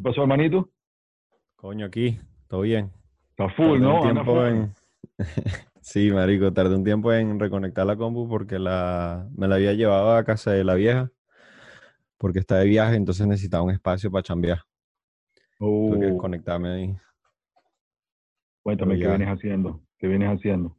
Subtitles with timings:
[0.00, 0.70] ¿Qué pasó, hermanito?
[1.56, 2.90] Coño, aquí, todo bien.
[3.36, 4.02] Está full, Tardé un ¿no?
[4.06, 4.46] Anda tiempo full.
[4.46, 4.74] en...
[5.82, 9.28] sí, marico, tardé un tiempo en reconectar la compu porque la...
[9.36, 11.10] me la había llevado a casa de la vieja
[12.16, 14.62] porque está de viaje, entonces necesitaba un espacio para chambear.
[15.58, 16.96] Tuve que Oh, conectarme ahí.
[18.62, 19.82] cuéntame, ¿qué vienes haciendo?
[19.98, 20.76] ¿Qué vienes haciendo?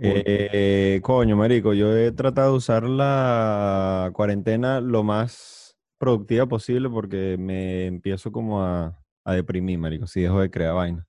[0.00, 5.67] Eh, coño, marico, yo he tratado de usar la cuarentena lo más
[5.98, 11.04] productiva posible porque me empiezo como a, a deprimir, marico, si dejo de crear vaina.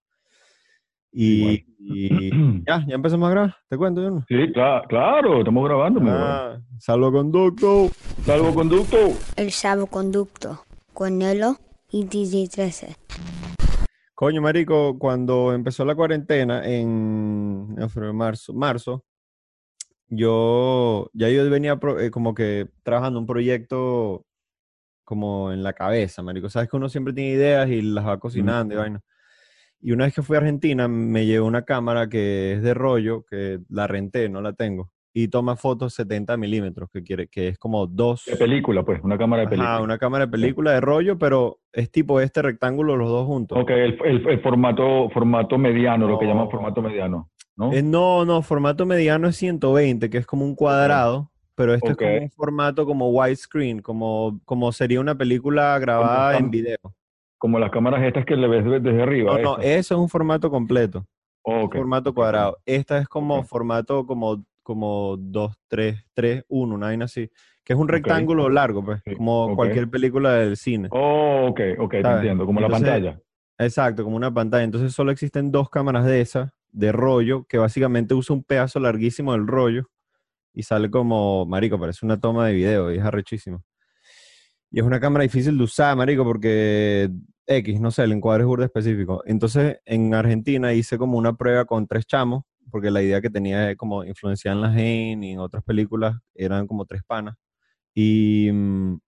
[1.12, 2.30] Y, y
[2.68, 4.26] ya, ya empezamos a grabar, te cuento, yo no.
[4.27, 6.02] Sí, cla- claro, estamos grabando.
[6.05, 7.90] Ah, salvoconducto.
[8.26, 8.98] Salvoconducto.
[9.36, 10.63] El salvoconducto
[10.94, 11.55] con Nelo
[11.91, 12.96] y DJ 13.
[14.13, 19.05] Coño, marico, cuando empezó la cuarentena en, en febrero, marzo, marzo,
[20.10, 24.26] yo ya yo venía pro- eh, como que trabajando un proyecto
[25.09, 26.49] como en la cabeza, marico.
[26.52, 29.02] Sabes que uno siempre tiene ideas y las va cocinando y vaina.
[29.82, 33.26] Y una vez que fui a Argentina, me llevé una cámara que es de rollo,
[33.27, 37.57] que la renté, no la tengo, y toma fotos 70 milímetros, que quiere, que es
[37.57, 38.26] como dos.
[38.27, 39.82] De película, pues, una cámara de película.
[39.82, 43.57] una cámara de película de rollo, pero es tipo este rectángulo los dos juntos.
[43.60, 46.52] Ok, el, el- el formato, formato mediano, lo que llaman No.
[46.52, 47.74] formato mediano, ¿no?
[47.74, 52.02] Eh, no, no, formato mediano es 120, que es como un cuadrado, pero esto Ok.
[52.02, 56.77] es como un formato como widescreen, como, como sería una película grabada en video.
[57.38, 59.38] Como las cámaras estas que le ves de- desde arriba.
[59.38, 61.05] No, no, eso es un formato completo,
[61.41, 62.57] Ok, formato ok, cuadrado.
[62.65, 63.46] Esta es como Ok.
[63.46, 67.30] formato como, como 2, 3, 3, 1, una vaina así,
[67.66, 70.88] que es un rectángulo largo, pues, Sí, como cualquier película del cine.
[70.91, 72.18] Oh, ok, ok, te ¿Sabes?
[72.19, 72.46] entiendo.
[72.46, 73.22] Como la Entonces, pantalla.
[73.57, 74.63] Exacto, como una pantalla.
[74.63, 79.34] Entonces solo existen dos cámaras de esas, de rollo, que básicamente usa un pedazo larguísimo
[79.34, 79.90] del rollo
[80.59, 83.63] y sale como, marico, parece una toma de video y es arrechísimo.
[84.72, 87.09] Y es una cámara difícil de usar, marico, porque
[87.47, 89.24] X, no sé, el encuadre es burda específico.
[89.25, 93.72] Entonces en Argentina hice como una prueba con tres chamos, porque la idea que tenía
[93.72, 97.36] es como influenciar en la gente y en otras películas eran como tres panas.
[97.96, 99.00] Y mm,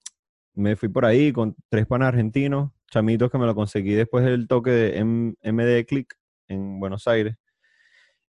[0.55, 4.47] me fui por ahí con tres panas argentinos, chamitos que me lo conseguí después del
[4.47, 6.15] toque de M- MD Click
[6.47, 7.35] en Buenos Aires.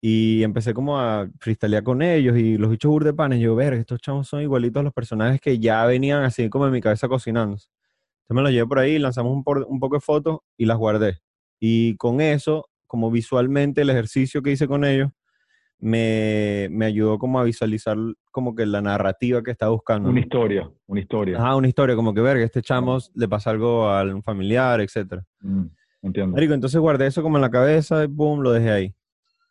[0.01, 3.41] Y empecé como a freestylear con ellos y los bichos burda de panes.
[3.41, 6.73] Yo, ver, estos chamos son igualitos a los personajes que ya venían así como en
[6.73, 7.69] mi cabeza cocinándose.
[8.23, 10.77] Entonces me los llevé por ahí, lanzamos un, por- un poco de fotos y las
[10.77, 11.19] guardé.
[11.59, 15.11] Y con eso, como visualmente el ejercicio que hice con ellos,
[15.79, 17.97] me, me ayudó como a visualizar
[18.31, 20.09] como que la narrativa que estaba buscando.
[20.11, 21.39] Una historia, una historia.
[21.39, 25.25] Ajá, una historia, como que verga, este chamo le pasa algo a un familiar, etcétera.
[25.41, 25.65] Mm,
[26.03, 26.35] entiendo.
[26.35, 28.95] Marico, entonces guardé eso como en la cabeza y boom, lo dejé ahí.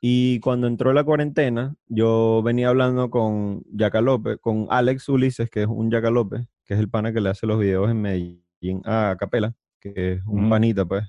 [0.08, 5.64] Y cuando entró la cuarentena, yo venía hablando con Yaca López, con Alex Ulises, que
[5.64, 8.84] es un Yaca López, que es el pana que le hace los videos en Medellín
[8.86, 11.06] a Capela, que es un panita, pues.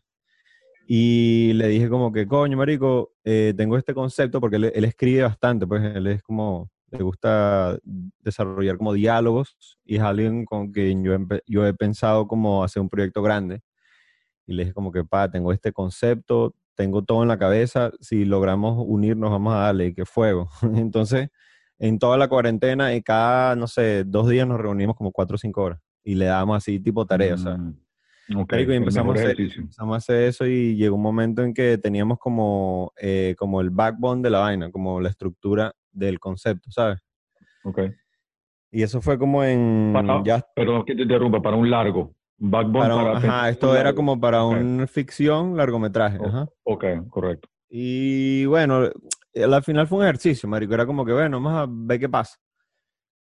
[0.89, 5.25] Y le dije como que, coño, marico, eh, tengo este concepto, porque él, él escribe
[5.25, 11.05] bastante, pues él es como, le gusta desarrollar como diálogos, y es alguien con quien
[11.05, 13.61] yo, yo he pensado como hacer un proyecto grande.
[14.47, 18.25] Y le dije como que, pa, tengo este concepto, tengo todo en la cabeza, si
[18.25, 20.49] logramos unirnos vamos a darle, que fuego.
[20.77, 21.31] Entonces,
[21.79, 25.39] en toda la cuarentena, y cada, no sé, dos días nos reunimos como cuatro o
[25.39, 27.57] cinco horas, y le damos así tipo tarea, o sea.
[27.57, 27.77] Mm,
[28.37, 31.79] ok, Marico, y a, hacer, empezamos a hacer eso y llegó un momento en que
[31.79, 37.01] teníamos como, eh, como el backbone de la vaina, como la estructura del concepto, ¿sabes?
[37.65, 37.81] Ok.
[38.71, 39.91] Y eso fue como en...
[39.93, 42.16] Para- ya Perdón que te interrumpa, para un largo.
[42.39, 44.57] Backbone para ajá, esto era como para Ok.
[44.61, 46.27] una ficción, largometraje, Oh.
[46.27, 46.49] ajá.
[46.65, 47.49] Ok, correcto.
[47.69, 48.91] Y bueno,
[49.35, 52.37] al final fue un ejercicio, marico, era como que, bueno, vamos a ver qué pasa.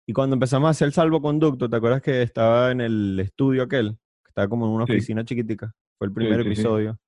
[0.07, 3.99] Y cuando empezamos a hacer el salvoconducto, ¿te acuerdas que estaba en el estudio aquel?
[4.25, 4.93] Que estaba como en una Sí.
[4.93, 5.73] oficina chiquitica.
[5.99, 6.49] Fue el primer sí, sí.
[6.49, 6.99] episodio.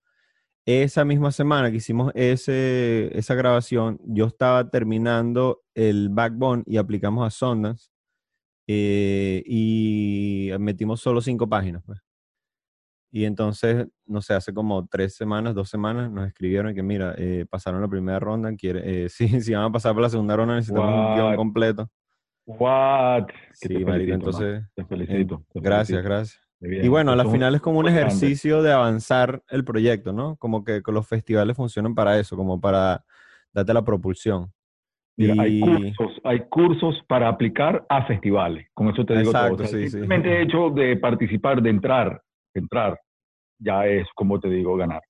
[0.66, 7.26] Esa misma semana que hicimos ese, esa grabación, yo estaba terminando el backbone y aplicamos
[7.26, 7.90] a Sundance.
[8.66, 12.00] Eh, y metimos solo cinco páginas, pues.
[13.10, 17.46] Y entonces, no sé, hace como tres semanas, dos semanas, nos escribieron que, mira, eh,
[17.48, 20.56] pasaron la primera ronda, quiere, eh, sí, si van a pasar por la segunda ronda
[20.56, 21.36] necesitamos un guion What?
[21.36, 21.90] completo.
[22.46, 23.26] What?
[23.52, 25.44] Sí, te entonces, Te felicito.
[25.52, 26.08] te gracias, felicito.
[26.08, 26.40] gracias.
[26.58, 26.84] Bien.
[26.84, 30.36] Y bueno, a la final es como un ejercicio de avanzar el proyecto, ¿no?
[30.36, 33.04] Como que, que los festivales funcionan para eso, como para
[33.52, 34.52] darte la propulsión.
[35.16, 35.60] Mira, hay Y-
[35.94, 38.66] cursos, hay cursos para aplicar a festivales.
[38.74, 39.66] Con eso te digo Exacto, todo.
[39.66, 39.90] O sea, sí, sí.
[39.98, 42.22] simplemente el hecho de participar, de entrar,
[42.52, 42.98] de entrar,
[43.58, 45.02] ya es, como te digo, ganar.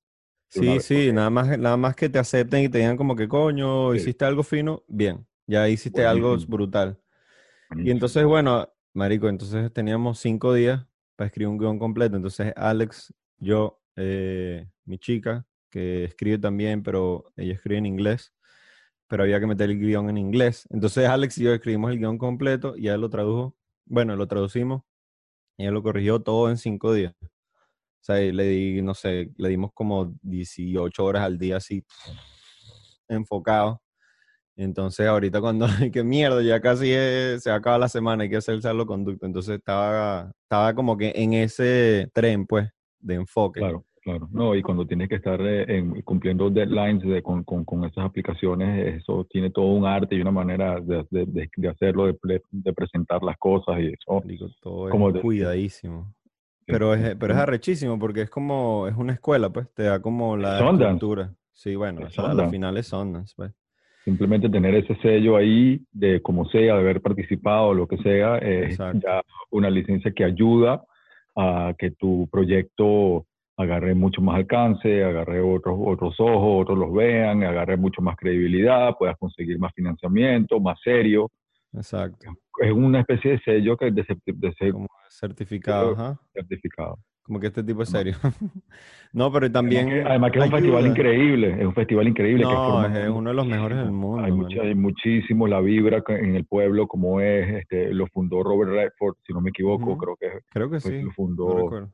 [0.48, 3.92] Sí, sí, nada más, nada más que te acepten y te digan como que, coño,
[3.92, 4.00] Sí.
[4.00, 6.56] hiciste algo fino, bien, ya hiciste algo Buenísimo.
[6.56, 7.00] brutal.
[7.76, 10.86] Y entonces, bueno, marico, entonces teníamos cinco días
[11.16, 12.16] para escribir un guion completo.
[12.16, 18.33] Entonces, Alex, yo eh, mi chica, que escribe también, pero ella escribe en inglés,
[19.14, 20.66] pero había que meter el guion en inglés.
[20.70, 24.82] Entonces Alex y yo escribimos el guion completo y él lo tradujo, bueno, lo traducimos
[25.56, 27.14] y él lo corrigió todo en cinco días.
[27.22, 27.28] O
[28.00, 31.84] sea, le di, no sé, le dimos como 18 horas al día así
[33.06, 33.80] enfocado.
[34.56, 38.56] Entonces ahorita cuando, qué mierda, ya casi es- se acaba la semana, hay que hacer
[38.56, 39.26] el salvoconducto.
[39.26, 42.68] Entonces estaba, estaba como que en ese tren, pues,
[42.98, 43.60] de enfoque.
[43.60, 44.28] Claro, claro.
[44.32, 48.04] No, y cuando tienes que estar eh, en- cumpliendo deadlines de- con, con, con esas
[48.04, 52.42] aplicaciones, eso tiene todo un arte y una manera de, de, de- hacerlo, de, pre-
[52.50, 54.22] de presentar las cosas y eso.
[54.62, 56.14] Todo Como es de- cuidadísimo.
[56.66, 60.36] Pero es, pero es arrechísimo porque es como, es una escuela, pues, te da como
[60.36, 60.84] la Sundance.
[60.94, 61.34] estructura.
[61.52, 62.50] Sí, bueno, Es esa- a la Sundance.
[62.52, 63.52] final es Sundance, pues.
[64.04, 68.72] Simplemente tener ese sello ahí de como sea, de haber participado, lo que sea, es
[68.72, 69.00] Exacto.
[69.02, 70.84] ya una licencia que ayuda
[71.36, 77.44] a que tu proyecto agarre mucho más alcance, agarre otros, otros ojos, otros los vean,
[77.44, 81.30] agarre mucho más credibilidad, puedas conseguir más financiamiento, más serio.
[81.72, 82.30] Exacto.
[82.60, 86.20] Es una especie de sello que de, de ser Como certificado, ajá.
[86.32, 86.98] certificado.
[87.22, 88.14] Como que este tipo es serio.
[89.14, 89.88] no, pero también.
[89.88, 92.42] además que, además que es un festival increíble, es un festival increíble.
[92.44, 94.22] que No, forma es uno de los mejores del mundo.
[94.24, 98.42] Hay, mucha- hay muchísimo, la vibra que- en el pueblo, como es, este, lo fundó
[98.42, 100.98] Robert Redford, si no me equivoco, creo que Creo que fue sí.
[100.98, 101.88] que lo fundó.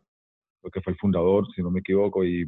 [0.61, 2.47] Creo que fue el fundador, si no me equivoco, y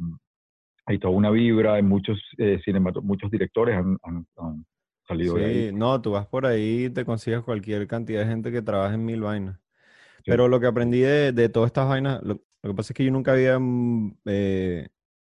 [0.85, 2.59] hay toda una vibra, hay muchos eh,
[3.01, 4.65] muchos directores han, han- han
[5.07, 5.67] salido de ahí.
[5.69, 8.95] Sí, no, tú vas por ahí y te consigues cualquier cantidad de gente que trabaja
[8.95, 9.57] en mil vainas.
[10.17, 10.23] Sí.
[10.31, 13.05] Pero lo que aprendí de, de todas estas vainas, lo, lo que pasa es que
[13.05, 14.89] yo nunca había mm, eh,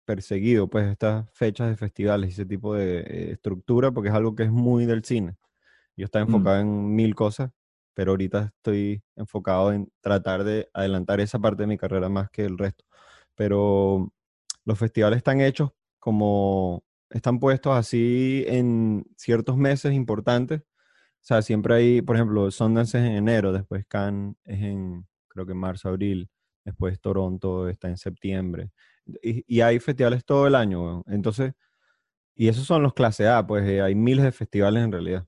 [0.05, 4.35] perseguido pues estas fechas de festivales y ese tipo de eh, estructura porque es algo
[4.35, 5.37] que es muy del cine.
[5.97, 6.29] Yo estaba Mm.
[6.29, 7.51] enfocado en mil cosas,
[7.95, 12.45] pero ahorita estoy enfocado en tratar de adelantar esa parte de mi carrera más que
[12.45, 12.85] el resto.
[13.35, 14.13] Pero
[14.65, 20.61] los festivales están hechos como están puestos así en ciertos meses importantes.
[20.61, 25.47] O sea, siempre hay, por ejemplo, Sundance es en enero, después Cannes es en, creo
[25.47, 26.29] que marzo, abril,
[26.65, 28.71] después Toronto está en septiembre.
[29.23, 31.05] Y, hay festivales todo el año.
[31.07, 31.55] Entonces,
[32.35, 35.27] y esos son los clase A, pues eh, hay miles de festivales en realidad.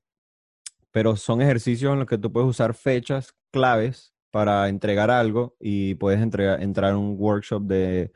[0.96, 5.94] Pero son ejercicios en los que tú puedes usar fechas claves para entregar algo y
[5.96, 8.12] puedes entregar, entrar a un workshop de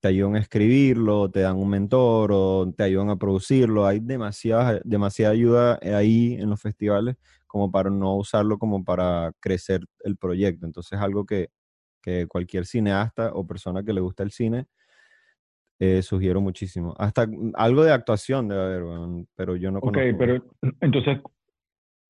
[0.00, 3.86] te ayudan a escribirlo, te dan un mentor o te ayudan a producirlo.
[3.86, 7.14] Hay demasiada, demasiada ayuda ahí en los festivales
[7.46, 10.66] como para no usarlo como para crecer el proyecto.
[10.66, 11.50] Entonces es algo que,
[12.02, 14.66] que cualquier cineasta o persona que le gusta el cine
[15.78, 16.94] eh, sugiero muchísimo.
[16.98, 18.82] Hasta mm, algo de actuación debe haber,
[19.36, 20.18] pero yo no Ok, conozco.
[20.18, 20.44] pero
[20.80, 21.18] entonces,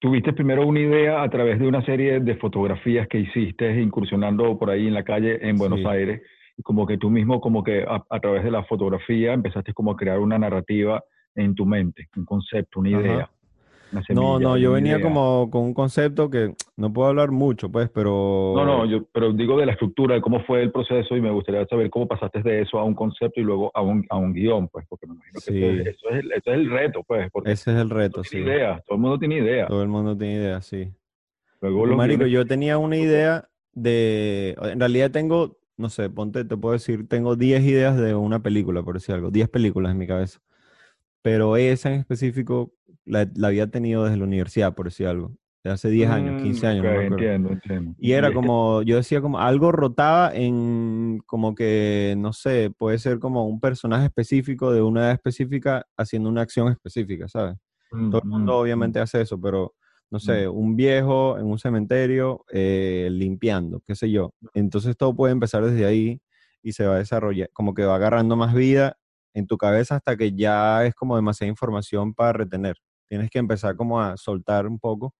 [0.05, 4.69] tuviste primero una idea a través de una serie de fotografías que hiciste incursionando por
[4.69, 5.87] ahí en la calle en Buenos Sí.
[5.87, 6.21] Aires,
[6.59, 9.93] y como que tú mismo, como que a, a través de la fotografía, empezaste como
[9.93, 11.03] a crear una narrativa
[11.35, 13.31] en tu mente, un concepto, una idea.
[14.11, 15.03] No, no, yo venía idea.
[15.03, 18.53] como con un concepto que no puedo hablar mucho, pues, pero...
[18.57, 21.31] No, no, yo, pero digo de la estructura, de cómo fue el proceso y me
[21.31, 24.33] gustaría saber cómo pasaste de eso a un concepto y luego a un, a un
[24.33, 27.03] guion, pues, porque me imagino que eso, es, eso es el, eso es el reto,
[27.07, 28.39] pues, porque Ese es el reto, sí.
[28.39, 29.67] idea, todo el mundo tiene idea.
[29.69, 30.91] Todo el mundo tiene idea, sí.
[31.61, 34.57] Luego los Marico, guiones- yo tenía una idea de...
[34.63, 38.83] En realidad tengo, no sé, ponte, te puedo decir, tengo 10 ideas de una película,
[38.83, 39.31] por decir algo.
[39.31, 40.41] 10 películas en mi cabeza.
[41.23, 42.71] Pero esa en específico
[43.05, 45.33] la, la había tenido desde la universidad, por decir algo.
[45.65, 47.29] De hace 10 años, 15 Mm, años, no ok, me acuerdo.
[47.29, 47.95] entiendo, entiendo.
[47.99, 52.99] Y era que- como, yo decía como, algo rotaba en como que, no sé, puede
[52.99, 57.57] ser como un personaje específico de una edad específica haciendo una acción específica, ¿sabes?
[57.93, 59.75] Mm, Todo el mundo mm, obviamente hace eso, pero
[60.11, 64.35] no sé, un viejo en un cementerio eh, limpiando, qué sé yo.
[64.55, 66.21] Entonces todo puede empezar desde ahí
[66.63, 68.97] y se va a desarrollar, como que va agarrando más vida
[69.35, 72.77] en tu cabeza hasta que ya es como demasiada información para retener.
[73.09, 75.15] Tienes que empezar como a soltar un poco.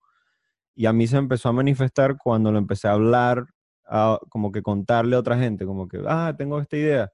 [0.75, 3.45] Y a mí se empezó a manifestar cuando lo empecé a hablar,
[3.87, 7.11] a como que contarle a otra gente, como que, ah, tengo esta idea.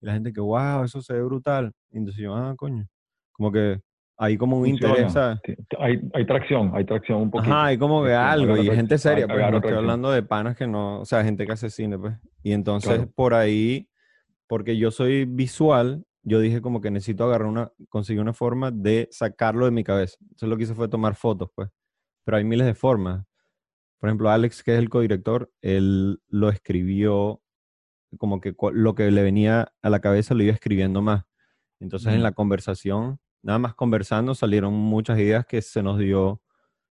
[0.00, 1.72] Y la gente que, wow, eso se ve brutal.
[1.90, 2.86] Y entonces yo, ah, coño.
[3.32, 3.80] Como que
[4.16, 4.92] hay como un funciona.
[4.94, 5.40] interés, ¿sabes?
[5.78, 7.52] Hay, hay tracción, hay tracción un poquito.
[7.52, 10.66] Ajá, hay como que algo, y gente seria, pues, no estoy hablando de panas que
[10.68, 12.14] no, o sea, gente que hace cine, pues.
[12.42, 13.10] Y entonces, Claro.
[13.14, 13.88] por ahí,
[14.46, 19.08] porque yo soy visual, yo dije como que necesito agarrar una, conseguir una forma de
[19.12, 20.16] sacarlo de mi cabeza.
[20.22, 21.68] Entonces lo que hice fue tomar fotos, pues.
[22.24, 23.24] Pero hay miles de formas.
[23.98, 27.40] Por ejemplo, Alex, que es el codirector, él lo escribió
[28.18, 31.24] como que lo que le venía a la cabeza lo iba escribiendo más.
[31.80, 32.22] Entonces en Mm.
[32.22, 36.40] la conversación, nada más conversando, salieron muchas ideas que se nos dio,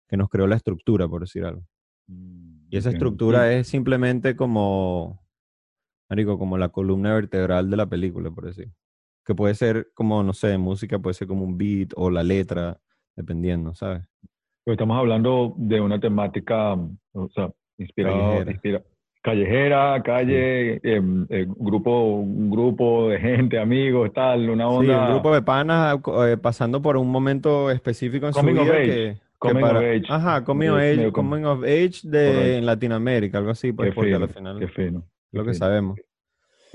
[0.08, 1.66] que nos creó la estructura, por decir algo.
[2.08, 2.90] Mm, Y esa entiendo.
[2.90, 5.26] estructura es simplemente como,
[6.10, 8.72] Marico, como la columna vertebral de la película, por decir.
[9.26, 12.78] Que puede ser como, no sé, música puede ser como un beat o la letra,
[13.16, 14.04] dependiendo, ¿sabes?
[14.64, 18.52] Pero estamos hablando de una temática, o sea, inspirado, Callejera.
[18.52, 18.84] inspira-
[19.24, 25.06] callejera, calle, em, eh, grupo, un grupo de gente, amigos, tal, una Sí, onda.
[25.08, 28.76] un grupo de panas eh, pasando por un momento específico en su Coming of vida
[28.78, 28.86] age.
[28.86, 30.04] que, que Coming of para- age.
[30.10, 34.12] Ajá, coming of age, coming of age de en Latinoamérica, algo así, pues qué porque
[34.14, 35.02] fino, al final qué fino.
[35.32, 36.00] qué lo que fino, sabemos.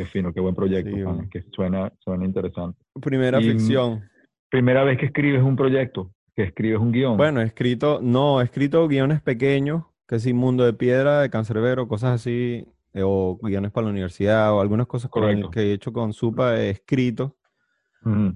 [0.00, 2.80] Qué fino, qué buen proyecto, Sí, que suena, suena interesante.
[3.02, 4.02] Primera Y- ficción.
[4.48, 7.18] Primera vez que escribes un proyecto, que escribes un guion.
[7.18, 11.86] Bueno, he escrito, no, he escrito guiones pequeños, que sí, Mundo de Piedra, de Cancerbero,
[11.86, 12.64] cosas así,
[12.94, 15.50] eh, o guiones para la universidad, o algunas cosas Correcto.
[15.50, 17.36] que he hecho con Supa, he escrito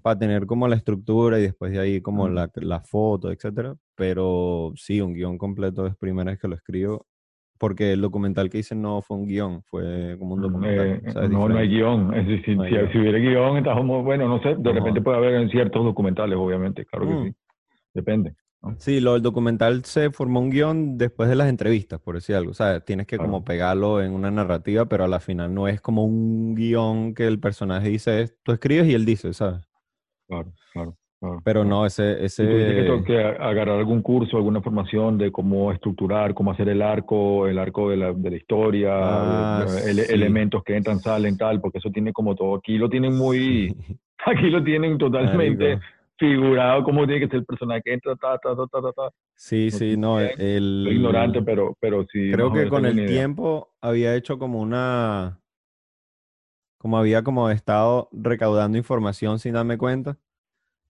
[0.03, 3.75] para tener como la estructura y después de ahí como la foto, etcétera.
[3.95, 7.07] Pero sí, un guion completo es primera vez que lo escribo,
[7.59, 11.03] porque el documental que hice no fue un guion, fue como un documental.
[11.25, 12.15] Eh, no, no hay guion.
[12.15, 12.93] Es decir, No si, guion.
[12.93, 16.37] si hubiera guion, estamos, bueno, no sé, de No repente puede haber en ciertos documentales,
[16.39, 17.25] obviamente, claro que Mm.
[17.27, 17.35] sí.
[17.95, 18.35] Depende.
[18.79, 22.53] Sí, lo del documental se formó un guion después de las entrevistas, por decir algo.
[22.53, 25.83] O sea, tienes que como pegarlo en una narrativa, pero a la final no es
[25.83, 29.61] como un guion que el personaje dice, tú escribes y él dice, ¿sabes?
[30.27, 31.41] Claro, claro, claro.
[31.45, 31.77] Pero claro.
[31.77, 36.51] no, ese, tuviste que, ese, que agarrar algún curso, alguna formación de cómo estructurar, cómo
[36.53, 40.13] hacer el arco, el arco de la, de la historia, Ah, de- ele- sí.
[40.13, 42.57] elementos que entran, salen, tal, porque eso tiene como todo.
[42.57, 43.75] Aquí lo tienen muy,
[44.27, 45.83] aquí lo tienen totalmente Marico.
[46.19, 49.11] figurado, cómo tiene que ser el personaje que entra, ta, ta, ta, ta, ta.
[49.37, 50.83] Sí, No sí, no, bien, el...
[50.87, 52.31] Soy ignorante, pero, pero sí.
[52.33, 53.07] Creo que con tengo el idea.
[53.09, 55.41] tiempo había hecho como una,
[56.79, 60.17] como había como estado recaudando información sin darme cuenta.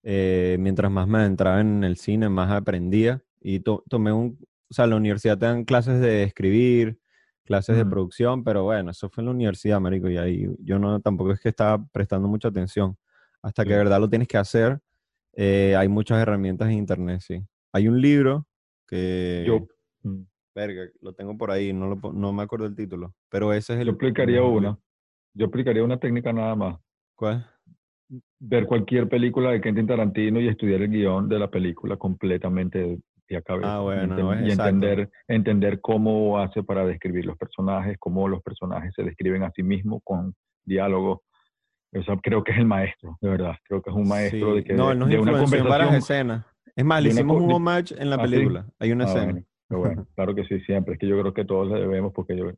[0.05, 3.23] Eh, mientras más me adentraba en el cine, más aprendía.
[3.41, 4.39] Y to- tomé un,
[4.71, 6.99] o sea, la universidad te dan clases de escribir,
[7.45, 7.91] clases de Mm.
[7.91, 11.41] producción, pero bueno, eso fue en la universidad, marico, y ahí yo no, tampoco es
[11.41, 12.97] que estaba prestando mucha atención.
[13.43, 14.81] Hasta que de verdad lo tienes que hacer,
[15.35, 17.43] eh, hay muchas herramientas en internet, sí.
[17.73, 18.47] Hay un libro
[18.87, 19.45] que...
[19.47, 19.67] Yo,
[20.03, 20.23] mm,
[20.55, 23.13] Verga, lo tengo por ahí, no, lo, no me acuerdo el título.
[23.29, 23.87] Pero ese es el.
[23.89, 24.79] yo aplicaría una.
[25.35, 26.79] Yo aplicaría una técnica nada más.
[27.17, 27.45] ¿Cuál?
[28.47, 32.99] Ver cualquier película de Quentin Tarantino y estudiar el guion de la película completamente
[33.29, 33.77] de a cabeza.
[33.77, 38.43] Ah, y bueno, enten- y entender, entender cómo hace para describir los personajes, cómo los
[38.43, 40.35] personajes se describen a sí mismos con
[40.65, 41.21] diálogos.
[41.97, 43.55] O sea, creo que es el maestro, de verdad.
[43.67, 44.57] Creo que es un maestro Sí.
[44.57, 46.31] de que No, él nos de una influenció en varias conversación.
[46.31, 46.47] escenas.
[46.77, 48.31] Es más, le de hicimos un de- homage en la ¿Ah, sí?
[48.35, 48.67] película.
[48.79, 49.33] Hay una Ah, escena.
[49.71, 50.07] bueno, bueno.
[50.17, 50.95] Claro que sí, siempre.
[50.95, 52.51] Es que yo creo que todos le debemos porque yo,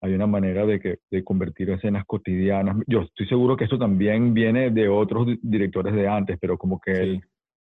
[0.00, 2.76] hay una manera de, que, de convertir escenas cotidianas.
[2.86, 6.80] Yo estoy seguro que esto también viene de otros di- directores de antes, pero como
[6.80, 7.00] que Sí.
[7.00, 7.20] él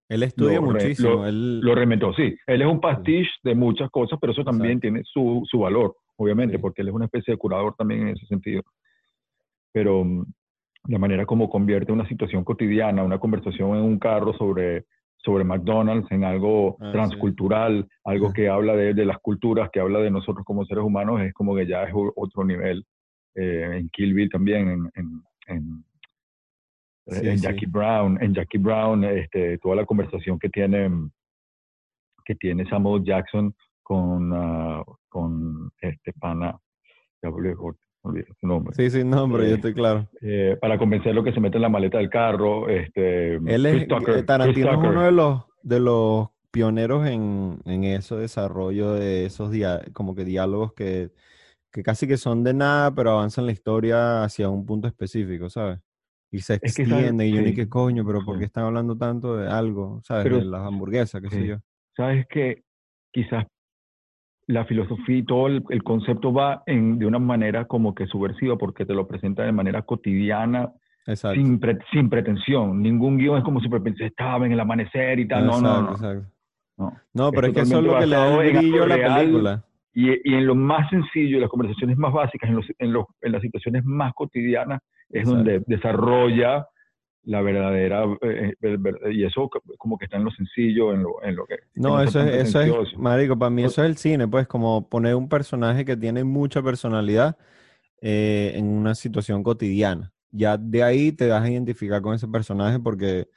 [0.10, 1.10] Él estudia lo muchísimo.
[1.10, 2.14] lo- él, lo.
[2.14, 5.96] Sí, él es un pastiche de muchas cosas, pero eso también tiene su, su valor,
[6.16, 6.62] obviamente, Sí.
[6.62, 8.62] porque él es una especie de curador también en ese sentido.
[9.74, 10.26] Pero mm,
[10.90, 14.86] la manera como convierte una situación cotidiana, una conversación en un carro sobre,
[15.28, 16.92] sobre McDonald's, en algo Ah, sí.
[16.94, 21.20] transcultural, algo que habla de, de las culturas, que habla de nosotros como seres humanos,
[21.22, 22.86] es como que ya es otro nivel.
[23.36, 25.84] Eh, en Kill Bill también, en, en, en,
[27.10, 27.44] Sí, en sí.
[27.44, 30.90] Jackie Brown, en Jackie Brown, este, toda la conversación que tiene,
[32.26, 33.54] que tiene Samuel Jackson
[33.84, 36.58] con, ah, con este pana,
[37.22, 37.30] ya
[38.08, 40.08] olvidé, su nombre, Sí, sí, no, pero Eh, yo estoy claro.
[40.22, 44.18] eh, para convencerlo que se mete en la maleta del carro, este, Él es, Tucker,
[44.18, 49.52] eh, Tarantino es uno de los, de los pioneros en, en eso, desarrollo de esos
[49.94, 51.12] como que diálogos que,
[51.72, 55.80] que casi que son de nada, pero avanzan la historia hacia un punto específico, ¿sabes?
[56.32, 58.66] Y se Es que extiende y yo ni sí, qué coño, pero ¿por qué están
[58.66, 60.24] hablando tanto de algo, ¿sabes?
[60.24, 61.48] Pero- de las hamburguesas, qué sé sí.
[61.48, 61.58] yo.
[61.96, 62.64] Sabes que
[63.12, 63.46] quizás
[64.48, 68.58] la filosofía y todo el, el concepto va en, de una manera como que subversiva
[68.58, 70.72] porque te lo presenta de manera cotidiana,
[71.06, 72.82] sin, pre- sin pretensión.
[72.82, 75.46] Ningún guion es como si estaba en el amanecer y tal.
[75.46, 75.98] No, no, no.
[76.78, 76.94] No.
[77.14, 79.20] No, pero es, que eso es lo que le da el brillo a la real,
[79.20, 79.64] película.
[79.94, 83.06] Y, y en lo más sencillo, en las conversaciones más básicas, en, los, en, los,
[83.22, 85.36] en las situaciones más cotidianas, es Exacto.
[85.38, 86.68] donde desarrolla
[87.28, 91.36] la verdadera, eh, ver- y eso como que está en lo sencillo, en lo, en
[91.36, 91.58] lo que...
[91.76, 94.88] No, eso es, eso es, marico, para mí Pues- eso es el cine, pues, como
[94.88, 97.38] poner un personaje que tiene mucha personalidad
[98.02, 100.14] eh, en una situación cotidiana.
[100.32, 103.28] Ya de ahí te vas a identificar con ese personaje porque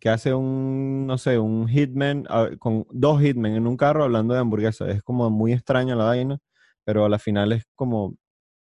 [0.00, 4.34] que hace un, no sé, un hitman, ah, con dos hitmen en un carro hablando
[4.34, 4.88] de hamburguesas.
[4.88, 6.38] Es como muy extraña la vaina,
[6.84, 8.16] pero a la final es como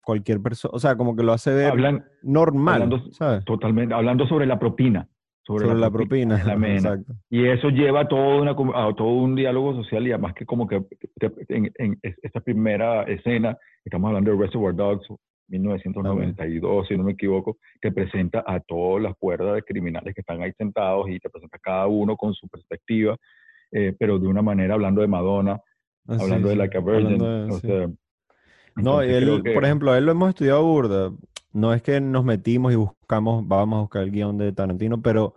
[0.04, 3.44] cualquier persona, o sea, como que lo hace ver Hablan normal, hablando- ¿sabes?
[3.46, 5.08] totalmente, hablando sobre la propina.
[5.46, 6.42] Sobre, Sobre la propina.
[6.46, 6.54] la.
[6.74, 7.14] Exacto.
[7.30, 10.68] Y eso lleva a todo, una, a todo un diálogo social y además que como
[10.68, 10.82] que
[11.50, 15.06] en, en es- esta primera escena, estamos hablando de Reservoir Dogs,
[15.50, 20.42] 1992, si no me equivoco, que presenta a todas las cuerdas de criminales que están
[20.42, 23.18] ahí sentados y te presenta cada uno con su perspectiva,
[23.72, 25.60] eh, pero de una manera hablando de Madonna,
[26.08, 27.06] Ah, sí, hablando de Like a Virgin.
[27.06, 27.68] hablando de- o sí.
[27.68, 27.90] sea,
[28.75, 31.12] No, entonces él, que- por ejemplo, a él lo hemos estudiado burda.
[31.51, 35.36] No es que nos metimos y buscamos, vamos a buscar el guion de Tarantino, pero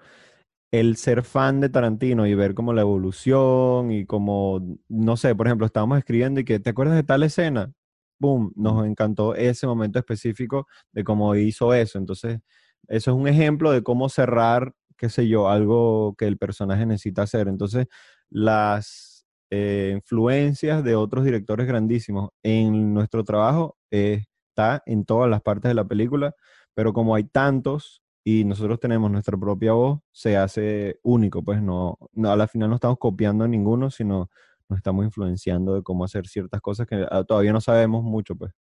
[0.73, 5.47] el ser fan de Tarantino y ver como la evolución y como, no sé, por
[5.47, 7.73] ejemplo, estábamos escribiendo y que, ¿te acuerdas de tal escena?
[8.19, 11.99] Boom, nos encantó ese momento específico de cómo hizo eso.
[11.99, 12.40] Entonces,
[12.88, 17.23] eso es un ejemplo de cómo cerrar, qué sé yo, algo que el personaje necesita
[17.23, 17.49] hacer.
[17.49, 17.87] Entonces,
[18.31, 19.16] las
[19.50, 25.69] eh, influencias de otros directores grandísimos en nuestro trabajo eh, está en todas las partes
[25.71, 26.35] de la película,
[26.75, 31.97] pero como hay tantos y nosotros tenemos nuestra propia voz, se hace único, pues no,
[32.12, 34.29] no a la final no estamos copiando a ninguno, sino
[34.69, 38.53] nos estamos influenciando de cómo hacer ciertas cosas que ah, todavía no sabemos mucho, pues,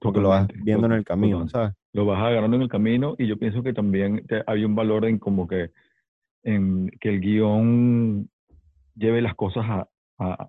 [0.00, 1.52] porque lo vas viendo en el camino, totalmente.
[1.52, 1.74] ¿sabes?
[1.92, 5.04] lo vas agarrando en el camino y yo pienso que también te- hay un valor
[5.04, 5.70] en como que
[6.42, 8.28] en que el guion
[8.96, 10.48] lleve las cosas a, a,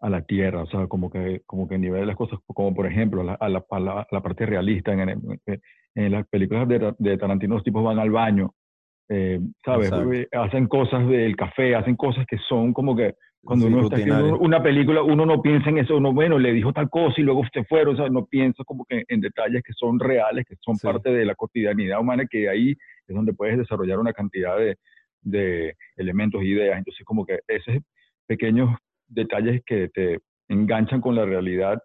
[0.00, 3.20] a la tierra, o sea, como que como que nivele las cosas, como por ejemplo
[3.22, 4.92] a la, a la, a la- a la parte realista.
[4.92, 5.40] En, en-
[5.96, 8.54] en las películas de, de Tarantino los tipos van al baño,
[9.08, 9.88] eh, ¿sabes?
[9.88, 10.12] Exacto.
[10.12, 13.96] Eh, Hacen cosas del café, hacen cosas que son como que cuando Sí, uno está
[13.96, 17.24] haciendo una película, uno no piensa en eso, uno, bueno, le dijo tal cosa y
[17.24, 20.56] luego se fueron, o sea, no piensa como que en detalles que son reales, que
[20.60, 20.86] son Sí.
[20.86, 22.70] parte de la cotidianidad humana, que ahí
[23.08, 24.76] es donde puedes desarrollar una cantidad de,
[25.22, 26.78] de elementos e ideas.
[26.78, 27.74] Entonces, como que esos
[28.26, 28.76] pequeños
[29.10, 31.78] detalles que te enganchan con la realidad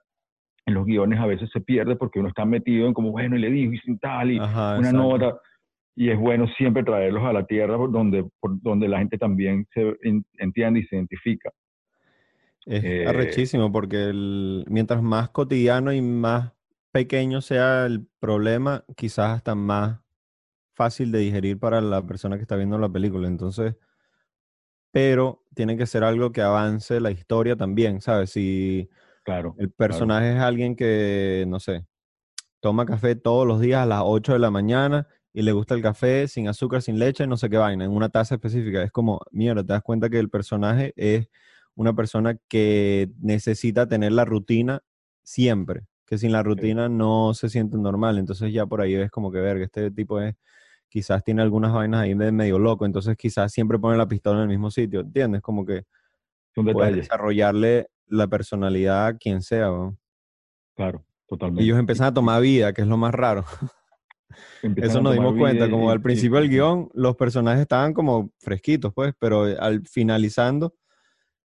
[0.67, 3.39] en los guiones a veces se pierde porque uno está metido en como, bueno, y
[3.39, 5.20] le dijo y sin tal, y Ajá, una exacto.
[5.20, 5.39] nota.
[5.96, 9.67] Y es bueno siempre traerlos a la tierra por donde, por donde la gente también
[9.74, 11.51] se en- entiende y se identifica.
[12.65, 16.53] Es Eh, arrechísimo porque el- mientras más cotidiano y más
[16.91, 20.00] pequeño sea el problema, quizás hasta más
[20.75, 23.27] fácil de digerir para la persona que está viendo la película.
[23.27, 23.75] Entonces,
[24.96, 28.29] pero tiene que ser algo que avance la historia también, ¿sabes?
[28.29, 28.90] Si
[29.25, 29.53] Claro.
[29.60, 31.86] el personaje es alguien que, no sé,
[32.62, 35.81] toma café todos los días a las 8 de la mañana y le gusta el
[35.81, 38.84] café sin azúcar, sin leche, no sé qué vaina, en una taza específica.
[38.84, 41.27] Es como, mierda, te das cuenta que el personaje es
[41.75, 44.81] una persona que necesita tener la rutina
[45.24, 48.18] siempre, que sin la rutina no se siente normal.
[48.18, 50.36] Entonces ya por ahí ves como que, verga, este tipo es,
[50.89, 54.43] quizás tiene algunas vainas ahí de medio loco, entonces quizás siempre pone la pistola en
[54.43, 55.41] el mismo sitio, ¿entiendes?
[55.41, 55.83] Como que
[56.53, 56.98] puedes detalles.
[56.98, 59.98] desarrollarle la personalidad a quien sea, weón.
[60.75, 61.63] Claro, Y totalmente.
[61.63, 63.43] ellos empiezan a tomar vida, que es lo más raro.
[64.63, 67.61] Empiezan Eso nos dimos cuenta, como y- al y- principio del y- guion, los personajes
[67.61, 70.75] estaban como fresquitos, pues, pero al finalizando,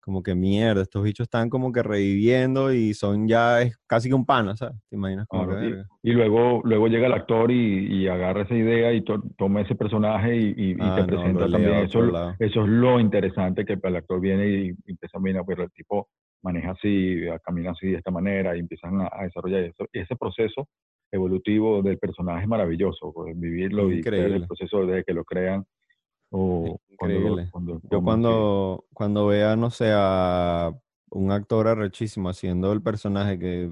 [0.05, 4.13] como que mierda, estos bichos están como que reviviendo y son ya es casi que
[4.13, 4.75] un pana, ¿sabes?
[4.87, 5.25] ¿Te imaginas?
[5.27, 5.67] Como Claro, que
[6.03, 6.11] y-.
[6.11, 9.73] Y luego, luego llega el actor y, y agarra esa idea y to- toma ese
[9.73, 11.73] personaje y, y- y Ah, te no, presenta también.
[11.85, 15.63] Eso, eso es lo interesante, que el actor viene y, y empieza a mirar, pero
[15.63, 16.07] el tipo
[16.43, 19.87] maneja así, camina así de esta manera y empiezan a, a desarrollar eso.
[19.91, 20.67] Y ese proceso
[21.11, 24.35] evolutivo del personaje es maravilloso, pues, vivirlo y Increíble.
[24.35, 25.65] el proceso desde que lo crean
[26.37, 27.49] o cuando lo- Increíble.
[27.51, 30.73] cuando Yo cuando, cuando vea, no sé, a
[31.09, 33.71] un actor arrechísimo haciendo el personaje que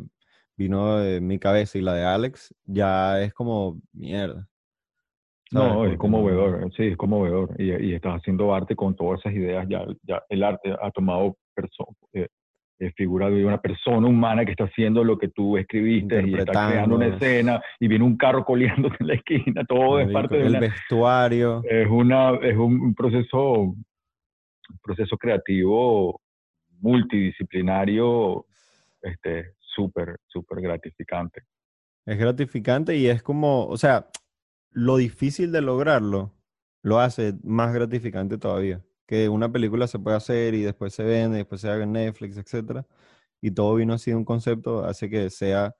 [0.55, 4.47] vino de mi cabeza y la de Alex, ya es como mierda.
[5.51, 5.73] ¿sabes?
[5.73, 7.55] No, es conmovedor, sí, es conmovedor.
[7.59, 9.67] Y, y estás haciendo arte con todas esas ideas.
[9.69, 11.37] Ya, ya el arte ha tomado
[12.13, 12.27] eh,
[12.79, 16.69] eh, figura de una persona humana que está haciendo lo que tú escribiste y está
[16.69, 19.63] creando una escena y viene un carro coleándote en la esquina.
[19.65, 21.61] Todo es parte de el una, vestuario.
[21.69, 23.85] es una, es un proceso, un
[24.81, 26.19] proceso creativo
[26.83, 28.45] multidisciplinario,
[29.01, 31.43] este, súper, súper gratificante.
[32.05, 34.09] Es gratificante y es como, o sea,
[34.71, 36.33] lo difícil de lograrlo
[36.81, 38.81] lo hace más gratificante todavía.
[39.13, 42.35] Que una película se puede hacer y después se vende, después se haga en Netflix,
[42.35, 42.83] etcétera.
[43.41, 45.75] Y todo vino así de un concepto, hace que sea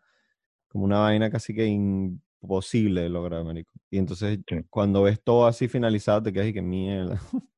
[0.68, 3.72] como una vaina casi que imposible de lograr, marico.
[3.90, 4.58] Y entonces Sí.
[4.70, 7.16] cuando ves todo así finalizado, te quedas y que mierda.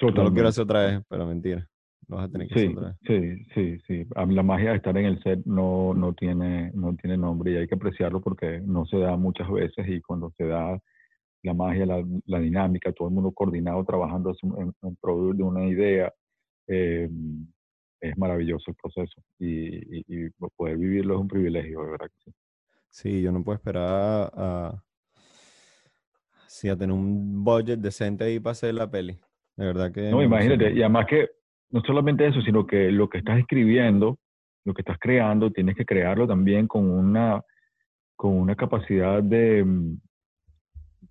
[0.00, 0.48] No lo quiero Totalmente.
[0.48, 1.70] hacer otra vez, pero mentira.
[2.08, 2.96] Lo vas a tener que hacer Sí, otra vez.
[3.06, 4.06] sí, sí, sí.
[4.34, 7.68] La magia de estar en el set no, no, tiene, no tiene nombre y hay
[7.68, 10.80] que apreciarlo porque no se da muchas veces y cuando se da
[11.44, 15.64] la magia, la, la dinámica, todo el mundo coordinado trabajando en, en pro de una
[15.66, 16.12] idea,
[16.66, 17.08] eh,
[18.00, 22.30] es maravilloso el proceso y, y- y poder vivirlo es un privilegio, de verdad que
[22.30, 22.36] sí.
[22.90, 24.82] Sí, yo no puedo esperar a,
[26.46, 29.18] sí, a tener un budget decente ahí para hacer la peli.
[29.56, 31.28] De verdad que No, imagínate, y además que
[31.70, 34.18] no solamente eso, sino que lo que estás escribiendo,
[34.64, 37.42] lo que estás creando, tienes que crearlo también con una
[38.16, 39.64] con una capacidad de,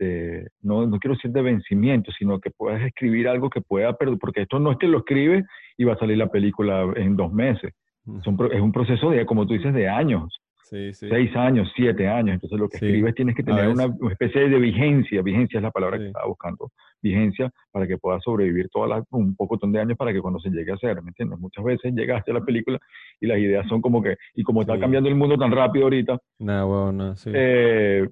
[0.04, 4.18] de no, no quiero decir de vencimiento, sino que puedas escribir algo que pueda, pero
[4.18, 5.46] porque esto no es que lo escribes
[5.78, 7.74] y va a salir la película en dos meses.
[8.20, 11.08] Es un, es un proceso de, como tú dices, de años, Sí, sí.
[11.08, 12.34] seis años, siete años.
[12.36, 15.72] Entonces lo que Sí, escribes tienes que tener una, especie de vigencia, vigencia es la
[15.72, 19.98] palabra que estaba buscando, vigencia para que pueda sobrevivir toda la, un poco de años
[19.98, 21.40] para que cuando se llegue a hacer, ¿me entiendes?
[21.40, 22.80] Muchas veces llegaste a la película
[23.22, 26.18] y las ideas son como que, y como está cambiando el mundo tan rápido ahorita,
[26.40, 27.30] Nada, huevón, no, sí.
[27.34, 28.10] eh,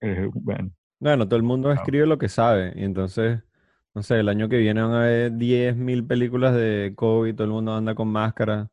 [0.00, 0.70] eh, bueno,
[1.00, 2.72] Bueno, todo el mundo escribe lo que sabe.
[2.76, 3.42] Y entonces,
[3.94, 7.52] no sé, el año que viene van a haber 10.000 películas de COVID, todo el
[7.52, 8.70] mundo anda con máscara,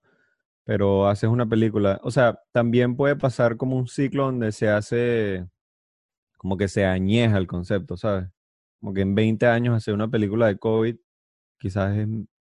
[0.65, 1.99] pero haces una película.
[2.03, 5.47] O sea, también puede pasar como un ciclo donde se hace,
[6.37, 8.29] como que se añeja el concepto, ¿sabes?
[8.79, 10.97] Como que en 20 años hacer una película de COVID
[11.59, 12.07] quizás es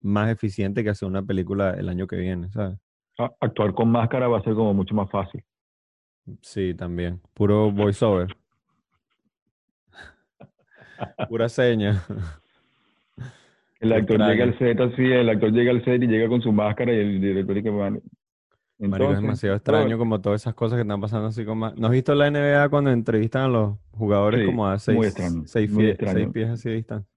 [0.02, 2.78] más eficiente que hacer una película el año que viene, ¿sabes?
[3.20, 5.44] a- actuar con máscara va a ser como mucho más fácil.
[6.42, 7.22] Sí, también.
[7.34, 8.36] Puro voiceover.
[11.30, 12.04] Pura seña.
[13.80, 16.52] El actor llega al set así, el actor llega al set y llega con su
[16.52, 17.94] máscara y el director dice que van.
[17.94, 18.04] Marico,
[18.78, 21.70] es Entonces, demasiado extraño como todas esas cosas que están pasando así como...
[21.72, 25.44] ¿No has visto la NBA cuando entrevistan a los jugadores Sí, como a seis, extraño,
[25.46, 26.14] seis, muy pie- extraño.
[26.20, 27.10] seis pies así de distancia?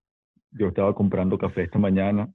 [0.55, 2.29] yo estaba comprando café esta mañana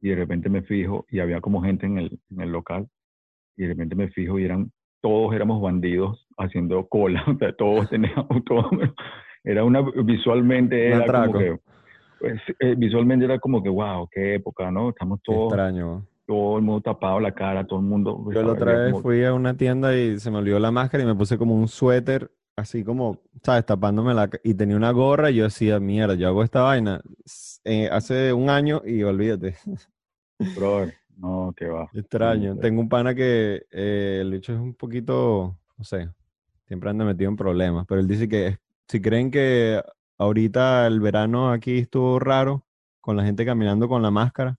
[0.00, 2.86] y de repente me fijo y había como gente en el, en el local
[3.56, 7.88] y de repente me fijo y eran, todos éramos bandidos haciendo cola, o sea, todos
[7.90, 8.66] teníamos, todos,
[9.44, 11.38] era una, visualmente era como atraco.
[11.38, 11.60] que,
[12.18, 14.88] pues, eh, visualmente era como que, wow, qué época, ¿no?
[14.88, 16.06] Estamos todos, extraño.
[16.26, 18.24] todo el mundo tapado la cara, todo el mundo.
[18.32, 21.04] Yo la otra vez como- fui a una tienda y se me olvidó la máscara
[21.04, 23.66] y me puse como un suéter, así como, ¿sabes?
[23.66, 24.30] Tapándome la...
[24.42, 27.02] Y tenía una gorra y yo decía, mierda, yo hago esta vaina
[27.64, 29.56] eh, hace un año y olvídate.
[30.56, 31.90] brother, no, que va.
[31.92, 32.56] Extraño.
[32.56, 36.08] Tengo un pana que eh, el bicho es un poquito, no sé,
[36.66, 38.56] siempre anda metido en problemas, pero él dice que
[38.88, 39.82] si creen que
[40.18, 42.66] ahorita el verano aquí estuvo raro,
[43.00, 44.58] con la gente caminando con la máscara,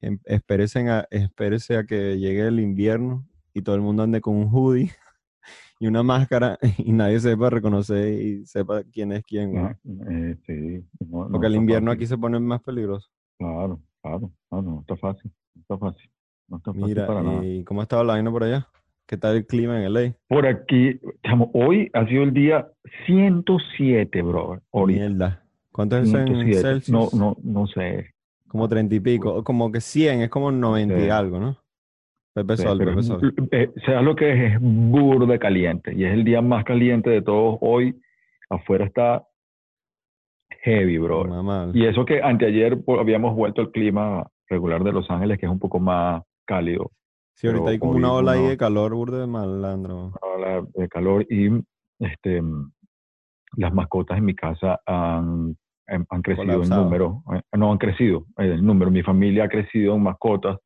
[0.00, 4.48] em- espérense a, a que llegue el invierno y todo el mundo ande con un
[4.52, 4.90] hoodie
[5.80, 9.56] y una máscara y nadie sepa reconocer y sepa quién es quién.
[9.58, 9.76] Ah,
[10.10, 11.98] eh, sí, no- Porque el invierno fácil.
[12.02, 13.08] aquí se pone más peligroso.
[13.38, 16.10] Claro, claro, claro, no está fácil, no está fácil,
[16.48, 17.44] no está fácil Mira, para nada.
[17.44, 18.68] ¿y cómo ha estado la vaina por allá?
[19.06, 20.14] ¿Qué tal el clima en LA?
[20.28, 22.68] Por aquí, chamo, hoy ha sido el día
[23.06, 24.60] 107, bro.
[24.72, 25.44] Ahorita, Mierda.
[25.72, 26.56] ¿Cuánto es eso en 107.
[26.56, 27.14] No, Celsius?
[27.14, 28.14] no, no sé.
[28.48, 29.44] Como treinta y pico.
[29.44, 31.58] Como que 100, es como 90 y algo, ¿no?
[32.34, 33.34] Pepe Sol, Pepe Sol.
[33.52, 34.54] eh, ¿sabes lo que es?
[34.54, 35.92] Es burda caliente.
[35.94, 38.00] Y es el día más caliente de todos hoy.
[38.48, 39.26] Afuera está
[40.62, 41.24] heavy, bro.
[41.24, 41.70] Mamá.
[41.74, 45.52] Y eso que anteayer pues, habíamos vuelto al clima regular de Los Ángeles, que es
[45.52, 46.90] un poco más cálido.
[47.34, 50.12] Sí, ahorita pero hay como una ola ahí de calor, burde de malandro.
[50.22, 51.50] ola de calor y
[51.98, 52.42] este
[53.56, 58.26] las mascotas en mi casa han, han- han crecido en número, eh, no han crecido
[58.38, 60.58] eh, el número, mi familia ha crecido en mascotas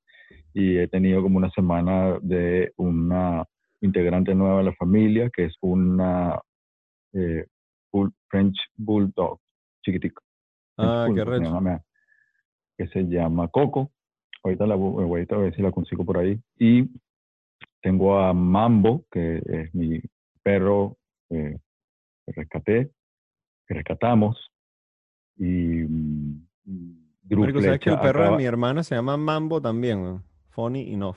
[0.55, 3.45] y he tenido como una semana de una
[3.81, 6.41] integrante nueva de la familia que es una
[7.13, 7.45] eh,
[7.93, 9.39] bull- French Bulldog
[9.83, 10.23] chiquitico.
[10.77, 11.83] Ah, qué llama,
[12.77, 13.91] que se llama Coco.
[14.49, 16.41] Ahorita la ahorita a ver si la consigo por ahí.
[16.59, 16.89] Y
[17.83, 20.01] tengo a Mambo, que es mi
[20.43, 20.97] perro
[21.31, 21.59] eh,
[22.27, 22.91] que rescaté,
[23.67, 24.51] que rescatamos.
[25.37, 25.45] Y
[25.85, 26.47] mm,
[27.31, 30.25] Marico, ¿sabes que el perro de acaba- mi hermana se llama Mambo también, weón?
[30.51, 31.17] Funny enough.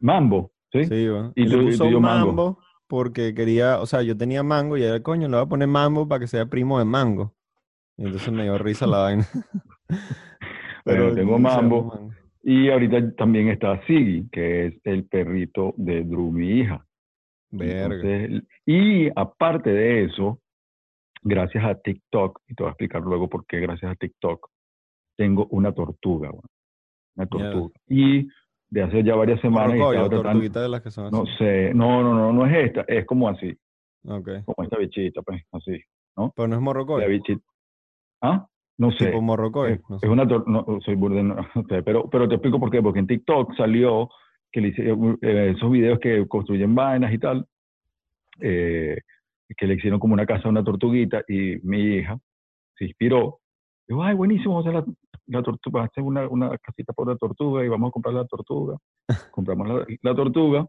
[0.00, 0.84] Mambo, ¿sí?
[0.86, 1.32] Sí, weón.
[1.36, 2.58] Y le puso tuyo Mambo, Mango.
[2.86, 6.08] porque quería, o sea, yo tenía Mango y era, coño, le voy a poner Mambo
[6.08, 7.34] para que sea primo de Mango.
[7.98, 9.26] Y entonces me dio risa la vaina.
[10.84, 11.82] Bueno, el tengo Mambo.
[11.84, 12.10] Mango.
[12.48, 16.86] Y ahorita también está Siggy, que es el perrito de Drew, mi hija.
[17.50, 17.96] Verga.
[17.96, 20.38] Entonces, y aparte de eso,
[21.22, 24.48] gracias a TikTok, y te voy a explicar luego por qué gracias a TikTok,
[25.16, 26.30] tengo una tortuga,
[27.16, 27.74] una tortuga.
[27.88, 28.28] Y
[28.70, 31.16] de hace ya varias semanas tratando, tortuguita de las que son así.
[31.16, 33.58] no sé, no, no, no, no es esta, es como así,
[34.06, 34.28] Ok.
[34.44, 35.80] como esta bichita, pues, así,
[36.36, 37.00] Pero no es morrocoy.
[37.00, 37.42] la bichita.
[38.22, 38.46] ¿Ah?
[38.78, 39.06] No sé.
[39.06, 39.72] Tipo morrocoy.
[39.72, 40.08] Es, no es sé.
[40.08, 41.36] una tor- no, soy burde, no,
[41.68, 44.08] sé, pero, pero te explico por qué, porque en TikTok salió
[44.52, 47.46] que le hicieron, eh, esos videos que construyen vainas y tal,
[48.40, 48.98] eh,
[49.56, 52.18] que le hicieron como una casa a una tortuguita y mi hija
[52.76, 53.38] se inspiró.
[53.88, 57.16] Dijo, ay, buenísimo, vamos a hacer la, la tortuga, hacer una, una casita para la
[57.18, 58.76] tortuga y vamos a comprar la tortuga.
[59.32, 60.66] Compramos la, la tortuga,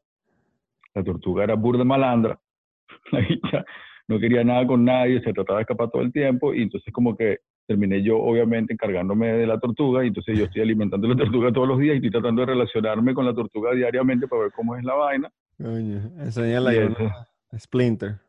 [0.93, 2.39] la tortuga era burda malandra,
[3.11, 3.65] la bicha
[4.07, 7.17] no quería nada con nadie, se trataba de escapar todo el tiempo y entonces como
[7.17, 11.51] que terminé yo obviamente encargándome de la tortuga y entonces yo estoy alimentando la tortuga
[11.51, 14.75] todos los días y estoy tratando de relacionarme con la tortuga diariamente para ver cómo
[14.75, 15.29] es la vaina.
[15.57, 17.27] Coño, una,
[17.57, 18.19] Splinter.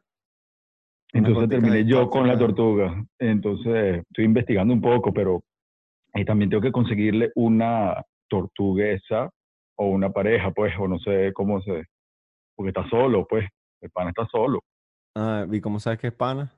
[1.13, 3.05] Entonces terminé yo con la tortuga.
[3.19, 5.43] Entonces estoy investigando un poco, pero
[6.13, 9.31] ahí también tengo que conseguirle una tortuguesa
[9.77, 11.85] o una pareja, pues, o no sé cómo se...
[12.57, 13.47] Porque está solo, pues,
[13.81, 14.61] el pana está solo.
[15.15, 16.53] Ah, ¿y cómo sabes que es pana?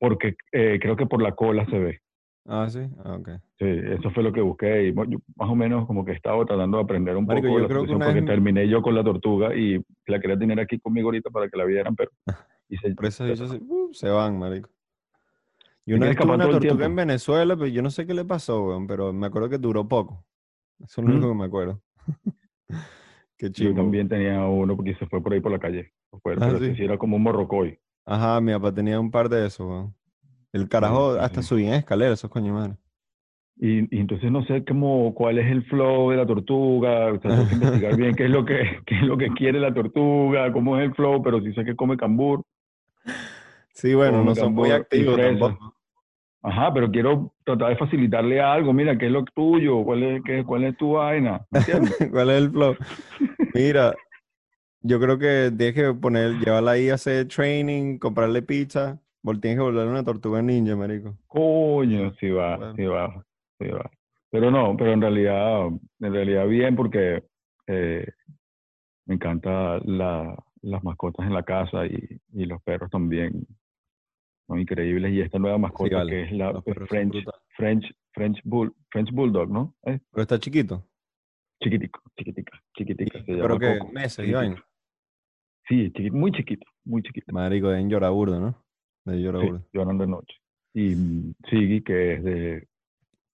[0.00, 2.00] Porque eh, creo que por la cola se ve.
[2.46, 2.80] Ah, sí.
[3.04, 3.28] Ah, ok.
[3.58, 6.42] Sí, eso fue lo que busqué y bueno, yo más o menos como que estaba
[6.46, 8.80] tratando de aprender un Marico, poco yo la creo que una porque vez- terminé yo
[8.80, 12.10] con la tortuga y la quería tener aquí conmigo ahorita para que la vieran, pero
[12.70, 14.70] hice, Por eso se, uh, se van, marico.
[15.84, 16.96] Y Se una vez tuve una tortuga en.
[16.96, 20.24] Venezuela, pero yo no sé qué le pasó, weón, pero me acuerdo que duró poco.
[20.78, 21.16] Eso es lo ¿Mm?
[21.16, 21.82] único que me acuerdo.
[23.36, 23.74] qué yo chido.
[23.74, 26.82] también tenía uno porque se fue por ahí por la calle, Fue- Ah, pero sí
[26.82, 27.78] era como un morrocoy.
[28.04, 29.94] Ajá, mi papá tenía un par de esos, weón.
[30.52, 32.76] El carajo hasta subía en escaleras, esos coño madre.
[33.56, 37.30] Y, y entonces no sé cómo, cuál es el flow de la tortuga, o sea,
[37.30, 40.50] tengo que investigar bien qué es lo que, qué es lo que quiere la tortuga,
[40.52, 42.42] cómo es el flow, pero sí sé que come cambur.
[43.74, 45.74] Sí, bueno, Come no son muy activos tampoco.
[46.42, 49.84] Ajá, pero quiero tratar de facilitarle algo, mira, ¿qué es lo tuyo?
[49.84, 51.46] ¿Cuál es, qué, cuál es tu vaina?
[51.50, 51.96] ¿Me entiendes?
[52.10, 52.76] ¿Cuál es el flow?
[53.52, 53.94] Mira,
[54.82, 59.00] yo creo que tienes que poner, llevarla ahí a hacer training, comprarle pizza,
[59.40, 61.16] tienes que volverle una tortuga ninja, marico.
[61.26, 62.74] Coño, sí va, Bueno.
[62.76, 63.26] sí va,
[63.58, 63.90] sí va.
[64.30, 67.24] Pero no, pero en realidad, en realidad bien porque
[67.66, 68.06] eh,
[69.06, 73.46] me encanta la, las mascotas en la casa y, y los perros también
[74.46, 75.12] son increíbles.
[75.12, 77.24] Y esta nueva mascota vale, que es la French.
[77.56, 79.74] French, French, Bull, French Bulldog, ¿no?
[79.82, 80.86] Pero está chiquito.
[81.62, 83.18] chiquitico, chiquitica, chiquitica.
[83.18, 84.64] Se pero llama que Coco, meses vaina.
[85.70, 87.32] Sí, chiqui- muy chiquito, muy chiquito.
[87.32, 88.62] Marico, deben llorar burda, ¿no?
[89.04, 89.64] De llorar Sí, burda.
[89.72, 90.36] lloran de noche.
[90.74, 90.94] Y
[91.48, 92.68] Siggy, que es de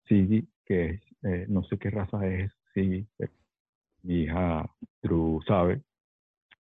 [0.07, 2.53] Siggy, que es, eh, no sé qué raza es
[3.17, 3.33] pero
[4.03, 4.71] mi hija
[5.03, 5.81] Drew sabe,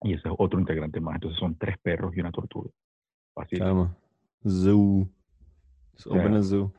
[0.02, 1.16] y ese es otro integrante más.
[1.16, 2.70] Entonces son tres perros y una tortuga.
[3.34, 3.58] Fácil.
[3.58, 3.94] Chama.
[4.48, 5.06] Zoo.
[6.06, 6.72] Open a zoo.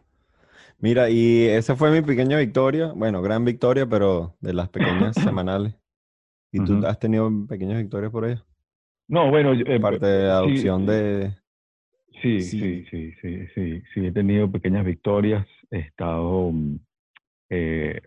[0.80, 2.94] Mira, y esa fue mi pequeña victoria.
[2.94, 5.76] Bueno, gran victoria, pero de las pequeñas semanales.
[6.52, 8.36] ¿Y tú has tenido pequeñas victorias por ahí?
[9.08, 11.32] No, bueno, yo, eh, Aparte de adopción sí, de...
[12.22, 12.86] Sí, Sí.
[12.90, 16.80] sí, sí, sí, he tenido pequeñas victorias, he estado, mm,
[17.50, 18.02] eh,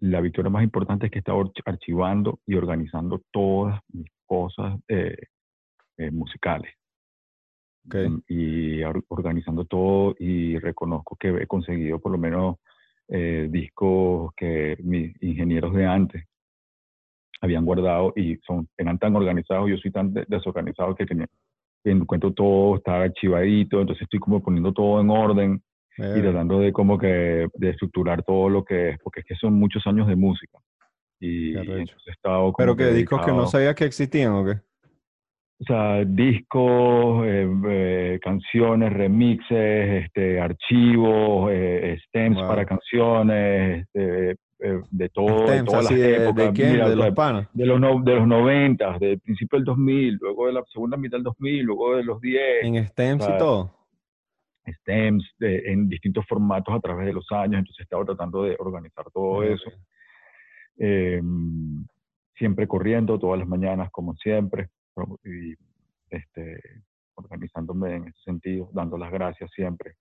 [0.00, 4.80] la victoria más importante es que he estado arch- archivando y organizando todas mis cosas
[4.88, 5.16] eh,
[5.98, 6.72] eh, musicales
[7.86, 7.94] Ok.
[7.96, 12.56] Mm, y or- organizando todo y reconozco que he conseguido por lo menos
[13.08, 16.24] eh, discos que mis ingenieros de antes
[17.44, 21.26] habían guardado y son, eran tan organizados, yo soy tan de- desorganizado que tenía,
[21.84, 25.62] encuentro todo, está archivadito, entonces estoy como poniendo todo en orden
[25.96, 29.54] y tratando de como que de estructurar todo lo que es, porque es que son
[29.54, 30.58] muchos años de música.
[31.20, 34.60] Y entonces he estado como Pero que discos que no sabías que existían, ¿o qué?
[35.60, 42.48] O sea, discos, eh, eh, canciones, remixes, este, archivos, eh, stems Wow.
[42.48, 46.52] para canciones, este, eh, de todo, de todas así las de, ¿de épocas.
[46.54, 46.72] quién?
[46.72, 47.48] Mira, de los panas.
[47.52, 51.18] de los, no- de los 90, del principio del 2000, luego de la segunda mitad
[51.18, 53.74] del 2000, luego de los 10, En stems y todo.
[54.66, 58.56] stems de- en distintos formatos a través de los años, entonces he estado tratando de
[58.58, 59.70] organizar todo eso.
[60.78, 61.20] Eh,
[62.36, 64.68] siempre corriendo todas las mañanas, como siempre,
[65.24, 65.54] y
[66.10, 66.58] este,
[67.14, 69.94] organizándome en ese sentido, dando las gracias siempre.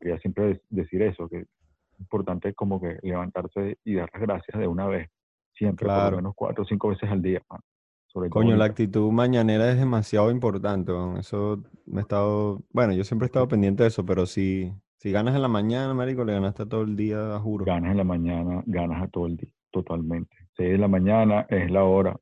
[0.00, 1.44] Quería siempre decir eso, que
[1.98, 5.08] importante como que levantarse y dar las gracias de una vez,
[5.52, 6.10] siempre, por Claro.
[6.12, 7.40] lo menos cuatro o cinco veces al día.
[7.50, 7.60] man.
[8.06, 10.92] Sobre todo Coño, la actitud mañanera es demasiado importante.
[11.18, 12.62] Eso me he estado...
[12.72, 15.92] Bueno, yo siempre he estado pendiente de eso, pero si, si ganas en la mañana,
[15.92, 17.64] marico, le ganaste todo el día, juro.
[17.66, 20.34] Ganas en la mañana, ganas a todo el día, totalmente.
[20.56, 22.16] Seis de la mañana es la hora,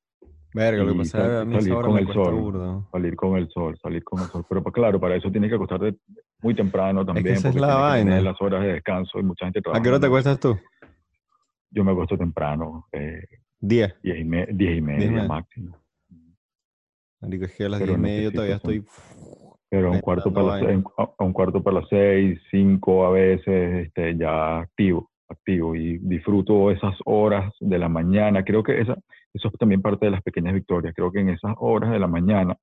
[0.54, 2.84] Verga, lo que pasa es que a mí salir con me el sol.
[2.92, 4.46] salir con el sol, salir con el sol.
[4.48, 5.96] Pero pues, claro, para eso tienes que acostarte
[6.44, 8.30] muy temprano también, esa es porque la tienes que tener vaina.
[8.30, 9.82] las horas de descanso y mucha gente ¿A trabaja.
[9.82, 10.10] qué hora te la noche.
[10.24, 10.58] cuestas tú?
[11.70, 13.24] Yo me acuesto temprano, eh,
[13.60, 13.96] 10.
[14.02, 15.24] diez, y me- diez y media media.
[15.26, 15.76] máximo.
[17.20, 18.84] Marico, es que a las Pero 10 y media yo todavía estoy...
[19.70, 20.62] Pero a un, cuarto para las
[20.98, 25.74] a a un cuarto para las seis, cinco a veces, este, ya activo, activo.
[25.74, 28.44] Y disfruto esas horas de la mañana.
[28.44, 28.92] Creo que esa,
[29.32, 30.94] eso es también parte de las pequeñas victorias.
[30.94, 32.56] Creo que en esas horas de la mañana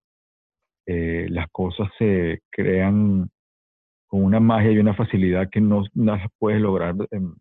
[0.85, 3.29] eh, las cosas se crean
[4.11, 7.33] con una magia y una facilidad que no, no puedes lograr em,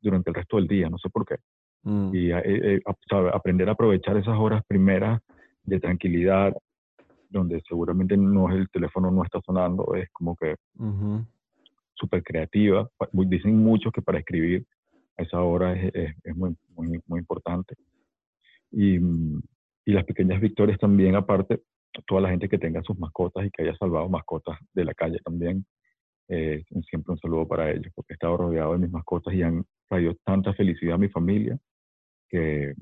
[0.00, 0.88] durante el resto del día.
[0.88, 1.36] No sé por qué.
[1.82, 5.20] Mm, Y eh, eh, a- aprender a aprovechar esas horas primeras
[5.64, 6.54] de tranquilidad,
[7.28, 11.26] donde seguramente no es el teléfono no está sonando, es como que ujú.
[11.92, 12.88] súper creativa.
[13.12, 14.64] Dicen muchos que para escribir
[15.18, 17.74] a esa hora es, es- es muy, muy, muy importante.
[18.70, 18.96] Y,
[19.84, 21.60] y las pequeñas victorias también, aparte,
[22.06, 25.18] toda la gente que tenga sus mascotas y que haya salvado mascotas de la calle
[25.22, 25.66] también.
[26.28, 29.64] Eh, siempre un saludo para ellos, porque he estado rodeado de mis mascotas y han
[29.88, 31.56] traído tanta felicidad a mi familia
[32.28, 32.74] que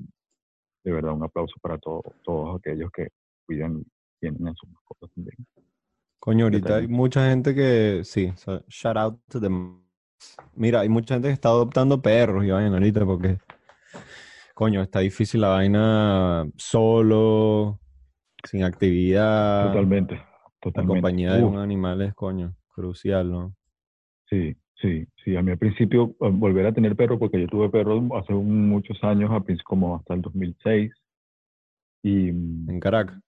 [0.83, 3.09] de verdad un aplauso para todos todos aquellos que
[3.45, 3.85] cuidan y
[4.19, 5.37] tienen a sus mascotas también.
[6.19, 9.83] Coño, ahorita hay mucha gente que, sí, o sea, shout out to them.
[10.55, 13.37] Mira, hay mucha gente que está adoptando perros y vaina ahorita porque,
[14.55, 17.79] coño, está difícil la vaina solo,
[18.43, 19.67] sin actividad.
[19.67, 20.25] Totalmente, La
[20.61, 20.93] totalmente.
[21.01, 23.55] compañía de un animal es, coño, crucial, ¿no?
[24.29, 25.35] Sí, sí, sí.
[25.37, 29.03] A mí al principio eh, volver a tener perro, porque yo tuve perro hace muchos
[29.03, 29.31] años,
[29.65, 30.93] como hasta el 2006.
[32.03, 33.19] Y mm, En Caracas.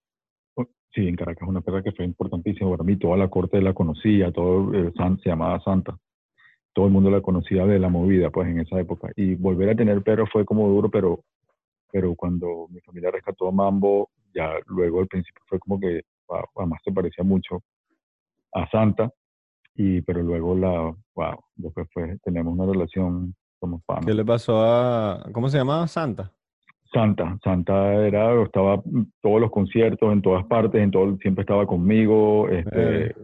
[0.93, 2.97] sí, en Caracas, una perra que fue importantísima para mí.
[2.97, 5.97] Toda la corte la conocía, todo eh, San- se llamaba Santa.
[6.73, 9.09] Todo el mundo la conocía de la movida, pues en esa época.
[9.15, 11.21] Y volver a tener perro fue como duro, pero,
[11.91, 16.01] pero cuando mi familia rescató a Mambo, ya luego al principio fue como que
[16.55, 17.61] además se parecía mucho
[18.53, 19.11] a Santa.
[19.79, 24.05] Y, pero luego la, wow, después fue, tenemos una relación como panas.
[24.07, 25.87] ¿Qué le pasó a, ¿cómo se llamaba?
[25.87, 26.33] Santa.
[26.91, 28.81] Santa, Santa era, estaba
[29.21, 33.15] todos los conciertos, en todas partes, en todo, siempre estaba conmigo, este, Eh,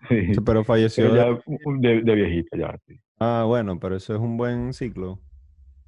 [0.34, 1.12] sí, Pero falleció.
[1.12, 1.40] pero
[1.78, 3.00] de- de, viejita, ya, sí.
[3.18, 5.20] Ah, bueno, pero eso es un buen ciclo.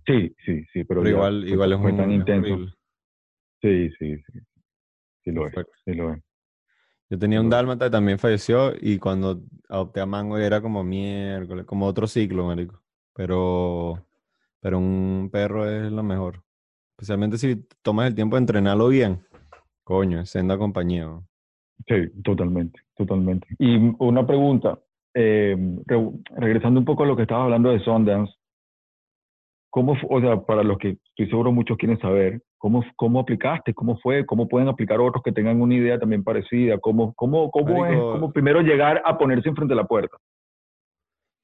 [0.06, 2.66] Sí, sí, sí, pero igual, igual es un tan intenso.
[3.60, 4.38] Sí, sí, sí,
[5.24, 6.22] sí lo es, sí lo es.
[7.10, 11.64] Yo tenía un dálmata y también falleció y cuando adopté a Mango era como miércoles,
[11.66, 12.80] como otro ciclo, marico.
[13.14, 14.04] Pero,
[14.60, 16.42] pero un perro es lo mejor.
[16.96, 19.24] Especialmente si tomas el tiempo de entrenarlo bien.
[19.84, 21.04] Coño, es senda compañía.
[21.04, 21.26] ¿no?
[21.86, 23.46] Sí, totalmente, totalmente.
[23.58, 24.78] Y una pregunta,
[25.12, 28.32] eh, re- regresando un poco a lo que estabas hablando de Sundance,
[29.74, 33.74] ¿cómo, o sea, para los que estoy seguro muchos quieren saber, ¿cómo, cómo aplicaste?
[33.74, 34.24] ¿Cómo fue?
[34.24, 36.78] ¿Cómo pueden aplicar otros que tengan una idea también parecida?
[36.78, 40.16] ¿Cómo, cómo, cómo es, Marico, cómo primero llegar a ponerse enfrente de la puerta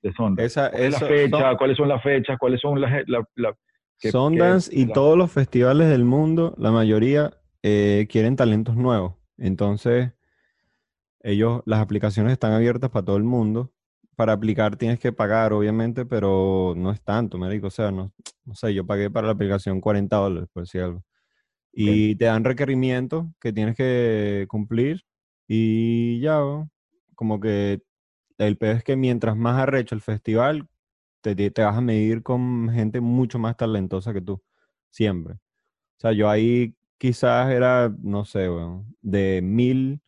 [0.02, 0.44] de Sundance?
[0.46, 1.56] Esa, ¿Cuál es la fecha?
[1.56, 2.38] ¿Cuáles son las fechas?
[2.38, 2.92] ¿Cuáles son las...
[3.08, 3.54] La, la-
[3.98, 7.32] que- Sundance que- y la- todos los festivales del mundo, la mayoría
[7.64, 9.14] eh, quieren talentos nuevos.
[9.38, 10.12] Entonces,
[11.22, 13.72] ellos, las aplicaciones están abiertas para todo el mundo.
[14.20, 17.68] Para aplicar tienes que pagar, obviamente, pero no es tanto, marico.
[17.68, 18.12] O sea, no,
[18.44, 21.02] no sé, yo pagué para la aplicación 40 dólares, por decir algo.
[21.72, 25.02] Y te dan requerimientos que tienes que cumplir
[25.48, 26.40] y ya,
[27.14, 27.82] como que
[28.38, 30.68] el peor es que mientras más arrecho el festival,
[31.22, 34.42] te, te- vas a medir con gente mucho más talentosa que tú,
[34.90, 35.34] siempre.
[35.36, 40.00] O sea, yo ahí quizás era, no sé, weón, de mil,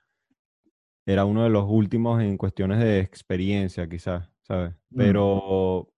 [1.07, 4.73] era uno de los últimos en cuestiones de experiencia, quizás, ¿sabes?
[4.91, 4.97] Mm.
[4.97, 5.93] Pero,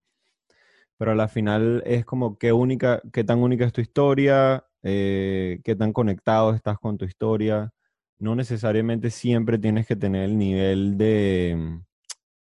[0.98, 5.60] pero a la final es como qué única, qué tan única es tu historia, eh,
[5.64, 7.72] qué tan conectado estás con tu historia.
[8.20, 11.86] No necesariamente siempre tienes que tener el nivel de, mm,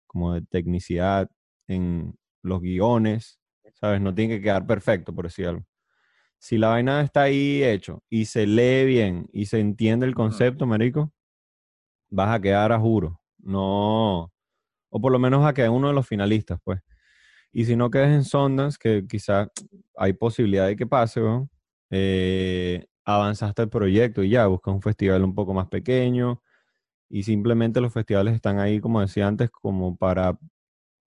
[0.06, 1.30] como de tecnicidad
[1.66, 3.38] en los guiones,
[3.74, 4.00] ¿sabes?
[4.00, 5.64] No tiene que quedar perfecto, por decir algo.
[6.38, 10.66] Si la vaina está ahí hecho y se lee bien y se entiende el concepto,
[10.66, 11.12] marico,
[12.10, 13.20] vas a quedar a juro.
[13.38, 14.32] No,
[14.90, 16.80] o por lo menos a quedar uno de los finalistas, pues.
[17.52, 19.48] Y si no quedas en Sundance, que quizás
[19.96, 21.50] hay posibilidad de que pase, weón,
[21.90, 26.42] eh, avanzaste el proyecto y ya, buscas un festival un poco más pequeño
[27.10, 30.38] y simplemente los festivales están ahí, como decía antes, como para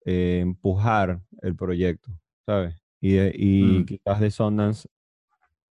[0.05, 2.11] eh, empujar el proyecto,
[2.45, 2.75] ¿sabes?
[3.01, 3.85] Y, de- y Mm.
[3.85, 4.89] quizás de Sundance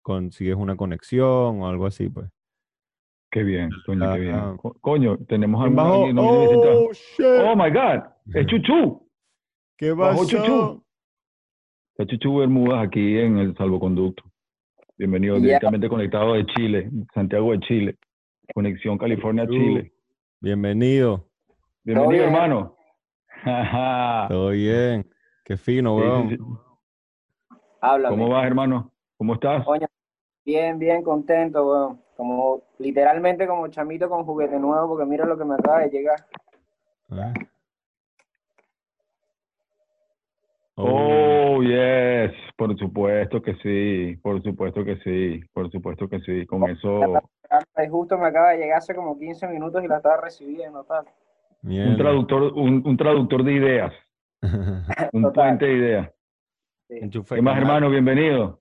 [0.04, 2.30] consigues una conexión o algo así, pues.
[3.30, 4.36] Qué bien, coño, qué bien.
[4.36, 4.56] Ah.
[4.62, 5.96] Co- Coño, tenemos ¿Quién alguna- bajó?
[6.06, 6.24] alguien- no.
[6.86, 7.26] ¡Oh, shit!
[7.44, 8.04] Oh my God,
[8.36, 9.10] es Chuchu.
[9.78, 10.26] ¿Qué pasó?
[10.26, 10.84] Chuchu.
[11.92, 14.24] Está Chuchu Bermudas aquí en el salvoconducto.
[14.98, 17.96] Bienvenido, directamente conectado de Chile, Santiago de Chile.
[18.54, 19.92] Conexión California-Chile.
[20.40, 21.28] Bienvenido.
[21.84, 22.24] Bienvenido, bien.
[22.34, 22.76] hermano.
[24.30, 25.06] Todo bien.
[25.44, 26.30] Qué fino, Sí, sí, weón.
[26.30, 26.38] sí.
[27.82, 28.16] Háblame.
[28.16, 28.92] ¿Cómo vas, hermano?
[29.18, 29.66] ¿Cómo estás?
[29.66, 29.88] Coño,
[30.46, 32.02] bien, bien contento, weón.
[32.18, 36.26] Como, literalmente como chamito con juguete nuevo, porque mira lo que me acaba de llegar.
[37.12, 37.34] Ah.
[40.76, 46.46] Oh, Oh, yes, por supuesto que sí, por supuesto que sí, por supuesto que sí.
[46.46, 47.20] Con eso,
[47.84, 51.06] Y justo me acaba de llegar hace como 15 minutos y la estaba recibiendo, tal.
[51.64, 53.94] un traductor, un, un traductor de ideas,
[55.14, 56.12] un puente de ideas.
[56.88, 57.10] Sí.
[57.28, 57.90] ¿Qué más, hermano?
[57.90, 58.60] Bienvenido.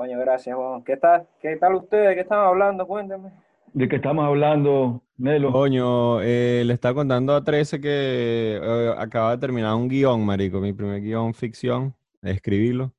[0.00, 0.82] Coño, gracias, weón.
[0.82, 1.26] ¿Qué tal?
[1.42, 2.14] ¿Qué tal ustedes?
[2.14, 2.86] ¿Qué están hablando?
[2.86, 3.32] Cuéntenme.
[3.74, 5.52] ¿De qué estamos hablando, Nelo?
[5.52, 10.58] Coño, eh, le estaba contando a 13 que eh, acaba de terminar un guion, marico,
[10.58, 12.94] mi primer guion ficción, escribirlo,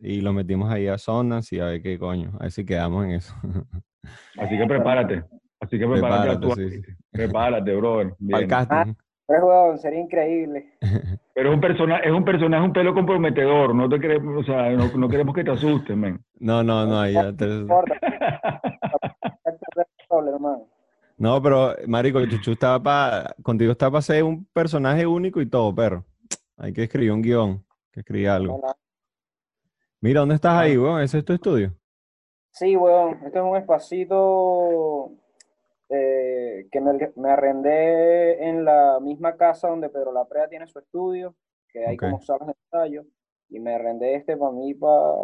[0.00, 3.04] y lo metimos ahí a Sundance y a ver qué coño, a ver si quedamos
[3.04, 3.34] en eso.
[4.38, 5.24] Así que prepárate.
[5.60, 6.92] Así que prepárate, a Prepárate, tu- sí, sí.
[7.10, 8.14] prepárate, brother.
[8.18, 8.48] Bien.
[8.48, 8.94] casting.
[9.26, 10.72] Pero, sería increíble.
[11.34, 14.70] Pero es un personaje, es un personaje un pelo comprometedor, no te queremos, o sea,
[14.70, 16.24] no, no queremos que te asustes, men.
[16.38, 17.46] No, no, no, ahí ya te-
[21.18, 23.34] No pero, marico, Chuchu estaba para...
[23.42, 26.04] Contigo está para ser un personaje único y todo, perro.
[26.56, 28.60] Hay que escribir un guion, que escribir algo.
[30.00, 31.02] Mira, ¿dónde estás ahí, weón?
[31.02, 31.74] ¿Ese es tu estudio?
[32.50, 35.10] Sí, weón, este es un espacito
[35.88, 41.34] eh, que me, me arrendé en la misma casa donde Pedro Laprea tiene su estudio,
[41.68, 43.04] que hay como salas de ensayo,
[43.48, 45.14] y me arrendé este para mí, para,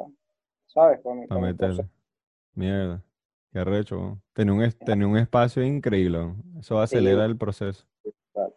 [0.67, 1.01] ¿sabes?
[1.01, 1.87] Para mí, Para pa' mi meterle.
[2.55, 3.03] Mierda.
[3.53, 4.19] Qué arrecho.
[4.33, 6.35] Tener un, tener un espacio increíble.
[6.59, 7.87] Eso acelera el proceso.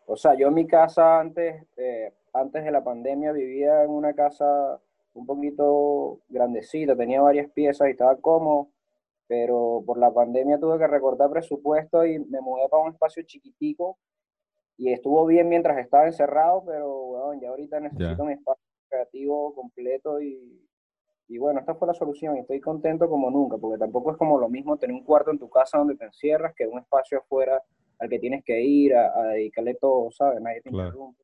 [0.05, 4.13] O sea, yo en mi casa antes, eh, antes de la pandemia vivía en una
[4.13, 4.79] casa
[5.13, 8.69] un poquito grandecita, tenía varias piezas y estaba cómodo,
[9.27, 13.97] pero por la pandemia tuve que recortar presupuesto y me mudé para un espacio chiquitico
[14.77, 18.23] y estuvo bien mientras estaba encerrado, pero bueno, ya ahorita necesito Ya.
[18.23, 20.61] mi espacio creativo completo y,
[21.27, 24.37] y bueno, esta fue la solución y estoy contento como nunca, porque tampoco es como
[24.37, 27.61] lo mismo tener un cuarto en tu casa donde te encierras que un espacio afuera
[27.99, 30.41] al que tienes que ir a, a dedicarle todo, ¿sabes?
[30.41, 30.89] Nadie te Claro.
[30.89, 31.23] interrumpe.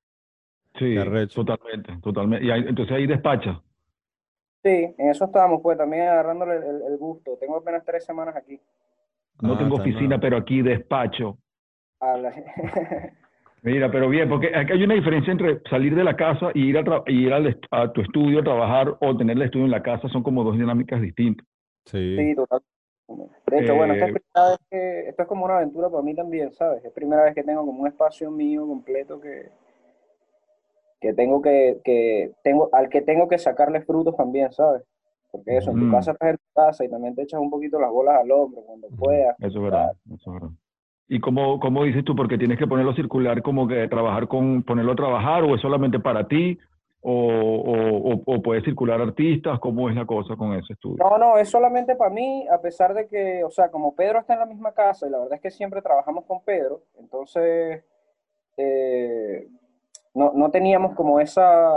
[0.80, 0.96] Sí,
[1.36, 2.46] totalmente, totalmente.
[2.46, 3.62] Y ahí- entonces ahí despacha.
[4.64, 7.38] Sí, en eso estamos, pues también agarrándole el, gusto.
[7.40, 8.60] Tengo apenas tres semanas aquí.
[9.42, 11.38] No Ah, tengo oficina, pero aquí despacho.
[12.00, 12.32] A la-
[13.64, 16.78] Mira, pero bien, porque aquí hay una diferencia entre salir de la casa y ir
[16.78, 19.72] a, tra- y ir al a tu estudio a trabajar o tener el estudio en
[19.72, 21.46] la casa, son como dos dinámicas distintas.
[21.86, 22.16] Sí.
[22.18, 22.62] Sí, total.
[23.48, 26.02] De hecho, bueno, esta es Eh, primera vez que, esto es como una aventura para
[26.02, 26.84] mí también, ¿sabes?
[26.86, 29.50] Es primera vez que tengo como un espacio mío completo que,
[31.02, 34.84] que tengo que, que tengo, al que tengo que sacarle frutos también, ¿sabes?
[35.32, 35.92] Porque eso, en tu Mm.
[35.92, 38.62] casa estás en tu casa y también te echas un poquito las bolas al hombro
[38.62, 39.36] cuando puedas.
[39.40, 40.56] Eso es verdad, eso es verdad.
[41.08, 42.16] ¿Y cómo, cómo dices tú?
[42.16, 46.00] Porque tienes que ponerlo circular, como que trabajar con, ponerlo a trabajar, o es solamente
[46.00, 46.58] para ti,
[47.02, 50.98] o, o, o- o puedes circular artistas, ¿cómo es la cosa con ese estudio?
[51.04, 54.34] No, no, es solamente para mí, a pesar de que, o sea, como Pedro está
[54.34, 57.84] en la misma casa y la verdad es que siempre trabajamos con Pedro, entonces
[58.58, 59.48] eh,
[60.14, 61.72] no, no teníamos como esa,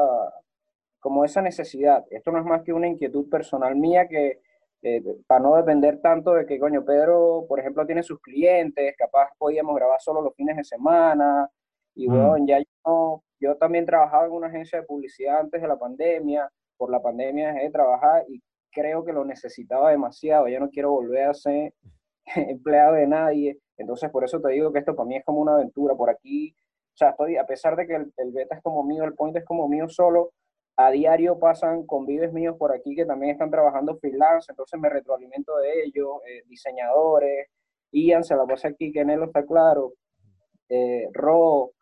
[1.00, 2.04] como esa necesidad.
[2.10, 4.40] Esto no es más que una inquietud personal mía que,
[4.82, 9.30] eh, para no depender tanto de que, coño, Pedro, por ejemplo, tiene sus clientes, capaz
[9.38, 11.48] podíamos grabar solo los fines de semana,
[11.94, 12.10] y Mm.
[12.10, 16.50] bueno, ya yo, yo también trabajaba en una agencia de publicidad antes de la pandemia,
[16.76, 20.90] por la pandemia dejé de trabajar y creo que lo necesitaba demasiado, ya no quiero
[20.90, 21.72] volver a ser
[22.36, 25.54] empleado de nadie, entonces por eso te digo que esto para mí es como una
[25.54, 26.54] aventura, por aquí,
[26.94, 29.36] o sea, estoy, a pesar de que el, el beta es como mío, el point
[29.36, 30.30] es como mío solo,
[30.76, 35.56] a diario pasan convives míos por aquí que también están trabajando freelance, entonces me retroalimento
[35.58, 37.48] de ellos, eh, diseñadores,
[37.92, 39.94] Ian se la pasa aquí, que Nelo está claro,
[40.68, 41.72] eh, Ro,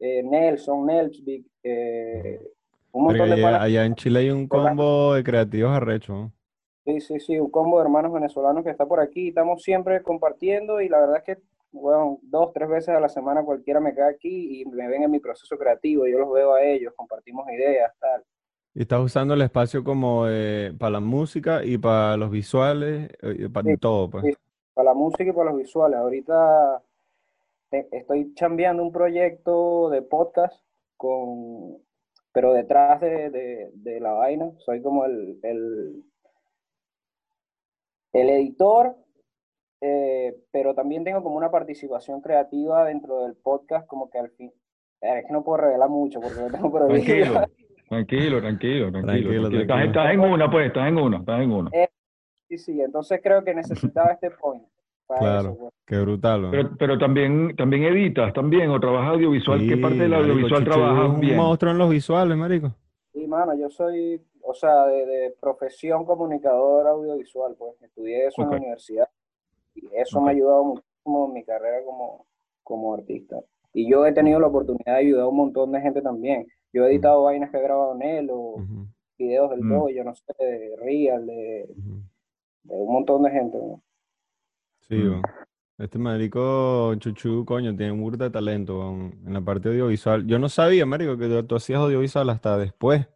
[0.00, 2.40] eh, Nelson, Nelsvik, eh,
[2.92, 6.30] un montón de allá, allá en Chile hay un combo de creativos arrechos.
[6.84, 9.28] Sí, sí, sí, un combo de hermanos venezolanos que está por aquí.
[9.28, 11.42] Estamos siempre compartiendo y la verdad es que,
[11.72, 15.10] bueno, dos, tres veces a la semana cualquiera me queda aquí y me ven en
[15.10, 16.06] mi proceso creativo.
[16.06, 18.24] Yo los veo a ellos, compartimos ideas, tal.
[18.74, 23.48] Y estás usando el espacio como eh, para la música y para los visuales, eh,
[23.52, 24.24] para Sí, todo, pues.
[24.24, 24.34] sí.
[24.74, 25.98] Para la música y para los visuales.
[25.98, 26.82] Ahorita
[27.70, 30.62] te- estoy chambeando un proyecto de podcast
[30.96, 31.78] con,
[32.32, 34.52] pero detrás de, de- de la vaina.
[34.58, 36.04] Soy como el, el,
[38.12, 38.96] el editor,
[39.80, 44.52] eh, pero también tengo como una participación creativa dentro del podcast, como que al fin.
[45.00, 47.46] eh, Es que no puedo revelar mucho porque lo tengo prohibido.
[47.88, 49.02] Tranquilo, tranquilo, tranquilo, tranquilo.
[49.02, 49.84] Tranquilo, tranquilo.
[49.84, 51.70] Estás, en una, pues, estás en una, estás en una.
[52.48, 54.64] Sí, sí, entonces creo que necesitaba este point
[55.06, 55.40] para Claro.
[55.50, 55.72] eso, pues.
[55.86, 56.50] Qué brutal, ¿no?
[56.50, 59.58] Pero, pero también, también editas, también, o trabajas audiovisual.
[59.60, 61.36] ¿Qué Sí, parte del audiovisual trabajas un bien?
[61.36, 62.74] monstruo en los visuales, marico.
[63.14, 68.50] Sí, mano, yo soy, o sea, de, de profesión comunicador audiovisual, pues estudié eso en
[68.50, 69.08] la universidad
[69.82, 72.26] y eso me ha ayudado muchísimo en mi carrera como,
[72.62, 73.40] como artista.
[73.72, 76.46] Y yo he tenido la oportunidad de ayudar a un montón de gente también.
[76.72, 78.56] Yo he editado vainas que he grabado en él o
[79.18, 79.68] videos del Mm.
[79.70, 81.68] Dojo, yo no sé, de Real, de,
[82.64, 83.58] un montón de gente.
[83.58, 83.82] ¿no?
[84.80, 85.22] Sí, Mm.
[85.78, 90.26] Este marico Chuchu, coño, tiene un burda de talento, en la parte audiovisual.
[90.26, 93.06] Yo no sabía, marico, que tú, tú hacías audiovisual hasta después.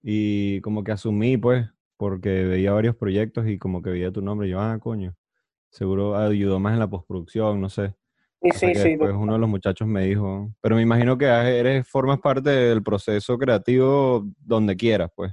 [0.00, 4.46] Y como que asumí, pues, porque veía varios proyectos y como que veía tu nombre.
[4.46, 5.16] y Yo, ah, coño,
[5.74, 7.94] seguro ayudó más en la postproducción, no sé.
[8.40, 12.20] Sí, sí, después uno de los muchachos me dijo, pero me imagino que eres, formas
[12.20, 15.32] parte del proceso creativo donde quieras, pues.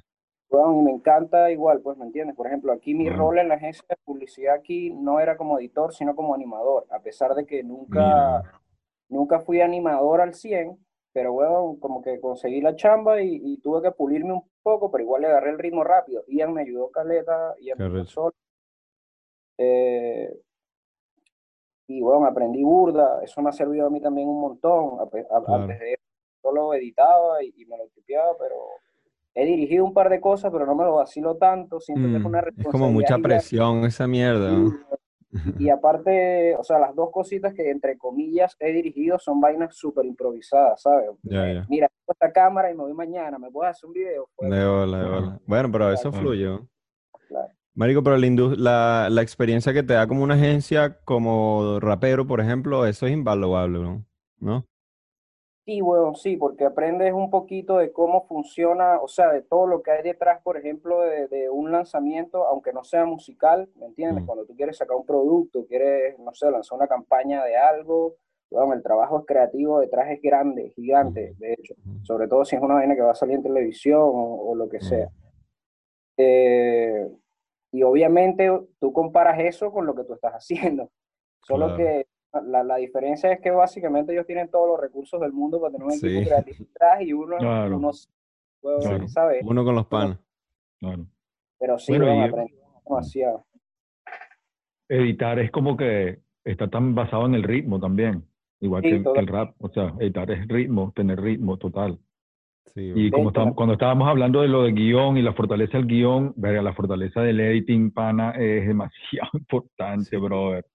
[0.49, 2.35] Bueno, y me encanta igual, pues, ¿me entiendes?
[2.35, 5.93] Por ejemplo, aquí mi rol en la agencia de publicidad aquí no era como editor,
[5.93, 8.61] sino como animador, a pesar de que nunca, Mira.
[9.09, 10.77] nunca fui animador al 100,
[11.13, 15.03] pero bueno, como que conseguí la chamba y, y tuve que pulirme un poco, pero
[15.03, 16.23] igual le agarré el ritmo rápido.
[16.27, 18.33] Ian me ayudó caleta, Ian arrecho.
[19.57, 20.33] Eh,
[21.87, 24.99] y bueno, aprendí burda, eso me ha servido a mí también un montón.
[24.99, 25.63] a pe- a- Claro.
[25.63, 26.01] Antes de eso,
[26.41, 28.55] solo editaba y, y me lo tipeaba, pero
[29.33, 31.79] he dirigido un par de cosas, pero no me lo vacilo tanto.
[31.79, 34.51] Siento que es Mm, una es como mucha responsabilidad presión esa mierda.
[35.57, 39.75] Y, y aparte, o sea, las dos cositas que entre comillas he dirigido son vainas
[39.75, 41.09] súper improvisadas, ¿sabes?
[41.23, 41.65] Ya, ya.
[41.69, 44.29] Mira, esta cámara y me voy mañana, ¿me puedes hacer un video?
[44.39, 45.39] De bola, de bola.
[45.45, 46.25] Bueno, pero eso Claro.
[46.25, 46.59] fluye.
[47.73, 52.41] Marico, pero la, la, la experiencia que te da como una agencia, como rapero, por
[52.41, 54.05] ejemplo, eso es invaluable, ¿no?
[54.39, 54.65] ¿No?
[55.63, 59.83] Sí, bueno, sí, porque aprendes un poquito de cómo funciona, o sea, de todo lo
[59.83, 64.23] que hay detrás, por ejemplo, de, de un lanzamiento, aunque no sea musical, ¿me entiendes?
[64.23, 64.25] Mm.
[64.25, 68.15] Cuando tú quieres sacar un producto, quieres, no sé, lanzar una campaña de algo,
[68.49, 72.03] bueno, el trabajo es creativo detrás es grande, gigante, de hecho, Ujú.
[72.05, 74.67] sobre todo si es una vaina que va a salir en televisión o, o lo
[74.67, 74.81] que Mm.
[74.81, 75.09] sea.
[76.17, 77.07] Eh,
[77.71, 78.49] y obviamente
[78.79, 80.89] tú comparas eso con lo que tú estás haciendo,
[81.43, 81.77] solo Claro.
[81.77, 82.07] que
[82.45, 85.85] la, la diferencia es que básicamente ellos tienen todos los recursos del mundo para tener
[85.85, 86.07] un Sí.
[86.07, 87.77] equipo creativo detrás y uno, Claro.
[87.77, 87.91] uno
[88.61, 89.07] bueno, Claro.
[89.07, 89.43] ¿sabes?
[89.45, 90.17] Uno con los panos.
[90.79, 91.05] Claro.
[91.59, 92.53] Pero sí, Bueno, y- aprendí
[92.87, 93.45] demasiado.
[94.89, 98.25] Editar es como que está tan basado en el ritmo también,
[98.59, 99.55] igual Sí, que, todo- que el rap.
[99.59, 101.97] O sea, editar es ritmo, tener ritmo total.
[102.73, 105.87] Sí, Y como estábamos- cuando estábamos hablando de lo de guion y la fortaleza del
[105.87, 110.17] guion, verga, la fortaleza del editing, pana, es demasiado importante, Sí.
[110.17, 110.65] brother.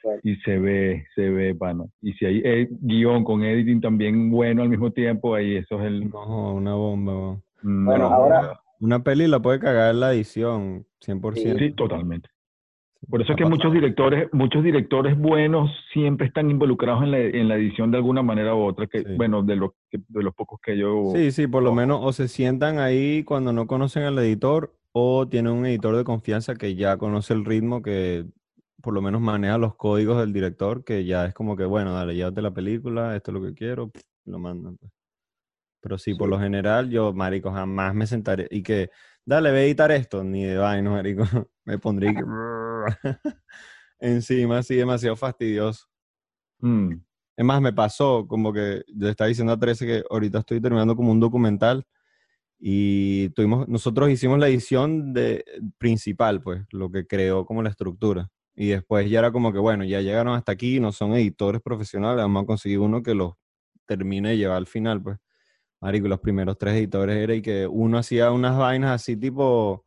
[0.00, 0.20] Claro.
[0.22, 1.84] Y se ve, se ve, pana.
[2.02, 5.86] Y si hay eh, guion con editing también bueno al mismo tiempo, ahí eso es
[5.86, 6.10] el...
[6.10, 11.58] No, una bomba, Bueno, ahora- Una peli la puede cagar en la edición, 100%.
[11.58, 12.28] Sí, totalmente.
[13.08, 17.48] Por eso es que muchos directores, muchos directores buenos siempre están involucrados en la, en
[17.48, 19.14] la edición de alguna manera u otra, que, Sí.
[19.16, 21.10] bueno, de los, que- de los pocos que yo...
[21.14, 21.74] Sí, sí, por lo Oh.
[21.74, 26.04] menos o se sientan ahí cuando no conocen al editor o tienen un editor de
[26.04, 28.24] confianza que ya conoce el ritmo, que
[28.82, 32.14] por lo menos maneja los códigos del director, que ya es como que, bueno, dale,
[32.14, 33.90] llévate la película, esto es lo que quiero,
[34.26, 34.76] lo mandan.
[34.76, 34.92] pues.
[35.80, 36.30] Pero sí, por Sí.
[36.32, 38.90] lo general, yo, marico, jamás me sentaré y que,
[39.26, 41.24] dale, ve a editar esto, ni de vaina, marico.
[41.64, 42.12] Me pondría
[44.00, 45.86] encima, así, demasiado fastidioso.
[46.60, 46.94] Mm,
[47.36, 50.96] Es más, me pasó como que le estaba diciendo a 13 que ahorita estoy terminando
[50.96, 51.84] como un documental
[52.58, 55.44] y tuvimos, nosotros hicimos la edición de,
[55.78, 58.30] principal, pues, lo que creó como la estructura.
[58.56, 62.18] Y después ya era como que, bueno, ya llegaron hasta aquí, no son editores profesionales,
[62.22, 63.34] vamos a conseguir uno que los
[63.86, 65.18] termine de llevar al final, pues.
[65.80, 69.84] Marico, los primeros tres editores era y que uno hacía unas vainas así tipo,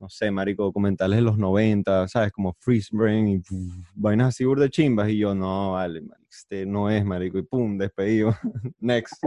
[0.00, 2.32] no sé, marico, documentales de los 90, ¿sabes?
[2.32, 5.08] Como Freeze Brain y puf, vainas así burda chimbas.
[5.10, 7.38] Y yo, no, vale, marico, este no es, marico.
[7.38, 8.34] Y pum, despedido.
[8.80, 9.22] next.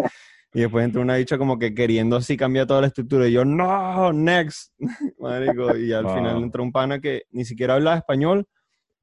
[0.54, 3.28] Y después entró una dicha como que queriendo así cambiar toda la estructura.
[3.28, 4.74] Y yo, no, next.
[5.20, 5.78] marico.
[5.78, 6.44] Y al final Wow.
[6.44, 8.46] entró un pana que ni siquiera hablaba español,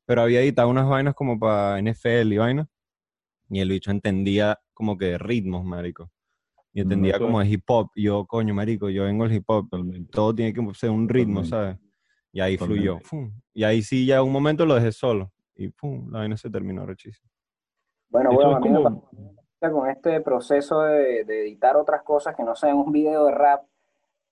[0.07, 2.68] pero había editado unas vainas como para NFL y vainas.
[3.51, 6.11] Y el bicho entendía como que ritmos, marico.
[6.73, 7.49] Y Mm, entendía como es.
[7.49, 7.91] de hip hop.
[7.95, 10.11] Y yo, coño, marico, yo vengo del hip hop totalmente.
[10.11, 11.79] todo tiene que ser un ritmo, Totalmente.
[11.79, 11.93] ¿sabes?
[12.33, 12.99] Y ahí fluyó.
[12.99, 13.09] Totalmente.
[13.09, 13.33] ¡fum!
[13.53, 15.33] Y ahí sí, ya un momento lo dejé solo.
[15.55, 17.29] Y pum, la vaina se terminó rechísimo.
[18.09, 19.11] Bueno, Eso bueno, es a mí me como...
[19.61, 23.33] pasa con este proceso de, de editar otras cosas que no sean un video de
[23.33, 23.64] rap,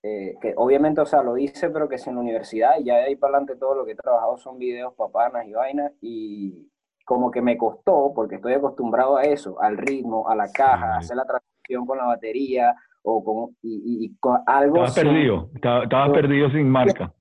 [0.03, 2.95] eh, que obviamente, o sea, lo hice, pero que es en la universidad, y ya
[2.97, 6.67] de ahí para adelante todo lo que he trabajado son videos papanas y vainas, y
[7.05, 10.79] como que me costó, porque estoy acostumbrado a eso, al ritmo, a la caja, a
[10.79, 10.99] marico.
[10.99, 11.25] hacer la
[11.85, 16.13] con la batería, o con, y, y- y con algo Estabas perdido, estaba- estabas Yo-
[16.13, 17.13] perdido sin marca.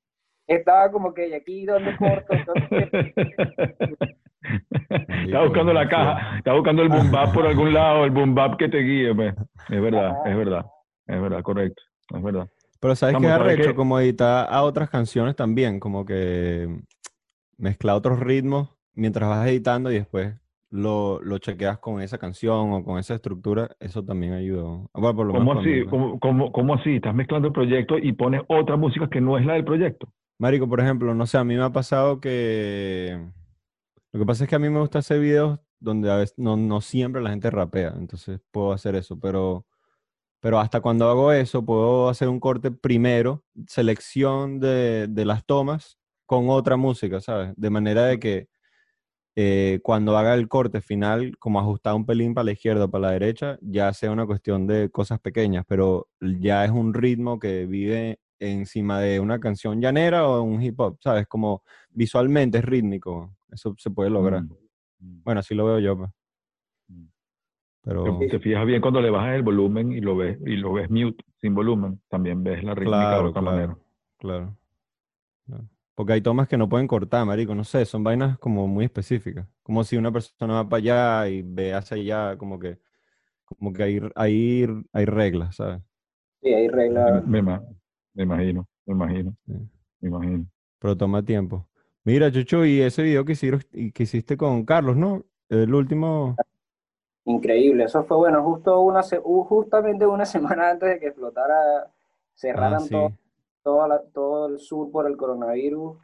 [0.47, 2.35] Estaba como que, ¿y aquí dónde corto?
[2.47, 3.15] ¿Dónde-
[5.27, 8.57] Estaba buscando la caja, estaba buscando el boom bap por algún lado, el boom bap
[8.59, 9.15] que te guíe.
[9.15, 9.35] pues.
[9.69, 10.67] Es verdad, es verdad,
[11.07, 11.83] es verdad, correcto,
[12.15, 12.49] es verdad.
[12.81, 13.75] Pero ¿sabes qué Vamos, es ¿sabes arrecho?
[13.77, 16.67] Como editar a otras canciones también, como que
[17.59, 20.35] mezclar otros ritmos mientras vas editando y después
[20.71, 24.63] lo, lo chequeas con esa canción o con esa estructura, eso también ayuda.
[24.95, 25.85] Bueno, por lo ¿Cómo menos así?
[25.91, 26.97] ¿Cómo, cómo, cómo así?
[26.97, 30.09] Estás mezclando el proyecto y pones otra música que no es la del proyecto.
[30.39, 33.21] Marico, por ejemplo, no sé, a mí me ha pasado que...
[34.13, 36.57] Lo que pasa es que a mí me gusta hacer videos donde a veces no,
[36.57, 39.67] no siempre la gente rapea, entonces puedo hacer eso, pero,
[40.41, 45.99] pero hasta cuando hago eso puedo hacer un corte primero, selección de, de las tomas
[46.27, 47.53] con otra música, ¿sabes?
[47.57, 48.49] De manera de que
[49.37, 53.03] eh, cuando haga el corte final, como ajustar un pelín para la izquierda o para
[53.03, 57.67] la derecha, ya sea una cuestión de cosas pequeñas, pero ya es un ritmo que
[57.67, 61.27] vive encima de una canción llanera o un hip hop, ¿sabes?
[61.27, 64.43] Como visualmente es rítmico, eso se puede lograr.
[64.43, 64.57] Mm,
[64.99, 65.23] mm.
[65.25, 66.11] Bueno, así lo veo yo, pues.
[66.89, 67.07] Mm.
[67.83, 70.91] Pero Te, fijas bien cuando le bajas el volumen y lo ves y lo ves
[70.91, 73.79] mute sin volumen, también ves la rítmica de claro, otra claro, manera.
[74.19, 74.57] claro.
[76.01, 79.47] Porque hay tomas que no pueden cortar, marico, no sé, son vainas como muy específicas.
[79.63, 82.79] Como si una persona va para allá y ve hacia allá, como que,
[83.45, 85.83] como que hay, hay, hay reglas, ¿sabes?
[86.43, 87.23] Sí, hay reglas.
[87.25, 87.63] Me, me ima-
[88.15, 89.53] me imagino, me imagino, Sí.
[90.01, 90.47] me imagino.
[90.79, 91.69] Pero toma tiempo.
[92.05, 95.25] Mira, Chucho, y ese video que, hicieron, y que hiciste con Carlos, ¿no?
[95.49, 96.43] El último.
[97.25, 101.91] Increíble, eso fue bueno, justo una justamente una semana antes de que explotara,
[102.53, 102.91] Ah, cerraran sí.
[102.91, 103.17] todo,
[103.63, 105.99] toda la- todo el sur por el coronavirus.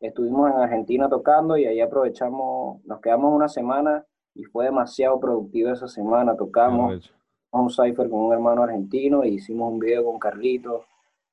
[0.00, 5.72] Estuvimos en Argentina tocando y ahí aprovechamos, nos quedamos una semana y fue demasiado productiva
[5.72, 6.36] esa semana.
[6.36, 7.10] Tocamos
[7.52, 10.82] un cipher con un hermano argentino e hicimos un video con Carlitos.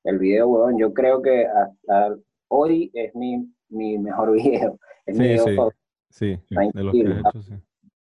[0.04, 2.16] El video, weón, yo creo que hasta
[2.48, 4.78] hoy es mi, mi mejor video.
[5.06, 5.56] Es mi Sí, video sí.
[5.56, 5.80] favorito.
[6.10, 7.54] Sí, de los que has hecho, sí.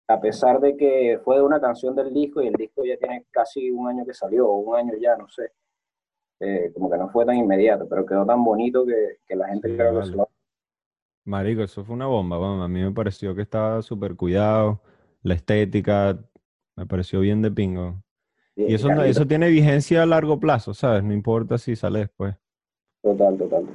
[0.09, 3.26] A pesar de que fue de una canción del disco y el disco ya tiene
[3.32, 5.51] casi un año que salió, o un año ya, no sé.
[6.40, 9.70] Eh, como que no fue tan inmediato, pero quedó tan bonito que, que la gente
[9.70, 10.12] Sí, creo que vale.
[10.12, 10.30] se lo...
[11.26, 12.66] Marico, eso fue una bomba, vamos.
[12.66, 14.82] A mí me pareció que estaba súper cuidado,
[15.22, 16.18] la estética,
[16.76, 18.04] me pareció bien de pingo.
[18.56, 21.04] Y eso, no- eso tiene vigencia a largo plazo, ¿sabes?
[21.04, 22.36] No importa si sale después.
[23.02, 23.66] Total, total.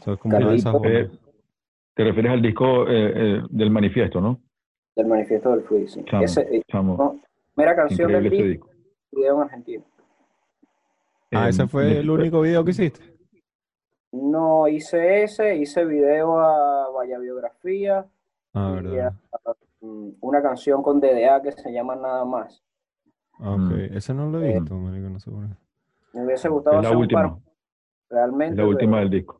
[0.00, 1.08] Eso es como una de esas Carlitos.
[1.08, 1.26] bombas.
[1.26, 1.32] Eh,
[1.94, 4.40] te refieres al disco eh, eh, del manifiesto, ¿no?
[4.94, 6.04] Del manifiesto del Free, sí.
[6.04, 7.20] Chamo, Ese, chamo, no,
[7.54, 8.86] primera canción del increíble ese disco, disco.
[9.12, 9.84] video en Argentina.
[11.32, 13.00] Ah, Eh, ese fue me- el único video que hiciste.
[14.12, 18.04] No hice ese, hice video a Vaya Biografía
[18.54, 19.10] Ah, y a,
[19.80, 22.62] mm, una canción con DDA que se llama Nada Más.
[23.38, 23.58] Ah, ok.
[23.60, 23.96] Mm.
[23.96, 25.54] Ese no lo he Eh, visto, marico, no sé por qué.
[26.12, 27.38] Me hubiese gustado Es la hacer un última, par,
[28.10, 29.38] realmente, es la última pero- del disco.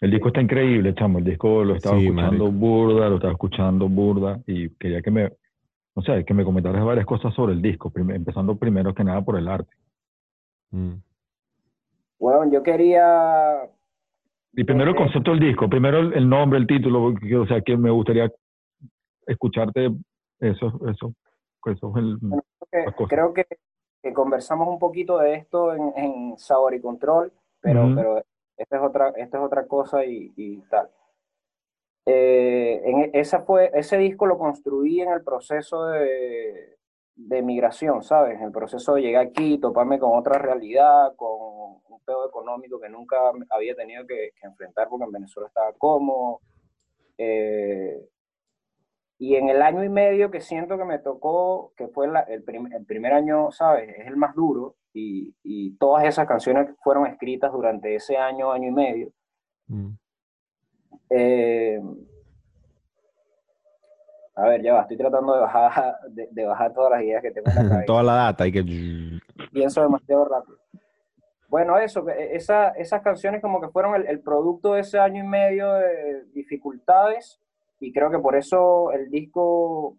[0.00, 1.18] El disco está increíble, chamo.
[1.18, 2.58] El disco lo estaba Sí, escuchando marico.
[2.66, 5.30] burda, lo estaba escuchando burda y quería que me,
[5.94, 9.20] o sea, que me comentaras varias cosas sobre el disco, prim- empezando primero que nada
[9.22, 9.70] por el arte.
[10.70, 10.94] Mm.
[12.18, 13.68] Bueno, yo quería
[14.52, 17.60] Y primero el Desde- concepto del disco, primero el, el nombre, el título, o sea,
[17.60, 18.30] que me gustaría
[19.26, 19.90] escucharte
[20.40, 21.14] eso, eso,
[21.66, 23.08] eso es el, Bueno, creo que, cosas.
[23.10, 23.46] creo que,
[24.02, 28.22] que conversamos un poquito de esto en, en Sabor y Control, pero, pero
[28.56, 30.88] esta es otra, esta es otra cosa y, y tal.
[32.06, 36.76] Eh, en e- esa fue, ese disco lo construí en el proceso de,
[37.16, 38.40] de migración, ¿sabes?
[38.40, 41.28] El proceso de llegar aquí, toparme con otra realidad, con
[41.88, 43.16] un pedo económico que nunca
[43.50, 46.40] había tenido que, que enfrentar porque en Venezuela estaba cómodo.
[47.18, 48.00] Eh,
[49.18, 52.42] y en el año y medio que siento que me tocó, que fue la- el,
[52.42, 53.90] prim- el primer año, ¿sabes?
[53.98, 54.76] Es el más duro.
[54.94, 59.12] Y, y todas esas canciones fueron escritas durante ese año, año y medio.
[59.68, 59.90] Mm.
[61.10, 61.80] Eh,
[64.34, 67.30] a ver, ya va, estoy tratando de bajar, de, de bajar todas las ideas que
[67.30, 67.86] tengo en la cabeza.
[67.86, 69.20] Toda la data y que...
[69.52, 70.58] Pienso demasiado rápido.
[71.48, 75.24] Bueno, eso, que esa, esas canciones como que fueron el, el producto de ese año
[75.24, 77.40] y medio de dificultades
[77.80, 79.96] y creo que por eso el disco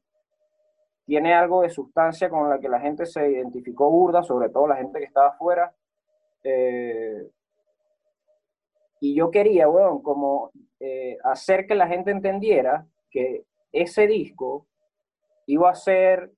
[1.05, 4.77] tiene algo de sustancia con la que la gente se identificó burda, sobre todo la
[4.77, 5.73] gente que estaba afuera.
[6.43, 7.27] Eh,
[9.01, 14.67] y yo quería, weón, como eh, hacer que la gente entendiera que ese disco
[15.47, 16.31] iba a ser,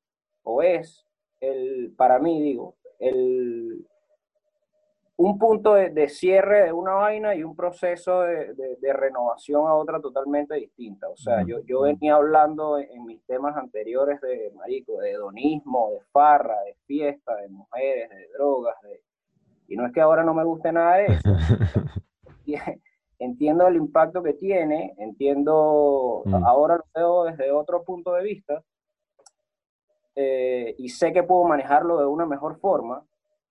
[0.43, 1.05] o es,
[1.41, 3.86] el, para mí, digo, el,
[5.15, 9.67] un punto de, de cierre de una vaina y un proceso de, de- de renovación
[9.67, 11.07] a otra totalmente distinta.
[11.09, 15.91] O sea, yo, yo venía hablando en, en mis temas anteriores de, marico, de hedonismo,
[15.91, 19.01] de farra, de fiesta, de mujeres, de drogas, de...
[19.67, 21.29] y no es que ahora no me guste nada de eso,
[23.20, 26.43] entiendo el impacto que tiene, entiendo, Mm.
[26.45, 28.64] ahora lo veo desde otro punto de vista,
[30.16, 33.03] eh, y sé que puedo manejarlo de una mejor forma,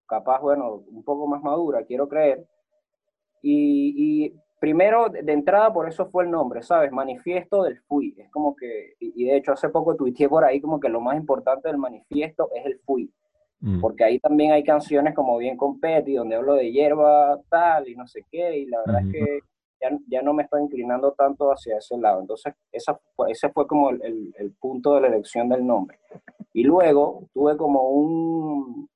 [0.07, 2.45] capaz, bueno, un poco más madura, quiero creer.
[3.43, 6.93] Y, y primero, de entrada, por eso fue el nombre, ¿sabes?
[6.93, 8.15] Manifiesto del FUI.
[8.19, 11.01] Es como que, y y de hecho hace poco tuiteé por ahí como que lo
[11.01, 13.11] más importante del manifiesto es el FUI
[13.65, 13.81] Mm.
[13.81, 17.95] porque ahí también hay canciones como Bien con Petty, donde hablo de hierba tal y
[17.95, 19.07] no sé qué, y la verdad Ujú.
[19.07, 19.39] es que
[19.83, 22.21] ya, ya no me estoy inclinando tanto hacia ese lado.
[22.21, 25.99] Entonces, esa, ese fue como el, el- el punto de la elección del nombre.
[26.53, 28.89] Y luego tuve como un...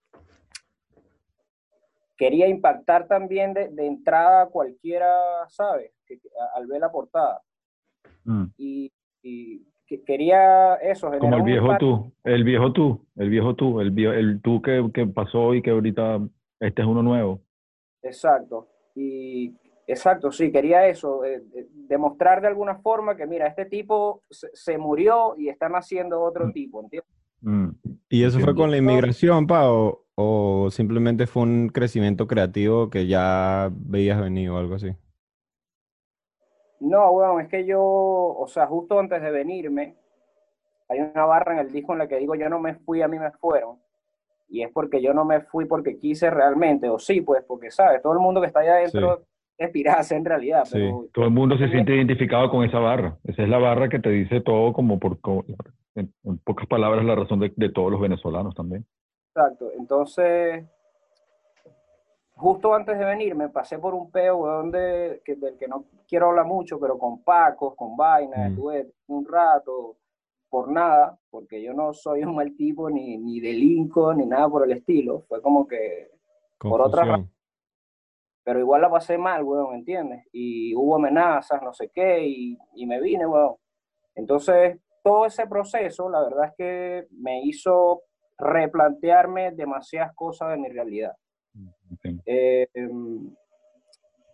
[2.16, 5.12] Quería impactar también de, de entrada a cualquiera,
[5.48, 5.92] ¿sabes?
[6.06, 7.42] Que, a- al ver la portada.
[8.24, 8.44] Mm.
[8.56, 13.80] Y, y que- quería eso, Como el viejo tú, el viejo tú, el viejo tú,
[13.80, 16.20] el, vie- el tú que, que pasó y que ahorita
[16.60, 17.40] este es uno nuevo.
[18.02, 18.68] Exacto.
[18.94, 19.54] Y
[19.86, 24.48] exacto, sí, quería eso, eh, eh, demostrar de alguna forma que, mira, este tipo se,
[24.52, 26.52] se murió y está naciendo otro Mm.
[26.52, 27.10] tipo, ¿entiendes?
[27.40, 27.68] Mm.
[28.08, 33.06] ¿Y eso fue con la inmigración, pa, o, o simplemente fue un crecimiento creativo que
[33.06, 34.94] ya veías venir o algo así?
[36.80, 39.96] No, bueno, es que yo, o sea, justo antes de venirme,
[40.88, 43.08] hay una barra en el disco en la que digo, yo no me fui, a
[43.08, 43.78] mí me fueron.
[44.48, 48.00] Y es porque yo no me fui porque quise realmente, o sí, pues, porque, ¿sabes?
[48.02, 49.24] Todo el mundo que está allá adentro
[49.72, 50.72] pirata en realidad, Sí.
[50.74, 53.16] pero Todo el mundo se siente identificado con esa barra.
[53.24, 55.44] Esa es la barra que te dice todo como por, co-
[55.94, 58.84] en, en pocas palabras, la razón de, de todos los venezolanos también.
[59.34, 59.70] Exacto.
[59.78, 60.64] Entonces,
[62.34, 65.84] justo antes de venir, me pasé por un peo, weón, de, que, del que no
[66.06, 68.52] quiero hablar mucho, pero con Pacos, con vainas, Mm.
[68.52, 69.96] estuve un rato
[70.50, 74.64] por nada, porque yo no soy un mal tipo, ni, ni delinco, ni nada por
[74.64, 75.24] el estilo.
[75.28, 76.10] Fue como que,
[76.58, 77.30] Por otra Confusión.
[78.46, 80.24] Pero igual la pasé mal, weón, ¿entiendes?
[80.30, 83.56] Y hubo amenazas, no sé qué, y, y me vine, weón.
[84.14, 88.02] Entonces, todo ese proceso, la verdad es que me hizo
[88.38, 91.16] replantearme demasiadas cosas de mi realidad.
[91.90, 92.22] Entiendo.
[92.24, 92.68] Eh,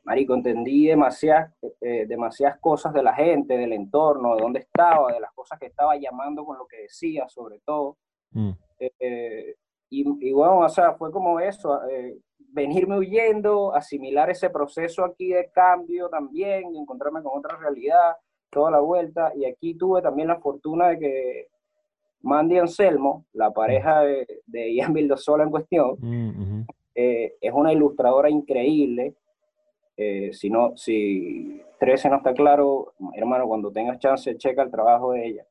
[0.04, 5.20] marico, entendí demasiadas, eh, demasiadas cosas de la gente, del entorno, de dónde estaba, de
[5.20, 7.96] las cosas que estaba llamando con lo que decía, sobre todo.
[8.32, 8.50] Mm.
[8.78, 9.54] Eh,
[9.88, 12.18] y, y bueno, o sea, fue como eso, eh,
[12.52, 18.16] venirme huyendo, asimilar ese proceso aquí de cambio también, y encontrarme con otra realidad,
[18.50, 19.32] toda la vuelta.
[19.34, 21.48] Y aquí tuve también la fortuna de que
[22.20, 26.62] Mandy Anselmo, la pareja de, de Ian Vildosola en cuestión, Mm,
[26.94, 29.14] eh, es una ilustradora increíble.
[29.96, 35.12] Eh, si no, si 13 no está claro, hermano, cuando tengas chance, checa el trabajo
[35.12, 35.46] de ella.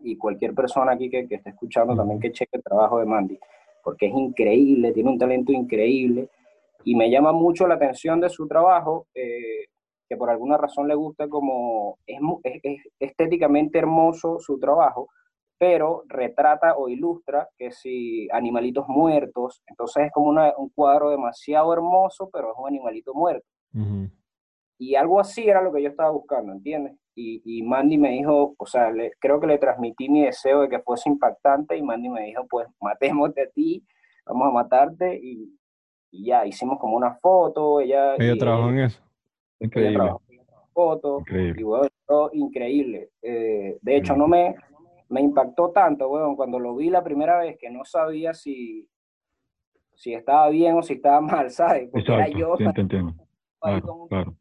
[0.00, 3.38] Y cualquier persona aquí que, que esté escuchando también que cheque el trabajo de Mandy,
[3.82, 6.28] porque es increíble, tiene un talento increíble.
[6.84, 9.66] Y me llama mucho la atención de su trabajo, eh,
[10.08, 15.08] que por alguna razón le gusta como, es, mu- es- es estéticamente hermoso su trabajo,
[15.58, 21.72] pero retrata o ilustra que si animalitos muertos, entonces es como una- un cuadro demasiado
[21.72, 23.46] hermoso, pero es un animalito muerto.
[24.78, 26.94] Y algo así era lo que yo estaba buscando, ¿entiendes?
[27.14, 30.68] Y, y Mandy me dijo, o sea, le- creo que le transmití mi deseo de
[30.68, 33.84] que fuese impactante y Mandy me dijo, pues matémote a ti,
[34.26, 35.52] vamos a matarte y,
[36.12, 38.14] y ya, hicimos como una foto, ella...
[38.16, 39.00] Ella y- trabajó en eso.
[39.60, 41.60] ella trabajó en una foto, Increíble.
[41.60, 43.10] y bueno, todo increíble.
[43.22, 44.54] Eh, de hecho, no me,
[45.08, 48.88] me impactó tanto, weón, cuando lo vi la primera vez que no sabía si,
[49.94, 51.88] si estaba bien o si estaba mal, ¿sabes?
[51.90, 53.14] Porque era Exacto, yo sí, te entiendo.
[53.60, 54.34] Claro, claro.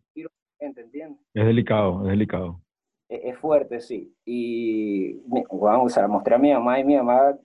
[0.60, 1.20] Gente, ¿entiendes?
[1.34, 2.62] Es delicado, es delicado.
[3.08, 4.14] Es, es fuerte, sí.
[4.26, 7.36] Y, mi- weón, se la mostré a mi mamá y mi mamá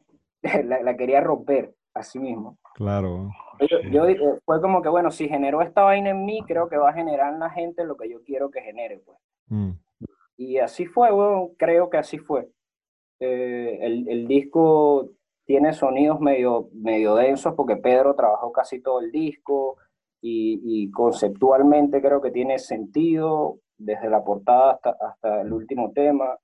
[0.65, 2.59] la, la quería romper, así mismo.
[2.75, 3.31] Claro.
[3.71, 6.77] Yo, yo, eh, fue como que, bueno, si generó esta vaina en mí, creo que
[6.77, 9.19] va a generar en la gente lo que yo quiero que genere, pues.
[9.49, 9.71] Mm.
[10.37, 12.49] Y así fue, weón, creo que así fue.
[13.21, 15.09] Eh, el, el disco
[15.47, 19.77] tiene sonidos medio, medio densos porque Pedro trabajó casi todo el disco
[20.27, 26.39] y, y conceptualmente creo que tiene sentido desde la portada hasta, hasta el último tema.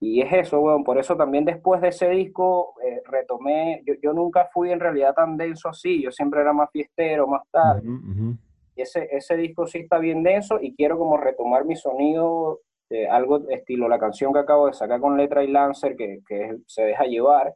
[0.00, 4.14] Y es eso, weón, por eso también después de ese disco eh, retomé, yo, yo
[4.14, 7.42] nunca fui en realidad tan denso así, yo siempre era más fiestero, más
[7.84, 8.38] ujú.
[8.74, 13.50] ese, ese disco sí está bien denso y quiero como retomar mi sonido, eh, algo
[13.50, 17.04] estilo la canción que acabo de sacar con Letra y Lancer, que, que se deja
[17.04, 17.54] llevar,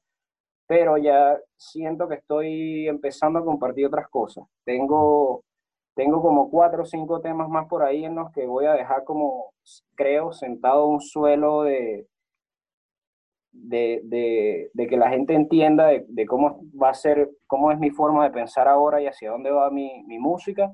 [0.67, 4.45] pero ya siento que estoy empezando a compartir otras cosas.
[4.65, 5.45] Tengo,
[5.95, 9.05] tengo como cuatro o cinco temas más por ahí en los que voy a dejar
[9.05, 9.53] como,
[9.95, 12.07] creo, sentado un suelo de,
[13.53, 17.79] de, de, de que la gente entienda de, de cómo va a ser, cómo es
[17.79, 20.73] mi forma de pensar ahora y hacia dónde va mi, mi música.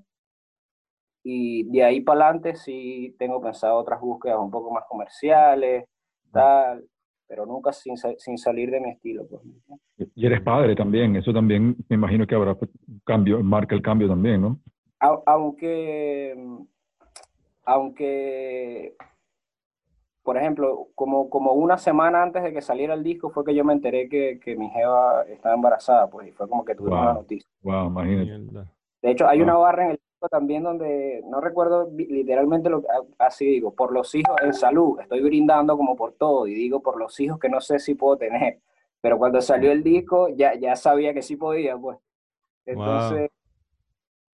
[1.24, 5.84] Y de ahí para adelante sí tengo pensado otras búsquedas un poco más comerciales,
[6.32, 6.84] tal,
[7.32, 9.26] pero nunca sin, sin salir de mi estilo.
[9.26, 9.40] Pues.
[10.14, 12.58] Y eres padre también, eso también me imagino que habrá
[13.04, 14.60] cambio, marca el cambio también, ¿no?
[15.00, 16.36] Au- Aunque,
[17.64, 18.94] aunque,
[20.22, 23.64] por ejemplo, como, como una semana antes de que saliera el disco fue que yo
[23.64, 27.12] me enteré que, que mi jeva estaba embarazada, pues, y fue como que tuvimos la
[27.12, 27.22] Wow.
[27.22, 27.48] noticia.
[27.62, 28.68] Wow, imagínate.
[29.00, 32.88] De hecho, hay una barra en el disco también donde, no recuerdo literalmente lo que,
[32.88, 36.80] a- así digo, por los hijos en salud, estoy brindando como por todo, y digo
[36.80, 38.60] por los hijos que no sé si puedo tener,
[39.00, 41.98] pero cuando salió el disco ya, ya sabía que sí podía, pues.
[42.66, 43.30] Entonces,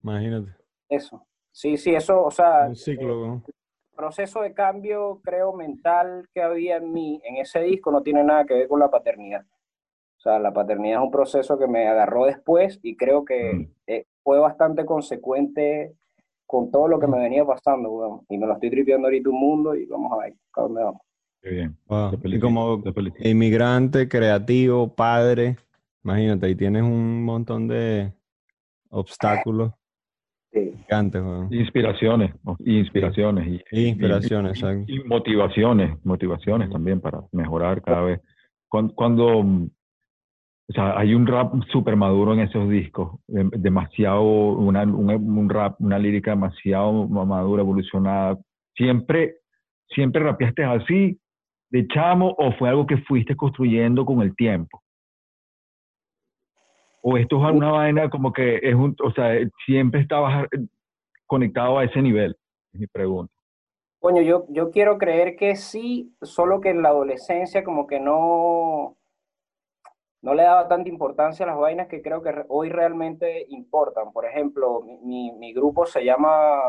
[0.03, 0.51] Imagínate.
[0.87, 1.25] eso.
[1.51, 3.43] Sí, sí, eso, o sea, Un ciclo, ¿no?
[3.95, 8.45] proceso de cambio, creo, mental que había en mí, en ese disco, no tiene nada
[8.45, 9.41] que ver con la paternidad.
[10.17, 13.71] O sea, la paternidad es un proceso que me agarró después y creo que Mm.
[13.87, 15.93] eh, fue bastante consecuente
[16.45, 18.21] con todo lo que me venía pasando, weón.
[18.29, 21.01] Y me lo estoy tripeando ahorita un mundo y vamos a ver a dónde vamos.
[21.41, 21.77] Qué bien.
[21.87, 22.09] Wow.
[22.11, 23.27] Te Y felicito, como te felicito.
[23.29, 25.57] inmigrante, creativo, padre,
[26.03, 28.11] imagínate, ahí tienes un montón de
[28.89, 29.71] obstáculos
[30.51, 30.73] Sí.
[30.83, 31.53] gigantes, weón.
[31.53, 32.33] Inspiraciones,
[32.65, 33.61] inspiraciones.
[33.71, 34.83] Y, Y inspiraciones, y- exacto.
[34.91, 38.21] y motivaciones, motivaciones también para mejorar cada vez.
[38.67, 39.45] Cuando, cuando,
[40.69, 45.49] o sea, hay un rap súper maduro en esos discos, dem- demasiado, una, un, un
[45.49, 48.37] rap, una lírica demasiado ma- madura, evolucionada.
[48.75, 49.37] ¿Siempre,
[49.87, 51.19] siempre rapeaste así
[51.71, 54.83] de chamo o fue algo que fuiste construyendo con el tiempo?
[57.01, 59.31] ¿O esto es una vaina como que es un, o sea,
[59.65, 60.67] siempre estabas eh,
[61.25, 62.35] conectado a ese nivel?
[62.73, 63.33] Es mi pregunta.
[63.99, 68.97] Coño, yo, yo quiero creer que sí, solo que en la adolescencia como que no,
[70.21, 74.11] no le daba tanta importancia a las vainas que creo que hoy realmente importan.
[74.11, 76.59] Por ejemplo, mi, mi- mi grupo se llama,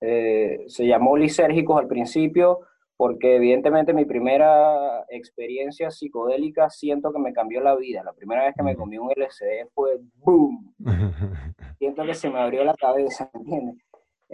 [0.00, 2.60] eh, se llamó Lisérgicos al principio
[2.96, 8.04] porque evidentemente mi primera experiencia psicodélica siento que me cambió la vida.
[8.04, 10.74] La primera vez que me comí un LSD fue boom,
[11.78, 13.83] siento que se me abrió la cabeza, ¿entiendes?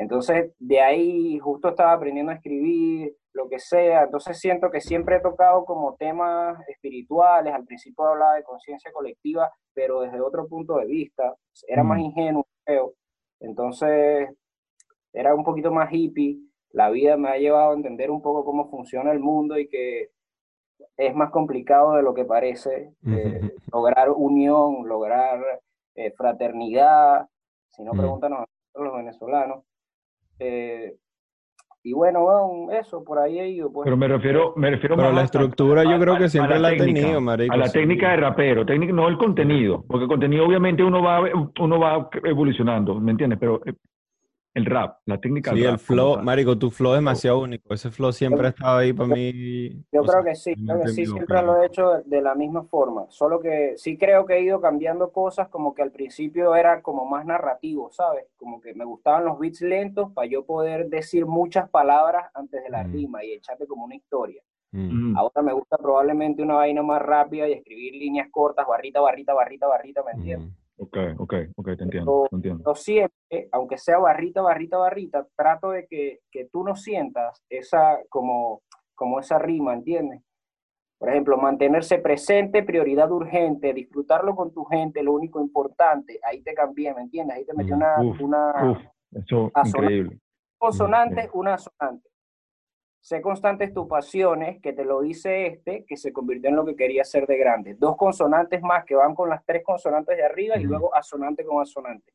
[0.00, 4.04] Entonces, de ahí justo estaba aprendiendo a escribir, lo que sea.
[4.04, 7.52] Entonces, siento que siempre he tocado como temas espirituales.
[7.54, 11.36] Al principio hablaba de conciencia colectiva, pero desde otro punto de vista.
[11.68, 12.02] Era más Mm.
[12.02, 12.94] ingenuo, creo.
[13.40, 14.30] Entonces,
[15.12, 16.38] era un poquito más hippie.
[16.72, 20.08] La vida me ha llevado a entender un poco cómo funciona el mundo y que
[20.96, 22.92] es más complicado de lo que parece.
[23.06, 25.60] eh, lograr unión, lograr
[25.94, 27.28] eh, fraternidad.
[27.70, 27.98] Si no, Mm.
[27.98, 28.44] preguntan a
[28.74, 29.64] los venezolanos.
[30.40, 30.96] Eh,
[31.82, 33.72] y bueno, bueno, eso, por ahí he ido.
[33.72, 33.84] Pues.
[33.84, 36.28] Pero me refiero, me refiero Pero más la a- estructura yo creo a- que a
[36.28, 37.78] siempre la ha técnica, tenido, marico, A la sí.
[37.78, 41.22] técnica de rapero, técnica, no el contenido, porque el contenido obviamente uno va,
[41.58, 43.38] uno va evolucionando, ¿me entiendes?
[43.38, 43.72] Pero eh,
[44.52, 47.72] el rap, la técnica Sí, el rap como flow, marico, tu flow es demasiado único.
[47.72, 49.70] Ese flow siempre ha estado ahí para mí.
[49.92, 52.64] Yo creo sea, que sí, creo que sí, siempre lo he hecho de, la misma
[52.64, 56.82] forma, solo que sí creo que he ido cambiando cosas, como que al principio era
[56.82, 58.26] como más narrativo, ¿sabes?
[58.36, 62.70] Como que me gustaban los beats lentos para yo poder decir muchas palabras antes de
[62.70, 62.92] la Mm.
[62.92, 64.42] rima y echarte como una historia.
[64.72, 65.12] Mm.
[65.12, 69.34] Mm, Ahora me gusta probablemente una vaina más rápida y escribir líneas cortas, barrita, barrita,
[69.34, 70.48] barrita, barrita, ¿me entiendes?
[70.48, 70.59] Mm.
[70.80, 72.64] Ok, ok, ok, te entiendo, te entiendo.
[72.66, 77.98] Yo siempre, aunque sea barrita, barrita, barrita, trato de que, que tú no sientas esa,
[78.08, 78.62] como,
[78.94, 80.22] como esa rima, ¿entiendes?
[80.98, 86.20] Por ejemplo, mantenerse presente, prioridad urgente, disfrutarlo con tu gente, lo único importante.
[86.22, 87.38] Ahí te cambié, ¿me entiendes?
[87.38, 88.78] Ahí te metí Mm, una, uf, una Uf,
[89.12, 90.18] eso increíble.
[90.58, 92.09] consonante, una asonante.
[93.02, 96.76] Sé constantes tus pasiones, que te lo dice este, que se convirtió en lo que
[96.76, 97.74] quería ser de grande.
[97.74, 101.62] Dos consonantes más que van con las tres consonantes de arriba y luego asonante con
[101.62, 102.12] asonante.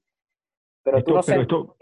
[0.83, 1.75] Pero tú Esto, no pero sé, esto,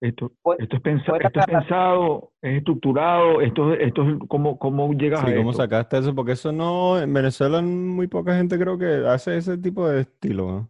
[0.00, 4.58] esto, Fue- esto es pensa- fue esto es pensado, es estructurado, esto, esto es cómo,
[4.58, 5.62] cómo llegas Sí, a ¿cómo esto.
[5.62, 6.14] sacaste eso?
[6.14, 10.46] Porque eso no, en Venezuela muy poca gente creo que hace ese tipo de estilo,
[10.50, 10.68] ¿no?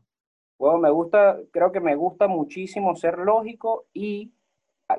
[0.59, 4.33] Bueno, me gusta, creo que me gusta muchísimo ser lógico y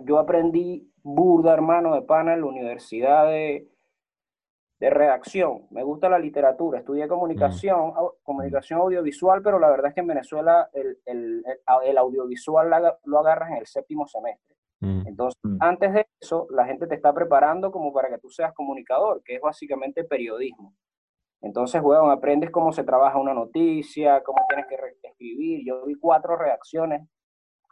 [0.05, 3.67] yo aprendí burda, hermano, de pana en la universidad de,
[4.79, 5.67] de redacción.
[5.71, 10.07] Me gusta la literatura, estudié comunicación, au- comunicación audiovisual, pero la verdad es que en
[10.07, 14.55] Venezuela el, el- el- el audiovisual la- lo agarras en el séptimo semestre.
[14.81, 15.07] Mm.
[15.07, 15.57] Entonces, Mm.
[15.59, 19.35] antes de eso, la gente te está preparando como para que tú seas comunicador, que
[19.35, 20.73] es básicamente periodismo.
[21.41, 25.61] Entonces, bueno, aprendes cómo se trabaja una noticia, cómo tienes que escribir.
[25.65, 27.07] Yo vi cuatro reacciones.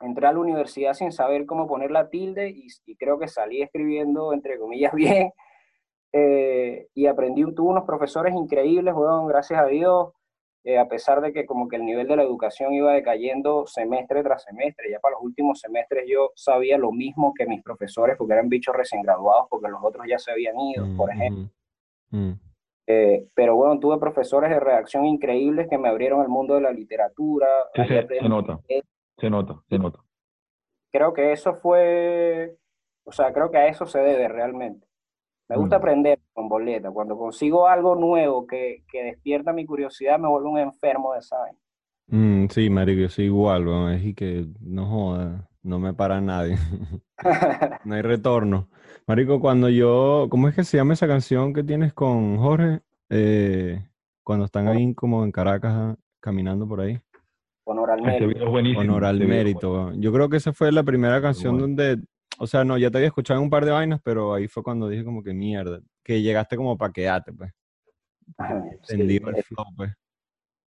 [0.01, 3.61] Entré a la universidad sin saber cómo poner la tilde y, y creo que salí
[3.61, 5.31] escribiendo, entre comillas, bien.
[6.13, 10.13] Eh, y aprendí, tuve unos profesores increíbles, bueno, gracias a Dios,
[10.63, 14.23] eh, a pesar de que como que el nivel de la educación iba decayendo semestre
[14.23, 14.89] tras semestre.
[14.91, 18.75] Ya para los últimos semestres yo sabía lo mismo que mis profesores, porque eran bichos
[18.75, 21.43] recién graduados, porque los otros ya se habían ido, por Mm, ejemplo.
[21.43, 22.17] ujú.
[22.17, 22.39] Mm.
[22.89, 26.71] Eh, pero bueno, tuve profesores de redacción increíbles que me abrieron el mundo de la
[26.71, 27.47] literatura.
[27.75, 28.59] Sí, aprendí- se nota,
[29.17, 29.99] se nota, se nota.
[30.91, 32.57] Creo que eso fue,
[33.03, 34.87] o sea, creo que a eso se debe realmente.
[35.49, 35.79] Me gusta Mm.
[35.79, 36.91] aprender con boleta.
[36.91, 41.59] Cuando consigo algo nuevo que, que despierta mi curiosidad, me vuelvo un enfermo de vaina.
[42.07, 43.91] Mm, sí, marico, yo soy igual, weón.
[43.93, 46.57] Es y que no joda, no me para nadie.
[47.85, 48.69] No hay retorno.
[49.07, 52.81] Marico, cuando yo, ¿cómo es que se llama esa canción que tienes con Jorge?
[53.09, 53.81] Eh,
[54.23, 56.99] cuando están ahí como en Caracas ah, caminando por ahí.
[57.69, 58.27] Honor al mérito.
[58.27, 58.81] video es buenísimo.
[58.81, 59.91] Honor al mérito.
[59.93, 61.67] Yo creo que esa fue la primera canción bueno.
[61.67, 62.01] donde,
[62.39, 64.63] o sea, no, ya te había escuchado en un par de vainas, pero ahí fue
[64.63, 67.51] cuando dije como que mierda, que llegaste como pa' quedarte, pues.
[68.37, 69.91] Ajá, sí, Entendido el eh, flow, pues.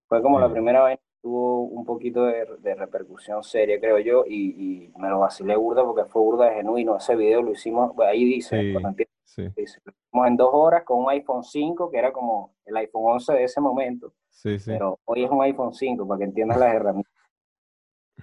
[0.09, 0.53] fue como la Sí.
[0.53, 5.19] primera vaina tuvo un poquito de, de repercusión seria, creo yo, y, y, me lo
[5.21, 6.97] vacilé burda porque fue burda de genuino.
[6.97, 11.05] Ese video lo hicimos, ahí dice, Sí, cuando empieza, Sí, hicimos en dos horas con
[11.05, 14.73] un iPhone 5, que era como el iPhone 11 de ese momento, sí, sí.
[14.73, 17.13] pero hoy es un iPhone 5 para que entiendas las herramientas.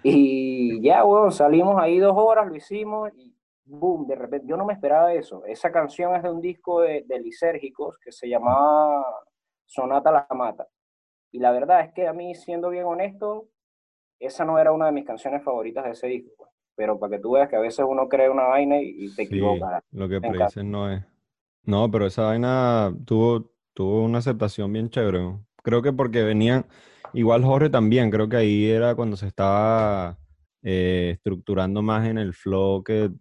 [0.03, 3.33] Y ya, bueno, salimos ahí dos horas, lo hicimos y
[3.63, 5.45] boom, de repente, yo no me esperaba eso.
[5.45, 9.05] Esa canción es de un disco de, de Lisérgicos que se llamaba
[9.65, 10.67] Sonata La Mata.
[11.31, 13.47] Y la verdad es que a mí, siendo bien honesto,
[14.19, 16.46] esa no era una de mis canciones favoritas de ese disco.
[16.77, 19.23] Pero para que tú veas que a veces uno cree una vaina y, y te
[19.23, 19.83] Sí, equivocas.
[19.91, 21.03] lo que predices no es.
[21.65, 25.19] No, pero esa vaina tuvo, tuvo una aceptación bien chévere.
[25.19, 25.45] ¿no?
[25.63, 26.65] Creo que porque venían,
[27.13, 30.17] igual Jorge también, creo que ahí era cuando se estaba
[30.63, 33.11] eh, estructurando más en el flow que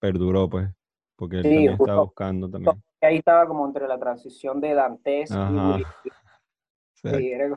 [0.00, 0.70] perduró, pues,
[1.16, 2.82] porque él Sí, también estaba buscando también.
[3.02, 5.78] Ahí estaba como entre la transición de Dantes y Ajá.
[6.94, 7.56] Sí, era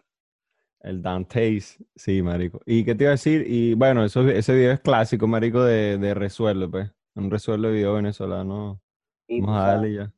[0.82, 2.62] El Dante's, sí, marico.
[2.66, 3.46] ¿Y qué te iba a decir?
[3.48, 6.92] Y bueno, eso, ese video es clásico, marico, de, de Resuelve, pues.
[7.16, 8.82] Un Resuelve video venezolano.
[9.28, 10.14] y, Vamos a darle ya.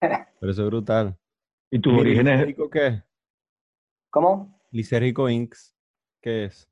[0.40, 1.16] Pero eso es brutal.
[1.70, 2.56] ¿Y tus Mira, ¿y orígenes?
[2.72, 3.02] Qué?
[4.10, 4.60] ¿Cómo?
[4.70, 5.76] Lisérgico Inks,
[6.20, 6.68] ¿qué es?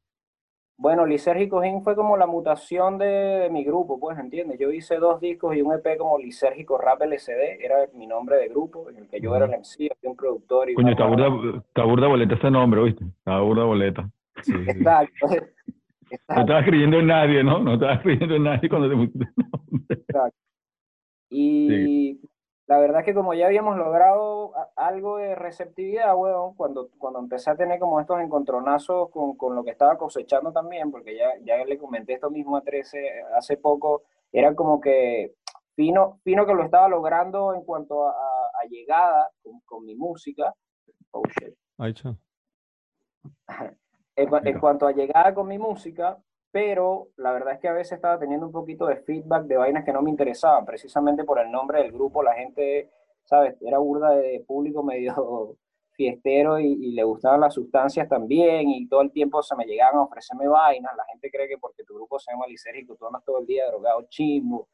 [0.82, 1.84] Bueno, Lisérgico Inc.
[1.84, 4.58] fue como la mutación de, de mi grupo, pues, ¿entiendes?
[4.58, 8.48] Yo hice dos discos y un EP como Lisérgico Rap LCD, era mi nombre de
[8.48, 11.28] grupo, en el que yo era el MC, un productor y Coño, está burda,
[11.68, 13.04] está burda boleta ese nombre, ¿viste?
[13.04, 14.10] Está burda boleta.
[14.42, 14.70] Sí, sí.
[14.70, 15.26] Exacto.
[15.28, 15.36] No
[16.10, 16.40] Exacto.
[16.40, 17.60] estabas creyendo en nadie, ¿no?
[17.60, 20.32] No estabas creyendo en nadie cuando te pusiste el nombre.
[21.30, 22.20] Y
[22.66, 27.50] la verdad es que como ya habíamos logrado algo de receptividad, weón, cuando, cuando empecé
[27.50, 31.56] a tener como estos encontronazos con, con lo que estaba cosechando también, porque ya, ya
[31.64, 35.34] le comenté esto mismo a 13 hace poco, era como que
[35.74, 39.94] fino, fino que lo estaba logrando en cuanto a, a- a llegada con, con mi
[39.96, 40.54] música.
[41.10, 41.54] Oh, shit.
[44.16, 46.18] En, en cuanto a llegada con mi música,
[46.52, 49.84] pero la verdad es que a veces estaba teniendo un poquito de feedback de vainas
[49.84, 52.90] que no me interesaban, precisamente por el nombre del grupo, la gente,
[53.24, 53.56] ¿sabes?
[53.62, 55.56] Era burda de público medio
[55.96, 60.02] fiestero y, le gustaban las sustancias también y todo el tiempo se me llegaban a
[60.04, 63.40] ofrecerme vainas, la gente cree que porque tu grupo se llama lisérgico tú andas todo
[63.40, 64.68] el día drogado chimbo,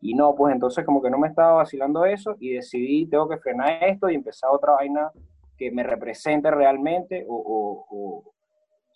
[0.00, 3.38] y no, pues entonces como que no me estaba vacilando eso y decidí, tengo que
[3.38, 5.10] frenar esto y empezar otra vaina
[5.56, 8.32] que me represente realmente o, o- o,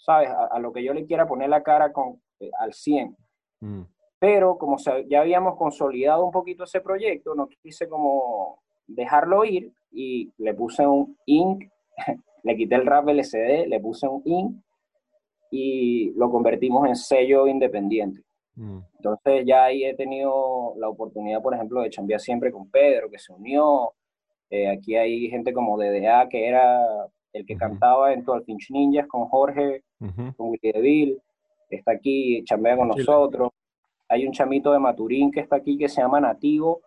[0.04, 0.28] ¿sabes?
[0.30, 3.16] A, a lo que yo le quiera poner la cara con, eh, al 100.
[3.60, 3.82] Mm,
[4.18, 4.76] Pero como
[5.08, 10.86] ya habíamos consolidado un poquito ese proyecto, no quise como dejarlo ir y le puse
[10.86, 11.70] un ink,
[12.42, 14.56] le quité el rap LCD, le puse un ink
[15.50, 18.22] y lo convertimos en sello independiente.
[18.56, 23.10] mm, Entonces ya ahí he tenido la oportunidad, por ejemplo, de chambear siempre con Pedro,
[23.10, 23.92] que se unió.
[24.50, 26.78] Eh, aquí hay gente como DDA, que era
[27.32, 29.82] el que cantaba en Twelve Inch Ninjas con Jorge,
[30.36, 31.18] con Willy DeVille.
[31.70, 33.04] Está aquí, chambea con Chile.
[33.06, 33.50] nosotros.
[34.08, 36.82] Hay un chamito de Maturín que está aquí que se llama Nativo,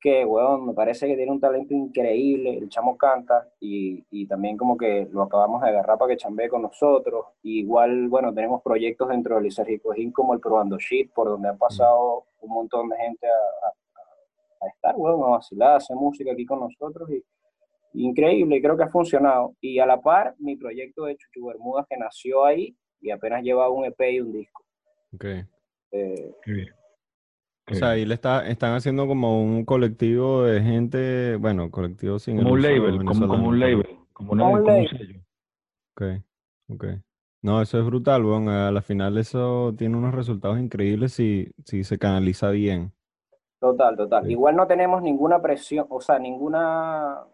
[0.00, 2.56] que, weón, me parece que tiene un talento increíble.
[2.56, 6.48] El chamo canta y, y también como que lo acabamos de agarrar para que chambee
[6.48, 7.26] con nosotros.
[7.42, 9.50] Y igual, bueno, tenemos proyectos dentro del
[9.94, 14.64] Gin como el Probando Shit, por donde han pasado un montón de gente a, a-
[14.64, 17.10] a estar, weón, a vacilar, a hacer música aquí con nosotros.
[17.10, 17.22] Y,
[17.94, 19.54] increíble, y creo que ha funcionado.
[19.60, 23.70] Y a la par, mi proyecto de Chuchu Bermudas que nació ahí y apenas lleva
[23.70, 24.64] un EP y un disco.
[25.14, 25.24] Ok.
[25.92, 26.68] Eh, Qué bien.
[27.70, 32.36] O sea, ahí le está, están haciendo como un colectivo de gente, bueno, colectivo sin
[32.36, 34.88] como un label, como, un label, como, una, Como un como un label.
[34.90, 35.20] sello.
[35.96, 36.02] Ok,
[36.68, 36.84] ok.
[37.40, 38.48] No, eso es brutal, weón.
[38.48, 42.92] A la final eso tiene unos resultados increíbles si, si se canaliza bien.
[43.60, 44.24] Total, total.
[44.24, 44.32] Sí.
[44.32, 47.24] Igual no tenemos ninguna presión, o sea, ninguna,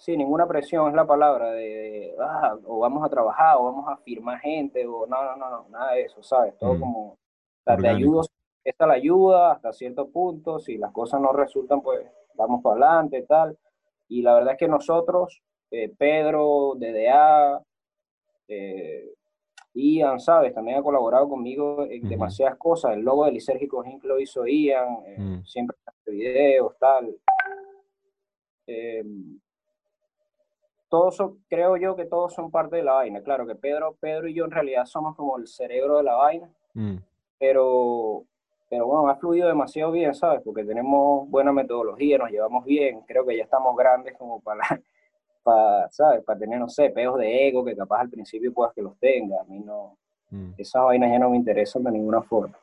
[0.00, 3.88] sí, ninguna presión es la palabra de, de, ah, o vamos a trabajar, o vamos
[3.88, 6.56] a firmar gente, o no, no, no, no, nada de eso, ¿sabes?
[6.58, 6.80] Todo Mm.
[6.80, 7.16] como, o
[7.64, 8.08] sea, te Orgánico.
[8.08, 8.22] ayudo,
[8.64, 13.22] esta la ayuda hasta cierto punto, si las cosas no resultan, pues vamos para adelante,
[13.28, 13.56] tal.
[14.08, 15.40] Y la verdad es que nosotros,
[15.70, 17.62] eh, Pedro, DDA,
[18.48, 19.12] eh,
[19.74, 20.52] Ian, ¿sabes?
[20.52, 22.94] También ha colaborado conmigo en demasiadas cosas.
[22.94, 24.02] El logo de Lisérgico Inc.
[24.04, 25.44] lo hizo Ian, eh, Mm.
[25.44, 25.76] siempre
[26.06, 27.14] videos, tal.
[30.90, 33.22] Todos son, creo yo que todos son parte de la vaina.
[33.22, 36.50] Claro que Pedro, Pedro y yo en realidad somos como el cerebro de la vaina,
[36.74, 36.96] Mm,
[37.38, 38.24] pero,
[38.68, 40.40] pero bueno, ha fluido demasiado bien, ¿sabes?
[40.44, 44.62] Porque tenemos buena metodología, nos llevamos bien, creo que ya estamos grandes como para,
[45.42, 46.22] para ¿sabes?
[46.24, 49.40] Para tener, no sé, peos de ego que capaz al principio puedas que los tenga.
[49.40, 49.96] A mí no,
[50.30, 50.52] mm.
[50.58, 52.56] esas vainas ya no me interesan de ninguna forma.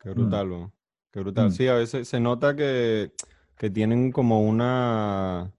[0.00, 0.72] Qué brutal, weón.
[1.12, 1.48] Qué brutal.
[1.48, 1.52] Mm.
[1.52, 3.12] Sí, a veces se nota que,
[3.56, 5.52] que tienen como una...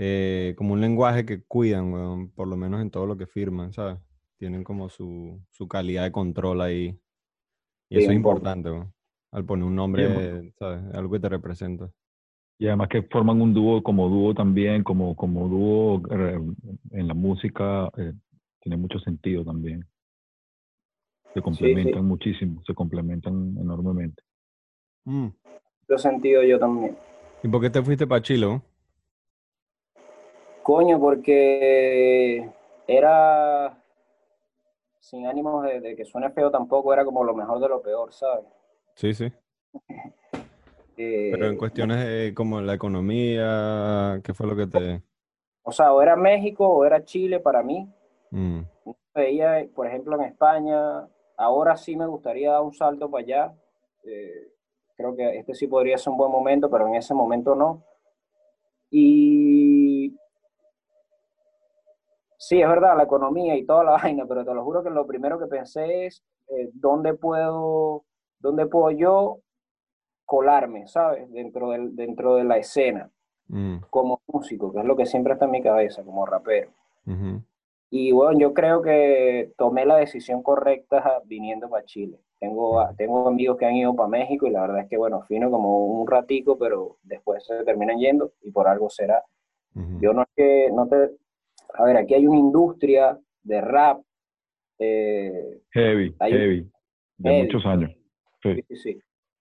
[0.00, 3.72] eh, como un lenguaje que cuidan, weón, por lo menos en todo lo que firman,
[3.72, 3.98] ¿sabes?
[4.38, 6.96] Tienen como su, su calidad de control ahí.
[7.90, 8.94] Y Sí, eso es importante, weón,
[9.32, 10.84] al poner un nombre, ¿sabes?
[10.94, 11.90] Algo que te representa.
[12.60, 16.38] Y además que forman un dúo como dúo también, como, como dúo eh,
[16.92, 18.12] en la música, eh,
[18.60, 19.84] tiene mucho sentido también.
[21.34, 24.22] Se complementan muchísimo, se complementan enormemente.
[25.04, 25.26] Mm.
[25.88, 26.96] Lo he sentido yo también.
[27.42, 28.60] ¿Y por qué te fuiste para Chile?
[30.68, 32.46] Coño, porque
[32.86, 33.82] era,
[35.00, 38.12] sin ánimos de, de que suene feo tampoco, era como lo mejor de lo peor,
[38.12, 38.44] ¿sabes?
[38.94, 39.32] Sí, sí.
[41.00, 45.00] Eh, Pero en cuestiones de como la economía, ¿qué fue lo que te...?
[45.62, 47.88] o sea, o era México o era Chile para mí.
[48.32, 48.62] Mm,
[49.14, 53.54] Veía, por ejemplo, en España, ahora sí me gustaría dar un salto para allá.
[54.02, 54.52] Eh,
[54.96, 57.84] creo que este sí podría ser un buen momento, pero en ese momento no.
[58.90, 59.67] Y
[62.48, 65.06] sí, es verdad, la economía y toda la vaina, pero te lo juro que lo
[65.06, 68.04] primero que pensé es eh, dónde puedo,
[68.38, 69.40] dónde puedo yo
[70.24, 71.30] colarme, ¿sabes?
[71.30, 73.10] Dentro del, dentro de la escena,
[73.48, 76.70] mm, como músico, que es lo que siempre está en mi cabeza, como rapero.
[77.90, 82.18] Y bueno, yo creo que tomé la decisión correcta viniendo para Chile.
[82.38, 85.50] Tengo, tengo amigos que han ido para México y la verdad es que, bueno, fino
[85.50, 89.24] como un ratico, pero después se terminan yendo y por algo será.
[89.74, 90.00] Ujú.
[90.00, 91.12] Yo no es que, no te...
[91.74, 94.02] A ver, aquí hay una industria de rap.
[94.80, 96.70] eh, Heavy, Hay- heavy,
[97.18, 97.42] de Heavy.
[97.44, 97.90] muchos años.
[98.42, 98.64] Sí.
[98.76, 98.98] sí.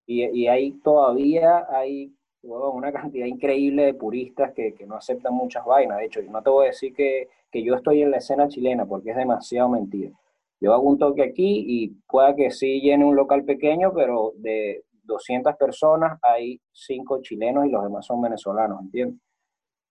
[0.08, 2.12] Y, y hay todavía hay
[2.42, 5.98] huevón, una cantidad increíble de puristas que, que no aceptan muchas vainas.
[6.00, 8.48] De hecho, yo no te voy a decir que, que yo estoy en la escena
[8.48, 10.12] chilena porque es demasiado mentira.
[10.60, 14.84] Yo hago un toque aquí y pueda que sí llene un local pequeño, pero de
[15.04, 19.20] 200 personas hay 5 chilenos y los demás son venezolanos, ¿entiendes?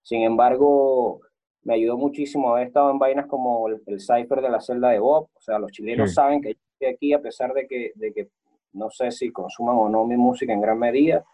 [0.02, 1.20] Sin embargo,
[1.66, 5.00] me ayudó muchísimo haber estado en vainas como el, el cipher de la celda de
[5.00, 5.28] Bob.
[5.34, 6.14] O sea, los chilenos Sí.
[6.14, 8.28] saben que yo estoy aquí a pesar de que, de que
[8.72, 11.24] no sé si consuman o no mi música en gran medida.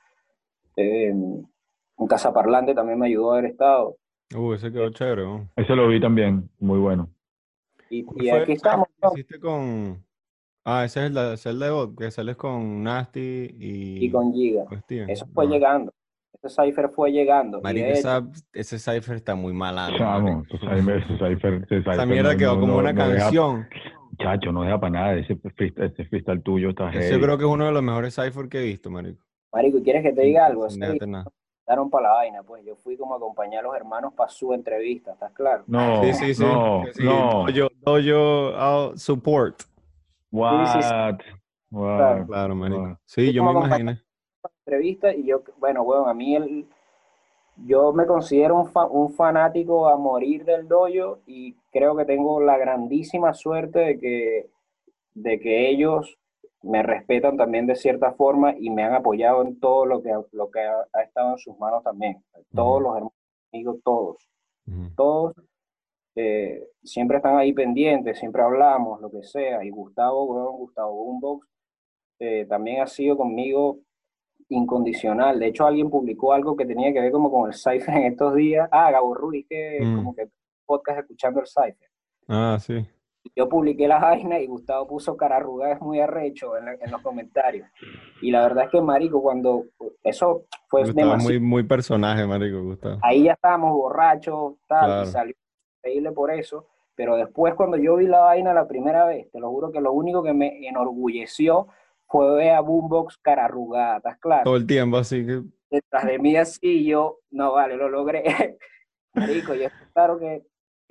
[0.76, 3.96] Eh, un cazaparlante también me ayudó a haber estado.
[4.34, 5.50] Uh, ese quedó chévere, weón.
[5.56, 7.10] Ese lo vi también, muy bueno.
[7.90, 8.88] Y, ¿Cuál y fue aquí estamos.
[9.02, 9.10] ¿no?
[9.12, 10.02] hiciste con...
[10.64, 13.20] Ah, ese es el el de bot, que sales con Nasty
[13.58, 14.64] y, Y con Giga.
[15.08, 15.48] Eso fue Ah.
[15.48, 15.92] llegando.
[16.42, 17.60] Ese cipher fue llegando.
[17.60, 19.96] Marico, hecho, esa- ese cipher está muy malado.
[19.96, 20.56] Chamo, marico.
[20.56, 23.68] ese cipher- cipher- Esa cipher mierda no- quedó no- como no- una no deja- canción.
[24.18, 25.14] Chacho, no deja para nada.
[25.14, 28.48] Ese freestyle, ese freestyle tuyo está Ese creo que es uno de los mejores cyphers
[28.48, 29.24] que he visto, marico.
[29.52, 30.66] Marico, ¿y quieres que te diga algo?
[30.76, 31.24] Nada.
[31.64, 34.52] daron para la vaina, pues yo fui como a acompañar a los hermanos para su
[34.52, 35.62] entrevista, ¿estás claro?
[35.68, 36.42] No, Sí, sí, sí.
[36.42, 37.46] no, sí, no.
[37.84, 39.62] Dojo, ah, support.
[40.32, 40.66] What?
[40.66, 40.88] Sí, sí,
[41.70, 42.26] What?
[42.26, 42.80] Claro, marico.
[42.80, 42.96] Wow.
[43.06, 44.00] Sí, yo me como imaginé.
[44.66, 46.66] Entrevista y yo, bueno, bueno, a mí el,
[47.66, 52.40] yo me considero un, fa- un fanático a morir del dojo y creo que tengo
[52.40, 54.50] la grandísima suerte de que,
[55.14, 56.16] de que ellos
[56.62, 60.50] me respetan también de cierta forma y me han apoyado en todo lo que, lo
[60.50, 62.22] que ha, ha estado en sus manos también.
[62.54, 63.12] Todos los hermanos,
[63.52, 64.28] amigos, todos,
[64.94, 65.34] todos
[66.14, 69.64] eh, siempre están ahí pendientes, siempre hablamos, lo que sea.
[69.64, 71.48] Y Gustavo, weón, Gustavo Boombox,
[72.20, 73.78] eh, también ha sido conmigo
[74.52, 75.38] incondicional.
[75.38, 78.34] De hecho, alguien publicó algo que tenía que ver como con el Cypher en estos
[78.34, 78.68] días.
[78.72, 79.96] Ah, Gabo Ruiz, que Mm.
[79.96, 80.28] como que
[80.66, 81.88] podcast escuchando el Cypher.
[82.28, 82.86] Ah, sí.
[83.36, 83.98] Yo publiqué la
[84.34, 87.68] vaina y Gustavo puso cara arrugada, es muy arrecho en, la- en los comentarios.
[88.20, 89.64] Y la verdad es que, marico, cuando
[90.02, 92.98] eso fue Gustavo demasiado muy, muy personaje, marico, Gustavo.
[93.02, 95.02] ahí ya estábamos borrachos, tal, Claro.
[95.02, 95.34] y salió
[95.78, 96.66] increíble por eso.
[96.94, 99.92] Pero después, cuando yo vi la vaina la primera vez, te lo juro que lo
[99.92, 101.68] único que me enorgulleció
[102.12, 104.44] fue ver a Boombox cara arrugada, ¿estás claro?
[104.44, 105.42] Todo el tiempo, así que...
[105.70, 108.22] Detrás de mí así, yo, no vale, lo logré.
[109.14, 110.42] Marico, yo claro que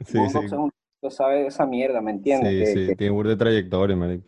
[0.03, 0.45] Sí, Boombox sí.
[0.47, 0.71] es un
[1.01, 2.49] que sabe de esa mierda, ¿me entiendes?
[2.51, 4.27] Sí, Que- sí, que tiene burda de trayectoria, marico.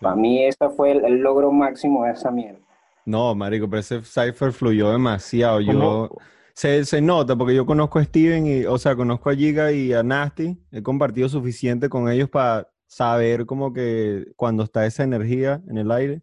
[0.00, 2.58] para mí ese fue el, el logro máximo de esa mierda.
[3.04, 5.60] No, marico, pero ese cipher fluyó demasiado.
[5.60, 5.72] Yo...
[5.72, 6.10] ¿Cómo?
[6.54, 9.94] Se, se nota porque yo conozco a Steven y, o sea, conozco a Giga y
[9.94, 10.58] a Nasty.
[10.70, 15.90] He compartido suficiente con ellos para saber como que cuando está esa energía en el
[15.90, 16.22] aire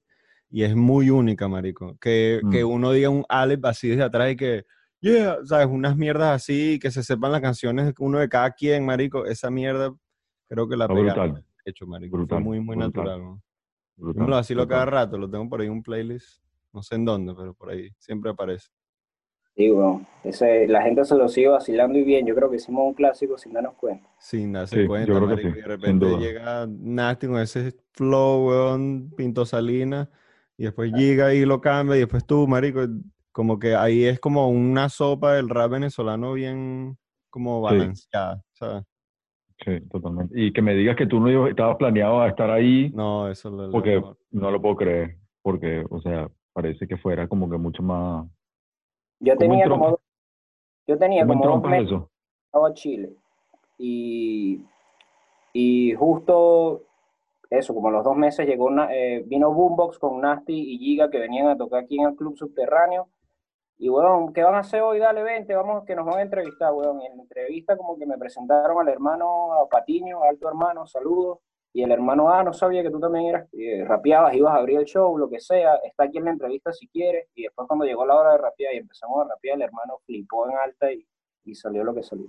[0.51, 1.97] y es muy única, marico.
[1.99, 2.49] Que, Mm.
[2.51, 4.65] que uno diga un Alep así desde atrás y que,
[5.01, 8.85] yeah, sabes, unas mierdas así, que se sepan las canciones de uno de cada quien,
[8.85, 9.25] marico.
[9.25, 9.91] Esa mierda
[10.47, 11.45] creo que la Está pegaron, brutal.
[11.65, 12.27] hecho, marico.
[12.27, 13.03] Fue muy, muy brutal.
[13.05, 13.19] natural.
[13.19, 13.41] ¿no?
[13.97, 14.77] Yo Brutal, me lo vacilo brutal.
[14.77, 16.41] cada rato, lo tengo por ahí en un playlist.
[16.71, 18.69] No sé en dónde, pero por ahí siempre aparece.
[19.59, 22.25] Sí, bueno, ese, la gente se lo sigue vacilando y bien.
[22.25, 24.07] Yo creo que hicimos un clásico sin darnos cuenta.
[24.17, 27.39] Sin darse Sí, cuenta, yo creo que marico, sí, y de repente llega Nasty con
[27.39, 30.09] ese flow, weón, Pinto Salina,
[30.57, 32.87] y después llega y lo cambia, y después tú, marico,
[33.33, 36.97] Como que ahí es como una sopa del rap venezolano bien
[37.29, 38.85] como balanceada, ¿sabes?
[39.65, 40.33] Sí, totalmente.
[40.39, 43.67] Y que me digas que tú no estabas planeado a estar ahí, No, eso lo,
[43.67, 47.57] lo- porque lo- no lo puedo creer, porque, o sea, parece que fuera como que
[47.57, 48.25] mucho más...
[49.19, 49.99] Yo ¿Cómo tenía como,
[50.87, 52.09] yo tenía ¿Cómo como dos meses eso?
[52.53, 53.13] a Chile
[53.77, 54.61] y,
[55.53, 56.83] y justo
[57.49, 61.09] eso, como a los dos meses llegó una- eh, vino Boombox con Nasty y Giga
[61.09, 63.07] que venían a tocar aquí en el club subterráneo
[63.77, 64.99] y weón, ¿qué van a hacer hoy?
[64.99, 67.01] Dale, vente, vamos que nos van a entrevistar, weón.
[67.01, 71.39] Y en la entrevista como que me presentaron al hermano a Patiño, alto hermano, saludos.
[71.71, 74.79] Y el hermano, ah, no sabía que tú también eras, eh, rapeabas, ibas a abrir
[74.79, 77.27] el show, lo que sea, está aquí en la entrevista si quieres.
[77.35, 80.49] Y después cuando llegó la hora de rapear y empezamos a rapear, el hermano flipó
[80.49, 81.05] en alta y,
[81.45, 82.25] y salió lo que salió.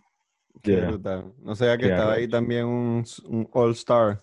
[0.63, 0.89] Qué Yeah.
[0.89, 1.33] brutal.
[1.43, 4.19] No sabía que estaba ahí también un, un all-star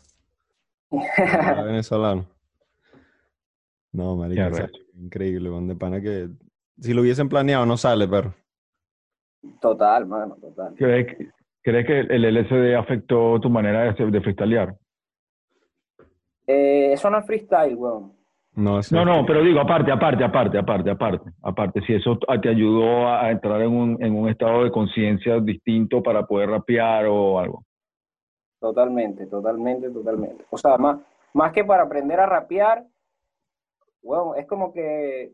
[0.92, 2.28] ah, venezolano.
[3.92, 6.30] No, marica, sea, increíble, weón, de pana que
[6.80, 8.36] si lo hubiesen planeado no sale, pero
[9.62, 10.74] Total, mano, total.
[10.76, 11.30] ¿Crees, que-
[11.64, 14.76] ¿Crees que el LSD afectó tu manera de, de freestylear?
[16.48, 18.14] Eh, eso no es freestyle, weón.
[18.56, 18.80] no.
[18.92, 23.26] No, no, pero digo, aparte, aparte, aparte, aparte, aparte, aparte, si eso te ayudó a
[23.26, 27.64] a entrar en un, en un estado de conciencia distinto para poder rapear o algo.
[28.60, 30.46] Totalmente, totalmente, totalmente.
[30.50, 31.00] O sea, más,
[31.34, 32.84] más que para aprender a rapear,
[34.02, 35.34] bueno, es como que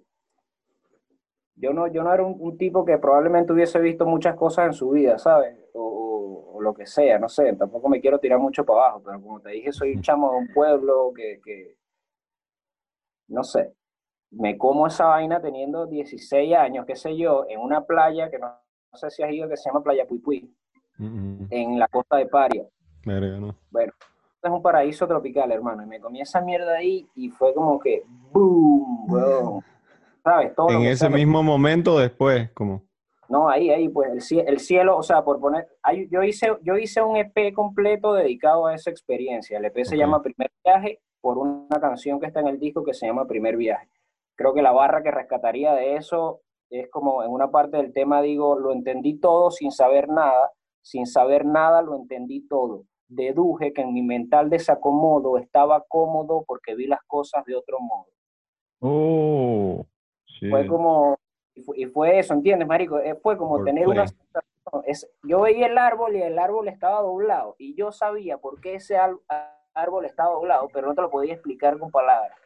[1.55, 4.73] yo no, yo no era un, un tipo que probablemente hubiese visto muchas cosas en
[4.73, 5.55] su vida, ¿sabes?
[5.73, 5.92] O,
[6.53, 9.39] o- lo que sea, no sé, tampoco me quiero tirar mucho para abajo, pero como
[9.41, 11.75] te dije, soy un chamo de un pueblo que, que
[13.27, 13.73] no sé,
[14.31, 18.47] me como esa vaina teniendo 16 años, qué sé yo, en una playa que no,
[18.47, 20.05] no sé si has ido, que se llama Playa
[20.97, 22.65] Mm, mm, en la costa de Paria.
[23.05, 23.55] verga, no.
[23.71, 23.91] Bueno,
[24.43, 25.81] es un paraíso tropical, hermano.
[25.83, 29.61] Y me comí esa mierda ahí y fue como que ¡boom!
[30.23, 30.55] ¿Sabes?
[30.55, 32.83] Todo En ese mismo momento después, como.
[33.29, 35.67] No, ahí, ahí, pues el, el cielo, o sea, por poner.
[35.81, 39.57] ahí- yo, hice, yo hice un EP completo dedicado a esa experiencia.
[39.57, 42.93] El EP se llama Primer Viaje por una canción que está en el disco que
[42.93, 43.89] se llama Primer Viaje.
[44.35, 48.21] Creo que la barra que rescataría de eso es como en una parte del tema
[48.21, 50.51] digo, lo entendí todo sin saber nada,
[50.81, 52.85] sin saber nada lo entendí todo.
[53.07, 58.07] Deduje que en mi mental desacomodo estaba cómodo porque vi las cosas de otro modo.
[58.79, 59.85] Oh,
[60.25, 60.49] sí.
[60.49, 61.17] Fue como,
[61.55, 62.99] y fue, y fue eso, ¿entiendes, marico?
[62.99, 63.99] Eh, Fue como Por tener play.
[63.99, 64.83] una.
[64.85, 68.75] Es, yo veía el árbol y el árbol estaba doblado y yo sabía por qué
[68.75, 68.97] ese
[69.73, 72.37] árbol estaba doblado, pero no te lo podía explicar con palabras.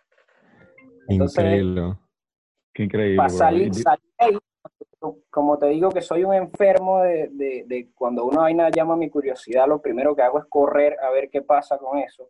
[1.07, 1.93] Entonces, Increíble.
[2.73, 3.17] Qué increíble.
[3.17, 4.37] para salir, salir ahí,
[5.29, 9.09] como te digo que soy un enfermo de, de- de cuando una vaina llama mi
[9.09, 12.29] curiosidad, lo primero que hago es correr a ver qué pasa con eso.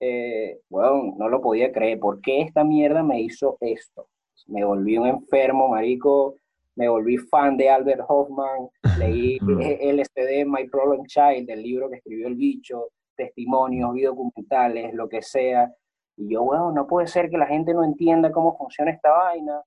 [0.00, 1.98] Eh, bueno, no lo podía creer.
[1.98, 4.08] ¿Por qué esta mierda me hizo esto?
[4.46, 6.36] Me volví un enfermo, marico.
[6.76, 8.68] Me volví fan de Albert Hoffman.
[8.98, 9.38] Leí.
[9.40, 15.72] LSD, My Problem Child, el libro que escribió el bicho, testimonios, documentales, lo que sea.
[16.16, 19.62] Y yo, bueno, no puede ser que la gente no entienda cómo funciona esta vaina.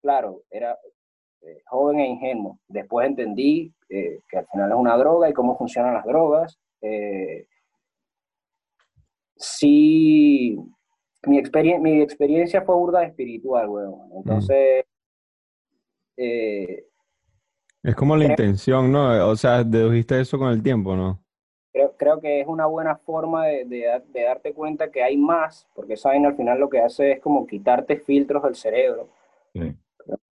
[0.00, 0.76] Claro, era
[1.42, 2.58] eh, joven e ingenuo.
[2.68, 6.58] Después entendí eh, que al final es una droga y cómo funcionan las drogas.
[6.82, 7.46] Eh,
[9.36, 10.56] sí,
[11.26, 14.10] mi, experien- mi experiencia fue burda espiritual, weón.
[14.16, 14.84] Entonces,
[16.16, 16.84] eh,
[17.82, 19.28] Es como la Creo- intención, ¿no?
[19.28, 21.18] O sea, dedujiste eso con el tiempo, ¿no?
[21.72, 25.16] creo, creo que es una buena forma de, de dar- de darte cuenta que hay
[25.16, 29.08] más, porque esa vaina al final lo que hace es como quitarte filtros del cerebro.
[29.54, 29.74] sí.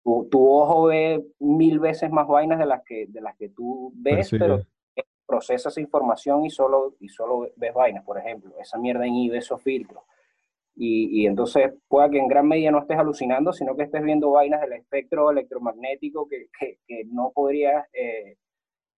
[0.03, 3.91] Tu, tu ojo ve mil veces más vainas de las que, de las que tú
[3.93, 4.39] ves, Percibe.
[4.39, 4.61] pero
[5.27, 8.53] procesa esa información y solo, y solo ves vainas, por ejemplo.
[8.59, 10.01] Esa mierda inhibe esos filtros.
[10.79, 14.29] Y, y entonces pueda que en gran medida no estés alucinando, sino que estés viendo
[14.29, 18.37] vainas del espectro electromagnético que, que, que no podrías eh,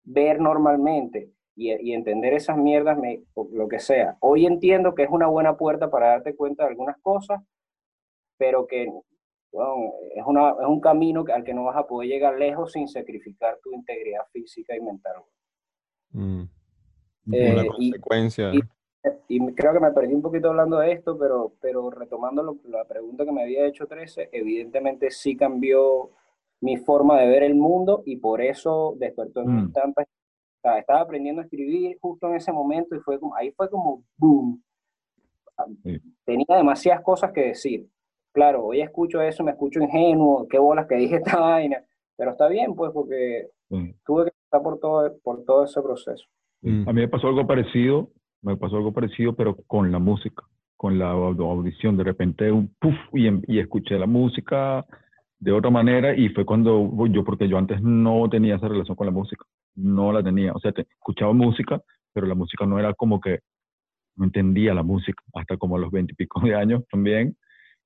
[0.02, 3.22] ver normalmente y, y entender esas mierdas, me,
[3.52, 4.16] lo que sea.
[4.20, 7.40] Hoy entiendo que es una buena puerta para darte cuenta de algunas cosas,
[8.38, 8.88] pero que
[9.52, 12.88] bueno, es, una, es un camino al que no vas a poder llegar lejos sin
[12.88, 15.14] sacrificar tu integridad física y mental.
[16.10, 16.42] Mm.
[17.32, 18.52] Eh, y- consecuencia.
[18.52, 18.60] y-
[19.28, 22.84] Y creo que me perdí un poquito hablando de esto, pero, pero retomando lo- la
[22.84, 26.10] pregunta que me había hecho 13, evidentemente sí cambió
[26.60, 29.72] mi forma de ver el mundo y por eso despertó en Mm.
[29.76, 30.02] o
[30.62, 34.02] sea, estaba aprendiendo a escribir justo en ese momento y fue como, ahí fue como
[34.16, 34.60] boom.
[35.84, 36.00] Sí.
[36.24, 37.86] Tenía demasiadas cosas que decir.
[38.32, 41.84] Claro, hoy escucho eso, me escucho ingenuo, qué bolas que dije esta vaina,
[42.16, 43.48] pero está bien pues porque
[44.04, 46.24] tuve que pasar por todo, por todo ese proceso.
[46.62, 46.88] Mm.
[46.88, 48.10] A mí me pasó algo parecido,
[48.42, 50.44] me pasó algo parecido, pero con la música,
[50.76, 51.96] con la au- audición.
[51.96, 54.84] De repente, un puff, y, em- y escuché la música
[55.40, 59.06] de otra manera y fue cuando yo, porque yo antes no tenía esa relación con
[59.06, 59.44] la música,
[59.76, 61.80] no la tenía, o sea, escuchaba música,
[62.12, 63.40] pero la música no era como que,
[64.16, 67.36] no entendía la música, hasta como a los veintipico de años también,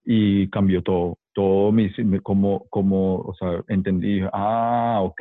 [0.05, 1.91] y cambió todo, todo mi,
[2.23, 5.21] como, como, o sea, entendí, ah, ok,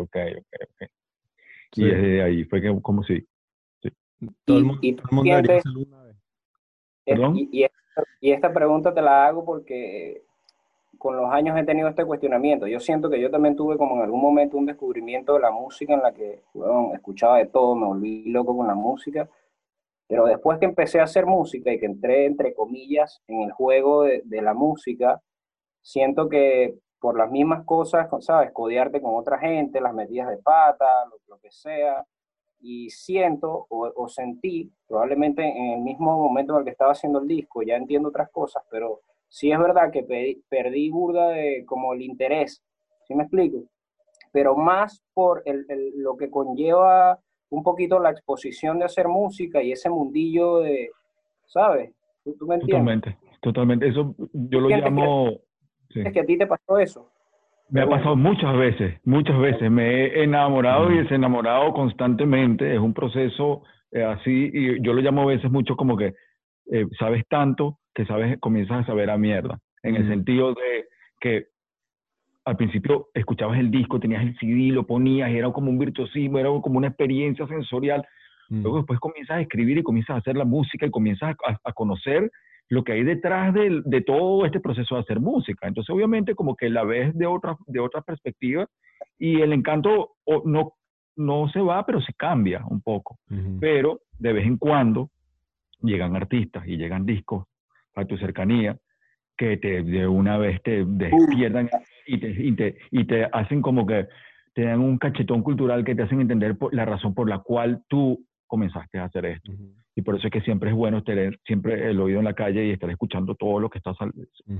[0.00, 0.90] ok, ok, ok.
[1.74, 3.26] Y desde ahí fue que, como si...
[4.44, 5.98] Todo el mundo, y, todo el mundo
[7.04, 7.34] ¿Perdón?
[7.36, 7.66] y,
[8.20, 10.22] esta pregunta te la hago porque
[10.98, 12.68] con los años he tenido este cuestionamiento.
[12.68, 15.94] Yo siento que yo también tuve como en algún momento un descubrimiento de la música
[15.94, 16.42] en la que
[16.94, 19.28] escuchaba de todo, me volví loco con la música.
[20.06, 24.02] Pero después que empecé a hacer música y que entré, entre comillas, en el juego
[24.02, 25.22] de, la música,
[25.80, 28.52] siento que por las mismas cosas, ¿sabes?
[28.52, 30.86] Codearte con otra gente, las metidas de pata,
[31.26, 32.04] lo, que sea.
[32.64, 37.18] Y siento o, o, sentí, probablemente en el mismo momento en el que estaba haciendo
[37.18, 40.04] el disco, ya entiendo otras cosas, pero sí es verdad que
[40.48, 42.62] perdí burda de como el interés,
[43.06, 43.64] ¿sí me explico?
[44.30, 45.66] Pero más por el,
[45.96, 47.18] lo que conlleva
[47.50, 50.90] un poquito la exposición de hacer música y ese mundillo de,
[51.46, 51.92] ¿sabes?
[52.24, 52.68] ¿Tú, me entiendes?
[52.70, 53.88] Totalmente, totalmente.
[53.88, 55.30] Eso yo lo llamo...
[55.94, 57.11] ¿Es que a ti te pasó eso?
[57.72, 59.70] Me ha pasado muchas veces, muchas veces.
[59.70, 62.74] Me he enamorado y desenamorado constantemente.
[62.74, 66.14] Es un proceso eh, así y yo lo llamo a veces mucho como que
[66.70, 70.86] eh, sabes tanto que sabes, comienzas a saber a mierda, en el sentido de
[71.20, 71.46] que
[72.44, 76.38] al principio escuchabas el disco, tenías el CD, lo ponías, y era como un virtuosismo,
[76.38, 78.04] era como una experiencia sensorial.
[78.48, 82.30] Luego después comienzas a escribir y comienzas a hacer la música y comienzas a, conocer
[82.72, 85.68] lo que hay detrás de, de, todo este proceso de hacer música.
[85.68, 88.66] Entonces, obviamente, como que la ves de otra, de otra perspectiva
[89.18, 90.12] y el encanto
[90.46, 90.72] no,
[91.14, 93.18] no se va, pero se cambia un poco.
[93.60, 95.10] Pero de vez en cuando
[95.82, 97.44] llegan artistas y llegan discos
[97.94, 98.78] a tu cercanía
[99.36, 101.68] que te, de una vez te despiertan
[102.06, 104.08] y te, y te, y te hacen como que
[104.54, 108.24] te dan un cachetón cultural que te hacen entender la razón por la cual tú
[108.46, 109.52] comenzaste a hacer esto.
[109.94, 112.66] Y por eso es que siempre es bueno tener siempre el oído en la calle
[112.66, 113.96] y estar escuchando todo lo que estás...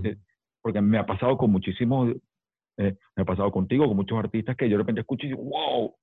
[0.05, 0.17] Eh,
[0.61, 2.15] porque me ha pasado con muchísimos,
[2.77, 5.43] eh, me ha pasado contigo, con muchos artistas que yo de repente escucho y digo,
[5.43, 5.95] wow,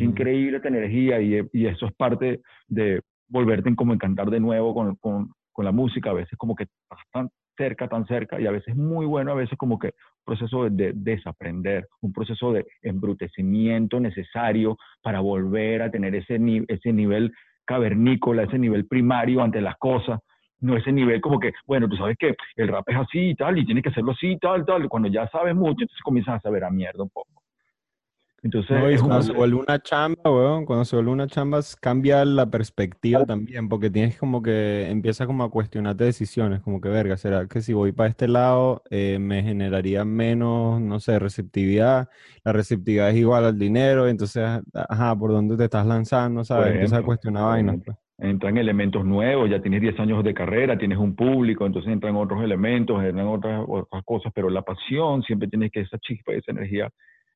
[0.00, 4.74] increíble esta energía y, y, eso es parte de volverte en como encantar de nuevo
[4.74, 8.46] con, con, con la música, a veces como que estás tan cerca, tan cerca, y
[8.46, 12.66] a veces muy bueno, a veces como que un proceso de, desaprender, un proceso de
[12.82, 17.32] embrutecimiento necesario para volver a tener ese, ese nivel
[17.64, 20.20] cavernícola, ese nivel primario ante las cosas,
[20.60, 23.58] no ese nivel como que, bueno, tú sabes que el rap es así y tal,
[23.58, 26.40] y tienes que hacerlo así y tal, tal, cuando ya sabes mucho, entonces comienzas a
[26.40, 27.41] saber a mierda un poco.
[28.44, 33.24] Entonces, cuando se vuelve una chamba, weón, cuando se vuelve una chamba cambia la perspectiva
[33.24, 37.60] también, porque tienes como que, empieza como a cuestionarte decisiones, como que, verga, ¿será que
[37.60, 42.08] si voy para este lado eh, me generaría menos, no sé, receptividad?
[42.44, 44.42] La receptividad es igual al dinero, entonces,
[44.74, 46.42] ajá, ¿por dónde te estás lanzando?
[46.42, 46.72] ¿Sabes?
[46.72, 47.76] Empieza a cuestionar vainas.
[47.84, 47.96] Pues.
[48.18, 52.42] Entran elementos nuevos, ya tienes 10 años de carrera, tienes un público, entonces entran otros
[52.42, 56.90] elementos, entran otras, otras cosas, pero la pasión siempre tiene que esa chispa, esa energía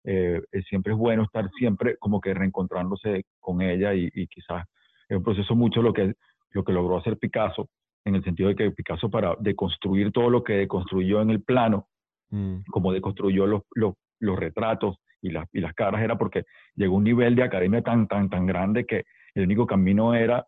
[0.09, 4.65] eh, siempre es bueno estar siempre como que reencontrándose con ella y, quizás
[5.09, 6.15] es un proceso mucho lo que,
[6.51, 7.69] lo que logró hacer Picasso,
[8.05, 11.89] en el sentido de que Picasso para deconstruir todo lo que deconstruyó en el plano,
[12.31, 12.59] mm.
[12.71, 16.45] como deconstruyó los, los, los retratos y las, y las caras, era porque
[16.77, 19.05] llegó a un nivel de academia tan, tan, tan grande que
[19.35, 20.47] el único camino era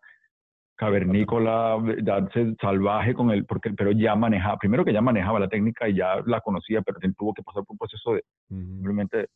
[0.76, 5.88] cavernícola, darse salvaje con él, porque, pero ya manejaba, primero que ya manejaba la técnica
[5.88, 9.26] y ya la conocía, pero tuvo que pasar por un proceso de simplemente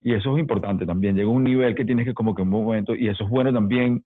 [0.00, 1.14] y eso es importante también.
[1.14, 4.02] Llega un nivel que tienes que como que un momento, y eso es bueno también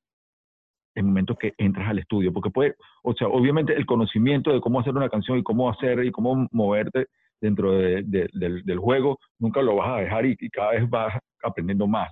[0.97, 4.81] en momentos que entras al estudio, porque puede, o sea, obviamente el conocimiento de cómo
[4.81, 7.07] hacer una canción y cómo hacer y cómo moverte
[7.41, 12.11] dentro del, del, juego, nunca lo vas a dejar y, cada vez vas aprendiendo más.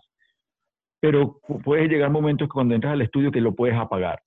[1.00, 4.20] Pero puedes llegar momentos que cuando entras al estudio que lo puedes apagar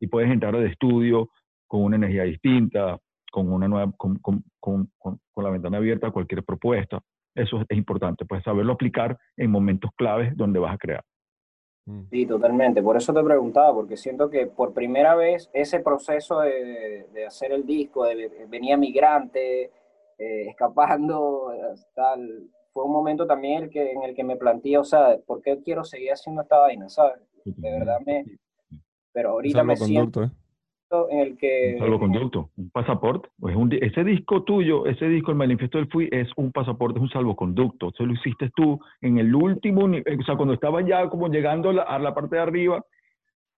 [0.00, 1.28] y puedes entrar al estudio
[1.66, 2.98] con una energía distinta,
[3.30, 7.00] con una nueva, con, con, con, con la ventana abierta a cualquier propuesta.
[7.34, 11.02] Eso es importante, pues saberlo aplicar en momentos claves donde vas a crear.
[11.86, 12.02] Mm.
[12.10, 12.82] Sí, totalmente.
[12.82, 17.52] Por eso te preguntaba, porque siento que por primera vez ese proceso de, de hacer
[17.52, 19.70] el disco, de, venía migrante,
[20.18, 21.52] eh, escapando,
[21.94, 25.42] tal, fue un momento también el que, en el que me planteé, o sea, ¿por
[25.42, 26.88] qué quiero seguir haciendo esta vaina?
[26.88, 27.20] ¿Sabes?
[27.44, 28.24] De verdad me...
[29.12, 30.24] Pero ahorita me siento...
[30.24, 30.30] ¿eh?
[31.10, 31.72] En el que...
[31.74, 33.28] Un salvoconducto, un pasaporte.
[33.38, 37.02] Pues un, ese disco tuyo, ese disco, el Manifiesto del Fui, es un pasaporte, es
[37.02, 37.88] un salvoconducto.
[37.88, 41.98] Eso lo hiciste tú en el último, o sea, cuando estaba ya como llegando a
[41.98, 42.84] la, parte de arriba,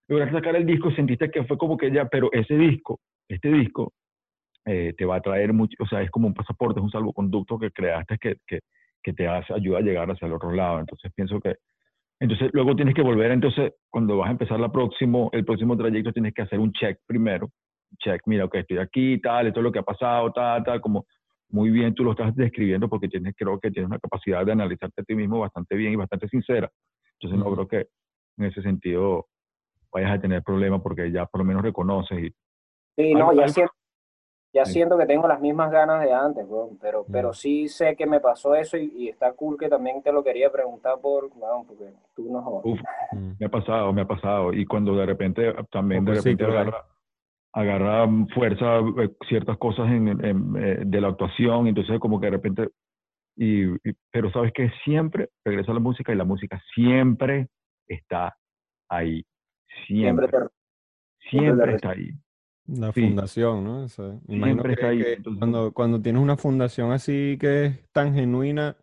[0.09, 3.93] lograste sacar el disco sentiste que fue como que ya, pero ese disco, este disco,
[4.67, 7.59] eh, te va a traer mucho, o sea, es como un pasaporte, es un salvoconducto
[7.59, 8.61] que creaste que, que,
[9.03, 10.81] que te hace, ayuda a llegar hacia el otro lado.
[10.81, 11.57] Entonces pienso que,
[12.21, 16.13] entonces luego tienes que volver, entonces cuando vas a empezar la próximo, el próximo trayecto
[16.13, 17.51] tienes que hacer un check primero,
[17.99, 21.07] check, mira, ok, estoy aquí, tal, esto es lo que ha pasado, tal, tal, como
[21.51, 25.03] muy bien tú lo estás describiendo porque tienes, creo que tienes una capacidad de analizarte
[25.03, 26.71] a ti mismo bastante bien y bastante sincera.
[27.21, 27.87] Entonces no creo que
[28.39, 29.27] en ese sentido
[29.93, 32.19] vayas a tener problemas porque ya por lo menos reconoces.
[32.19, 32.35] Y,
[32.97, 33.73] sí, no, ya siento,
[34.55, 34.75] ya Sí.
[34.75, 37.13] siento que tengo las mismas ganas de antes, weón, pero, Mm.
[37.13, 40.23] pero sí sé que me pasó eso y, y está cool que también te lo
[40.23, 42.65] quería preguntar por, weón, porque tú no jodas.
[42.65, 42.81] Uf,
[43.13, 43.33] Mm.
[43.41, 44.53] me ha pasado, me ha pasado.
[44.53, 46.85] Y cuando de repente también de repente agarra,
[47.53, 52.33] agarra fuerza eh, ciertas cosas en, en, eh, de la actuación, entonces como que de
[52.33, 52.69] repente,
[53.37, 57.49] y, y- pero sabes que siempre regresa la música y la música siempre
[57.89, 58.37] está
[58.89, 59.25] ahí,
[59.87, 62.11] Siempre siempre, te siempre te está ahí.
[62.67, 63.03] La Sí.
[63.03, 63.83] fundación, ¿no?
[63.85, 67.37] O sea, imagino Siempre que, está ahí, que entonces- cuando, cuando tienes una fundación así
[67.39, 68.77] que es tan genuina,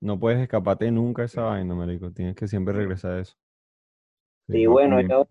[0.00, 2.10] no puedes escaparte nunca de esa vaina, marico.
[2.12, 3.36] Tienes que siempre regresar a eso.
[4.48, 5.26] Sí, yo bueno, yo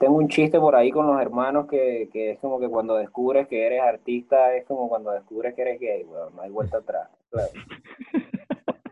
[0.00, 3.46] tengo un chiste por ahí con los hermanos que, que es como que cuando descubres
[3.46, 7.08] que eres artista es como cuando descubres que eres gay, weón, no hay vuelta atrás.
[7.30, 7.50] claro.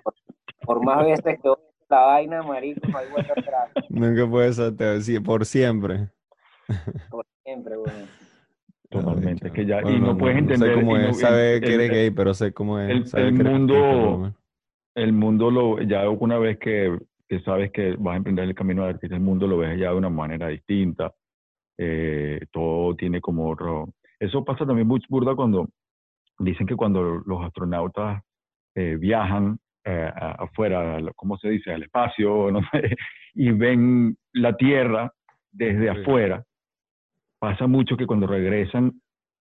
[0.04, 0.14] Por,
[0.64, 1.48] por más veces que
[1.88, 3.70] la vaina, marico, no hay vuelta atrás.
[3.88, 6.08] Nunca puedes saltar, sí, por siempre.
[7.10, 8.06] Por siempre, weón.
[8.90, 11.60] Totalmente, que ya- y Bueno, no puedes sé entender, cómo y no- es saber el-
[11.62, 14.32] que eres el- gay, pero sé cómo es el- que mundo-
[14.94, 18.82] el mundo lo, ya una vez que, que sabes que vas a emprender el camino
[18.82, 21.12] del artista, el mundo lo ves ya de una manera distinta.
[21.78, 23.88] Eh, todo tiene como otro.
[24.20, 25.68] Eso pasa también muy burda cuando
[26.38, 28.22] dicen que cuando los astronautas
[28.74, 31.72] eh, viajan eh, afuera, ¿cómo se dice?
[31.72, 32.94] Al espacio, no sé,
[33.34, 35.10] y ven la Tierra
[35.50, 36.00] desde Sí.
[36.00, 36.44] afuera,
[37.42, 38.92] pasa mucho que cuando regresan,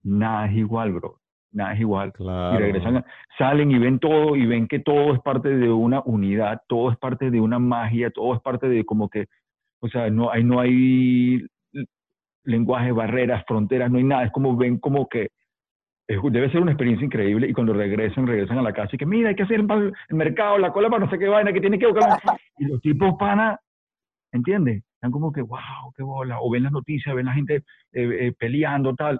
[0.04, 1.20] nada es igual, bro.
[1.52, 2.56] Nada es igual Claro.
[2.56, 3.06] y regresan,
[3.38, 6.98] salen y ven todo y ven que todo es parte de una unidad, todo es
[6.98, 9.28] parte de una magia, todo es parte de como que,
[9.82, 11.46] o sea, no hay, no hay
[12.44, 15.30] lenguaje, barreras, fronteras, no hay nada, es como ven como que
[16.08, 19.06] es- debe ser una experiencia increíble y cuando regresan, regresan a la casa y que
[19.06, 21.78] mira, hay que hacer el mercado, la cola para no sé qué vaina, que tiene
[21.78, 22.18] que buscar.
[22.58, 23.60] Y los tipos pana,
[24.32, 24.84] ¿entiendes?
[24.96, 27.64] Están como que, wow, qué bola, o ven las noticias, ven la gente
[27.94, 29.20] eh, eh, peleando, tal.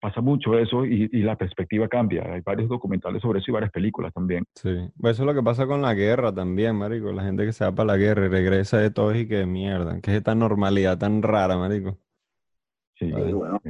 [0.00, 2.24] Pasa mucho eso y, y la perspectiva cambia.
[2.32, 4.44] Hay varios documentales sobre eso y varias películas también.
[4.54, 4.70] Sí,
[5.00, 7.12] pues eso es lo que pasa con la guerra también, marico.
[7.12, 10.00] La gente que se va para la guerra y regresa de todo y que mierda,
[10.00, 11.96] que es esta normalidad tan rara, marico.
[12.98, 13.60] Sí, Sí, bueno.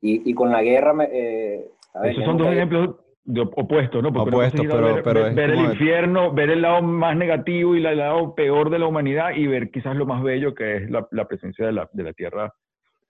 [0.00, 3.56] Y, y con la guerra, me, eh, a ver, Esos son dos ejemplos de op-
[3.56, 4.12] opuestos, ¿no?
[4.12, 7.16] Porque Opuestos, pero- ver, pero ver- es ver el de- infierno, ver el lado más
[7.16, 10.76] negativo y el lado peor de la humanidad y ver quizás lo más bello que
[10.76, 12.52] es la, la presencia de la, de la tierra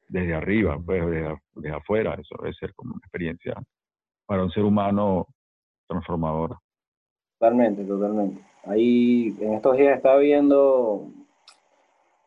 [0.09, 2.15] desde arriba, pues desde, desde afuera.
[2.21, 3.55] Eso debe ser como una experiencia
[4.27, 5.27] para un ser humano
[5.89, 6.59] transformadora.
[7.39, 8.43] Totalmente, totalmente.
[8.65, 11.09] Ahí en estos días estaba viendo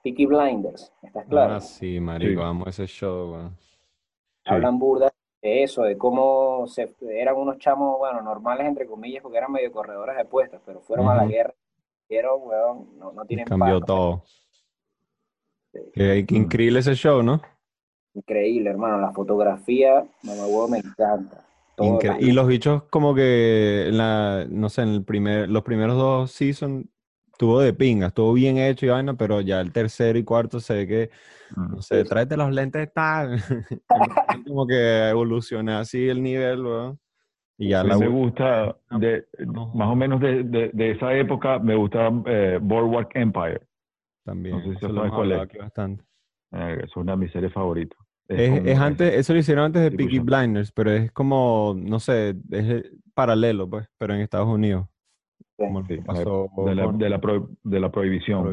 [0.04, 1.54] Peaky Blinders, ¿estás claro?
[1.56, 2.48] Ah, sí, marico, Sí.
[2.48, 3.56] amo ese show, weón.
[3.58, 3.66] Sí.
[4.54, 5.10] Hablan burda
[5.46, 9.72] de eso, de cómo se, eran unos chamos, bueno, normales entre comillas, porque eran medio
[9.72, 11.54] corredores de puestas, pero fueron a la guerra,
[12.10, 13.86] vieron, weón, no, no tienen Cambió paz.
[13.86, 14.24] todo.
[15.72, 15.80] Sí.
[15.94, 17.42] Qué, qué increíble ese show, ¿no?
[18.16, 21.46] Increíble, hermano, la fotografía, mamá huevo, me encanta.
[21.78, 25.96] Incre- y los bichos como que en la, no sé, en el primer, los primeros
[25.96, 26.88] dos seasons
[27.38, 30.74] tuvo de pinga, estuvo bien hecho y vaina, pero ya el tercero y cuarto se
[30.74, 31.10] ve que,
[31.56, 33.38] no sé, tráete los lentes tal.
[34.48, 37.00] como que evoluciona así el nivel, weón.
[37.58, 39.26] Y ya A mí la me gusta, de,
[39.74, 43.62] más o menos de, de, de esa época, me gusta eh, Boardwalk Empire.
[44.26, 44.58] también.
[44.58, 45.40] no sé si eso sabes cuál es.
[45.40, 46.04] aquí bastante.
[46.52, 47.98] Eh, es una de mis series favoritas.
[48.28, 50.20] Es, como- es antes, eso lo hicieron antes de Peaky.
[50.20, 52.84] Blinders, pero es como, no sé, es
[53.14, 54.88] paralelo, pues, pero en Estados Unidos.
[55.58, 58.44] Como que pasó de, la, de, la pro- de la prohibición.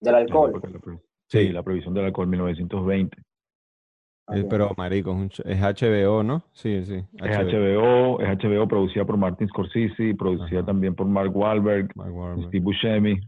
[0.00, 0.60] Del alcohol.
[0.62, 0.78] de la.
[1.28, 1.48] Sí, Sí.
[1.48, 3.16] la prohibición del alcohol 1920.
[4.28, 4.46] Eh, Ok.
[4.50, 6.44] pero marico, es, un ch- es HBO, ¿no?
[6.52, 6.94] Sí, sí.
[7.14, 10.66] Es HBO, es HBO producida por Martin Scorsese, producida Ajá.
[10.66, 12.48] también por Mark Wahlberg, Mark Wahlberg.
[12.48, 13.20] Steve Buscemi.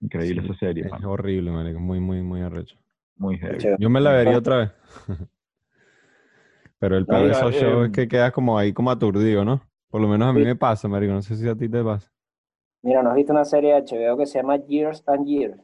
[0.00, 2.76] Increíble Sí, esa serie, Es horrible, marico, muy, muy, muy arrecho.
[3.16, 3.58] muy heavy.
[3.78, 4.70] Yo me la vería otra vez.
[6.78, 9.62] Pero el peor de esos shows eh, es que quedas como ahí como aturdido, ¿no?
[9.94, 10.46] Por lo menos a mí Sí.
[10.46, 12.10] me pasa, marico, no sé si a ti te pasa.
[12.82, 15.56] Mira, ¿no has visto una serie de HBO que se llama Years and Years?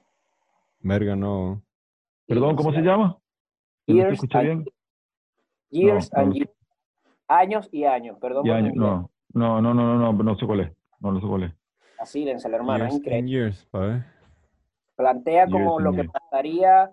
[0.78, 1.61] Verga, no.
[2.28, 3.07] Perdón, ¿cómo se llama?
[3.09, 3.20] ¿No
[3.86, 4.65] te Years escuché and- bien?
[5.70, 6.35] Years No, no and lo.
[6.36, 6.51] Years.
[7.27, 10.61] Años y años, perdón Y años- no, no, no, no, no, no, no sé cuál
[10.61, 10.73] es.
[11.01, 11.52] No, no sé cuál es.
[11.98, 13.31] Así, hermano, es Years and increíble.
[13.32, 13.69] years.
[14.94, 16.12] Plantea Years como and lo que Years.
[16.12, 16.93] pasaría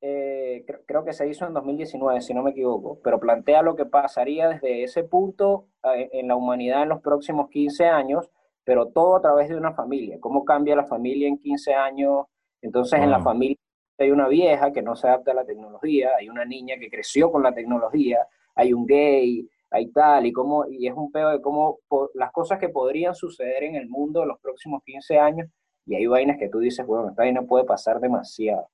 [0.00, 3.76] eh, cre- creo que se hizo en 2019, si no me equivoco, pero plantea lo
[3.76, 8.30] que pasaría desde ese punto eh, en la humanidad en los próximos 15 años,
[8.64, 10.18] pero todo a través de una familia.
[10.20, 12.26] ¿Cómo cambia la familia en 15 años?
[12.62, 13.24] Entonces, en la Wow.
[13.24, 13.56] familia
[13.98, 17.30] hay una vieja que no se adapta a la tecnología, hay una niña que creció
[17.30, 21.40] con la tecnología, hay un gay, hay tal, y, cómo, y es un pedo de
[21.42, 25.48] cómo po- las cosas que podrían suceder en el mundo en los próximos 15 años,
[25.86, 28.68] y hay vainas que tú dices, bueno, esta vaina puede pasar demasiado.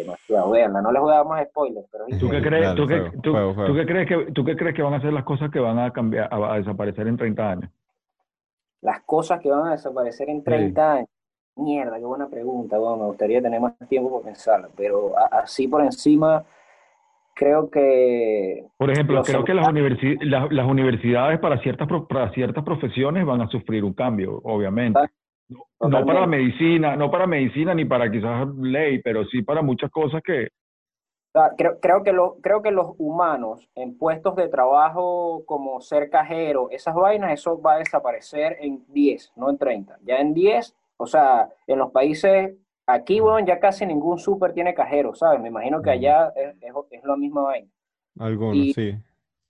[0.00, 0.82] Demasiado, véanla.
[0.82, 3.64] No les voy a dar más spoilers, pero ¿Tú qué crees, Dale, tú qué- fuego,
[3.66, 5.78] tú- qué crees que, tú qué crees que van a ser las cosas que van
[5.78, 7.70] a cambiar, a, a desaparecer en 30 años?
[8.82, 11.08] las cosas que van a desaparecer en 30 años.
[11.56, 12.78] Mierda, qué buena pregunta.
[12.78, 16.44] Bueno, me gustaría tener más tiempo para pensarla, pero a- así por encima,
[17.34, 22.30] creo que Por ejemplo, creo que las, universi- las, las universidades para ciertas, pro- para
[22.32, 25.00] ciertas profesiones van a sufrir un cambio, obviamente.
[25.48, 29.90] No, no para medicina, no para medicina ni para quizás ley, pero sí para muchas
[29.90, 30.48] cosas que,
[31.32, 36.10] sea, creo, creo que lo- creo que los humanos en puestos de trabajo como ser
[36.10, 39.98] cajero, esas vainas, eso va a desaparecer en 10, no en 30.
[40.04, 42.56] Ya en 10, o sea, en los países,
[42.86, 45.40] aquí, bueno, ya casi ningún súper tiene cajero, ¿sabes?
[45.40, 47.68] Me imagino que allá es, es, es la misma vaina.
[48.18, 48.94] Algunos, Y- sí.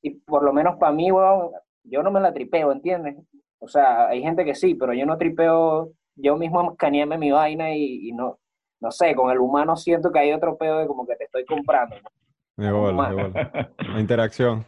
[0.02, 1.50] Y por lo menos para mí, weón,
[1.84, 3.16] yo no me la tripeo, ¿entiendes?
[3.58, 7.74] O sea, hay gente que sí, pero yo no tripeo, yo mismo escanearme mi vaina
[7.74, 8.38] y, y no,
[8.80, 11.44] no sé, con el humano siento que hay otro pedo de como que te estoy
[11.44, 11.96] comprando.
[12.56, 13.70] De bola, de bola.
[13.92, 14.64] La interacción.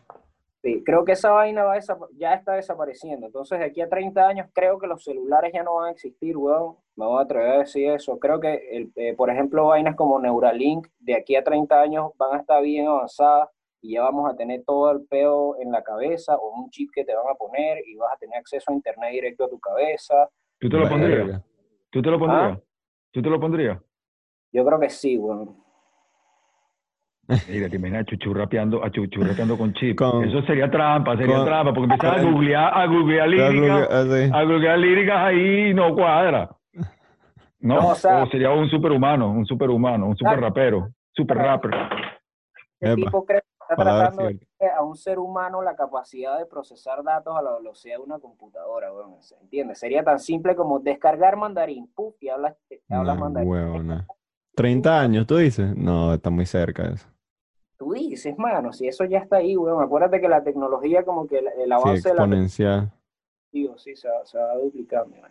[0.63, 1.79] Sí, creo que esa vaina va
[2.17, 3.27] ya está desapareciendo.
[3.27, 6.37] Entonces, de aquí a 30 años, creo que los celulares ya no van a existir,
[6.37, 6.77] weón.
[6.97, 8.19] Me voy a atrever a decir eso.
[8.19, 12.35] Creo que, el, eh, por ejemplo, vainas como Neuralink, de aquí a 30 años van
[12.37, 13.49] a estar bien avanzadas
[13.81, 17.05] y ya vamos a tener todo el pedo en la cabeza o un chip que
[17.05, 20.29] te van a poner y vas a tener acceso a internet directo a tu cabeza.
[20.61, 21.43] ¿tú te lo pondrías?
[21.91, 22.59] ¿Tú te lo pondrías?
[22.59, 22.61] Ah.
[23.13, 23.79] ¿Tú te lo pondrías?
[24.53, 25.57] Yo creo que sí, weón.
[27.47, 29.99] Mira, te imaginas a Chuchu rapeando, a Chuchu rapeando con chip.
[29.99, 34.31] Con- Eso sería trampa, sería con- trampa, porque empiezas a googlear, a googlear líricas, así.
[34.33, 36.51] a googlear líricas ahí y no cuadra.
[37.61, 41.73] No, No, o sea- o sería un superhumano, un superhumano, un super rapero, super rapper.
[42.95, 47.03] Tipo creo que está palabra tratando de a un ser humano la capacidad de procesar
[47.05, 49.17] datos a la velocidad de una computadora, weón.
[49.43, 49.79] ¿Entiendes?
[49.79, 52.57] Sería tan simple como descargar mandarín, puf, y hablas,
[52.89, 53.51] hablas mandarín.
[53.51, 54.07] huevona.
[54.55, 55.77] 30 años, tú dices.
[55.77, 57.07] No, está muy cerca eso.
[57.77, 59.83] Tú dices, mano, si eso ya está ahí, weón.
[59.83, 62.91] Acuérdate que la tecnología, como que el, el Sí, avance de la exponencial.
[63.53, 65.17] sí, se, va- se va duplicando.
[65.21, 65.31] man.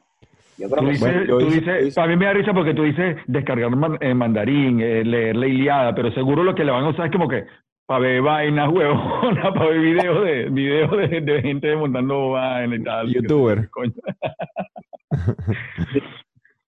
[0.57, 2.73] Yo creo Tú que dices, Bueno, yo tú dices- a mí me da risa porque
[2.73, 6.71] tú dices descargar man- eh, mandarín, eh, leer la Iliada, pero seguro lo que le
[6.71, 7.45] van a usar es como que
[7.87, 12.83] para ver vainas, huevona, para ver videos de, videos de, de gente montando vainas y
[12.83, 13.07] tal.
[13.13, 13.69] Youtuber.
[13.71, 13.93] Coño.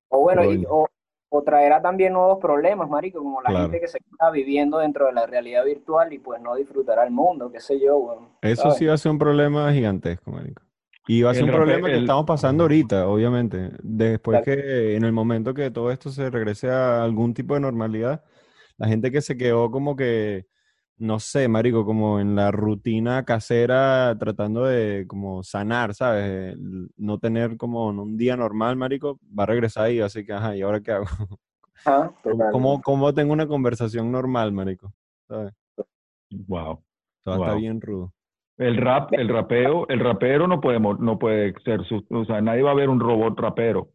[0.10, 0.88] O bueno, y- o,
[1.30, 3.64] o traerá también nuevos problemas, marico, como la Claro.
[3.66, 7.12] gente que se queda viviendo dentro de la realidad virtual y pues no disfrutará el
[7.12, 8.30] mundo, qué sé yo, weón.
[8.41, 8.78] Eso ¿sabes?
[8.78, 10.64] sí va a ser un problema gigantesco, marico.
[11.08, 13.72] Y va a ser El un problema que estamos pasando ahorita, obviamente.
[13.82, 14.62] Después Claro.
[14.62, 18.24] que en el momento que todo esto se regrese a algún tipo de normalidad,
[18.78, 20.46] la gente que se quedó como que,
[21.00, 26.56] no sé, marico, como en la rutina casera tratando de como sanar, ¿sabes?
[26.98, 30.62] No tener como un día normal, marico, va a regresar ahí, así que, ajá, ¿y
[30.62, 31.06] ahora qué hago?
[31.86, 32.14] Ajá,
[32.84, 34.94] ¿Cómo, tengo una conversación normal, marico?
[35.28, 35.54] ¿Sabes?
[36.48, 36.84] Wow.
[37.24, 38.14] Todo está bien rudo.
[38.58, 42.62] El rap, el rapeo, el rapero no puede, no puede ser, su- o sea, nadie
[42.62, 43.90] va a ver un robot rapero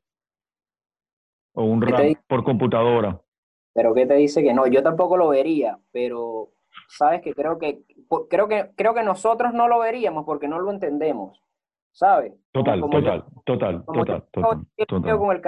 [1.55, 3.21] o un ¿Qué te rap por computadora.
[3.75, 6.51] Pero qué te dice que no, yo tampoco lo vería, pero
[6.89, 7.82] sabes que creo que
[8.28, 11.40] creo que creo que nosotros no lo veríamos porque no lo entendemos,
[11.93, 12.32] ¿sabes?
[12.52, 15.02] Como- Total, yo- total, total, como total, total, yo total.
[15.05, 15.43] tengo con el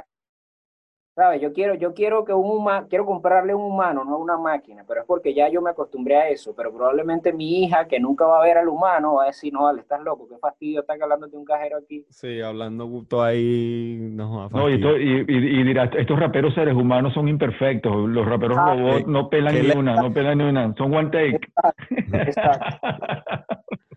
[1.16, 1.40] ¿sabes?
[1.40, 5.01] Yo quiero yo quiero que un humano quiero comprarle un humano, no una máquina, pero
[5.01, 8.40] es porque ya yo me acostumbré a eso, pero probablemente mi hija que nunca va
[8.40, 11.36] a ver al humano va a decir, "No, vale, estás loco, qué fastidio estar hablándote
[11.38, 15.88] un cajero aquí." Sí, hablando todo ahí, no, No, y, esto- y, y- y dirás,
[15.97, 19.76] estos raperos seres humanos son imperfectos, los raperos Ah, robots ¿qué- no pelan ni le-
[19.76, 21.40] una, no pelan ni una, son one take.
[22.12, 22.76] Exacto.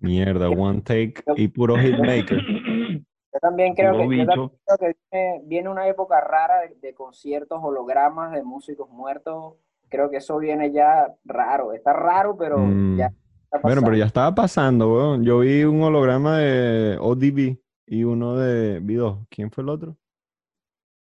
[0.00, 2.42] Mierda, one take y puro hitmaker.
[3.32, 4.26] Yo también creo que, yo bicho.
[4.26, 9.54] también creo que viene, viene una época rara de, de conciertos, hologramas de músicos muertos.
[9.88, 11.72] Creo que eso viene ya raro.
[11.72, 12.96] Está raro, pero Mm.
[12.98, 15.24] ya está Bueno, pero ya estaba pasando, weón.
[15.24, 19.26] Yo vi un holograma de ODB y uno de V2.
[19.30, 19.96] ¿Quién fue el otro?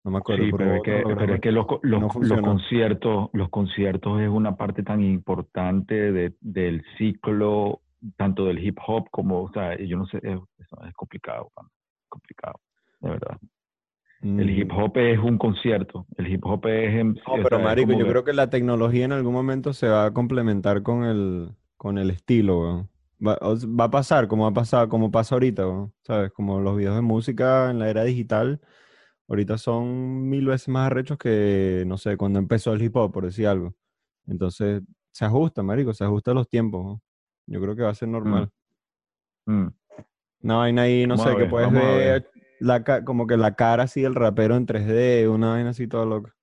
[0.03, 0.43] No me acuerdo.
[0.45, 1.19] Sí, pero es que, holograma.
[1.21, 2.41] pero es que los, los, no los funcionó.
[2.47, 7.81] conciertos, los conciertos es una parte tan importante de- del ciclo,
[8.17, 11.67] tanto del hip hop como, o sea, yo no sé, es, es complicado, man,
[12.11, 12.59] complicado,
[12.99, 13.37] de verdad.
[14.21, 14.49] El Mm.
[14.49, 16.05] hip hop es un concierto.
[16.15, 16.93] El hip hop es...
[16.93, 20.05] en- No, pero marico, yo que- creo que la tecnología en algún momento se va
[20.05, 22.89] a complementar con el, con el estilo, weón.
[23.25, 26.31] Va, va a pasar como ha pasado, como pasa ahorita, weón, ¿Sabes?
[26.33, 28.61] Como los videos de música en la era digital,
[29.27, 33.25] ahorita son mil veces más arrechos que, no sé, cuando empezó el hip hop, por
[33.25, 33.73] decir algo.
[34.27, 37.01] Entonces, se ajusta, marico, se ajusta a los tiempos, weón.
[37.47, 38.49] Yo creo que va a ser normal.
[39.47, 39.67] Mm.
[40.43, 42.29] Una vaina ahí, no Vamos sé, que puedes ver ver.
[42.59, 46.33] la, como que la cara así del rapero en 3D, una vaina así toda loca.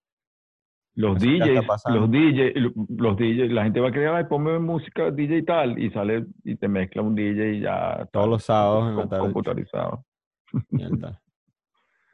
[0.94, 5.10] Los Eso DJs, los DJs, los DJs, la gente va a creer, ay, ponme música
[5.12, 8.44] DJ y tal, y sale y te mezcla un DJ y ya Todos tal, los
[8.44, 9.22] sábados en la tarde.
[9.22, 10.04] computarizado.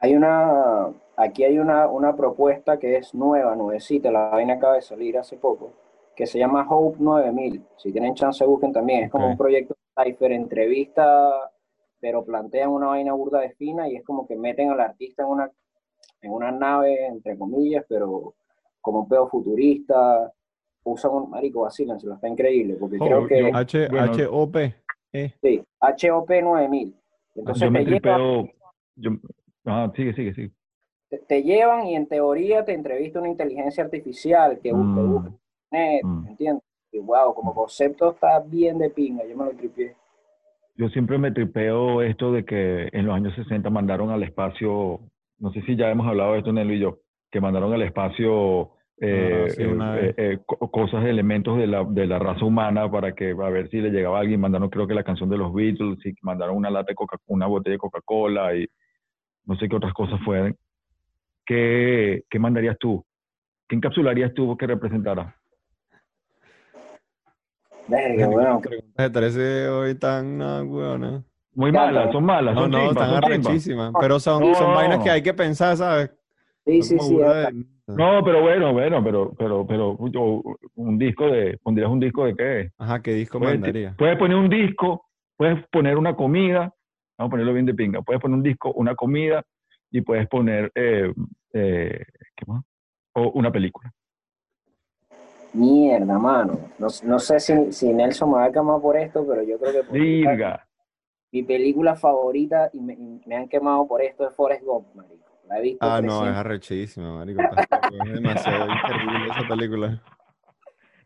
[0.01, 4.83] Hay una, aquí hay una, una propuesta que es nueva, nuevecita, la vaina acaba de
[4.83, 5.73] salir hace poco,
[6.15, 7.65] que se llama Hope 9000.
[7.79, 9.05] Si tienen chance, busquen también.
[9.05, 11.31] Es como un proyecto Cypher, entrevista,
[12.05, 15.29] pero plantean una vaina burda de fina y es como que meten al artista en
[15.31, 15.51] una,
[16.21, 18.35] en una nave, entre comillas, pero
[18.83, 20.31] como un pedo futurista.
[20.83, 24.13] Usan un marico, vacilan, se lo está increíble, porque creo Oh, que yo- H, bueno.
[24.13, 24.75] H-O-P.
[25.15, 25.33] Eh.
[25.41, 26.95] sí, HOP 9000.
[27.37, 28.51] Entonces yo me te llevan-
[28.97, 29.11] yo,
[29.65, 30.51] ah, sigue, sigue, sigue.
[31.09, 35.13] te, te llevan y en teoría te entrevista una inteligencia artificial que busca, Mm.
[35.15, 35.31] busca
[35.71, 36.23] Mm.
[36.25, 36.63] ¿me entiendes?
[36.93, 39.97] Y wow, como concepto está bien de pinga, yo me lo tripié.
[40.77, 45.01] Yo siempre me tripeo esto de que en los años 60 mandaron al espacio,
[45.39, 46.99] no sé si ya hemos hablado de esto, Nelo y yo,
[47.31, 48.71] que mandaron al espacio
[49.01, 53.15] eh, Ah, sí, eh, eh, co- cosas, elementos de la, de la raza humana para
[53.15, 54.41] que a ver si le llegaba a alguien.
[54.41, 57.47] Mandaron creo que la canción de los Beatles y mandaron una lata de Coca, una
[57.47, 58.67] botella de Coca-Cola y
[59.47, 60.57] no sé qué otras cosas fueron.
[61.45, 63.05] ¿Qué, qué mandarías tú?
[63.69, 65.37] ¿Qué encapsularías tú que representara?
[67.87, 71.25] Preguntas de 13 hoy tan, no, weón,
[71.55, 72.13] Muy malas, no.
[72.13, 73.93] son malas, No, son no, chimpas, están son arrechísimas.
[74.01, 75.05] Pero son, No, son no, vainas no.
[75.05, 76.11] que hay que pensar, ¿sabes?
[76.65, 80.43] sí, Son sí, sí, No, pero bueno, bueno, pero, pero, pero yo,
[80.77, 82.71] un disco de, pondrías un disco de qué?
[82.79, 83.95] Ajá, ¿qué disco Puedes, mandaría?
[83.99, 85.07] puedes poner un disco,
[85.37, 86.73] puedes poner una comida,
[87.19, 89.43] vamos a ponerlo bien de pinga, puedes poner un disco, una comida
[89.91, 91.13] y puedes poner, eh,
[91.53, 92.05] eh,
[92.35, 92.65] ¿qué más?
[93.13, 93.93] O una película.
[95.55, 96.71] Mierda, mano.
[96.79, 99.73] No, no sé si, si Nelson me va a quemar por esto, pero yo creo
[99.73, 100.67] que por- Virga.
[101.33, 105.25] mi película favorita y me, han quemado por esto es Forrest Gump, marico.
[105.49, 107.41] La he visto Ah, no, es 300 arrechísima, marico.
[107.43, 110.03] Es demasiado increíble esa película.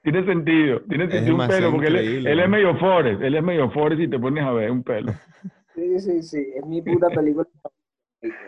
[0.02, 3.70] Tiene sentido, tiene Es sentido un pelo, porque él, es medio Forrest, él es medio
[3.70, 5.12] Forrest y te pones a ver un pelo.
[5.74, 7.46] Sí, sí, sí, es mi puta película.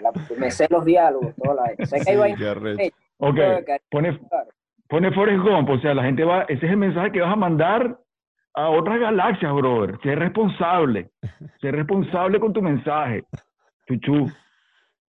[0.00, 1.88] La- me sé los diálogos, toda la vez.
[1.88, 2.40] Sé que Sí, hay vainas.
[3.18, 4.50] Ok, de cariño, pone, claro.
[4.90, 7.36] Pone Forrest Gump, o sea, la gente va, ese es el mensaje que vas a
[7.36, 7.98] mandar
[8.54, 9.98] a otras galaxias, brother.
[10.02, 11.10] Sé responsable,
[11.60, 13.24] sé responsable con tu mensaje.
[13.86, 14.26] Chuchu.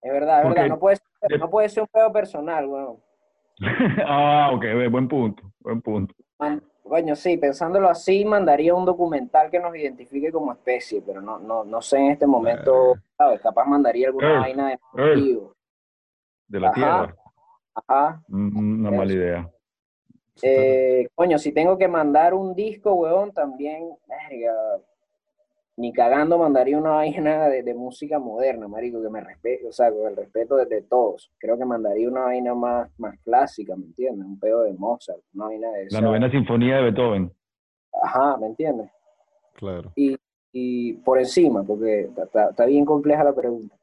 [0.04, 0.76] Es verdad, es Porque- verdad.
[0.76, 2.98] No puede, ser, no puede ser un pedo personal, weón.
[4.08, 6.14] ah, ok, buen punto, buen punto.
[6.40, 11.40] Man- Coño, sí, pensándolo así, mandaría un documental que nos identifique como especie, pero no,
[11.40, 13.40] no, no sé en este momento, ¿sabes?
[13.40, 15.54] Capaz mandaría alguna Earth, vaina de Earth.
[16.48, 16.76] De la Ajá.
[16.76, 17.16] Tierra.
[17.76, 18.22] Ajá.
[18.28, 19.50] Mm, Una mala idea.
[20.44, 24.54] Eh, coño, si tengo que mandar un disco, weón, también, verga,
[25.78, 29.92] ni cagando mandaría una vaina de, de música moderna, marico, que me respete, o sea,
[29.92, 31.32] con el respeto de, de todos.
[31.40, 34.26] Creo que mandaría una vaina más, más clásica, ¿me entiendes?
[34.26, 37.32] Un pedo de Mozart, una vaina de La esa- novena sinfonía de Beethoven.
[38.02, 38.90] Ajá, ¿me entiendes?
[39.54, 39.92] Claro.
[39.96, 40.18] y,
[40.52, 43.76] y por encima, porque está- bien compleja la pregunta.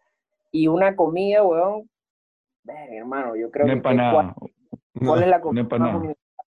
[0.51, 1.89] Y una comida, weón,
[2.65, 4.35] verga, hermano, yo creo Una que, empanada.
[4.37, 4.51] ¿cuál,
[5.07, 5.63] cuál es la comida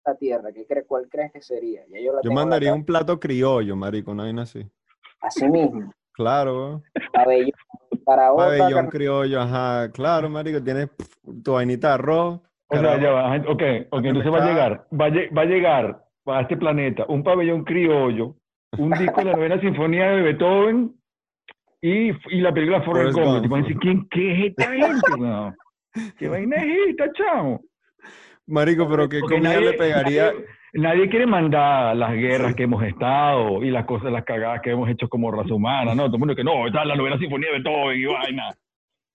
[0.05, 0.53] la tierra?
[0.53, 1.83] ¿Qué cre- ¿Cuál crees que sería?
[1.89, 4.65] Ya yo la Yo mandaría un plato criollo, marico, una vaina así.
[5.21, 7.53] Así mismo, Claro, pabellón,
[8.05, 9.91] caraota, Pabellón carne- criollo, ajá.
[9.93, 11.11] Claro, marico, tienes pf,
[11.43, 12.41] tu vainita de arroz.
[12.69, 15.47] O sea, ya va, ok, ok, entonces va a llegar, va a, lle- va a
[15.47, 18.35] llegar a este planeta un pabellón criollo,
[18.79, 20.95] un disco de la novena sinfonía de Beethoven
[21.81, 23.27] y, y la película Forrest Gump.
[23.27, 23.39] Gump.
[23.39, 25.13] Y te van a decir, ¿quién, ¿qué es esta gente?
[25.19, 25.57] weón?
[26.19, 27.61] ¿Qué vaina es esta, chamo?
[28.47, 30.33] Marico, pero ¿qué Porque comida le pegaría?
[30.33, 34.71] Nadie, nadie quiere mandar las guerras que hemos estado y las cosas, las cagadas que
[34.71, 36.05] hemos hecho como raza humana, ¿no?
[36.07, 38.49] Todo el mundo que no, esta es la novena sinfonía de Beethoven y vaina.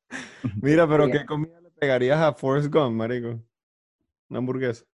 [0.62, 1.12] Mira, pero Sí.
[1.12, 3.40] ¿qué comida le pegarías a Forrest Gump, marico?
[4.30, 4.86] Una hamburguesa.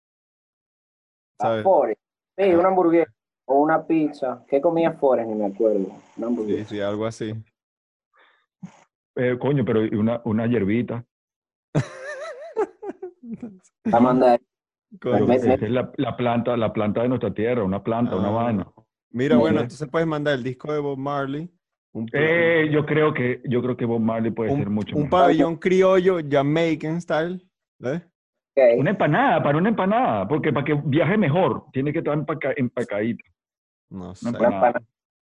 [1.39, 1.64] a ¿Sabes?
[1.64, 2.01] Forest.
[2.38, 3.11] Sí, una hamburguesa
[3.45, 4.43] o una pizza.
[4.49, 5.30] ¿Qué comía Forest?
[5.30, 5.77] Ni me acuerdo.
[5.88, 6.69] Una Sí, hamburguesa.
[6.69, 7.34] sí, algo así.
[9.15, 11.05] Eh, coño, pero una, una hierbita.
[13.84, 14.00] La
[16.10, 18.32] es planta, la planta de nuestra tierra, una planta, una Ah.
[18.32, 18.68] vaina.
[19.12, 21.50] Mira, No bueno, entonces puedes mandar el disco de Bob Marley
[21.95, 25.04] Un, Eh, yo creo que yo creo que Bob Marley puede un- ser mucho un
[25.04, 25.20] mejor.
[25.20, 27.40] pabellón criollo Jamaican style.
[27.84, 28.02] Ok.
[28.78, 33.24] Una empanada, para una empanada, porque para que viaje mejor, tiene que estar empaca- empacadita.
[33.91, 34.28] No sé.
[34.30, 34.82] Una empanada.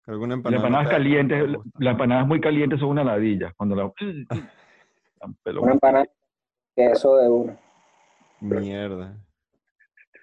[0.05, 1.49] Las empanada no empanadas te- calientes,
[1.79, 3.53] las empanadas muy calientes son una ladilla.
[3.57, 3.91] Cuando la...
[5.61, 6.05] Una empanada,
[6.75, 7.57] queso de uno.
[8.43, 9.17] Mierda.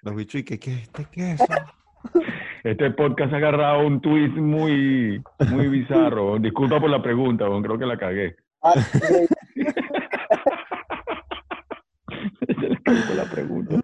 [0.03, 1.45] Los bichos, ¿y qué, qué es este queso?
[2.63, 5.19] Este podcast ha agarrado un twist muy,
[5.49, 6.37] muy bizarro.
[6.39, 8.35] Disculpa por la pregunta, bon, creo que la cagué.
[8.61, 8.75] Ah,
[13.15, 13.79] la pregunta.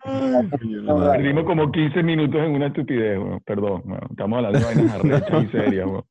[1.12, 3.82] Perdimos como 15 minutos en una estupidez, bueno, perdón.
[3.86, 5.88] bueno, estamos hablando de vainas arrechas y serias.
[5.88, 6.08] bueno.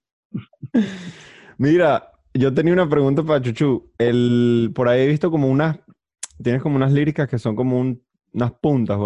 [1.59, 3.93] Mira, yo tenía una pregunta para Chuchu.
[3.99, 5.79] El, por ahí he visto como unas,
[6.43, 8.03] tienes como unas líricas que son como un-
[8.37, 8.99] unas puntas,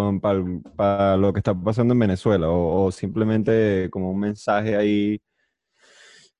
[0.75, 5.21] para lo que está pasando en Venezuela, o, o simplemente como un mensaje ahí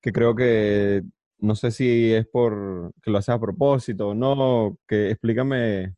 [0.02, 1.02] que creo que,
[1.38, 5.94] no sé si es por que lo haces a propósito o no, que explícame,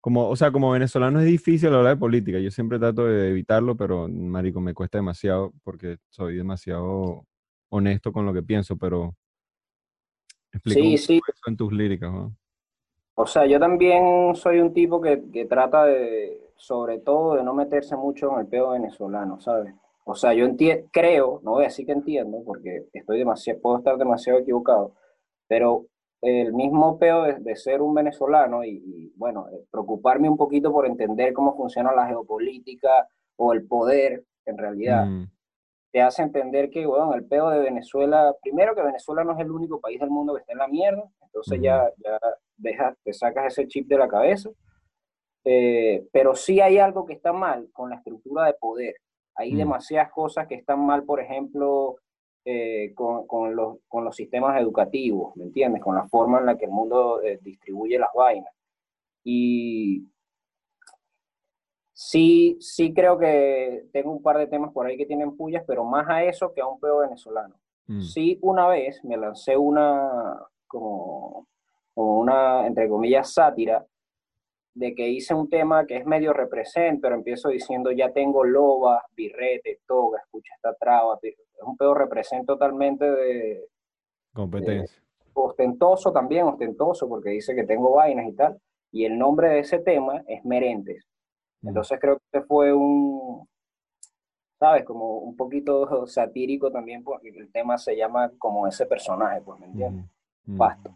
[0.00, 3.76] como, o sea, como venezolano es difícil hablar de política, yo siempre trato de evitarlo,
[3.76, 7.26] pero, marico, me cuesta demasiado porque soy demasiado
[7.68, 9.16] honesto con lo que pienso, pero
[10.52, 11.20] explica Sí, sí.
[11.26, 12.36] eso en tus líricas, ¿no?
[13.14, 17.54] O sea, yo también soy un tipo que, que trata de, sobre todo, de no
[17.54, 19.74] meterse mucho en el peo venezolano, ¿sabes?
[20.04, 20.46] O sea, yo
[20.90, 24.92] creo, no voy a decir que entiendo, porque estoy demasiado, puedo estar demasiado equivocado,
[25.48, 25.86] pero
[26.20, 30.72] el mismo peo de, de ser un venezolano y, y, bueno, eh, preocuparme un poquito
[30.72, 35.26] por entender cómo funciona la geopolítica o el poder, en realidad, Mm,
[35.94, 39.52] te hace entender que, bueno, el peo de Venezuela, primero que Venezuela no es el
[39.52, 42.18] único país del mundo que está en la mierda, entonces ya, ya
[42.56, 44.50] dejas, te sacas ese chip de la cabeza,
[45.44, 48.94] Eh, pero sí hay algo que está mal con la estructura de poder.
[49.36, 49.58] Hay Mm.
[49.58, 51.96] demasiadas cosas que están mal, por ejemplo,
[52.46, 55.82] eh, con, con los, con los sistemas educativos, ¿me entiendes?
[55.82, 58.52] Con la forma en la que el mundo eh, distribuye las vainas.
[59.22, 60.08] Y
[61.94, 65.84] sí, sí creo que tengo un par de temas por ahí que tienen pullas, pero
[65.84, 67.54] más a eso que a un peo venezolano.
[67.86, 71.46] mm, Sí, una vez me lancé una, como,
[71.94, 73.86] como una, entre comillas, sátira,
[74.74, 79.04] de que hice un tema que es medio represent, pero empiezo diciendo ya tengo loba,
[79.14, 81.18] birrete, toga, escucha esta traba.
[81.22, 83.68] Es un pedo represent totalmente de
[84.32, 85.00] competencia.
[85.32, 88.60] ostentoso también, ostentoso, porque dice que tengo vainas y tal.
[88.90, 91.06] Y el nombre de ese tema es Merentes.
[91.64, 93.46] Mm, Entonces creo que fue un,
[94.58, 94.84] ¿sabes?
[94.84, 95.66] Como un poquito
[96.06, 100.04] satírico también, porque el tema se llama como ese personaje, pues, ¿me entiendes?
[100.46, 100.58] mm, mm.
[100.58, 100.94] Pasto.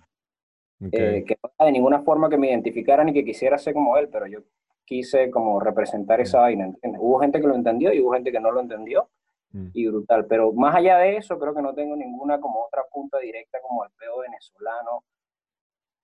[0.92, 3.96] Eh, que no era de ninguna forma que me identificara ni que quisiera ser como
[3.96, 4.40] él, pero yo
[4.84, 7.00] quise como representar esa vaina, ¿entiendes?
[7.02, 9.08] Hubo gente que lo entendió y hubo gente que no lo entendió
[9.50, 9.68] Mm.
[9.72, 13.18] y brutal, pero más allá de eso creo que no tengo ninguna como otra punta
[13.18, 15.02] directa como el peo venezolano.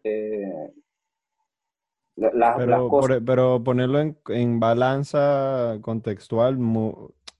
[0.03, 0.73] Eh,
[2.16, 6.57] la- las, las Pero, cosas, por- pero ponerlo en, en balanza contextual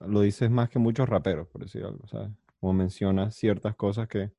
[0.01, 2.31] lo dices más que muchos raperos, por decir algo, ¿sabes?
[2.59, 4.31] Como mencionas ciertas cosas que...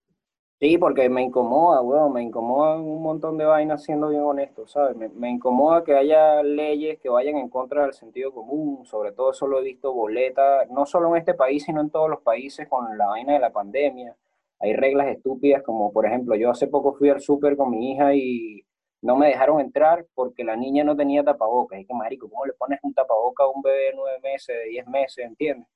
[0.61, 4.97] sí, porque me incomoda, weón, me incomoda un montón de vainas siendo bien honesto, ¿sabes?
[4.97, 9.31] Me, me incomoda que haya leyes que vayan en contra del sentido común, sobre todo
[9.33, 12.69] eso lo he visto boleta, no solo en este país, sino en todos los países
[12.69, 14.17] con la vaina de la pandemia.
[14.61, 18.15] Hay reglas estúpidas como, por ejemplo, yo hace poco fui al súper con mi hija
[18.15, 18.65] y
[19.03, 21.79] no me dejaron entrar porque la niña no tenía tapabocas.
[21.81, 24.65] Y que, marico, ¿cómo le pones un tapaboca a un bebé de nueve meses, de
[24.71, 25.69] diez meses, entiendes?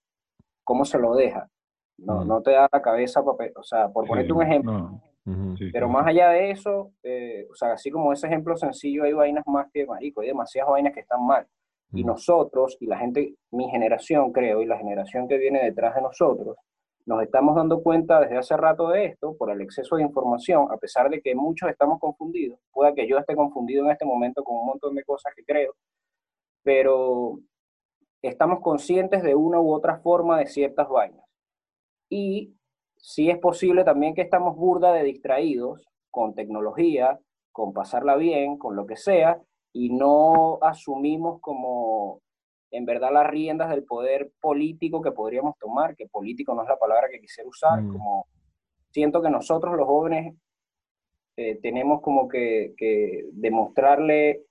[0.64, 1.48] ¿Cómo se lo deja?
[1.98, 2.28] No, Mm.
[2.28, 4.72] no te da la cabeza, pape- o sea, por Sí, ponerte un ejemplo.
[4.72, 5.56] no, Ujú.
[5.59, 5.92] sí, Pero sí.
[5.92, 9.70] más allá de eso, eh, o sea, así como ese ejemplo sencillo, hay vainas más
[9.72, 11.47] que, marico, hay demasiadas vainas que están mal.
[11.92, 12.06] Y Mm.
[12.06, 16.56] nosotros, y la gente, mi generación creo, y la generación que viene detrás de nosotros,
[17.06, 20.77] nos estamos dando cuenta desde hace rato de esto por el exceso de información, a
[20.77, 22.59] pesar de que muchos estamos confundidos.
[22.72, 25.74] Pueda que yo esté confundido en este momento con un montón de cosas que creo,
[26.62, 27.39] pero
[28.22, 31.24] estamos conscientes de una u otra forma de ciertas vainas.
[32.09, 32.55] Y
[32.97, 37.18] sí es posible también que estamos burda de distraídos con tecnología,
[37.52, 39.40] con pasarla bien, con lo que sea,
[39.72, 42.20] y no asumimos como
[42.70, 46.78] en verdad las riendas del poder político que podríamos tomar, que político no es la
[46.78, 47.92] palabra que quisiera usar, Mm.
[47.92, 48.26] como
[48.90, 50.34] siento que nosotros los jóvenes
[51.36, 54.42] eh, tenemos como que, que demostrarle,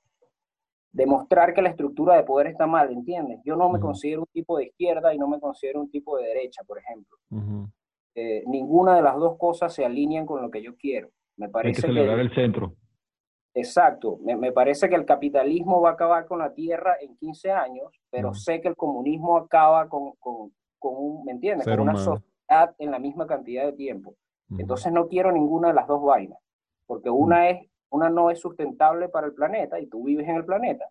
[0.91, 3.39] demostrar que la estructura de poder está mal, ¿entiendes?
[3.43, 6.27] Yo no me considero un tipo de izquierda y no me considero un tipo de
[6.27, 7.17] derecha, por ejemplo.
[7.29, 7.69] Ujú.
[8.15, 11.09] Eh, ninguna de las dos cosas se alinean con lo que yo quiero.
[11.37, 12.73] Me Hay que parece que, celebrar el centro.
[13.53, 17.51] exacto, me, me parece que el capitalismo va a acabar con la tierra en 15
[17.51, 21.65] años, pero sé que el comunismo acaba con, con, con un, ¿me entiendes?
[21.67, 22.05] Con una humano.
[22.05, 24.15] sociedad en la misma cantidad de tiempo.
[24.57, 26.39] Entonces no quiero ninguna de las dos vainas,
[26.87, 30.45] porque una es, una no es sustentable para el planeta y tú vives en el
[30.45, 30.89] planeta,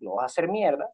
[0.00, 0.90] lo vas a hacer mierda,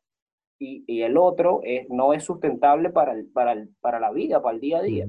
[0.56, 4.40] y, y el otro es, no es sustentable para, el, para, el, para la vida,
[4.40, 5.08] para el día a día,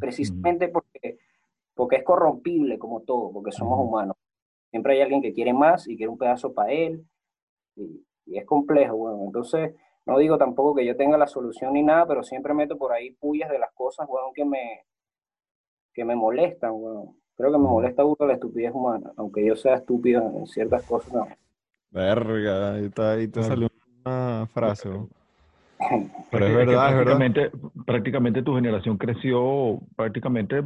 [0.00, 1.18] precisamente porque,
[1.74, 4.16] porque es corrompible como todo, porque somos humanos.
[4.70, 7.06] Siempre hay alguien que quiere más y quiere un pedazo para él,
[7.76, 9.74] y, y es complejo, bueno, entonces
[10.06, 13.10] no digo tampoco que yo tenga la solución ni nada, pero siempre meto por ahí
[13.12, 14.84] pullas de las cosas, weón, que me,
[15.92, 17.16] que me molestan, weón.
[17.36, 21.12] Creo que me molesta mucho la estupidez humana, aunque yo sea estúpido en ciertas cosas.
[21.12, 21.28] no.
[21.90, 23.68] Verga, ahí, está, ahí te salió
[24.04, 24.88] una frase.
[24.88, 25.08] ¿no?
[26.30, 27.16] Pero es verdad, es verdad.
[27.18, 27.50] prácticamente,
[27.86, 30.56] prácticamente tu generación creció prácticamente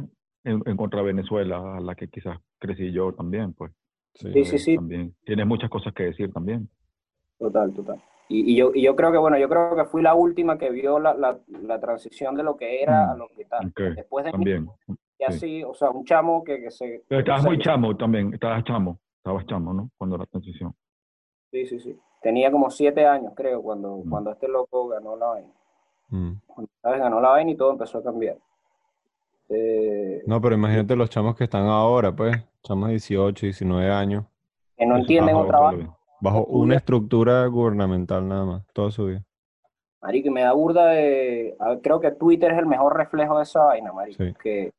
[0.43, 3.71] en, en contra de Venezuela, a la que quizás crecí yo también, pues.
[4.15, 4.31] Sí.
[4.33, 5.15] Sí, sí, sí, También.
[5.25, 6.69] Tienes muchas cosas que decir también.
[7.43, 8.01] Total, total.
[8.29, 10.69] Y, y yo, y yo creo que, bueno, yo creo que fui la última que
[10.71, 13.57] vio la, la, la transición de lo que era a Mm, lo que está.
[13.59, 14.65] ok, Después de mí,
[15.19, 17.03] y así, o sea, un chamo que, que se...
[17.07, 19.89] Pero estabas muy chamo también, estabas chamo, estabas chamo, ¿no?
[19.97, 20.73] Cuando la transición.
[21.51, 21.97] Sí, sí, sí.
[22.21, 24.09] Tenía como siete años, creo, cuando, Mm.
[24.09, 25.49] cuando este loco ganó la vaina.
[26.09, 26.31] Mm.
[26.47, 26.99] Cuando, ¿sabes?
[26.99, 28.37] Ganó la vaina y todo empezó a cambiar.
[29.49, 34.25] Eh, No, pero imagínate los chamos que están ahora, pues, chamos de 18, 19 años,
[34.77, 35.95] que no entienden otra vaina.
[36.23, 39.23] Bajo una estructura gubernamental nada más, toda su vida.
[40.01, 41.55] Marico, y me da burda de...
[41.59, 44.23] ver, creo que Twitter es el mejor reflejo de esa vaina, marico.
[44.23, 44.33] Sí.
[44.41, 44.71] Que,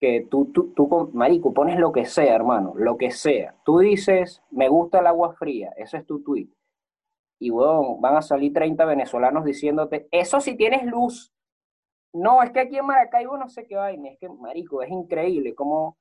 [0.00, 3.56] que tú, tú, tú, marico, pones lo que sea, hermano, lo que sea.
[3.64, 6.48] Tú dices, me gusta el agua fría, ese es tu tweet.
[7.40, 11.32] Y, weón, van a salir 30 venezolanos diciéndote, eso si tienes luz.
[12.12, 14.10] No, es que aquí en Maracaibo no sé qué vaina.
[14.10, 15.96] Es que, marico, es increíble cómo...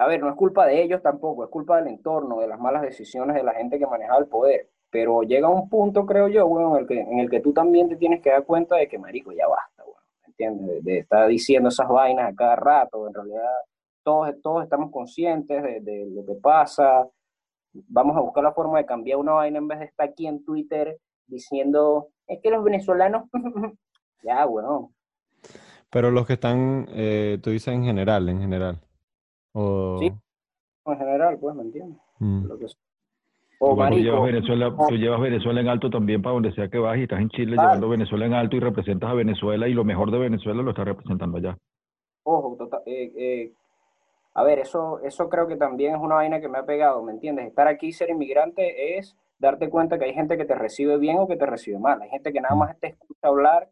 [0.00, 2.80] A ver, no es culpa de ellos tampoco, es culpa del entorno, de las malas
[2.80, 4.70] decisiones de la gente que manejaba el poder.
[4.88, 7.86] Pero llega un punto, creo yo, weón, en el que, en el que tú también
[7.86, 9.84] te tienes que dar cuenta de que, marico, ya basta.
[10.22, 10.82] ¿Me entiendes?
[10.84, 13.06] De, estar diciendo esas vainas a cada rato.
[13.06, 13.52] En realidad,
[14.02, 17.06] todos, todos estamos conscientes de, lo que pasa.
[17.74, 20.42] Vamos a buscar la forma de cambiar una vaina en vez de estar aquí en
[20.42, 23.24] Twitter diciendo, es que los venezolanos...
[24.22, 24.94] ya, weón.
[25.90, 28.78] Pero los que están, eh, tú dices en general, en general.
[29.52, 29.98] O...
[29.98, 30.12] Sí.
[30.86, 31.98] En general, pues, ¿me entiendes?
[32.18, 32.46] Mm.
[32.46, 32.66] Lo que.
[33.62, 36.78] O, Igual tú llevas Venezuela, tú llevas Venezuela en alto también para donde sea que
[36.78, 37.68] vas y estás en Chile Claro.
[37.68, 40.86] llevando Venezuela en alto y representas a Venezuela y lo mejor de Venezuela lo estás
[40.86, 41.58] representando allá.
[42.22, 43.52] Ojo, tota- eh, eh,
[44.32, 47.12] a ver, eso, eso creo que también es una vaina que me ha pegado, ¿me
[47.12, 47.48] entiendes?
[47.48, 51.28] Estar aquí, ser inmigrante, es darte cuenta que hay gente que te recibe bien o
[51.28, 52.00] que te recibe mal.
[52.00, 53.68] Hay gente que nada más te escucha hablar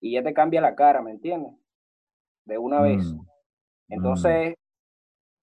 [0.00, 1.52] y ya te cambia la cara, ¿me entiendes?
[2.44, 3.04] De una vez.
[3.04, 3.20] Mm.
[3.90, 4.56] Entonces,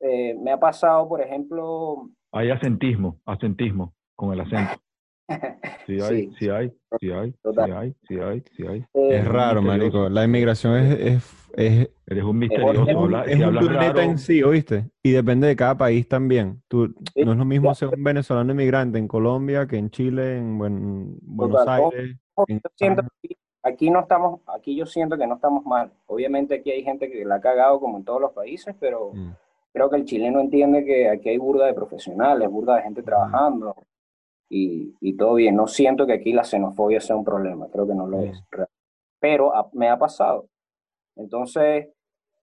[0.01, 4.79] eh, me ha pasado, por ejemplo, Hay acentismo, acentismo con el acento.
[5.85, 6.35] Sí hay, Sí.
[6.39, 6.69] sí, hay,
[6.99, 8.79] sí hay, sí hay, sí hay, sí hay.
[8.93, 10.07] eh, Es raro, marico.
[10.09, 12.83] La inmigración es, es, es, Eres un Es misterioso.
[13.25, 14.89] es si un planeta raro, en sí, ¿oíste?
[15.03, 16.61] Y depende de cada país también.
[16.67, 17.75] Tú, Sí, no es lo mismo ya.
[17.75, 22.15] ser un venezolano inmigrante en Colombia que en Chile, en Buen- Buenos Aires.
[22.37, 23.09] yo en siento España.
[23.23, 25.91] que aquí no estamos, aquí yo siento que no estamos mal.
[26.07, 29.31] Obviamente aquí hay gente que la ha cagado como en todos los países, pero Mm.
[29.73, 33.75] Creo que el chileno entiende que aquí hay burda de profesionales, burda de gente trabajando
[34.49, 35.55] y, y todo bien.
[35.55, 38.41] No siento que aquí la xenofobia sea un problema, creo que no lo es.
[39.19, 40.47] Pero ha- me ha pasado.
[41.15, 41.89] Entonces,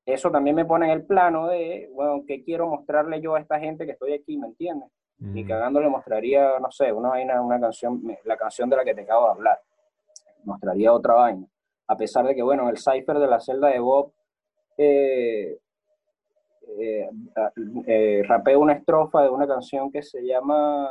[0.05, 3.59] eso también me pone en el plano de, bueno, ¿qué quiero mostrarle yo a esta
[3.59, 4.89] gente que estoy aquí, ¿me entiendes?
[5.19, 8.95] Ni cagando le mostraría, no sé, una vaina, una canción, la canción de la que
[8.95, 9.59] te acabo de hablar.
[10.45, 11.47] Mostraría otra vaina.
[11.89, 14.13] A pesar de que, bueno, el cipher de la celda de Bob
[14.77, 15.59] eh,
[16.79, 17.53] eh, a-
[17.87, 20.89] eh, rapeo una estrofa de una canción que se llama.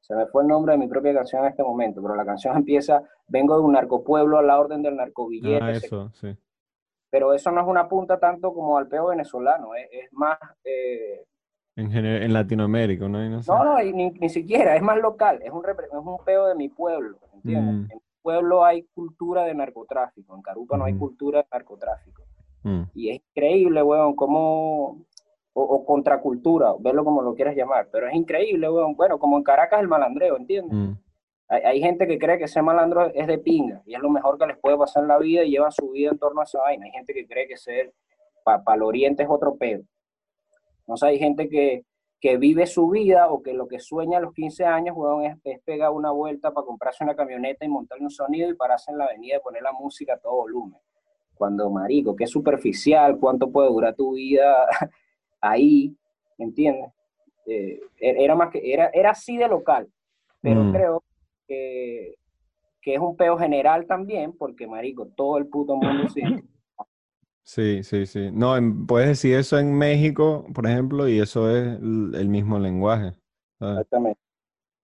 [0.00, 2.56] Se me fue el nombre de mi propia canción en este momento, pero la canción
[2.64, 5.64] empieza: Vengo de un narcopueblo a la orden del narcobillete.
[5.64, 6.36] Ah, se- eso, sí.
[7.10, 10.38] Pero eso no es una punta tanto como al peo venezolano, es, es más.
[10.64, 11.24] eh,
[11.76, 13.18] En, Latinoamérica, ¿no?
[13.28, 13.50] No sé.
[13.52, 16.68] no, no, ni, ni siquiera, es más local, es un, es un peo de mi
[16.68, 17.74] pueblo, ¿entiendes?
[17.74, 17.92] Mm.
[17.92, 22.22] En mi pueblo hay cultura de narcotráfico, en Carupa no hay cultura de narcotráfico.
[22.66, 22.82] Mm.
[22.94, 25.06] Y es increíble, weón, como,
[25.52, 28.96] o, o contracultura, verlo como lo quieras llamar, pero es increíble, weón.
[28.96, 30.76] Bueno, como en Caracas el malandreo, ¿entiendes?
[30.76, 30.92] Mm.
[31.48, 34.36] Hay, hay gente que cree que ser malandro es de pinga y es lo mejor
[34.36, 36.58] que les puede pasar en la vida y llevan su vida en torno a esa
[36.58, 36.86] vaina.
[36.86, 37.94] Hay gente que cree que ser
[38.42, 39.84] para el oriente es otro pedo.
[40.88, 41.84] No sé, hay gente que,
[42.20, 45.36] que vive su vida o que lo que sueña a los 15 años, weón, es,
[45.44, 48.98] es pegar una vuelta para comprarse una camioneta y montarle un sonido y pararse en
[48.98, 50.80] la avenida y poner la música a todo volumen.
[51.36, 54.66] Cuando, marico, qué superficial, cuánto puede durar tu vida
[55.40, 55.94] ahí,
[56.38, 56.92] ¿entiendes?
[57.46, 59.88] Eh, era, más que, era, era así de local,
[60.40, 60.72] pero Mm.
[60.72, 61.04] creo
[61.46, 62.14] que,
[62.82, 66.22] que es un peo general también, porque, marico, todo el puto mundo sí.
[67.46, 68.30] Sí, sí, sí.
[68.32, 73.12] No, en- puedes decir eso en México, por ejemplo, y eso es el, mismo lenguaje.
[73.60, 73.78] ¿sabes?
[73.82, 74.20] Exactamente.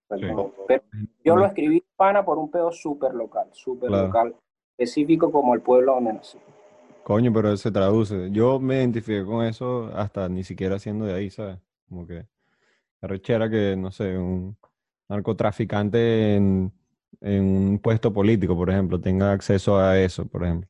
[0.08, 0.52] exactamente.
[0.68, 0.82] Pero
[1.24, 4.06] yo lo escribí pana por un pedo súper local, súper Claro.
[4.06, 4.36] local,
[4.82, 6.38] específico como el pueblo donde nací.
[7.02, 8.30] Coño, pero se traduce.
[8.30, 11.58] Yo me identifiqué con eso hasta ni siquiera siendo de ahí, ¿sabes?
[11.88, 12.26] Como que
[13.00, 14.56] arrechera que, no sé, un
[15.08, 16.72] narcotraficante en,
[17.20, 20.68] en un puesto político, por ejemplo, tenga acceso a eso, por ejemplo.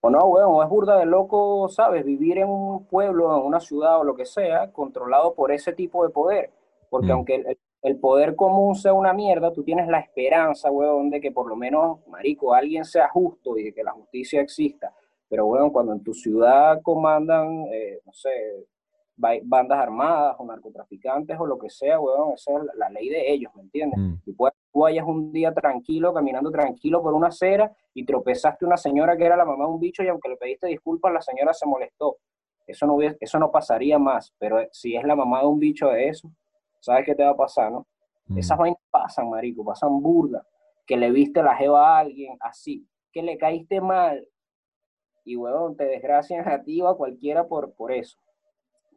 [0.00, 2.04] O no, weón, es burda de loco, ¿sabes?
[2.04, 6.04] Vivir en un pueblo, en una ciudad o lo que sea, controlado por ese tipo
[6.04, 6.50] de poder.
[6.90, 7.10] Porque Mm.
[7.12, 7.58] aunque el, el
[7.96, 11.98] poder común sea una mierda, tú tienes la esperanza, weón, de que por lo menos,
[12.08, 14.92] marico, alguien sea justo y de que la justicia exista.
[15.28, 18.30] Pero, weón, cuando en tu ciudad comandan, eh, no sé,
[19.16, 23.08] ba- bandas armadas o narcotraficantes o lo que sea, weón, esa es la, la ley
[23.08, 23.98] de ellos, ¿me entiendes?
[23.98, 24.14] Mm.
[24.26, 28.76] Y puedes tú vayas un día tranquilo, caminando tranquilo por una acera y tropezaste una
[28.76, 31.52] señora que era la mamá de un bicho y aunque le pediste disculpas, la señora
[31.54, 32.16] se molestó.
[32.66, 35.88] Eso no, hubiese- eso no pasaría más, pero si es la mamá de un bicho
[35.88, 36.28] de eso,
[36.84, 37.86] ¿sabes qué te va a pasar, no?
[38.26, 38.38] Mm.
[38.38, 40.44] Esas vainas pasan, marico, pasan burda.
[40.86, 44.26] Que le viste la jeva a alguien así, que le caíste mal
[45.24, 48.18] y, huevón, te desgracian a ti o a cualquiera por, por eso.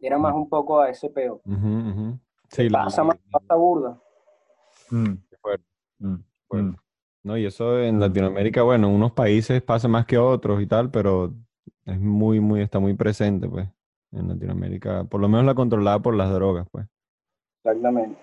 [0.02, 1.42] Era más un poco a ese peo.
[2.50, 4.00] Sí, la- Pasa más, pasa burda.
[4.92, 5.66] Mm, Qué fuerte.
[6.00, 6.16] mm,
[6.50, 6.72] Bueno.
[6.72, 6.76] mm.
[7.24, 10.92] No, y eso en Latinoamérica, bueno, en unos países pasa más que otros y tal,
[10.92, 11.34] pero
[11.86, 13.68] es muy, muy, está muy presente, pues,
[14.14, 16.86] en Latinoamérica, por lo menos la controlada por las drogas, pues.
[17.68, 18.18] Exactamente.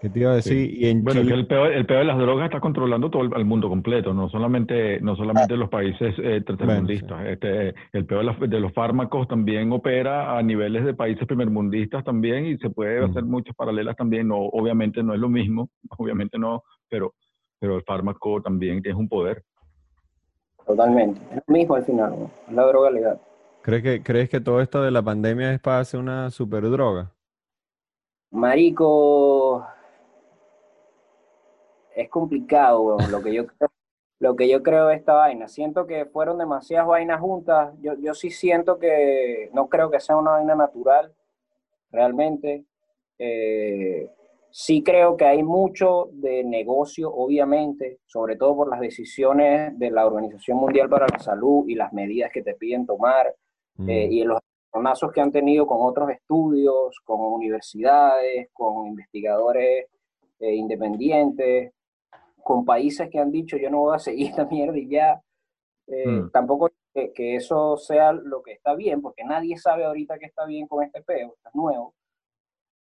[0.00, 0.74] ¿Qué te iba a decir?
[0.78, 3.22] Y en Bueno, que Chile, el peor, el peor de las drogas está controlando todo
[3.22, 7.26] el, el mundo completo, no solamente, no solamente los países eh, tercermundistas.
[7.26, 12.02] Este, el peor de los, de los fármacos también opera a niveles de países primermundistas
[12.02, 13.10] también y se puede Mm.
[13.10, 14.28] hacer muchas paralelas también.
[14.28, 15.68] No, obviamente no es lo mismo,
[15.98, 17.12] obviamente no, pero,
[17.58, 19.42] pero el fármaco también tiene un poder.
[20.66, 21.20] Totalmente.
[21.30, 22.30] Es lo mismo al final, ¿no?
[22.48, 23.20] Es la droga legal.
[23.62, 27.12] ¿crees que, crees que todo esto de la pandemia es para hacer una superdroga?
[28.30, 29.66] Marico,
[31.94, 33.70] es complicado, weón, lo que yo creo,
[34.20, 35.48] lo que yo creo de esta vaina.
[35.48, 37.74] Siento que fueron demasiadas vainas juntas.
[37.80, 41.12] Yo, yo sí siento que no creo que sea una vaina natural,
[41.90, 42.64] realmente.
[43.18, 44.10] Eh,
[44.50, 50.06] sí creo que hay mucho de negocio, obviamente, sobre todo por las decisiones de la
[50.06, 53.34] Organización Mundial para la Salud y las medidas que te piden tomar.
[53.76, 54.40] Mm, eh, y los
[54.70, 59.86] encontronazos que han tenido con otros estudios, con universidades, con investigadores
[60.38, 61.72] eh, independientes,
[62.42, 65.20] con países que han dicho yo no voy a seguir esta mierda y ya.
[65.86, 66.30] Eh, Mm.
[66.30, 70.46] Tampoco que, que eso sea lo que está bien, porque nadie sabe ahorita que está
[70.46, 71.94] bien con este peo, está nuevo.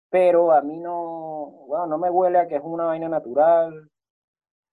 [0.09, 3.89] Pero a mí no, bueno, no me huele a que es una vaina natural.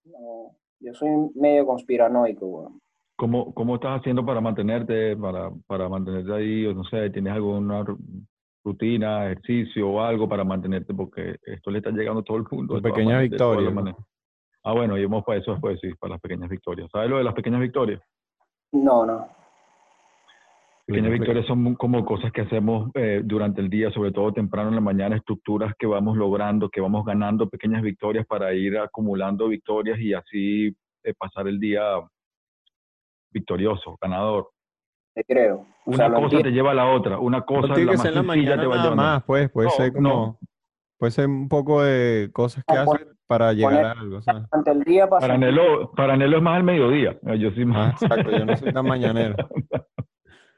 [0.05, 2.81] No, yo soy medio conspiranoico, weón.
[3.17, 6.65] ¿Cómo, cómo estás haciendo para mantenerte, para, para mantenerte ahí?
[6.67, 7.97] O no sé, ¿tienes alguna ru-
[8.63, 10.93] rutina, ejercicio o algo para mantenerte?
[10.93, 12.79] Porque esto le está llegando a todo el mundo.
[12.79, 13.73] Pequeñas victorias.
[14.63, 16.89] Ah, bueno, íbamos para eso después, sí, para las pequeñas victorias.
[16.91, 18.01] ¿Sabes lo de las pequeñas victorias?
[18.71, 19.27] No, no.
[20.85, 24.75] Pequeñas victorias son como cosas que hacemos eh, durante el día, sobre todo temprano en
[24.75, 29.99] la mañana, estructuras que vamos logrando, que vamos ganando pequeñas victorias para ir acumulando victorias
[29.99, 30.67] y así
[31.03, 31.81] eh, pasar el día
[33.31, 34.49] victorioso, ganador.
[35.13, 35.65] Te creo.
[35.85, 37.97] O Una sea, cosa te lleva a la otra, una No cosa tiene la que
[37.97, 40.09] más ser en la sencilla mañana te va nada más, pues, puede No, ser como,
[40.09, 40.39] no.
[40.99, 44.19] puede ser un poco de cosas que No, haces para llegar a algo,
[44.65, 45.07] el día.
[45.09, 47.17] Para Nelo, para Nelo es más al mediodía.
[47.37, 48.01] Yo sí Ah, más.
[48.03, 49.35] exacto, yo no soy tan mañanero.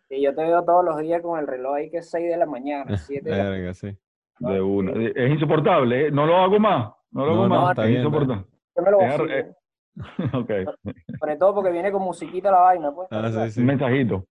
[0.09, 2.37] Y yo te veo todos los días con el reloj ahí que es 6 de
[2.37, 3.95] la mañana, 7 de la Verga, sí.
[4.39, 4.91] De una.
[5.15, 6.11] Es insoportable, ¿eh?
[6.11, 6.91] No lo hago más.
[7.11, 7.69] No lo No, hago no, más.
[7.71, 8.45] está es bien, insoportable.
[8.75, 9.55] Yo me lo Dejar,
[9.95, 10.37] vacilo.
[10.63, 10.75] eh, ok.
[11.19, 13.07] Sobre todo porque viene con musiquita la vaina, pues.
[13.11, 13.59] Ah, sí, sí.
[13.61, 14.25] Un mensajito.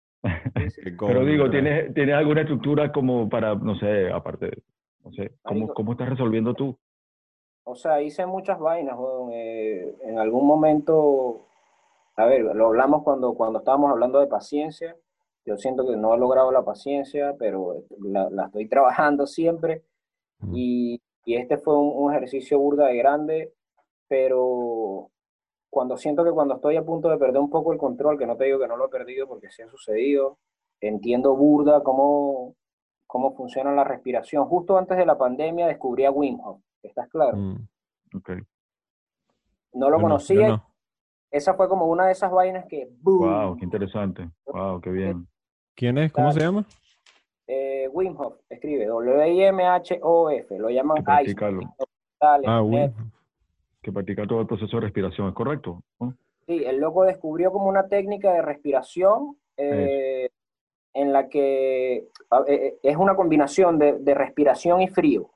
[0.70, 1.50] Sí, Pero digo.
[1.50, 4.62] ¿tienes, ¿tienes alguna estructura como para, no sé, aparte, de-
[5.04, 6.76] no sé, ¿cómo, cómo estás resolviendo tú?
[7.64, 9.30] O sea, hice muchas vainas, weón.
[9.32, 11.46] Eh, en algún momento,
[12.16, 14.96] a ver, lo hablamos cuando, cuando estábamos hablando de paciencia.
[15.44, 19.82] Yo siento que no he logrado la paciencia, pero la, la estoy trabajando siempre.
[20.52, 23.52] Y, y este fue un, un ejercicio burda de grande,
[24.08, 25.10] pero
[25.76, 28.34] cuando siento que cuando estoy a punto de perder un poco el control, que no
[28.34, 30.38] te digo que no lo he perdido porque sí ha sucedido,
[30.80, 32.54] entiendo burda cómo,
[33.06, 34.46] cómo funciona la respiración.
[34.46, 37.36] Justo antes de la pandemia descubrí a Wim Hof, ¿estás claro?
[37.36, 37.68] Mm.
[38.16, 38.30] Ok.
[39.74, 40.48] No lo Yo conocía.
[40.48, 40.66] no.
[41.30, 43.28] Esa fue como una de esas vainas que ¡boom!
[43.30, 44.30] Wow, qué interesante.
[44.46, 45.28] Wow, qué bien.
[45.74, 46.10] ¿Quién es?
[46.10, 46.64] ¿Cómo se llama?
[47.48, 51.34] Eh, Wim Hof, escribe W-I-M-H-O-F, lo llaman ice.
[51.38, 51.60] lo-
[52.18, 53.05] Ah, Wim.
[53.86, 55.80] Que practica todo el proceso de respiración, ¿es correcto?
[56.00, 56.12] ¿No?
[56.48, 60.28] Sí, el loco descubrió como una técnica de respiración eh,
[60.92, 62.08] en la que eh,
[62.48, 65.30] eh, es una combinación de, de respiración y frío.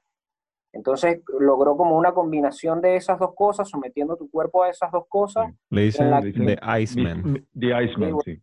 [0.73, 5.05] Entonces logró como una combinación de esas dos cosas, sometiendo tu cuerpo a esas dos
[5.09, 5.53] cosas.
[5.71, 7.47] Le dicen la- The Iceman.
[7.57, 8.41] The Iceman, sí.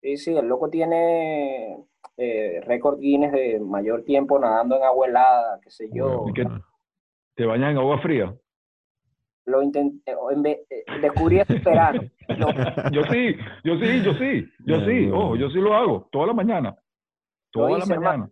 [0.00, 1.84] Sí, sí, el loco tiene
[2.16, 6.24] eh, récord Guinness de mayor tiempo nadando en agua helada, qué sé yo.
[6.28, 6.46] ¿Y qué?
[7.34, 8.34] ¿Te bañas en agua fría?
[9.46, 12.02] Lo intenté, en vez- eh, descubrí este verano.
[12.38, 12.46] Lo-
[12.92, 16.32] Yo sí, yo sí, yo sí, yo sí, ojo, yo sí lo hago, toda la
[16.32, 16.74] mañana.
[17.52, 18.30] Toda la hice, mañana.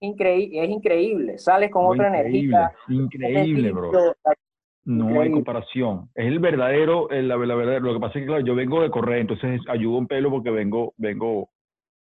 [0.00, 2.72] increí- es increíble, sales con otra Increíble, energía.
[2.88, 3.90] Increíble, bro.
[4.84, 5.30] No hay Increíble.
[5.32, 6.10] comparación.
[6.14, 7.80] Es el verdadero, el- la, la verdadera.
[7.80, 10.50] Lo que pasa es que, claro, yo vengo de correr, entonces ayudo un pelo porque
[10.50, 11.50] vengo, vengo,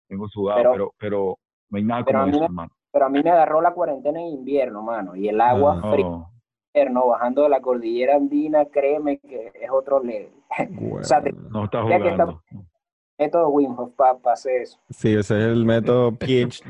[0.10, 1.38] vengo sudado, Pero- pero, pero,
[1.72, 2.72] no hay nada pero como eso, me- hermano.
[2.92, 5.92] Pero a mí me agarró la cuarentena en invierno, mano, y el agua Ah.
[5.94, 6.30] fría Oh,
[6.74, 10.32] invierno, bajando de la cordillera andina, créeme que es otro level.
[11.00, 12.44] O sea, te- no estás Ya que está- jugando.
[13.20, 14.80] método Wim Hof para hacer eso.
[14.90, 16.64] Sí, ese es el método PhD.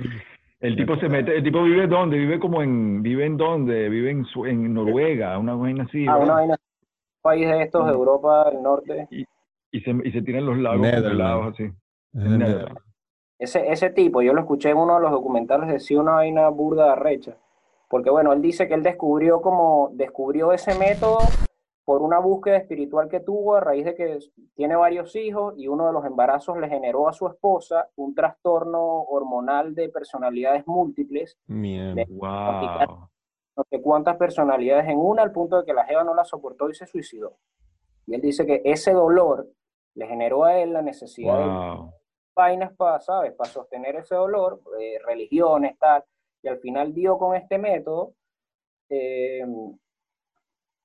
[0.60, 4.12] El tipo se mete, el tipo vive dónde, vive como en, vive en dónde, vive
[4.12, 7.92] en, Su- en Noruega, una vaina así, Ah, una vaina, un país de estos de
[7.92, 7.96] Mm.
[7.96, 9.08] Europa del Norte.
[9.12, 11.70] y se, y se tiran los lagos congelados así.
[12.14, 12.82] Netherlands.
[13.40, 16.86] Ese, ese tipo, yo lo escuché en uno de los documentales, decía una vaina burda
[16.86, 17.38] de arrecha.
[17.94, 21.20] Porque bueno, él dice que él descubrió como, descubrió ese método
[21.86, 24.18] por una búsqueda espiritual que tuvo a raíz de que
[24.56, 28.82] tiene varios hijos y uno de los embarazos le generó a su esposa un trastorno
[28.82, 32.04] hormonal de personalidades múltiples, Mierda.
[32.10, 33.10] Wow.
[33.56, 36.72] no sé cuántas personalidades en una, al punto de que la jeva no la soportó
[36.72, 37.38] y se suicidó.
[38.08, 39.48] Y él dice que ese dolor
[39.94, 41.94] le generó a él la necesidad de Wow.
[42.36, 43.34] vainas para, ¿sabes?
[43.34, 46.04] Para sostener ese dolor, eh, religiones, tal,
[46.44, 48.14] y al final dio con este método,
[48.90, 49.44] eh,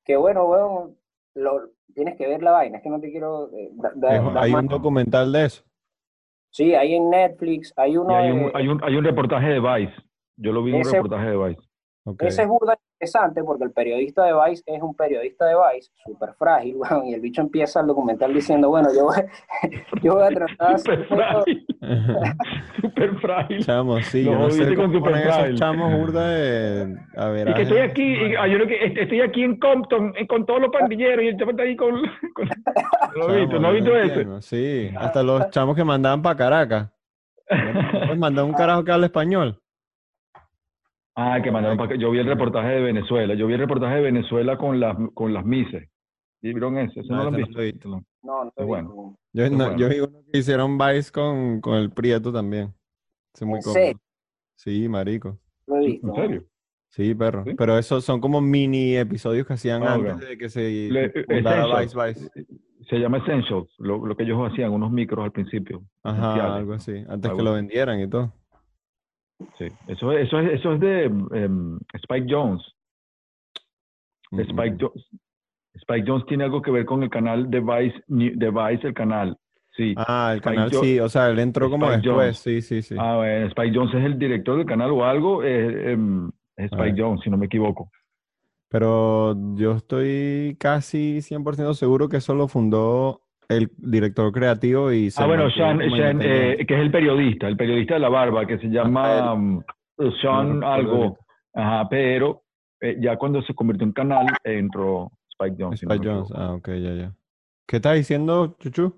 [0.04, 0.94] que bueno, bueno,
[1.34, 4.52] lo, tienes que ver la vaina, es que no te quiero eh, da- da- Hay
[4.52, 5.64] más- un documental de eso.
[6.50, 9.60] Sí, hay en Netflix, hay uno hay de- un, hay, un, hay un reportaje de
[9.60, 9.94] Vice.
[10.36, 11.67] Yo lo vi en un reportaje de Vice.
[12.04, 12.22] Ok.
[12.22, 16.32] Ese es burda interesante porque el periodista de Vice es un periodista de Vice, súper
[16.38, 16.76] frágil,
[17.06, 19.16] y el bicho empieza el documental diciendo, bueno, yo voy,
[20.02, 21.66] yo voy a tratar de hacer Súper frágil.
[22.80, 23.64] Súper frágil.
[23.64, 25.02] Chamo, sí, Lo yo no sé con esos
[25.34, 25.54] Superfly.
[25.56, 26.96] chamos burda de...
[27.16, 29.58] A ver, Y que estoy aquí, y, ah, yo creo que est- estoy aquí en
[29.58, 31.94] Compton con todos los pandilleros y el chamo está ahí con...
[32.34, 32.48] con-
[33.16, 33.58] ¿No has visto?
[33.60, 34.26] ¿No has visto ese?
[34.40, 36.88] Sí, hasta los chamos que mandaban para Caracas.
[37.48, 39.60] Pues mandaban un carajo que habla español.
[41.20, 41.96] Ah, que mandaron para.
[41.96, 43.34] Yo vi el reportaje de Venezuela.
[43.34, 45.88] Yo vi el reportaje de Venezuela con las, con las mises.
[46.40, 47.00] ¿Y vieron ese?
[47.00, 47.52] ¿Ese No, no, lo han no visto?
[47.58, 47.88] lo he visto.
[47.88, 48.04] No.
[48.22, 48.88] No, no Es bueno.
[48.92, 49.18] bueno.
[49.32, 49.76] Yo, Qué no- bueno.
[49.78, 52.72] yo vi uno que hicieron Vice con, con el Prieto también.
[53.34, 53.80] Es muy ¿En cómodo.
[53.80, 54.00] serio?
[54.54, 55.38] Sí, marico.
[55.66, 56.06] Lo he visto.
[56.08, 56.44] ¿En serio?
[56.90, 57.42] Sí, perro.
[57.44, 57.54] ¿Sí?
[57.58, 61.62] Pero esos son como mini episodios que hacían Ah, antes de que se Le- fundara
[61.82, 61.94] Essentials.
[62.14, 62.46] Vice Vice.
[62.88, 65.82] Se llama Essentials, lo, lo que ellos hacían, unos micros al principio.
[66.04, 66.92] Ajá, algo así.
[67.08, 68.32] Antes Algo que lo vendieran y todo.
[69.58, 69.66] Sí.
[69.86, 72.62] Eso, es- eso, es, eso es de em, Spike Jones.
[74.32, 75.08] Spike Jones.
[75.74, 79.36] Spike Jones tiene algo que ver con el canal de Vice, de Vice el canal.
[79.76, 79.94] Sí.
[79.96, 82.38] Ah, el Spike canal Jo- sí, o sea, él entró como Spike después, Jones.
[82.38, 82.96] sí, sí, sí.
[82.98, 85.44] Ah, bueno, Spike Jones es el director del canal o algo.
[85.44, 87.00] eh, em, es Spike.
[87.00, 87.90] Jones, si no me equivoco.
[88.70, 95.22] Pero yo estoy casi 100% seguro que eso lo fundó el director creativo y se
[95.22, 98.58] Ah, bueno, Sean, Sean, eh, que es el periodista, el periodista de la barba, que
[98.58, 99.62] se llama um,
[100.20, 101.18] Sean No recuerdo algo.
[101.54, 102.42] Ajá, pero
[102.80, 105.82] eh, ya cuando se convirtió en canal, entró Spike Jones.
[105.82, 107.12] no Spike Jones, ah, ok, ya, ya.
[107.66, 108.94] ¿Qué estás diciendo, Chuchu?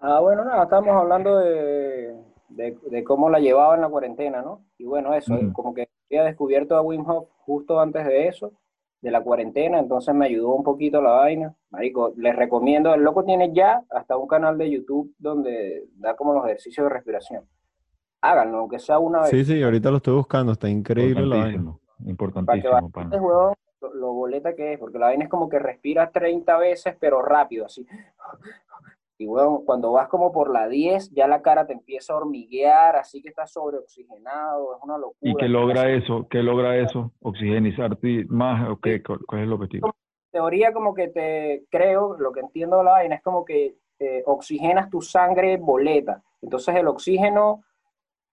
[0.00, 2.14] Ah, bueno, nada, estamos hablando de,
[2.48, 4.64] de, de cómo la llevaba en la cuarentena, ¿no?
[4.78, 5.52] Y bueno, eso, Ujú.
[5.52, 8.52] como que había descubierto a Wim Hof justo antes de eso,
[9.00, 11.54] de la cuarentena, entonces me ayudó un poquito la vaina.
[11.70, 16.32] Marico, les recomiendo, el loco tiene ya hasta un canal de YouTube donde da como
[16.34, 17.44] los ejercicios de respiración.
[18.20, 19.30] Háganlo, aunque sea una vez.
[19.30, 21.78] Sí, sí, ahorita lo estoy buscando, está increíble la vaina.
[22.04, 23.22] Importantísimo, para que veas, pana.
[23.22, 26.96] huevón, lo, lo boleta que es, porque la vaina es como que respiras 30 veces,
[26.98, 27.86] pero rápido, así.
[29.18, 32.96] Y bueno, cuando vas como por la 10, ya la cara te empieza a hormiguear,
[32.96, 35.16] así que estás sobreoxigenado, es una locura.
[35.20, 36.26] ¿Y qué logra eso?
[36.30, 37.12] ¿Qué logra eso?
[37.20, 38.70] ¿Oxigenizarte más?
[38.70, 39.02] ¿O qué?
[39.02, 39.92] ¿Cuál es el objetivo?
[40.30, 44.22] teoría como que te creo, lo que entiendo de la vaina es como que eh,
[44.26, 46.22] oxigenas tu sangre boleta.
[46.40, 47.64] Entonces el oxígeno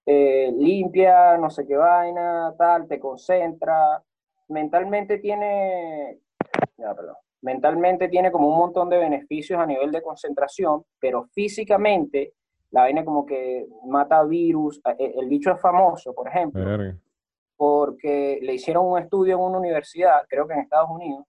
[0.06, 4.04] eh, limpia, no sé qué vaina, tal, te concentra.
[4.50, 6.20] Mentalmente tiene,
[6.78, 7.16] ya, perdón.
[7.46, 12.34] Mentalmente tiene como un montón de beneficios a nivel de concentración, pero físicamente
[12.72, 14.82] la vaina como que mata virus.
[14.98, 16.98] Eh, El bicho es famoso, por ejemplo, Verga.
[17.56, 21.24] porque le hicieron un estudio en una universidad, creo que en Estados Unidos,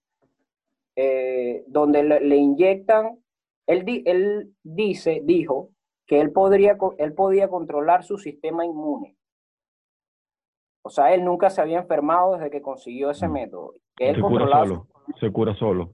[0.96, 3.18] eh, donde le, le inyectan,
[3.66, 5.68] él, di- él dice, dijo,
[6.06, 9.16] que él, podría, él podía controlar su sistema inmune.
[10.82, 13.32] O sea, él nunca se había enfermado desde que consiguió ese Mm.
[13.32, 13.74] método.
[13.98, 14.46] Él cura.
[15.20, 15.92] Se cura solo.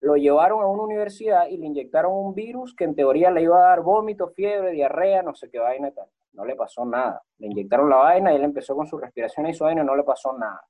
[0.00, 3.58] Lo llevaron a una universidad y le inyectaron un virus que en teoría le iba
[3.58, 6.06] a dar vómito, fiebre, diarrea, no sé qué vaina y tal.
[6.32, 7.22] No le pasó nada.
[7.38, 9.96] Le inyectaron la vaina y él empezó con su respiración y su vaina y no
[9.96, 10.62] le pasó nada.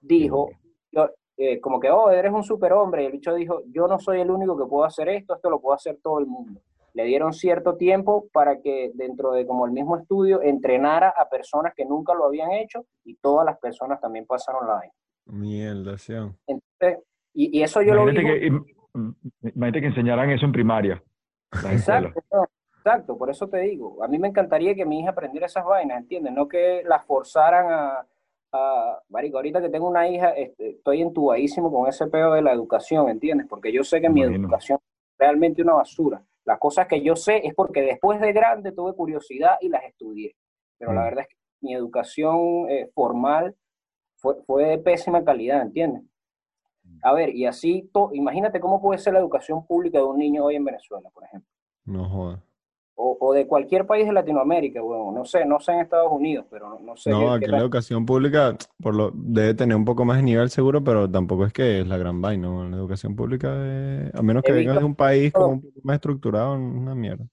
[0.00, 0.50] Dijo,
[0.92, 3.02] yo, eh, como que, oh, eres un superhombre.
[3.02, 5.60] Y el bicho dijo, yo no soy el único que puedo hacer esto, esto lo
[5.60, 6.60] puede hacer todo el mundo.
[6.92, 11.72] Le dieron cierto tiempo para que dentro de como el mismo estudio entrenara a personas
[11.74, 14.94] que nunca lo habían hecho y todas las personas también pasaron la vaina.
[15.26, 16.12] Mierda, sí.
[16.46, 18.73] Entonces, y, y eso yo lo vi que,
[19.42, 21.02] imagínate que enseñaran eso en primaria.
[21.52, 21.72] las.
[21.72, 22.44] Exacto, no,
[22.76, 24.02] exacto, por eso te digo.
[24.02, 26.32] A mí me encantaría que mi hija aprendiera esas vainas, ¿entiendes?
[26.32, 28.06] No que la forzaran a,
[28.52, 29.02] a...
[29.08, 33.08] Marico, ahorita que tengo una hija, este, estoy entubadísimo con ese pedo de la educación,
[33.08, 33.46] ¿entiendes?
[33.48, 34.46] Porque yo sé que mi Imagino.
[34.46, 36.22] educación es realmente una basura.
[36.44, 40.34] Las cosas que yo sé es porque después de grande tuve curiosidad y las estudié.
[40.78, 41.04] Pero la Mm.
[41.04, 43.54] verdad es que mi educación eh, formal
[44.16, 46.02] fue, fue de pésima calidad, ¿entiendes?
[47.02, 50.44] A ver, y así, to- imagínate cómo puede ser la educación pública de un niño
[50.44, 51.48] hoy en Venezuela, por ejemplo
[51.84, 52.40] No jodas.
[52.96, 56.46] o, o de cualquier país de Latinoamérica, bueno, no sé, no sé en Estados Unidos,
[56.50, 57.10] pero no, no sé.
[57.10, 60.82] No, aquí la educación pública por lo, debe tener un poco más de nivel seguro,
[60.84, 62.46] pero tampoco es que es la gran vaina.
[62.48, 62.68] ¿no?
[62.68, 65.60] La educación pública, es- a menos que He vengas visto de un país como un
[65.60, 67.24] poco más estructurado, es una mierda.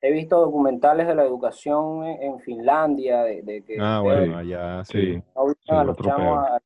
[0.00, 4.36] He visto documentales de la educación en, en Finlandia, de, de que Ah, ustedes bueno,
[4.38, 5.22] allá Sí.
[5.34, 6.60] obligan sí, a los chamos a-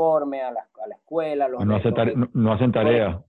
[0.00, 3.22] uniforme, a la, a la escuela, los, No, hacen no, no tarea.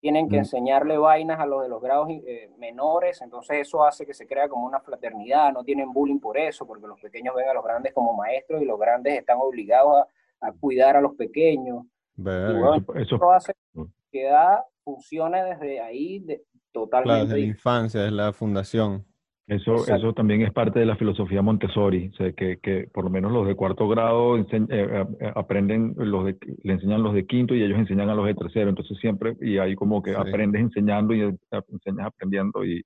[0.00, 0.40] tienen que Mm.
[0.40, 4.48] enseñarle vainas a los de los grados eh, menores, entonces eso hace que se crea
[4.48, 7.92] como una fraternidad, no tienen bullying por eso, porque los pequeños ven a los grandes
[7.94, 10.04] como maestros y los grandes están obligados
[10.40, 11.84] a, a cuidar a los pequeños.
[12.16, 13.84] Bueno, Eso, eso- eso hace Mm.
[14.12, 16.36] que da funcione desde ahí de-
[16.74, 19.04] Claro, totalmente desde la infancia, es la fundación.
[19.46, 19.94] Eso, Exacto.
[19.96, 23.30] eso también es parte de la filosofía Montessori, o sea, que, que por lo menos
[23.30, 27.54] los de cuarto grado ense- eh, eh, aprenden, los de, le enseñan los de quinto
[27.54, 30.16] y ellos enseñan a los de tercero, entonces siempre, y ahí como que Sí.
[30.18, 31.36] aprendes enseñando y eh,
[31.70, 32.82] enseñas aprendiendo y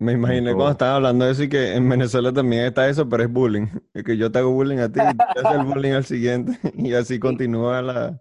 [0.00, 3.22] Me imaginé cuando estaban hablando de eso y que en Venezuela también está eso, pero
[3.22, 3.66] es bullying.
[3.94, 6.52] Es que yo te hago bullying a ti y tú haces el bullying al siguiente.
[6.76, 8.20] Y así continúa la,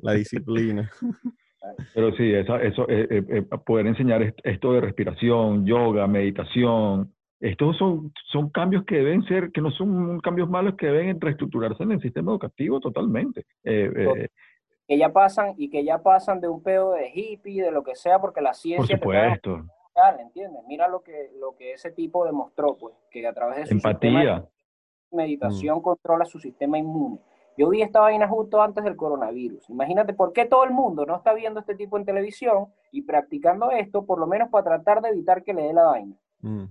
[0.00, 0.90] la disciplina.
[1.94, 7.12] Pero sí, esa, eso, eh, eh, eh, poder enseñar est- esto de respiración, yoga, meditación,
[7.40, 11.82] estos son, son cambios que deben ser, que no son cambios malos, que deben reestructurarse
[11.82, 13.44] en el sistema educativo totalmente.
[13.62, 14.28] Eh, eh,
[14.88, 17.94] que ya pasan y que ya pasan de un pedo de hippie, de lo que
[17.94, 19.66] sea, porque la por ciencia te trae supuesto,
[20.20, 20.62] ¿entiendes?
[20.68, 24.40] Mira lo que, lo que ese tipo demostró, pues, que a través de su empatía.
[24.40, 27.18] de meditación controla su sistema inmune.
[27.58, 29.70] Yo vi esta vaina justo antes del coronavirus.
[29.70, 33.70] Imagínate por qué todo el mundo no está viendo este tipo en televisión y practicando
[33.70, 36.14] esto, por lo menos para tratar de evitar que le dé la vaina.
[36.42, 36.64] Mm.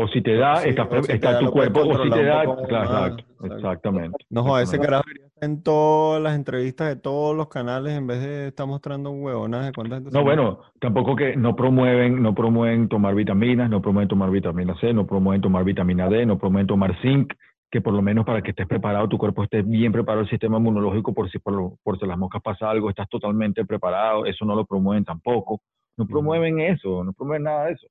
[0.00, 2.22] O si te da, Sí, está, si está te da, tu cuerpo, o si te
[2.22, 3.54] da, claro, exacto, exacto.
[3.56, 4.24] exactamente.
[4.30, 5.02] No jodas, ese carajo
[5.40, 9.72] en todas las entrevistas de todos los canales en vez de estar mostrando huevonas de
[9.72, 14.30] cuánta gente No, bueno, tampoco que no promueven, no promueven tomar vitaminas, no promueven tomar
[14.30, 17.32] vitamina C, no promueven tomar vitamina D, no promueven tomar zinc,
[17.68, 20.58] que por lo menos para que estés preparado, tu cuerpo esté bien preparado, el sistema
[20.58, 24.44] inmunológico, por si por, lo- por si las moscas pasa algo, estás totalmente preparado, eso
[24.44, 25.60] no lo promueven tampoco.
[25.96, 27.88] No promueven eso, no promueven nada de eso.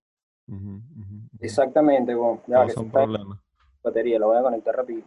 [1.40, 3.40] Exactamente, bueno, ya que son problemas.
[3.84, 5.04] batería, lo voy a conectar rápido.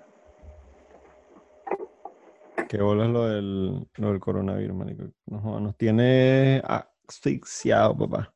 [2.68, 5.04] Qué bolas lo del, lo del coronavirus, marico.
[5.26, 8.32] No jodas, nos tiene asfixiado, papá.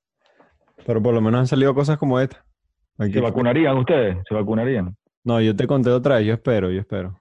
[0.84, 2.44] Pero por lo menos han salido cosas como esta.
[2.98, 4.18] Hay ¿Se vacunarían ustedes?
[4.28, 4.96] ¿Se vacunarían?
[5.22, 7.20] No, yo te conté otra vez, yo espero, yo espero.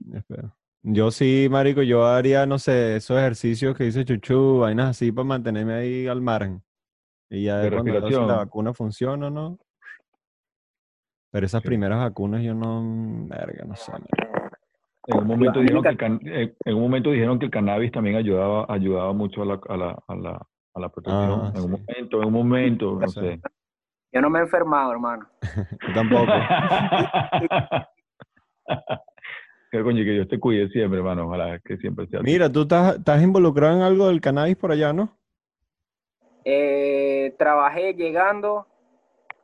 [0.00, 0.54] Yo espero.
[0.82, 5.24] Yo sí, marico, yo haría, no sé, esos ejercicios que dice Chuchu, vainas así para
[5.24, 6.62] mantenerme ahí al margen.
[7.34, 9.58] Y ya De cuando si la vacuna funciona o no.
[11.30, 11.68] Pero esas Sí.
[11.68, 13.92] primeras vacunas yo no, mm, verga, no sé.
[15.06, 17.90] En un momento dijeron que el can- eh, en un momento dijeron que el cannabis
[17.92, 21.40] también ayudaba, ayudaba mucho a la, a la, a la, a la protección.
[21.46, 23.20] Ah, en un momento, en un momento, no Sí.
[23.20, 23.40] sé.
[24.12, 25.26] Yo no me he enfermado, hermano.
[25.88, 26.32] Yo tampoco.
[29.70, 31.26] Que coño, que Dios te cuide siempre, hermano.
[31.26, 32.20] Ojalá que siempre sea.
[32.22, 35.18] Mira, tú estás, estás involucrado en algo del cannabis por allá, ¿no?
[36.44, 38.66] Eh, trabajé llegando,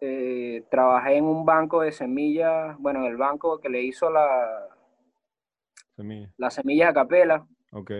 [0.00, 4.68] eh, trabajé en un banco de semillas, bueno, el banco que le hizo la,
[5.96, 6.30] Semilla.
[6.36, 7.46] las semillas a capela.
[7.72, 7.92] Ok.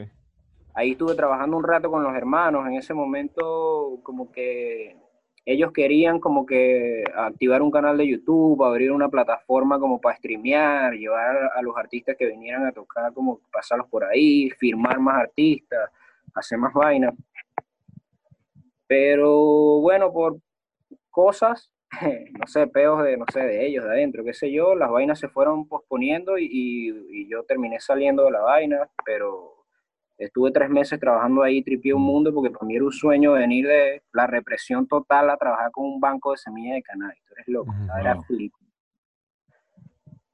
[0.74, 2.66] Ahí estuve trabajando un rato con los hermanos.
[2.66, 4.97] En ese momento, como que
[5.44, 10.93] ellos querían como que activar un canal de YouTube, abrir una plataforma como para streamear,
[10.94, 15.90] llevar a los artistas que vinieran a tocar, como pasarlos por ahí, firmar más artistas,
[16.35, 17.14] hacer más vainas.
[18.91, 20.39] Pero bueno, por
[21.11, 21.71] cosas
[22.41, 25.21] no sé, peos de, no sé, de ellos, de adentro, qué sé yo, las vainas
[25.21, 29.65] se fueron posponiendo y, y, yo terminé saliendo de la vaina, pero
[30.19, 33.69] estuve tres meses trabajando ahí, tripié un mundo, porque para mí era un sueño venir
[33.69, 37.49] de la represión total a trabajar con un banco de semillas de cannabis, tú eres
[37.49, 38.53] loco, era flip.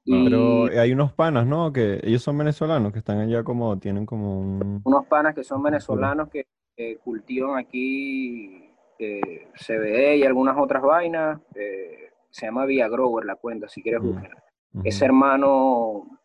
[0.03, 1.73] Pero hay unos panas, ¿no?
[1.73, 4.81] Que ellos son venezolanos, que están allá como, tienen como un...
[4.83, 6.47] Unos panas que son venezolanos que,
[7.03, 8.67] cultivan aquí
[8.99, 11.39] eh, CBD y algunas otras vainas.
[11.55, 14.43] Eh, se llama Via Grower la cuenta, si quieres buscar.
[14.83, 16.19] Ese hermano,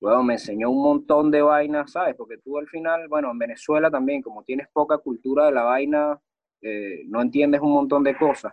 [0.00, 2.14] bueno, me enseñó un montón de vainas, ¿sabes?
[2.14, 6.20] Porque tú al final, bueno, en Venezuela también, como tienes poca cultura de la vaina,
[6.60, 8.52] eh, no entiendes un montón de cosas.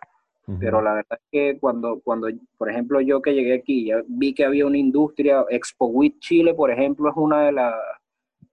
[0.60, 2.28] Pero la verdad es que cuando, cuando,
[2.58, 6.54] por ejemplo, yo que llegué aquí, ya vi que había una industria, Expo WIT Chile,
[6.54, 7.74] por ejemplo, es una de las,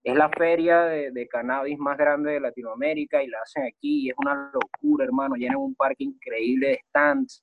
[0.02, 4.16] es la feria de, cannabis más grande de Latinoamérica y la hacen aquí y es
[4.18, 7.42] una locura, hermano, llenan un parque increíble de stands,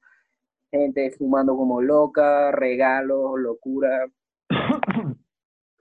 [0.71, 4.07] gente fumando como loca, regalos, locura.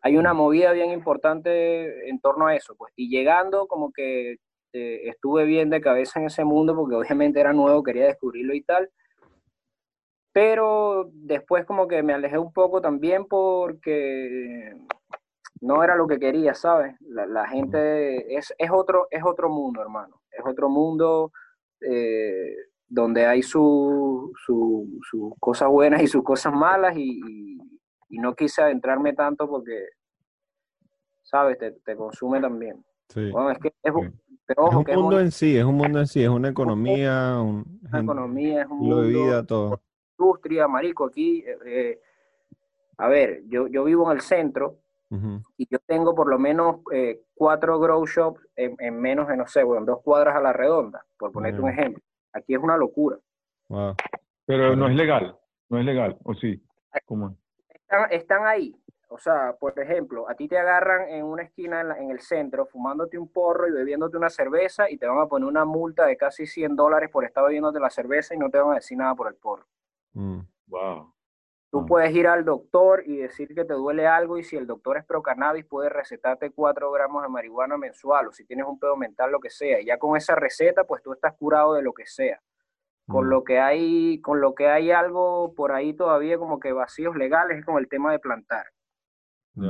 [0.02, 4.36] Hay una movida bien importante en torno a eso, pues, y llegando como que
[4.74, 8.62] este, estuve bien de cabeza en ese mundo porque obviamente era nuevo, quería descubrirlo y
[8.62, 8.90] tal.
[10.32, 14.74] Pero después como que me alejé un poco también porque
[15.60, 16.94] no era lo que quería, ¿sabes?
[17.00, 20.20] La, gente es, es, otro, es otro mundo, hermano.
[20.30, 21.32] Es otro mundo
[21.80, 22.54] eh,
[22.86, 27.58] donde hay sus su, su cosas buenas y sus cosas malas y,
[28.10, 29.88] no quise adentrarme tanto porque,
[31.22, 31.58] ¿sabes?
[31.58, 32.84] Te, te consume también.
[33.08, 33.28] Sí.
[33.32, 33.92] Bueno, es que es,
[34.46, 38.62] es un mundo en sí, es un mundo en sí, es una economía, una economía,
[38.62, 39.80] es un mundo de vida, todo.
[40.16, 42.00] Industria, marico, aquí, eh, eh,
[42.98, 44.83] a ver, yo, yo vivo en el centro
[45.56, 49.62] y yo tengo por lo menos eh, cuatro grow shops en, menos de, no sé,
[49.62, 52.02] bueno, dos cuadras a la redonda, por ponerte un ejemplo.
[52.32, 53.18] Aquí es una locura.
[54.44, 56.60] Pero no es legal, no es legal, ¿o sí?
[57.06, 57.36] ¿Cómo?
[57.68, 58.74] Están, están ahí,
[59.14, 63.16] o sea, por ejemplo, a ti te agarran en una esquina en, el centro fumándote
[63.16, 66.46] un porro y bebiéndote una cerveza y te van a poner una multa de casi
[66.46, 69.28] 100 dólares por estar bebiéndote la cerveza y no te van a decir nada por
[69.28, 69.66] el porro.
[70.14, 70.40] Mm.
[70.66, 71.14] Wow.
[71.74, 71.86] Tú ah.
[71.88, 75.04] puedes ir al doctor y decir que te duele algo y si el doctor es
[75.04, 79.32] pro cannabis puede recetarte 4 gramos de marihuana mensual o si tienes un pedo mental,
[79.32, 79.80] lo que sea.
[79.80, 82.40] Y ya con esa receta, pues tú estás curado de lo que sea.
[83.08, 83.28] Con mm.
[83.28, 87.58] lo que hay, con lo que hay algo por ahí todavía como que vacíos legales
[87.58, 88.66] es con el tema de plantar.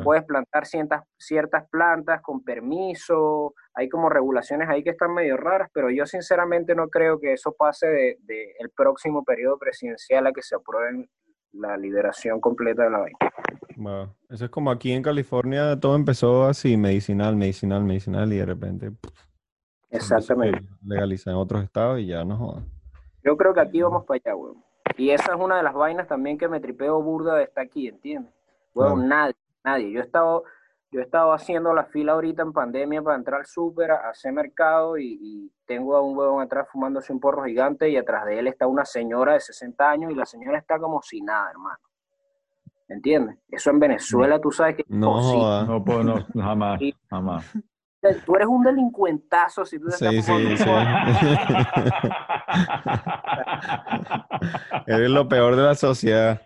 [0.03, 5.69] Puedes plantar ciertas, ciertas plantas con permiso, hay como regulaciones ahí que están medio raras,
[5.75, 10.33] pero yo sinceramente no creo que eso pase del de, el próximo periodo presidencial a
[10.33, 11.07] que se apruebe
[11.55, 14.13] la liberación completa de la vaina.
[14.29, 18.93] Eso es como aquí en California, todo empezó así, medicinal, medicinal, medicinal, y de repente...
[19.91, 20.69] Exactamente.
[20.85, 22.67] Legaliza en otros estados y ya no jodan.
[23.23, 24.65] Yo creo que aquí vamos para allá, weón.
[24.97, 27.89] Y esa es una de las vainas también que me tripeo burda de estar aquí,
[27.89, 28.33] ¿entiendes?
[28.75, 29.91] Weón, nadie nadie.
[29.91, 30.45] Yo he estado,
[30.95, 34.33] yo he estado haciendo la fila ahorita en pandemia para entrar al súper, a hacer
[34.33, 38.47] mercado y, tengo a un huevón atrás fumándose un porro gigante y atrás de él
[38.49, 41.79] está una señora de 60 años y la señora está como si nada, hermano.
[42.87, 43.39] ¿Me entiendes?
[43.49, 47.51] Eso en Venezuela tú sabes que no, no puedo, no, jamás, jamás.
[48.27, 50.65] Tú eres un delincuentazo si tú te sí, sí, sí.
[54.87, 56.43] Eres lo peor de la sociedad.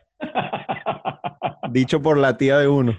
[1.70, 2.96] Dicho por la tía de uno.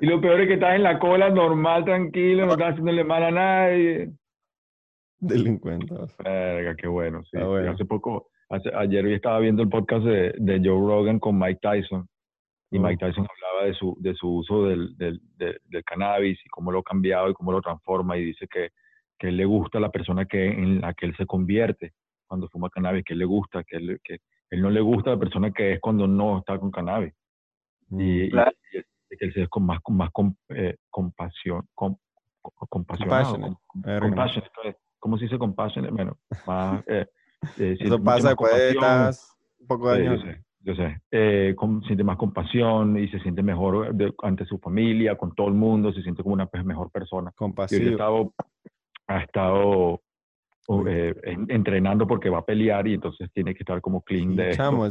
[0.00, 3.22] Y lo peor es que estás en la cola normal, tranquilo, no estás haciéndole mal
[3.24, 4.10] a nadie.
[5.18, 6.16] Delincuentes.
[6.18, 7.38] Verga, qué bueno, sí.
[7.38, 12.08] Hace poco, ayer estaba viendo el podcast de, de, Joe Rogan con Mike Tyson.
[12.70, 12.82] Y oh.
[12.82, 16.78] Mike Tyson hablaba de su, de su uso del, del, del, cannabis y cómo lo
[16.78, 18.16] ha cambiado y cómo lo transforma.
[18.16, 18.70] Y dice que,
[19.18, 21.92] que él le gusta a la persona que, en la que él se convierte
[22.26, 24.18] cuando fuma cannabis, que él le gusta, que él, que
[24.50, 27.12] él no le gusta a la persona que es cuando no está con cannabis.
[27.90, 28.30] Y, y,
[29.16, 30.10] que él se con más, con más
[30.50, 31.96] eh, compasión, con,
[32.40, 33.60] compasionado.
[34.98, 35.88] ¿Cómo se dice compasión?
[35.92, 36.82] Bueno, más...
[36.86, 37.06] Eh,
[37.58, 38.76] eh, Eso pasa después de
[39.60, 40.20] un poco de años.
[40.22, 41.00] yo sé, yo sé.
[41.10, 41.56] Eh,
[41.86, 46.02] siente más compasión y se siente mejor ante su familia, con todo el mundo, se
[46.02, 47.32] siente como una mejor persona.
[47.34, 47.82] Compasivo.
[47.82, 48.34] Y ha estado,
[49.06, 50.02] ha estado
[51.48, 54.86] entrenando porque va a pelear y entonces tiene que estar como clean de chamo,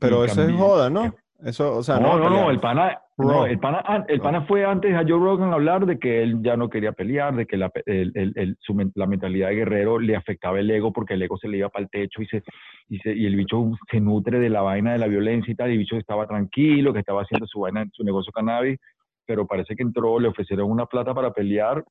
[0.00, 1.14] pero eso es joda, ¿no?
[1.44, 4.94] Eso, o sea, no, no, no, el pana, no, el pana, el pana fue antes
[4.94, 7.72] a Joe Rogan a hablar de que él ya no quería pelear, de que la,
[7.86, 11.48] el, el, su, la mentalidad de guerrero le afectaba el ego porque el ego se
[11.48, 12.44] le iba para el techo y, se,
[12.88, 15.70] y, se, y el bicho se nutre de la vaina de la violencia y tal,
[15.70, 18.78] y el bicho estaba tranquilo, que estaba haciendo su vaina, su negocio cannabis,
[19.26, 21.84] pero parece que entró, le ofrecieron una plata para pelear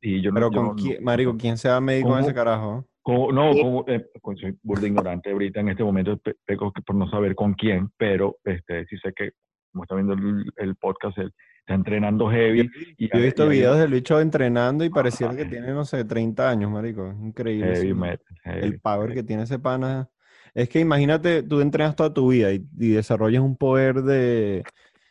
[0.00, 0.34] y yo no...
[0.36, 2.84] Pero con quién, Marico, ¿quién sea médico en ese carajo?
[3.04, 7.08] Como- no, como, eh, pues soy burda ignorante ahorita en este momento, peco por no
[7.10, 9.32] saber con quién, pero este, sí sé que,
[9.72, 12.68] como está viendo el, el podcast, él está entrenando heavy.
[12.96, 16.04] Y, Yo he visto y videos del bicho entrenando y pareciera que tiene, no sé,
[16.04, 17.10] 30 años, marico.
[17.10, 17.66] Es increíble.
[17.74, 19.14] heavy ese- metal, heavy, el power heavy.
[19.14, 20.08] que tiene ese pana.
[20.54, 24.62] Es que imagínate, tú entrenas toda tu vida y, y desarrollas un poder de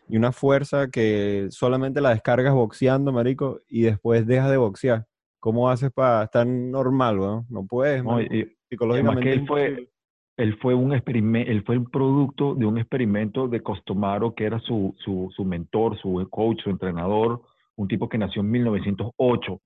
[0.09, 5.05] y una fuerza que solamente la descargas boxeando, marico, y después dejas de boxear.
[5.43, 7.45] ¿Cómo haces para estar normal, weón?
[7.49, 9.89] No puedes, No, y- Psicológicamente que él fue- imposible.
[10.37, 14.59] él fue un experimento, él fue el producto de un experimento de Costomaro, que era
[14.61, 17.41] su, su, su mentor, su coach, su entrenador,
[17.75, 19.59] un tipo que nació en 1908,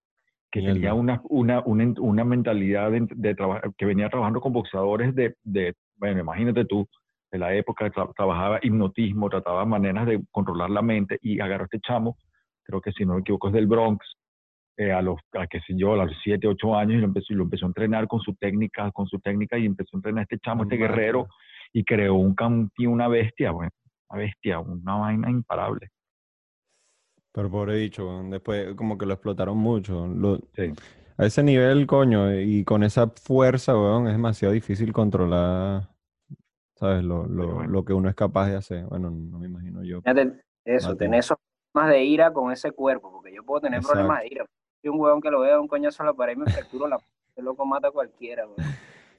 [0.52, 3.36] que tenía una, una, una, una mentalidad de,
[3.78, 6.88] que venía trabajando con boxeadores de, de, bueno, imagínate tú,
[7.32, 11.66] de la época, tra- trabajaba hipnotismo, trataba maneras de controlar la mente y agarró a
[11.66, 12.18] este chamo,
[12.64, 14.04] creo que si no me equivoco es del Bronx,
[14.78, 17.34] eh, a los, a qué sé yo, a los 7, 8 años y lo empezó,
[17.34, 20.20] y lo empezó a entrenar con su técnica, con su técnica y empezó a entrenar
[20.20, 21.28] a este chamo, este guerrero
[21.74, 23.72] y creó un campeón, una bestia, bueno,
[24.10, 25.90] una bestia, una vaina imparable.
[27.34, 28.32] Pero pobre weón.
[28.32, 30.08] Después como que lo explotaron mucho.
[30.08, 30.74] Lo- Sí.
[31.18, 35.90] a ese nivel, coño, y con esa fuerza, weón, es demasiado difícil controlar,
[36.76, 37.04] ¿sabes?
[37.04, 37.72] Lo, lo, bueno.
[37.72, 38.86] lo que uno es capaz de hacer.
[38.86, 40.02] Bueno, no me imagino yo.
[40.02, 40.34] Fíjate,
[40.66, 41.38] Eso, tener esos
[41.72, 44.46] problemas de ira con ese cuerpo, porque yo puedo tener problemas de ira.
[44.90, 46.98] Un huevón que lo vea un coñazo en la pared y me fracturo la
[47.32, 48.58] ese loco mata a cualquiera, weón.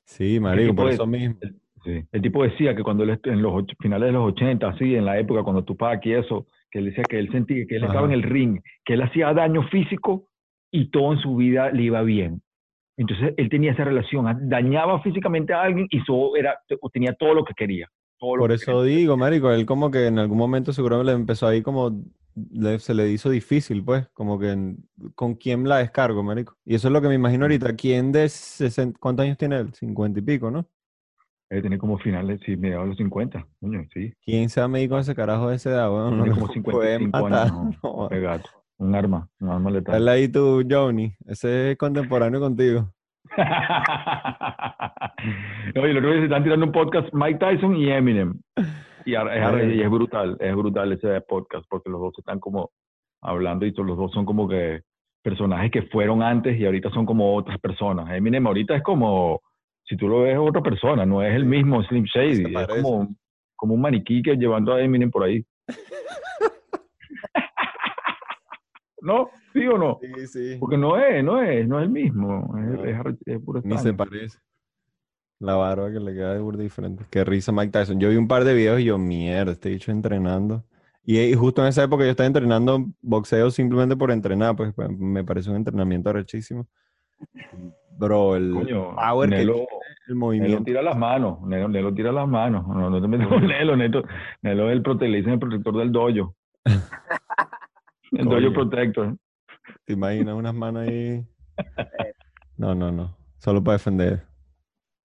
[0.04, 1.36] Sí, marico, por eso mismo.
[1.84, 2.04] Sí.
[2.10, 5.18] El tipo decía que cuando él en los finales de los 80, así, en la
[5.18, 8.08] época cuando Tupac y eso, que él decía que él sentía que él estaba Ajá.
[8.08, 10.28] en el ring, que él hacía daño físico
[10.72, 12.42] y todo en su vida le iba bien.
[12.96, 16.58] Entonces él tenía esa relación, dañaba físicamente a alguien y so- era,
[16.92, 17.88] tenía todo lo que quería.
[18.18, 18.96] todo lo Por que eso quería.
[18.96, 21.92] digo, marico, él como que en algún momento seguro le empezó ahí como,
[22.50, 24.74] le- se le hizo difícil, pues, como que
[25.14, 26.56] con quién la descargo, marico.
[26.64, 27.74] Y eso es lo que me imagino ahorita.
[27.76, 29.72] ¿Quién de 60, cuántos años tiene él?
[29.74, 30.66] 50 y pico, ¿no?
[31.50, 34.12] Él tenía como finales, sí, mediados de los 50, coño, sí.
[34.22, 36.18] ¿Quién se va a medir con ese carajo de esa edad, weón?
[36.18, 38.08] No Tiene lo como puede 55 matar, años, no.
[38.10, 38.40] no.
[38.80, 39.92] Un arma, un arma letal.
[39.94, 41.12] Dale ahí tú, Johnny.
[41.26, 42.92] Ese es contemporáneo contigo.
[45.74, 48.34] no, el otro día se están tirando un podcast Mike Tyson y Eminem.
[49.10, 52.70] Y, es, ar- y es brutal, es brutal ese podcast porque los dos están como
[53.22, 54.82] hablando y los dos son como que
[55.22, 58.10] personajes que fueron antes y ahorita son como otras personas.
[58.14, 59.40] Eminem ahorita es como,
[59.84, 63.08] si tú lo ves, es otra persona, no es el mismo Slim Shady, es como,
[63.56, 65.42] como un maniquí que llevando a Eminem por ahí.
[69.00, 69.30] ¿No?
[69.52, 69.98] ¿Sí o no?
[70.02, 70.56] Sí, sí.
[70.58, 72.52] Porque no es, no es, no es el mismo.
[72.58, 72.84] Es, No.
[72.84, 74.38] es, arre- es puro Ni se parece.
[75.40, 77.04] La barba que le queda de burda diferente.
[77.10, 78.00] Qué risa Mike Tyson.
[78.00, 80.64] Yo vi un par de videos y yo, mierda, este dicho entrenando.
[81.04, 84.90] Y, y justo en esa época yo estaba entrenando boxeo simplemente por entrenar, pues pues,
[84.90, 86.66] me parece un entrenamiento arrechísimo.
[87.96, 90.64] Bro, el Coño, power que Nelo, tiene el Nelo movimiento.
[90.64, 92.66] tira las manos, Nelo, Nelo tira las manos.
[92.66, 94.02] No, no te metas con Nelo, Nelo,
[94.42, 96.34] Nelo es el, prote- le dicen el protector del dojo.
[98.12, 98.40] el Coño.
[98.40, 99.16] dojo protector.
[99.84, 101.24] ¿Te imaginas unas manos ahí?
[102.56, 103.16] No, no, no.
[103.38, 104.24] Solo para defender.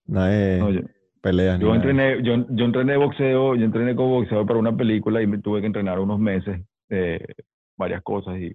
[0.06, 0.70] Nada de No,
[1.60, 5.38] yo, entrené, yo, yo entrené boxeo, yo entrené como boxeador para una película y me
[5.38, 7.24] tuve que entrenar unos meses, eh,
[7.78, 8.54] varias cosas y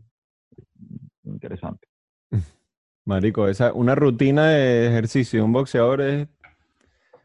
[1.25, 1.87] interesante.
[3.07, 6.29] Marico, esa, una rutina de ejercicio de un boxeador es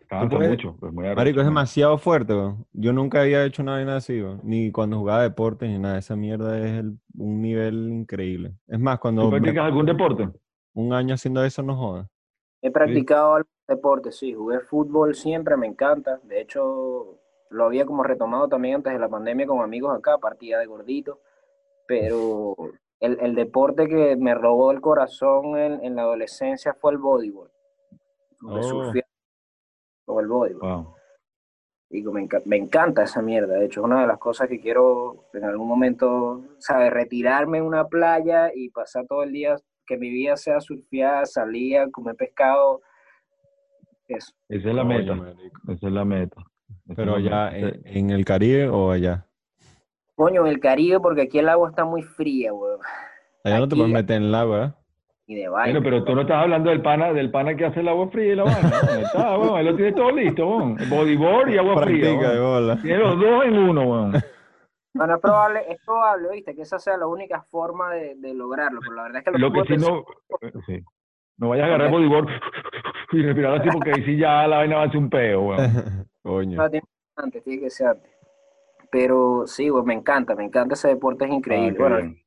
[0.08, 1.52] Cansa mucho, pues muy Marico, es ¿no?
[1.52, 2.34] demasiado fuerte.
[2.74, 4.22] Yo nunca había hecho una vaina así.
[4.44, 5.98] Ni cuando jugaba deportes ni nada.
[5.98, 8.54] Esa mierda es el- un nivel increíble.
[8.68, 10.30] Es más, cuando ¿Tú me- practicas algún deporte?
[10.76, 12.08] un año haciendo eso, no jodas.
[12.62, 16.19] He practicado algún deporte, sí, jugué fútbol siempre, me encanta.
[16.23, 17.19] De hecho,
[17.49, 21.19] lo había como retomado también antes de la pandemia con amigos acá, partida de gordito.
[21.88, 22.56] Pero
[22.99, 27.52] el, el deporte que me robó el corazón en, en la adolescencia fue el voleibol.
[28.40, 28.64] Jugué Oh.
[28.64, 29.06] surfear
[30.06, 30.61] con el voleibol.
[30.61, 30.95] Wow.
[31.90, 33.53] Digo, me, enca- me encanta esa mierda.
[33.56, 36.91] De hecho, es una de las cosas que quiero en algún momento, ¿sabes?
[36.91, 41.91] Retirarme en una playa y pasar todo el día, que mi vida sea surfear, salir,
[41.91, 42.81] comer pescado.
[44.07, 44.34] Eso.
[44.49, 45.15] Esa es la meta.
[45.15, 45.71] marico.
[45.71, 46.41] Esa es la meta.
[46.85, 47.77] Esa Pero allá meta.
[47.89, 49.25] en, en el Caribe o allá.
[50.15, 52.80] Coño, en el Caribe, porque aquí el agua está muy fría, weón.
[53.43, 54.73] Allá no te puedes meter en el agua, ¿eh?
[55.25, 55.49] Y de.
[55.49, 58.34] Bueno, pero tú no estás hablando del pana, del pana que hace el agua fría
[58.34, 58.69] y la vaina.
[58.69, 58.91] ¿no?
[58.91, 60.77] Ahí Está, bueno, él lo tiene todo listo, weón.
[60.89, 62.19] Bodyboard y agua fría.
[62.19, 62.81] Practica.
[62.81, 64.13] Tiene los dos en uno, weón.
[64.95, 66.53] Bueno, es probable, es probable, ¿viste?
[66.55, 68.80] Que esa sea la única forma de, de lograrlo.
[68.81, 70.05] Pero la verdad es que Lo que puedo sí no,
[70.67, 70.84] sí.
[71.38, 72.27] No vayas a agarrar bodyboard
[73.11, 76.07] y respirar así porque ahí sí ya la vaina va a ser un peo, weón.
[76.23, 76.61] Coño.
[76.61, 78.11] Ah, tiene que ser antes, tiene que ser antes.
[78.89, 81.77] Pero sí, güey, me encanta, me encanta ese deporte, es increíble.
[81.80, 82.23] Ah, bueno, bien.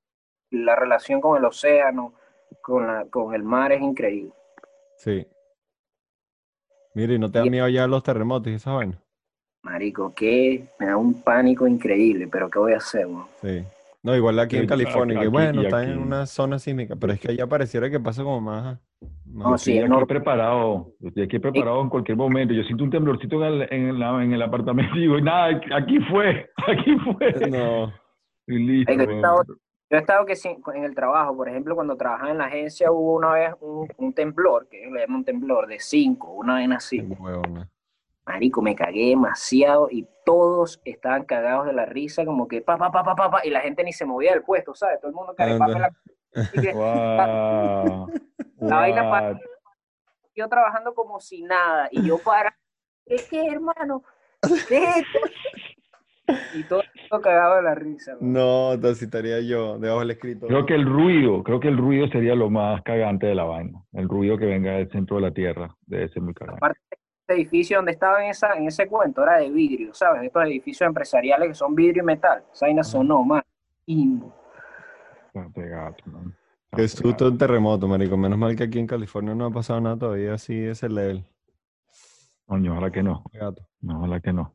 [0.50, 2.14] la relación con el océano,
[2.60, 4.32] con, la, con el mar es increíble.
[4.96, 5.26] Sí.
[6.94, 9.00] Mira, ¿y no te da miedo ya los terremotos y esa vaina?
[9.62, 13.26] Marico, que me da un pánico increíble, pero ¿qué voy a hacer, weón?
[13.40, 13.64] Sí.
[14.06, 17.12] No, igual aquí en Sí, California, que aquí- bueno, está en una zona sísmica, pero
[17.12, 18.64] es que allá pareciera que pasa como más...
[18.64, 18.80] más-
[19.50, 20.06] No, sí, Estoy es aquí normal.
[20.06, 22.54] preparado, estoy aquí preparado en cualquier momento.
[22.54, 25.98] Yo siento un temblorcito en el, en la- en el apartamento y digo, nada, aquí
[26.08, 27.50] fue, aquí fue.
[27.50, 27.92] No.
[28.46, 28.92] Y listo.
[28.92, 29.16] Ay, que weón.
[29.16, 29.42] estaba-
[29.90, 32.92] Yo he estado que sí, en el trabajo, por ejemplo, cuando trabajaba en la agencia
[32.92, 37.02] hubo una vez un, un temblor, que le llaman temblor, de 5, una vez así.
[38.24, 42.90] Marico, me cagué demasiado y todos estaban cagados de la risa, como que pa, pa,
[42.90, 44.98] pa, pa, pa, pa, y la gente ni se movía del puesto, ¿sabes?
[44.98, 45.92] Todo el mundo carepapa en la...
[46.34, 48.08] Así que Guau,
[48.58, 49.38] La vaina
[50.34, 52.58] yo trabajando como si nada, y yo para,
[53.06, 54.02] ¿qué qué, hermano?
[54.68, 55.18] ¿Qué es esto?
[56.56, 58.16] Y todo el mundo cagado de la risa.
[58.20, 58.32] man.
[58.32, 60.48] No, entonces estaría yo, debajo del escrito.
[60.48, 63.80] Creo que el ruido, creo que el ruido sería lo más cagante de la vaina.
[63.92, 66.58] El ruido que venga del centro de la tierra debe ser muy cagante.
[66.58, 66.98] Aparte,
[67.34, 70.24] edificio donde estaba en, esa, en ese cuento era de vidrio, ¿sabes?
[70.24, 72.44] Estos edificios empresariales que son vidrio y metal.
[72.52, 73.42] Esa vaina sonó, man.
[73.86, 74.34] Imbo.
[75.26, 76.36] Está pegado, man.
[76.64, 78.16] Está Qué susto un terremoto, marico.
[78.16, 81.24] Menos mal que aquí en California no ha pasado nada todavía así de ese level.
[82.46, 83.24] Coño, ojalá que no.
[83.80, 84.52] No, ojalá que no.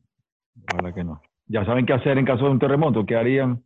[0.71, 1.21] Ojalá que no.
[1.47, 3.05] Ya saben qué hacer en caso de un terremoto.
[3.05, 3.63] ¿Qué harían?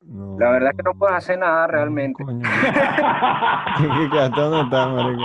[0.00, 2.22] No, La verdad es que no puedes hacer nada realmente.
[2.22, 2.42] Coño.
[3.78, 5.22] ¿Qué quedaste dónde estás, marico?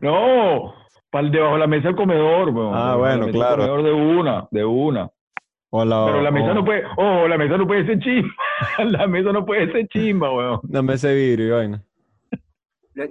[0.02, 0.81] no,
[1.12, 2.48] para debajo de la mesa del comedor.
[2.48, 2.74] weón.
[2.74, 3.56] Ah, de la bueno, mesa claro.
[3.56, 5.10] comedor de una, de una.
[5.70, 8.34] O la, Pero la mesa o- no puede, ojo, la mesa no puede ser chimba.
[8.78, 10.60] la mesa no puede ser chimba, weón.
[10.64, 11.82] Dame ese vidrio y vaina.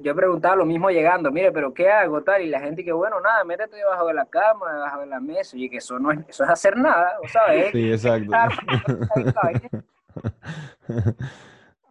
[0.03, 2.43] Yo, preguntaba lo mismo llegando, mire, pero ¿qué hago tal?
[2.43, 5.57] Y la gente que, bueno, nada, métete debajo de la cama, debajo de la mesa.
[5.57, 7.71] Y que eso no es, eso es hacer nada, ¿sabes?
[7.71, 8.31] Sí, exacto.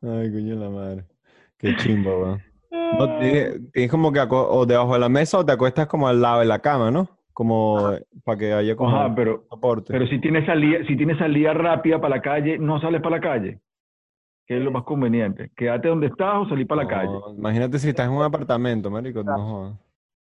[0.03, 1.05] Ay, coño de la madre.
[1.59, 2.50] Qué chimba, weón.
[2.71, 6.21] No, tienes, tienes como que o debajo de la mesa o te acuestas como al
[6.21, 7.09] lado de la cama, ¿no?
[7.33, 7.93] Como
[8.25, 9.93] para que haya como Ajá, pero, soporte.
[9.93, 13.23] pero si tienes salida, si tienes salida rápida para la calle, no sales para la
[13.23, 13.61] calle.
[14.47, 15.51] ¿Qué es lo más conveniente?
[15.57, 17.13] Quédate donde estás o salir para la calle.
[17.37, 19.23] Imagínate si estás en un apartamento, marico.
[19.23, 19.75] No, jodas.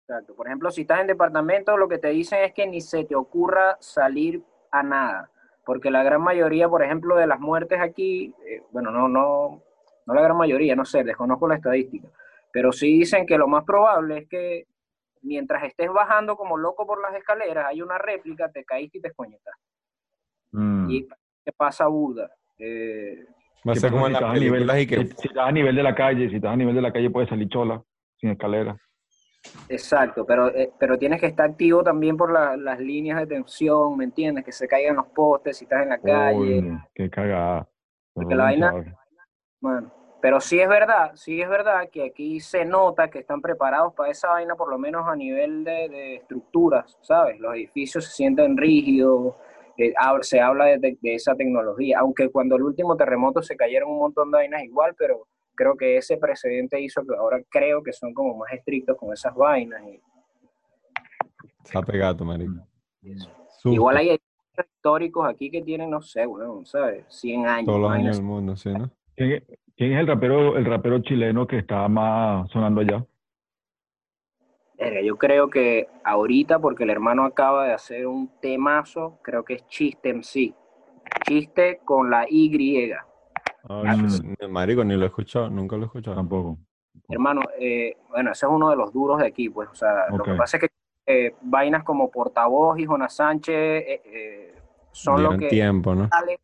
[0.09, 0.35] Exacto.
[0.35, 3.14] Por ejemplo, si estás en departamento, lo que te dicen es que ni se te
[3.14, 5.31] ocurra salir a nada.
[5.64, 9.62] Porque la gran mayoría, por ejemplo, de las muertes aquí, eh, bueno, no, no,
[10.06, 12.09] no la gran mayoría, no sé, desconozco la estadística,
[12.57, 14.65] pero sí dicen que lo más probable es que
[15.20, 19.09] mientras estés bajando como loco por las escaleras, hay una réplica, te caíste y te
[19.09, 19.62] escoñetaste.
[20.53, 20.91] Mm.
[20.91, 21.07] Y
[21.45, 22.31] te pasa Buda.
[22.59, 23.27] Eh,
[23.69, 24.97] Va a ¿Qué ser como si en las estás a nivel- películas y que...
[25.05, 27.11] si, si estás a nivel de la calle, si estás a nivel de la calle
[27.11, 27.83] puedes salir chola,
[28.16, 28.74] sin escalera.
[29.69, 33.99] Exacto, pero, eh, pero tienes que estar activo también por la- las líneas de tensión,
[33.99, 34.47] ¿me entiendes?
[34.47, 36.78] Que se caigan los postes si estás en la calle.
[36.95, 37.69] Qué cagada.
[38.15, 38.73] Porque la vaina-
[39.61, 39.93] Bueno,
[40.27, 44.11] pero sí es verdad, sí es verdad que aquí se nota que están preparados para
[44.11, 47.39] esa vaina, por lo menos a nivel de, de estructuras, ¿sabes?
[47.39, 49.36] Los edificios se sienten rígidos,
[49.78, 53.89] eh, se habla de, de- de esa tecnología, aunque cuando el último terremoto se cayeron
[53.89, 57.93] un montón de vainas igual, pero creo que ese precedente hizo que ahora creo que
[57.93, 59.81] son como más estrictos con esas vainas.
[59.86, 60.01] Y,
[61.65, 62.53] Está pegado, marico.
[63.61, 63.69] Susto.
[63.73, 67.05] Igual hay edificios históricos aquí que tienen, no sé, bueno, ¿sabes?
[67.11, 67.66] 100 años.
[67.66, 68.90] Todos los años del mundo, sí, ¿no?
[69.77, 73.05] ¿Quién, es el rapero, el rapero chileno que está más sonando allá?
[75.05, 79.66] Yo creo que ahorita, porque el hermano acaba de hacer un temazo, creo que es
[79.69, 80.55] Chiste MC.
[81.27, 82.93] Chiste con la Y.
[83.69, 84.09] Ah, Mm.
[84.09, 86.16] sí, Marico, ni lo he escuchado, nunca lo he escuchado.
[86.16, 86.59] Tampoco.
[87.09, 89.69] Hermano, eh, bueno, ese es uno de los duros de aquí, pues.
[89.70, 90.69] O sea, lo que pasa es que
[91.07, 94.55] eh, vainas como Portavoz y Jonas Sánchez eh, eh,
[94.93, 96.09] son lo Llevan que tiempo, ¿no?
[96.09, 96.39] sale,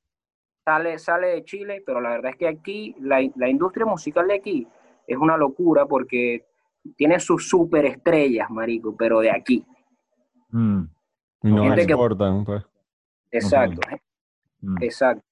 [0.64, 4.34] sale, sale de Chile, pero la verdad es que aquí, la, la industria musical de
[4.34, 4.66] aquí
[5.06, 6.44] es una locura porque
[6.97, 9.64] tienen sus superestrellas, marico, pero de aquí.
[10.51, 10.82] Mm,
[11.43, 12.62] No Gente que- exportan, pues.
[13.30, 13.80] Exacto.
[14.60, 14.76] mm.
[14.82, 15.24] Exacto.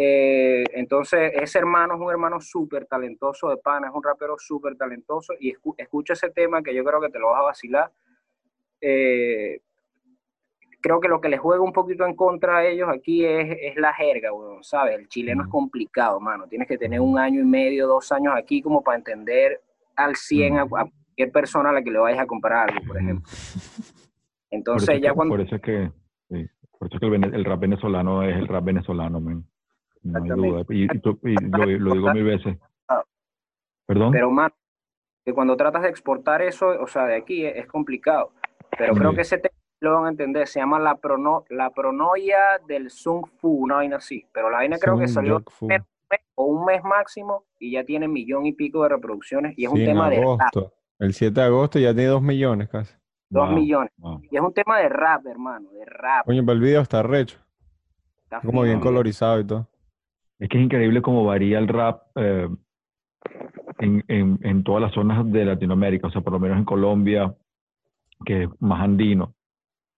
[0.00, 4.76] Eh, entonces, ese hermano es un hermano súper talentoso de pana, es un rapero súper
[4.76, 7.92] talentoso y escu- escucha ese tema que yo creo que te lo vas a vacilar.
[8.80, 9.60] Eh,
[10.80, 13.76] creo que lo que les juega un poquito en contra a ellos aquí es, es
[13.76, 14.98] la jerga, weón, ¿sabes?
[14.98, 16.46] El chileno es complicado, mano.
[16.46, 19.60] Tienes que tener un año y medio, dos años aquí como para entender
[19.96, 22.96] al 100 a, a cualquier persona a la que le vayas a comprar algo, por
[22.96, 23.28] ejemplo.
[23.28, 23.34] Por
[24.50, 25.32] Entonces, eso, ya cuando...
[25.34, 25.90] por eso es que,
[26.30, 26.46] sí,
[26.78, 29.44] por eso es que el, rap venezolano es el rap venezolano, man.
[30.02, 30.64] No hay duda.
[30.68, 32.56] Y, y tú- y lo, lo digo mil veces.
[32.88, 33.02] Ah.
[33.86, 34.12] ¿Perdón?
[34.12, 34.52] Pero, más
[35.24, 38.32] que cuando tratas de exportar eso, o sea, de aquí es, es complicado.
[38.78, 40.46] Pero creo que ese tema lo van a entender.
[40.48, 44.24] Se llama la, prono, la pronoia del Sung Fu, una vaina así.
[44.32, 45.82] Pero la vaina creo que salió un mes
[46.34, 49.54] o un mes máximo y ya tiene millón y pico de reproducciones.
[49.58, 50.70] Y es Sí, un tema de rap.
[50.98, 52.94] El 7 de agosto ya tiene 2 millones casi.
[53.30, 53.92] Dos Wow, millones.
[53.98, 54.20] wow.
[54.30, 56.24] Y es un tema de rap, hermano, de rap.
[56.26, 57.38] Coño, pero el video está recho.
[58.24, 59.68] Está Como bien colorizado y todo.
[60.38, 62.48] Es que es increíble cómo varía el rap eh,
[63.78, 67.34] en, en, en todas las zonas de Latinoamérica, o sea, por lo menos en Colombia,
[68.24, 69.34] que es más andino,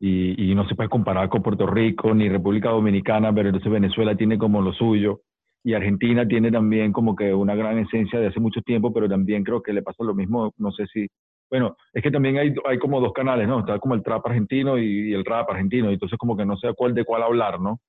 [0.00, 4.16] y, y no se puede comparar con Puerto Rico ni República Dominicana, pero entonces Venezuela
[4.16, 5.20] tiene como lo suyo,
[5.62, 9.44] y Argentina tiene también como que una gran esencia de hace mucho tiempo, pero también
[9.44, 11.06] creo que le pasa lo mismo, no sé si...
[11.50, 13.58] Bueno, es que también hay, hay como dos canales, ¿no?
[13.60, 16.56] Está como el trap argentino y, y el rap argentino, y entonces como que no
[16.56, 17.80] sé a cuál de cuál hablar, ¿no?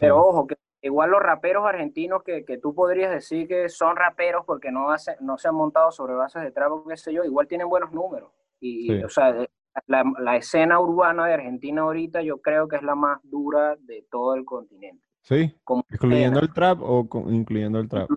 [0.00, 4.44] Pero ojo, que igual los raperos argentinos que, que tú podrías decir que son raperos
[4.44, 7.22] porque no, hace, no se han montado sobre bases de trap o qué sé yo,
[7.24, 8.30] igual tienen buenos números.
[8.58, 9.04] Y, Sí.
[9.04, 9.46] o sea,
[9.86, 14.06] la, la escena urbana de Argentina ahorita yo creo que es la más dura de
[14.10, 15.04] todo el continente.
[15.22, 18.10] Sí, Como escena, el trap o con- incluyendo el trap.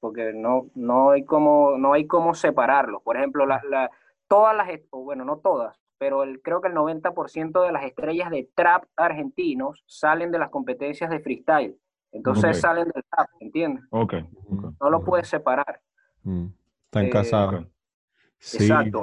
[0.00, 3.02] porque no, no, hay como, no hay cómo separarlos.
[3.02, 3.90] Por ejemplo, la, la,
[4.28, 8.30] todas las, o bueno, no todas, pero el, creo que el 90% de las estrellas
[8.30, 11.76] de trap argentinos salen de las competencias de freestyle.
[12.12, 13.84] Entonces salen del trap, ¿entiendes?
[13.90, 14.14] Ok,
[14.48, 14.64] ok.
[14.80, 15.80] No lo puedes separar.
[16.22, 16.46] Mm,
[16.84, 17.66] Están Eh, casados.
[18.38, 19.02] Sí, exacto.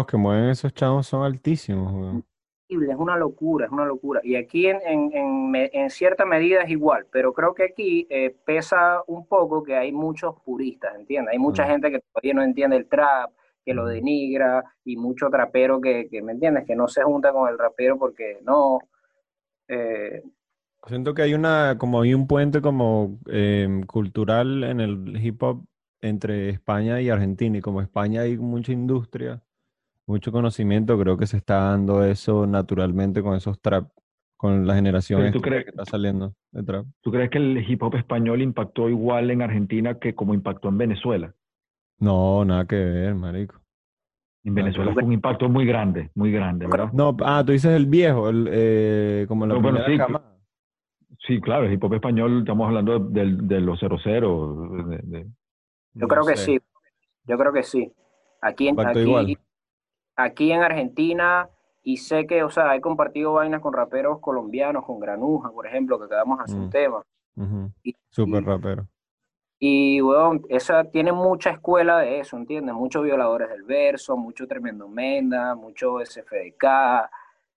[0.00, 2.24] Números que mueven esos chavos son altísimos, weón.
[2.68, 4.20] Es una locura, es una locura.
[4.22, 8.34] Y aquí en, en, en, en cierta medida es igual, pero creo que aquí eh,
[8.44, 11.32] pesa un poco que hay muchos puristas, ¿entiendes?
[11.32, 11.66] Hay mucha Ah.
[11.66, 13.32] gente que todavía no entiende el trap,
[13.64, 13.90] que lo Ujú.
[13.92, 16.64] denigra, y mucho trapero que, que, ¿me entiendes?
[16.64, 18.78] Que no se junta con el rapero porque no.
[19.68, 20.22] eh,
[20.86, 25.66] Siento que hay una, como hay un puente como em, cultural en el hip hop
[26.00, 29.42] entre España y Argentina, y como España hay mucha industria,
[30.10, 33.88] mucho conocimiento, creo que se está dando eso naturalmente con esos trap,
[34.36, 36.86] con la generación tú crees- que está saliendo de trap.
[37.00, 40.78] ¿Tú crees que el hip hop español impactó igual en Argentina que como impactó en
[40.78, 41.34] Venezuela?
[41.98, 43.60] No, nada que ver, marico.
[44.42, 46.90] En Venezuela fue un impacto muy grande, muy grande, ¿verdad?
[46.92, 50.36] No, ah, tú dices el viejo, el, eh, como la No, bueno, primera sí, camada.
[51.26, 55.24] Sí, claro, el hip hop español, estamos hablando de, de- de los 00, de, de-
[55.24, 56.44] yo No creo que sé.
[56.44, 56.58] sí,
[57.26, 57.92] yo creo que sí.
[58.40, 59.38] Aquí en, aquí, igual.
[60.16, 61.48] Aquí en Argentina,
[61.82, 65.98] y sé que, o sea, he compartido vainas con raperos colombianos, con Granuja, por ejemplo,
[65.98, 66.62] que acabamos de hacer Mm.
[66.62, 67.02] un tema.
[67.82, 68.86] Y- Súper y- rapero.
[69.62, 72.74] Y, weón, esa tiene mucha escuela de eso, ¿entiendes?
[72.74, 77.10] Muchos violadores del verso, mucho Tremendo Menda, mucho SFDK.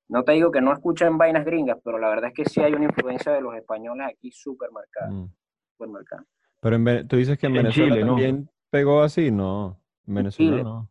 [0.09, 2.73] No te digo que no escuchen vainas gringas, pero la verdad es que sí hay
[2.73, 5.29] una influencia de los españoles aquí súper marcada, Mm.
[5.71, 6.25] súper marcada.
[6.59, 8.11] Pero en tú dices que en En Venezuela Chile, ¿no?
[8.13, 9.77] también pegó así, no.
[10.05, 10.63] En Venezuela Chile.
[10.63, 10.89] no.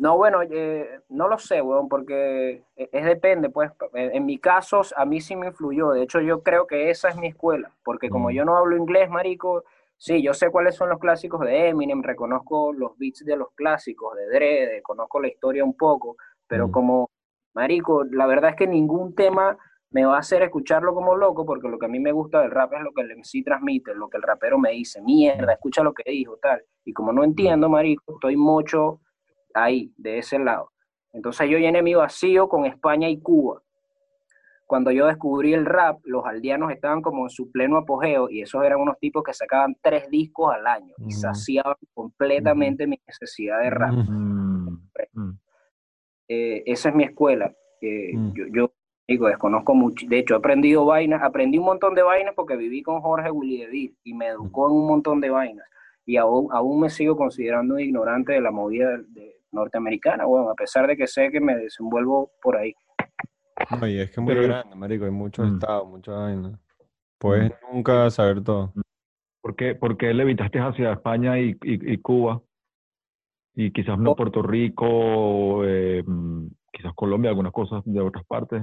[0.00, 3.70] No, bueno, eh, no lo sé, weón, porque es, es depende, pues.
[3.92, 5.90] En, en mi caso, a mí sí me influyó.
[5.90, 8.32] De hecho, yo creo que esa es mi escuela, porque como Mm.
[8.32, 9.62] yo no hablo inglés, marico,
[9.98, 14.16] sí, yo sé cuáles son los clásicos de Eminem, reconozco los beats de los clásicos
[14.16, 16.70] de Dre, conozco la historia un poco, pero Mm.
[16.70, 17.10] como,
[17.54, 19.58] marico, la verdad es que ningún tema
[19.90, 22.52] me va a hacer escucharlo como loco, porque lo que a mí me gusta del
[22.52, 25.82] rap es lo que el MC transmite, lo que el rapero me dice, mierda, escucha
[25.82, 26.62] lo que dijo, tal.
[26.86, 29.00] Y como no entiendo, marico, estoy mucho
[29.54, 30.70] ahí, de ese lado.
[31.12, 33.62] Entonces yo llené mi vacío con España y Cuba.
[34.66, 38.62] Cuando yo descubrí el rap, los aldeanos estaban como en su pleno apogeo y esos
[38.64, 43.70] eran unos tipos que sacaban tres discos al año y saciaban completamente mi necesidad de
[43.70, 43.92] rap.
[43.94, 44.78] Mm.
[46.28, 47.52] Eh, esa es mi escuela.
[47.80, 48.32] Eh, Mm.
[48.34, 48.72] yo, yo
[49.08, 50.06] digo, desconozco mucho.
[50.08, 53.96] De hecho, he aprendido vainas, aprendí un montón de vainas porque viví con Jorge Guliedil
[54.04, 55.66] y me educó en un montón de vainas.
[56.06, 60.50] Y aún, aún me sigo considerando un ignorante de la movida de- de norteamericana, bueno,
[60.50, 62.74] a pesar de que sé que me desenvuelvo por ahí.
[63.78, 65.54] No, y es que es muy Pero- grande, marico, hay muchos Mm.
[65.54, 66.58] estados, muchas vainas.
[67.18, 68.72] Puedes nunca saber todo.
[69.42, 72.40] ¿Por qué, por qué levitaste hacia España y, y- y Cuba?
[73.54, 74.16] Y quizás no Oh.
[74.16, 78.62] Puerto Rico, eh, mm, quizás Colombia, algunas cosas de otras partes.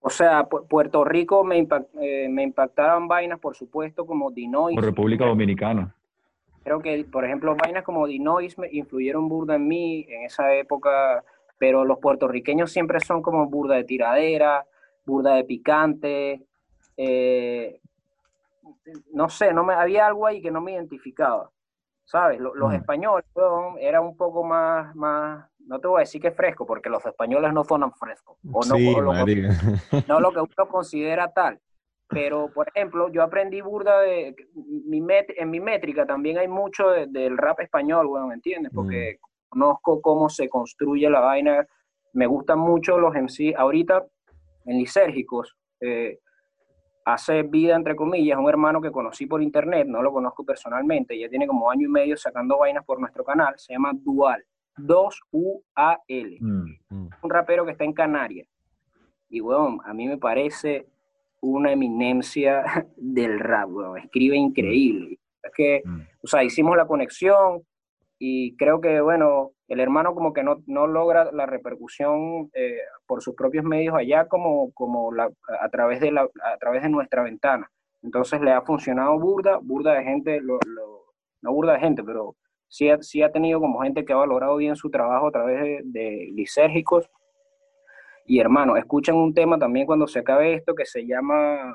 [0.00, 4.76] O sea, Pu- Puerto Rico me, impact- eh, me impactaron vainas, por supuesto, como Dinois.
[4.80, 5.94] República Dominicana.
[6.64, 11.24] Creo que, por ejemplo, vainas como Dinois me influyeron burda en mí en esa época,
[11.58, 14.64] pero los puertorriqueños siempre son como burda de tiradera,
[15.04, 16.42] burda de picante.
[16.96, 17.80] eh,
[19.12, 21.50] no sé, no me, había algo ahí que no me identificaba.
[22.04, 22.38] ¿Sabes?
[22.38, 22.74] Lo- Los Mm.
[22.74, 23.24] españoles
[23.80, 27.52] era un poco más, más, no te voy a decir que fresco, porque los españoles
[27.52, 28.36] no son frescos.
[28.52, 31.58] O no, Sí, o lo- no lo que uno considera tal.
[32.12, 34.34] Pero, por ejemplo, yo aprendí burda de.
[34.54, 38.70] Mi met- en mi métrica también hay mucho de- del rap español, weón, ¿me entiendes?
[38.74, 39.18] Porque
[39.48, 41.66] conozco cómo se construye la vaina.
[42.12, 43.54] Me gustan mucho los MC.
[43.56, 44.04] Ahorita,
[44.66, 46.18] en Lisérgicos, eh,
[47.04, 51.28] hace vida, entre comillas, un hermano que conocí por internet, no lo conozco personalmente, ya
[51.28, 54.44] tiene como año y medio sacando vainas por nuestro canal, se llama Dual.
[54.76, 56.38] 2UAL.
[56.40, 56.64] Mm.
[56.90, 57.08] Mm.
[57.22, 58.48] Un rapero que está en Canarias.
[59.28, 60.86] Y, weón, a mí me parece
[61.42, 62.64] una eminencia
[62.96, 63.68] del rap.
[64.02, 65.18] Escribe increíble.
[65.42, 66.00] Es que, Mm.
[66.22, 67.62] o sea, hicimos la conexión
[68.18, 73.22] y creo que, bueno, el hermano como que no, no logra la repercusión eh, por
[73.22, 75.28] sus propios medios allá como, como la,
[75.60, 77.68] a, través de la, a través de nuestra ventana.
[78.02, 81.02] Entonces le ha funcionado burda, burda de gente, lo, lo-
[81.42, 82.36] no burda de gente, pero
[82.68, 85.60] sí ha, sí ha tenido como gente que ha valorado bien su trabajo a través
[85.60, 87.10] de, de lisérgicos.
[88.26, 91.74] Y hermano, escuchan un tema también cuando se acabe esto que se llama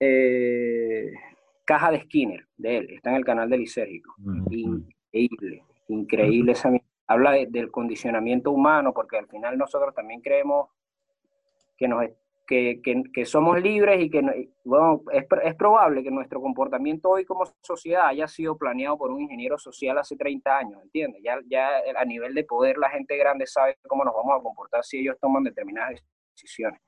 [0.00, 1.12] eh,
[1.64, 4.14] Caja de Skinner, de él, está en el canal de lisérgicos.
[4.18, 4.52] Mm.
[4.52, 6.70] Increíble, increíble esa
[7.08, 10.70] Habla de- del condicionamiento humano, porque al final nosotros también creemos
[11.76, 12.04] que, nos,
[12.46, 12.80] que,
[13.14, 14.32] que, somos libres y que no-
[14.64, 19.20] bueno, es, es probable que nuestro comportamiento hoy como sociedad haya sido planeado por un
[19.22, 21.22] ingeniero social hace 30 años, ¿entiendes?
[21.24, 24.84] Ya, ya a nivel de poder la gente grande sabe cómo nos vamos a comportar
[24.84, 26.02] si ellos toman determinadas
[26.34, 26.80] decisiones.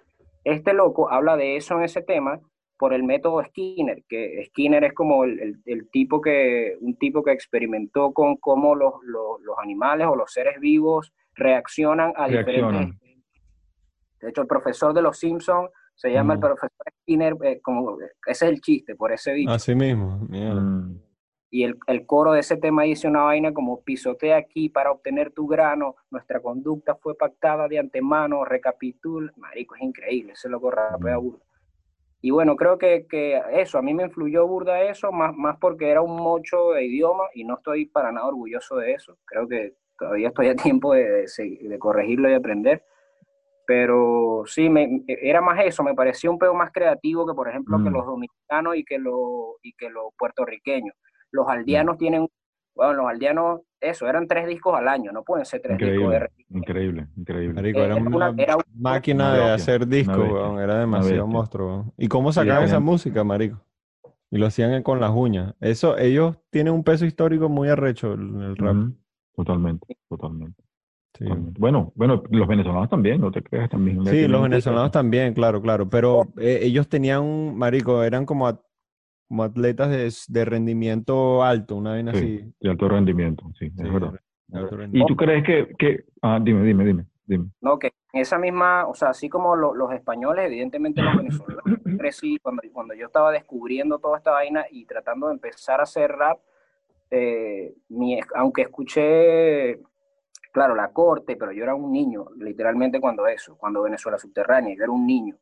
[0.42, 2.38] Este loco habla de eso en ese tema
[2.76, 7.22] por el método Skinner, que Skinner es como el, el- el tipo que, un tipo
[7.22, 12.70] que experimentó con cómo los, los, los animales o los seres vivos reaccionan a Reaccionan.
[12.90, 13.13] diferentes...
[14.24, 16.42] De hecho, el profesor de los Simpsons se llama el Mm.
[16.42, 16.70] profesor
[17.02, 19.52] Skinner, eh, como, ese es el chiste, por ese bicho.
[19.52, 20.18] Así mismo.
[20.28, 20.96] Mm.
[21.50, 25.30] Y el, el coro de ese tema dice una vaina como pisotea aquí para obtener
[25.30, 31.18] tu grano, nuestra conducta fue pactada de antemano, recapitula, marico, es increíble, ese loco rapea
[31.18, 31.22] Mm.
[31.22, 31.44] burda.
[32.22, 35.90] Y bueno, creo que, que eso, a mí me influyó burda eso, más, más porque
[35.90, 39.18] era un mocho de idioma y no estoy para nada orgulloso de eso.
[39.26, 42.82] Creo que todavía estoy a tiempo de, de corregirlo y aprender.
[43.66, 47.78] Pero sí, me, era más eso, me parecía un pedo más creativo que, por ejemplo,
[47.82, 47.94] que Mm.
[47.94, 50.94] los dominicanos y que, los y que los puertorriqueños.
[51.30, 52.28] Los aldeanos tienen,
[52.74, 56.16] bueno, los aldeanos, eso, eran tres discos al año, no pueden ser tres discos de
[56.16, 57.54] Increíble, increíble, increíble.
[57.54, 60.60] Marico, Eh, era era una, una- era una- máquina una de hacer discos, weón.
[60.60, 61.92] Era demasiado monstruo, weón.
[61.96, 63.60] ¿Y cómo sacaban esa música, marico?
[64.30, 65.54] Y lo hacían con las uñas.
[65.60, 68.76] Eso, ellos tienen un peso histórico muy arrecho en el rap.
[69.36, 70.62] Totalmente, totalmente,
[71.16, 71.24] Sí.
[71.58, 74.04] Bueno, bueno, los venezolanos también, no te creas también.
[74.06, 75.88] Sí, los venezolanos también, claro, claro.
[75.88, 78.60] Pero eh, ellos tenían un, marico, eran como, at-
[79.28, 82.54] como atletas de, de rendimiento alto, una vaina Sí, así.
[82.60, 84.12] de alto rendimiento, sí, Sí, es verdad.
[84.48, 87.46] de alto ¿Y tú crees que, que, ah, dime, dime, dime, dime.
[87.60, 91.62] No, que en esa misma, o sea, así como lo- los españoles, evidentemente los venezolanos,
[92.00, 96.10] crecí cuando, cuando yo estaba descubriendo toda esta vaina y tratando de empezar a hacer
[96.10, 96.40] rap,
[97.12, 99.78] eh, mi- aunque escuché,
[100.54, 104.84] claro, la corte, pero yo era un niño, literalmente cuando eso, cuando Venezuela Subterránea, yo
[104.84, 105.36] era un niño.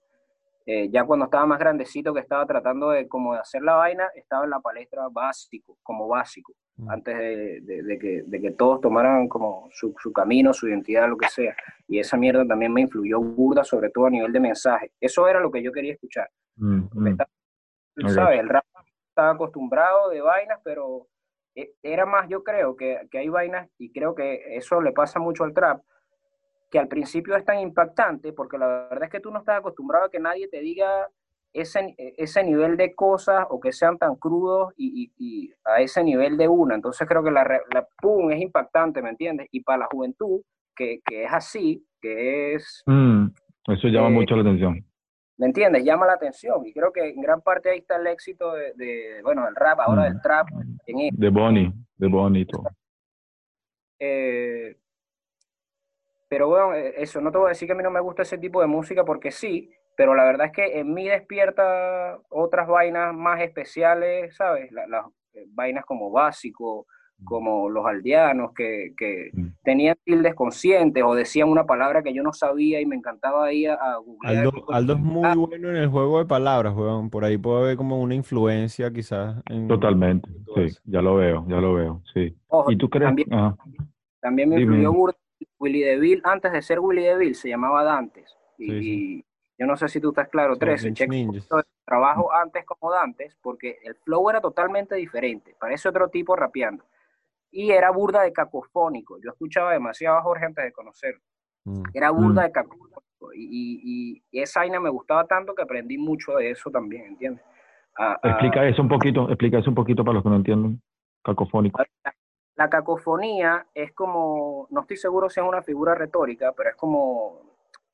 [0.65, 4.09] Eh, ya cuando estaba más grandecito, que estaba tratando de como de hacer la vaina,
[4.15, 6.91] estaba en la palestra básico, como básico Mm.
[6.91, 11.07] antes de, de- de que, de que todos tomaran como su, su camino, su identidad,
[11.07, 11.55] lo que sea.
[11.87, 14.91] Y esa mierda también me influyó burda, sobre todo a nivel de mensaje.
[14.99, 16.31] Eso era lo que yo quería escuchar.
[16.57, 17.17] Mm, mm.
[18.05, 18.09] Ok.
[18.11, 18.41] ¿Sabes?
[18.41, 18.65] El rap
[19.11, 21.07] estaba acostumbrado de vainas, pero
[21.83, 25.45] era más, yo creo, que, que hay vainas, y creo que eso le pasa mucho
[25.45, 25.83] al trap,
[26.71, 30.07] que al principio es tan impactante, porque la verdad es que tú no estás acostumbrado
[30.07, 31.09] a que nadie te diga
[31.53, 36.03] ese, ese nivel de cosas o que sean tan crudos y, y- y a ese
[36.03, 36.75] nivel de una.
[36.75, 39.49] Entonces creo que la, la pum es impactante, ¿me entiendes?
[39.53, 40.41] Y para la juventud,
[40.75, 43.27] que, que es así, que es, Mm,
[43.69, 44.83] Eso llama Eh, mucho la atención.
[45.43, 45.83] ¿Me entiendes?
[45.85, 46.65] Llama la atención.
[46.65, 49.81] Y creo que en gran parte ahí está el éxito de, de, bueno, del rap,
[49.81, 50.05] ahora Mm.
[50.13, 50.47] del trap,
[50.87, 51.17] en.
[51.17, 52.63] De Bonnie, de Bonnie todo.
[53.99, 54.77] Eh,
[56.29, 58.23] pero bueno, eh, eso, no te voy a decir que a mí no me gusta
[58.23, 62.69] ese tipo de música porque sí, pero la verdad es que en mí despierta otras
[62.69, 64.71] vainas más especiales, ¿sabes?
[64.71, 66.87] La- Las eh, vainas como básico,
[67.25, 69.47] como los aldeanos, que, que Mm.
[69.65, 73.71] tenían tildes conscientes o decían una palabra que yo no sabía y me encantaba ir
[73.71, 74.37] a, a googlear.
[74.47, 77.11] Aldo, Aldo es muy bueno en el juego de palabras, weón.
[77.11, 81.45] Por ahí puede haber como una influencia quizás en Totalmente, en sí, ya lo veo,
[81.49, 82.35] ya lo veo, sí.
[82.49, 83.09] Ojo, ¿Y tú crees?
[83.09, 83.29] también,
[84.21, 84.77] también me Dime.
[84.77, 85.15] influyó.
[85.59, 88.37] Willy DeVille, antes de ser Willy DeVille, se llamaba Dantes.
[88.59, 88.81] Y, Sí, sí.
[89.19, 89.25] y
[89.59, 91.49] yo no sé si tú estás claro, Son 13, Ninja checa Ninjas.
[91.49, 96.85] de trabajo antes como Dantes, porque el flow era totalmente diferente, parece otro tipo rapeando.
[97.53, 99.19] Y era burda de cacofónico.
[99.23, 101.21] Yo escuchaba demasiado a Jorge antes de conocerlo.
[101.65, 101.83] Mm.
[101.95, 102.45] Era burda Mm.
[102.47, 103.03] de cacofónico.
[103.35, 103.81] Y,
[104.17, 107.45] y- y esa vaina me gustaba tanto que aprendí mucho de eso también, ¿entiendes?
[107.97, 110.83] A- a- Explica eso un poquito, explica eso un poquito para los que no entienden.
[111.23, 111.81] Cacofónico.
[112.57, 117.41] La cacofonía es como, no estoy seguro si es una figura retórica, pero es como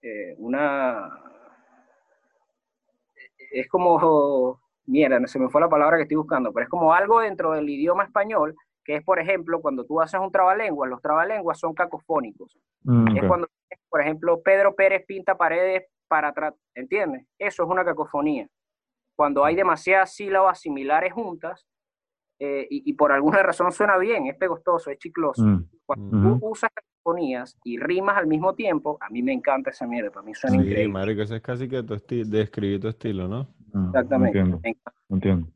[0.03, 1.11] eh, una,
[3.53, 7.21] es como, mierda, se me fue la palabra que estoy buscando, pero es como algo
[7.21, 8.55] dentro del idioma español
[8.89, 12.57] que es, por ejemplo, cuando tú haces un trabalenguas, los trabalenguas son cacofónicos.
[12.85, 13.29] Mm, Es ok.
[13.29, 13.49] cuando,
[13.91, 17.27] por ejemplo, Pedro Pérez pinta paredes para atrás, ¿entiendes?
[17.39, 18.49] Eso es una cacofonía.
[19.15, 21.67] Cuando hay demasiadas sílabas similares juntas
[22.39, 25.45] eh, y, y por alguna razón suena bien, es pegostoso, es chicloso.
[25.45, 26.39] Mm, Cuando Ujú.
[26.41, 30.25] tú usas cacofonías y rimas al mismo tiempo, a mí me encanta esa mierda, para
[30.25, 30.93] mí suena Sí, increíble.
[30.95, 33.49] marico, ese es casi que tu estilo, describir tu estilo, ¿no?
[33.75, 34.39] mm, Exactamente.
[34.39, 34.61] Entiendo,
[35.11, 35.47] entiendo.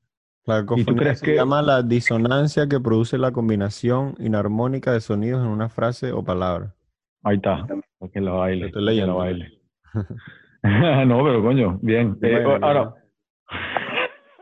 [0.45, 5.45] La cacofonía crees se que- llama la disonancia que produce la combinación inarmónica de sonidos
[5.45, 6.75] en una frase o palabra.
[7.23, 7.65] Ahí está.
[8.13, 8.61] Que la baile.
[8.63, 9.17] Lo estoy leyendo.
[9.17, 9.61] baile.
[11.07, 12.17] no, pero coño, bien.
[12.23, 12.95] Eh, Bueno, ahora,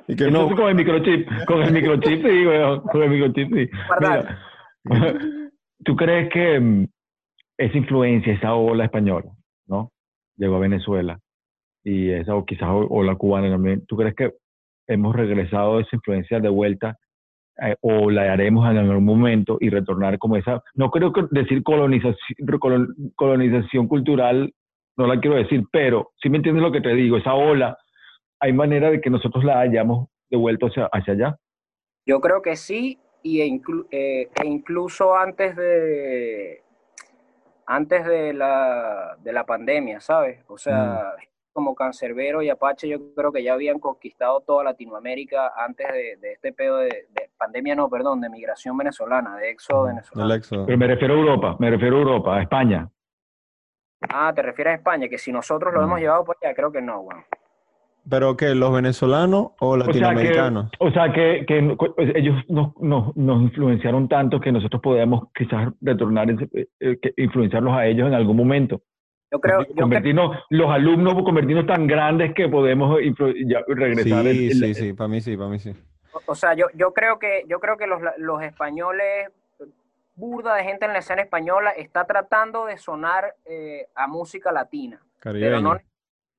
[0.08, 3.70] Y que no, con el microchip, con el microchip sí, weón, con el microchip sí.
[4.00, 4.38] Mira,
[5.84, 6.86] ¿tú crees que mm,
[7.58, 9.30] esa influencia, esa ola española,
[9.66, 9.92] ¿no?
[10.36, 11.20] Llegó a Venezuela
[11.84, 14.32] y esa o quizás o- ola cubana también, ¿tú crees que
[14.90, 16.96] hemos regresado esa influencia de vuelta
[17.62, 21.62] eh, o la haremos en algún momento y retornar como esa, no creo que decir
[21.62, 22.16] colonización,
[22.60, 24.52] colon- colonización cultural,
[24.96, 27.76] no la quiero decir, pero si me entiendes lo que te digo, esa ola,
[28.40, 31.36] hay manera de que nosotros la hayamos devuelto hacia, hacia allá.
[32.06, 36.62] Yo creo que sí, y e, inclu- eh, e incluso antes de
[37.66, 40.42] antes de la, de la pandemia, ¿sabes?
[40.48, 41.12] O sea,
[41.60, 46.32] como Cancerbero y Apache, yo creo que ya habían conquistado toda Latinoamérica antes de, de
[46.32, 50.34] este pedo de, de pandemia, no, perdón, de migración venezolana, de éxodo venezolano.
[50.34, 50.64] éxodo.
[50.64, 52.88] Pero me refiero a Europa, me refiero a Europa, a España.
[54.08, 55.84] Ah, te refieres a España, que si nosotros lo Mm.
[55.84, 57.22] hemos llevado por allá, creo que no, bueno.
[58.08, 58.54] ¿Pero qué?
[58.54, 60.70] ¿Los venezolanos o O sea que, latinoamericanos?
[60.78, 65.68] o sea que, que pues, ellos nos, nos, nos influenciaron tanto que nosotros podemos quizás
[65.82, 68.80] retornar, eh, eh, que influenciarlos a ellos en algún momento.
[69.30, 74.26] Yo creo, yo creo convertirnos, los alumnos, convertirnos tan grandes que podemos influ- ya regresar.
[74.26, 75.72] el- Sí, el- sí, sí, para mí sí, para mí sí.
[76.26, 79.30] O sea, yo, yo creo que, yo creo que los, los españoles,
[80.16, 85.00] burda de gente en la escena española, está tratando de sonar eh, a música latina,
[85.22, 85.78] pero no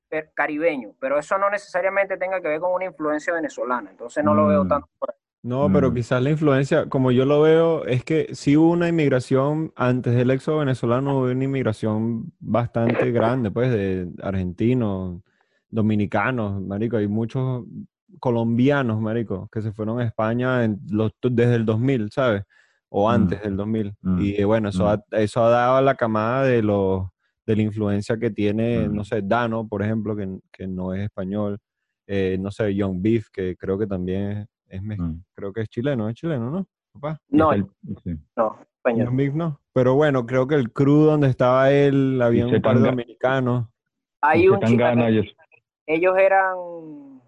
[0.08, 4.34] per- caribeño, pero eso no necesariamente tenga que ver con una influencia venezolana, entonces no
[4.34, 4.68] lo veo Mm.
[4.68, 5.16] tanto por ahí.
[5.44, 5.94] No, pero Mm.
[5.94, 10.30] quizás la influencia, como yo lo veo, es que sí hubo una inmigración, antes del
[10.30, 15.20] éxodo venezolano hubo una inmigración bastante grande, pues, de argentinos,
[15.68, 17.64] dominicanos, marico, hay muchos
[18.20, 22.44] colombianos, marico, que se fueron a España en los, desde el 2000, ¿sabes?
[22.88, 23.12] O Mm.
[23.14, 23.94] antes del 2000.
[24.02, 24.18] Mm.
[24.20, 27.08] Y bueno, eso ha, eso ha dado a la camada de los,
[27.46, 31.58] de la influencia que tiene, no sé, Dano, por ejemplo, que, que no es español,
[32.06, 35.22] eh, no sé, Young Beef, que creo que también es, Mm.
[35.34, 36.66] creo que es chileno, es chileno, ¿no?
[36.94, 37.20] Papá.
[37.28, 38.18] No, es el- sí.
[38.36, 39.34] no, español.
[39.34, 39.60] No.
[39.72, 43.66] Pero bueno, creo que el crew donde estaba él, había un par de dominicanos.
[44.20, 45.32] Hay un y eso.
[45.86, 47.20] ellos eran,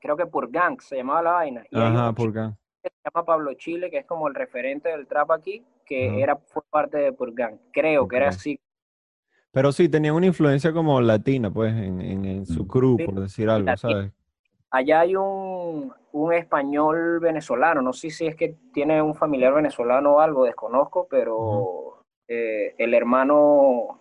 [0.00, 3.54] creo que por gang se llamaba la vaina, y hay Ajá, que se llama Pablo
[3.54, 6.18] Chile, que es como el referente del trap aquí, que Ajá.
[6.18, 8.58] era, fue parte de Purgang, creo que era así.
[9.52, 12.68] Pero sí, tenía una influencia como latina, pues, en, en, en su Mm.
[12.68, 13.92] crew, Sí, por decir algo, latina.
[13.94, 14.12] ¿sabes?
[14.70, 20.14] Allá hay un, un español venezolano, no sé si es que tiene un familiar venezolano
[20.14, 24.00] o algo, desconozco, pero eh, el hermano,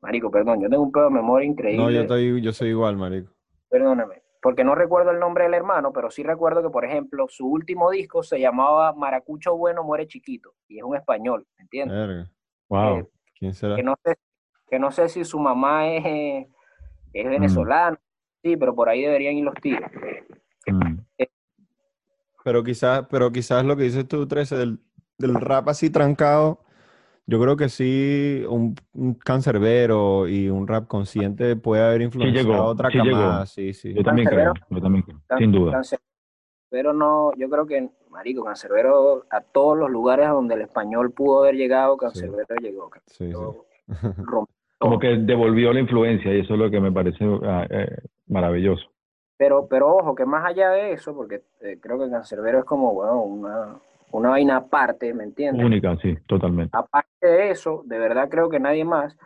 [0.00, 2.96] Marico, perdón, yo tengo un pedo de memoria increíble, No, yo, estoy, yo soy igual,
[2.96, 3.32] marico.
[3.68, 7.46] perdóname, porque no recuerdo el nombre del hermano, pero sí recuerdo que, por ejemplo, su
[7.46, 11.96] último disco se llamaba Maracucho Bueno Muere Chiquito, y es un español, ¿me entiendes?
[11.96, 12.30] Verga.
[12.68, 12.98] Wow.
[12.98, 13.76] Eh, ¿Quién será?
[13.76, 14.16] que no sé,
[14.68, 16.48] que no sé si su mamá es, eh,
[17.12, 17.98] es venezolana,
[18.42, 19.90] sí, pero por ahí deberían ir los tiros.
[22.46, 24.78] Pero quizás, pero quizás lo que dices tú, 13, del,
[25.18, 26.60] del rap así trancado,
[27.26, 32.62] yo creo que sí, un, un cancerbero y un rap consciente puede haber influenciado llegó,
[32.62, 33.16] a otra sí llegó.
[33.16, 33.94] camada, sí, sí.
[33.94, 35.72] Yo también creo, yo también creo, Can- sin duda.
[35.72, 41.42] Cancerbero no, yo creo que, marico, Cancerbero, a todos los lugares donde el español pudo
[41.42, 42.92] haber llegado, Cancerbero llegó.
[43.06, 43.32] Sí, sí.
[43.32, 43.66] Cancerbero
[44.78, 47.96] Como que devolvió la influencia y eso es lo que me parece ah, eh,
[48.28, 48.86] maravilloso.
[49.38, 52.94] Pero, pero ojo, que más allá de eso, porque eh, creo que Cancerbero es como,
[52.94, 53.76] bueno, una,
[54.12, 55.64] una vaina aparte, ¿me entiendes?
[55.64, 56.76] Única, sí, totalmente.
[56.76, 59.16] Aparte de eso, de verdad creo que nadie más.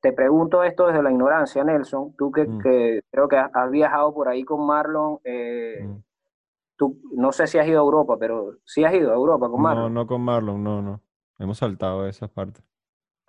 [0.00, 2.14] Te pregunto esto desde la ignorancia, Nelson.
[2.16, 2.58] Tú que, Mm.
[2.58, 5.18] que creo que has, viajado por ahí con Marlon.
[5.24, 6.02] eh, Mm.
[6.76, 9.62] tú, no sé si has ido a Europa, pero sí has ido a Europa con
[9.62, 9.94] No, Marlon.
[9.94, 11.00] no con Marlon, no, no.
[11.38, 12.62] Hemos saltado esas partes.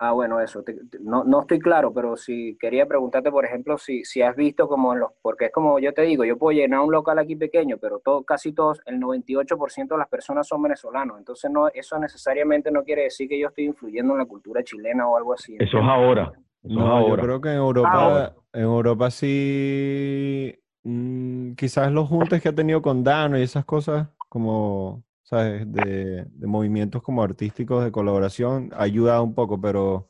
[0.00, 0.62] Ah, bueno, eso.
[0.62, 4.36] te- te- no, no estoy claro, pero si quería preguntarte, por ejemplo, si, si has
[4.36, 5.10] visto como en los.
[5.22, 8.22] Porque es como yo te digo, yo puedo llenar un local aquí pequeño, pero todo,
[8.22, 11.18] casi todos, el 98% de las personas son venezolanos.
[11.18, 15.08] Entonces, no, eso necesariamente no quiere decir que yo estoy influyendo en la cultura chilena
[15.08, 15.56] o algo así.
[15.58, 16.32] Eso es ahora.
[16.62, 17.22] No, yo ahora.
[17.24, 18.34] creo que en Ah, Europa, ahora.
[18.52, 20.54] en Europa sí,
[20.84, 25.70] mm, quizás los juntes que ha tenido con Dano y esas cosas, como ¿sabes?
[25.70, 30.08] De, de movimientos como artísticos de colaboración ha ayudado un poco, pero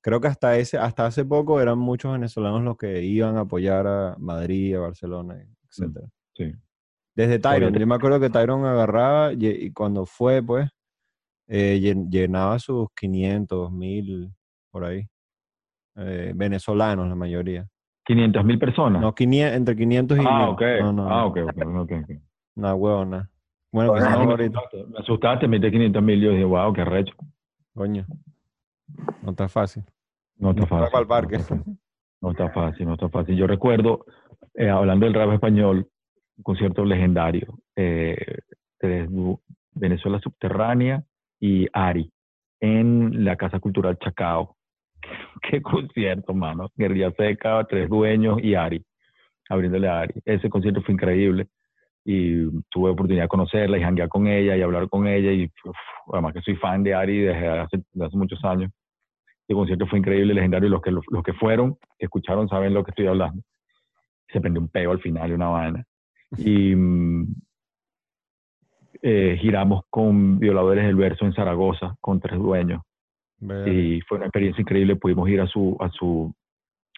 [0.00, 3.86] creo que hasta ese, hasta hace poco eran muchos venezolanos los que iban a apoyar
[3.88, 6.06] a Madrid, a Barcelona, etcétera.
[6.36, 6.52] Sí.
[7.16, 10.70] Desde Tyron, yo me acuerdo que Tyron agarraba y, y cuando fue, pues,
[11.48, 14.30] eh, llen- llenaba sus 500, 1000,
[14.70, 15.04] por ahí.
[15.96, 17.66] Eh, venezolanos, la mayoría.
[18.06, 19.02] 500 mil personas.
[19.02, 20.48] No, 500, entre 500 y ah, 1000.
[20.50, 20.62] ok.
[20.80, 21.92] No, no, ah, ok, ok, ok.
[22.54, 23.30] Una huevona.
[23.72, 24.58] Bueno, No, me ahorita.
[24.58, 27.14] asustaste, me asustaste, metí 500 mil y yo dije, wow, qué recho.
[27.74, 28.04] Coño.
[29.22, 29.84] No está fácil.
[30.36, 30.90] No está No fácil.
[30.90, 31.36] para el parque.
[31.38, 31.76] No está fácil.
[32.22, 33.36] No está fácil, no está fácil.
[33.36, 34.04] Yo recuerdo,
[34.54, 35.88] eh, hablando del rap español,
[36.36, 38.16] un concierto legendario, eh,
[38.80, 39.08] de
[39.74, 41.02] Venezuela Subterránea
[41.38, 42.10] y Ari,
[42.60, 44.56] en la Casa Cultural Chacao.
[45.50, 46.68] Qué concierto, mano.
[46.76, 48.84] Guerrilla Seca, Tres Dueños y Ari,
[49.48, 50.14] abriéndole a Ari.
[50.24, 51.46] Ese concierto fue increíble
[52.04, 55.76] y tuve oportunidad de conocerla y janguear con ella y hablar con ella y uf,
[56.12, 58.70] además que soy fan de Ari desde hace, desde hace muchos años.
[59.48, 62.72] El concierto fue increíble, legendario, y los que, los, los que fueron, que escucharon, saben
[62.72, 63.42] lo que estoy hablando.
[64.32, 65.84] Se prendió un peo al final una vaina.
[66.38, 67.34] Y mm,
[69.02, 72.82] eh, giramos con Violadores del Verso en Zaragoza, con tres dueños.
[73.66, 74.96] Y fue una experiencia increíble.
[74.96, 76.32] Pudimos ir a su, a su,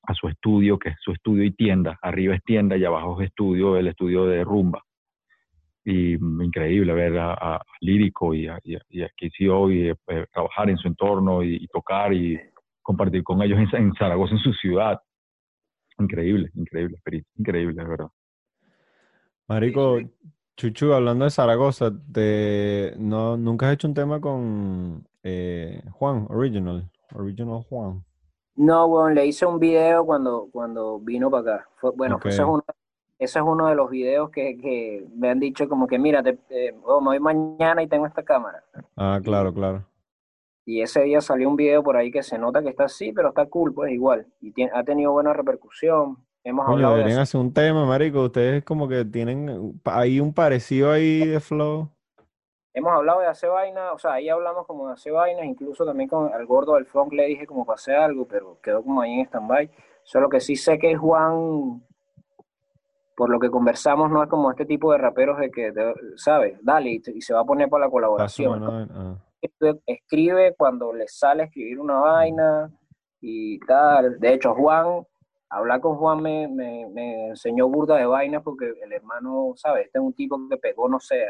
[0.03, 1.99] a su estudio, que es su estudio y tienda.
[2.03, 4.83] Arriba es tienda y abajo es estudio, el estudio de rumba.
[5.85, 9.89] Y mm, increíble ver a, a Lírico y a, y a, y a KCO y
[9.91, 9.97] eh,
[10.33, 12.39] trabajar en su entorno y, y tocar y
[12.83, 15.01] compartir con ellos en, en Zaragoza, en su ciudad.
[15.99, 18.09] Increíble, increíble experiencia, increíble, de verdad.
[19.49, 19.99] Marico,
[20.57, 26.91] Chuchu, hablando de Zaragoza, te, no, ¿nunca has hecho un tema con eh, Juan, Original?
[27.15, 28.05] Original Juan.
[28.55, 31.69] No, weón, le hice un video cuando, cuando vino para acá.
[31.77, 32.27] Fue, bueno, Ok.
[32.27, 32.63] ese, es uno,
[33.25, 36.39] ese es uno de los videos que, que me han dicho como que, mira, te,
[36.85, 38.63] oh, me voy mañana y tengo esta cámara.
[38.97, 39.85] Ah, claro, claro.
[40.65, 43.29] Y ese día salió un video por ahí que se nota que está así, pero
[43.31, 44.27] está cool, pues igual.
[44.41, 46.19] Y tiene- ha tenido buena repercusión.
[46.45, 48.23] Hemos hablado de deberían hacer- hacer un tema, marico.
[48.25, 51.89] Ustedes como que tienen ahí un parecido ahí de flow.
[52.75, 56.09] hemos hablado de hacer vainas, o sea, ahí hablamos como de hacer vainas, incluso también
[56.09, 59.13] con el gordo del funk le dije como para hacer algo, pero quedó como ahí
[59.13, 59.69] en stand-by.
[60.05, 61.83] Solo que sí sé que Juan,
[63.17, 66.59] por lo que conversamos, no es como este tipo de raperos de que, de- ¿sabes?
[66.63, 68.63] Dale, y, te- y se va a poner para la colaboración.
[68.65, 69.17] ah.
[69.87, 72.71] Escribe cuando le sale escribir una vaina
[73.21, 74.19] y tal.
[74.21, 75.05] De hecho, Juan,
[75.51, 79.87] hablar con Juan me, me, me enseñó burda de vainas porque el hermano, ¿sabes?
[79.87, 81.27] Este es un tipo que pegó, no sé,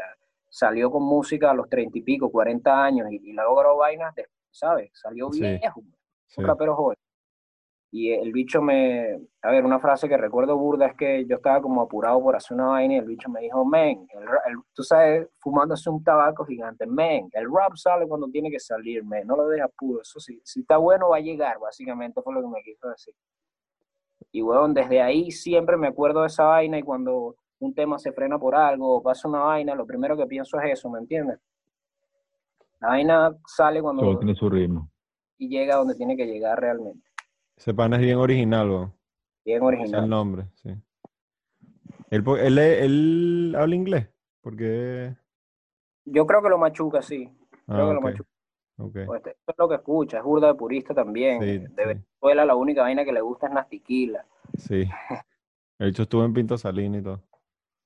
[0.49, 4.27] salió con música a los treinta y pico, 40 años y, y logró vainas, de-
[4.51, 4.91] ¿sabes?
[4.93, 5.81] Salió viejo,
[6.27, 6.39] Sí.
[6.41, 6.97] un rapero joven.
[7.95, 11.61] Y el bicho me, a ver, una frase que recuerdo burda es que yo estaba
[11.61, 14.81] como apurado por hacer una vaina y el bicho me dijo, men, el el- tú
[14.81, 19.35] sabes, fumándose un tabaco gigante, men, el rap sale cuando tiene que salir, men, no
[19.35, 22.47] lo dejes puro, eso sí, si está bueno va a llegar, básicamente fue lo que
[22.47, 23.13] me quiso decir.
[24.31, 28.11] Y bueno, desde ahí siempre me acuerdo de esa vaina y cuando un tema se
[28.11, 31.37] frena por algo o pasa una vaina, lo primero que pienso es eso, ¿me entiendes?
[32.81, 34.89] La vaina sale Todo cuando tiene su ritmo.
[35.37, 37.07] y llega donde tiene que llegar realmente.
[37.57, 38.93] Ese pana es bien original, weón.
[39.45, 40.09] Bien Ese es el original.
[40.09, 40.69] nombre, sí.
[42.09, 44.07] Él, él, él habla inglés,
[44.41, 45.15] porque...
[46.05, 47.29] Yo creo que lo machuca, sí.
[47.65, 48.29] Creo Ah, que lo ok, machuca.
[48.77, 48.97] ok.
[49.05, 51.41] Pues, eso es lo que escucha, es burda de purista también.
[51.41, 51.73] Sí, de sí.
[51.75, 54.25] Venezuela la única vaina que le gusta es Nastiquila.
[54.57, 54.87] Sí.
[55.79, 57.21] De hecho, estuvo en Pinto Salina y todo.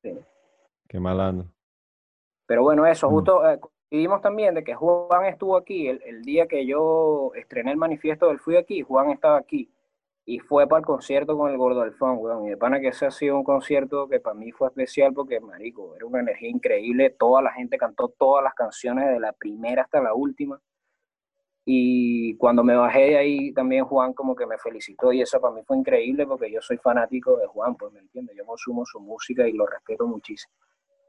[0.04, 0.18] Sí.
[0.88, 1.48] Qué malandro.
[2.48, 3.12] Pero bueno, eso, Mm.
[3.12, 7.72] justo eh, coincidimos también de que Juan estuvo aquí el, el día que yo estrené
[7.72, 9.72] el manifiesto del Fui aquí, Juan estaba aquí.
[10.26, 12.48] Y fue para el concierto con el Gordo Funk, weón.
[12.48, 15.40] Y de pana que ese ha sido un concierto que para mí fue especial porque,
[15.40, 17.12] marico, era una energía increíble.
[17.12, 20.60] Toda la gente cantó todas las canciones de la primera hasta la última.
[21.64, 25.54] Y cuando me bajé de ahí, también Juan como que me felicitó y eso para
[25.54, 29.00] mí fue increíble porque yo soy fanático de Juan, pues me entiendes, yo consumo su
[29.00, 30.54] música y lo respeto muchísimo.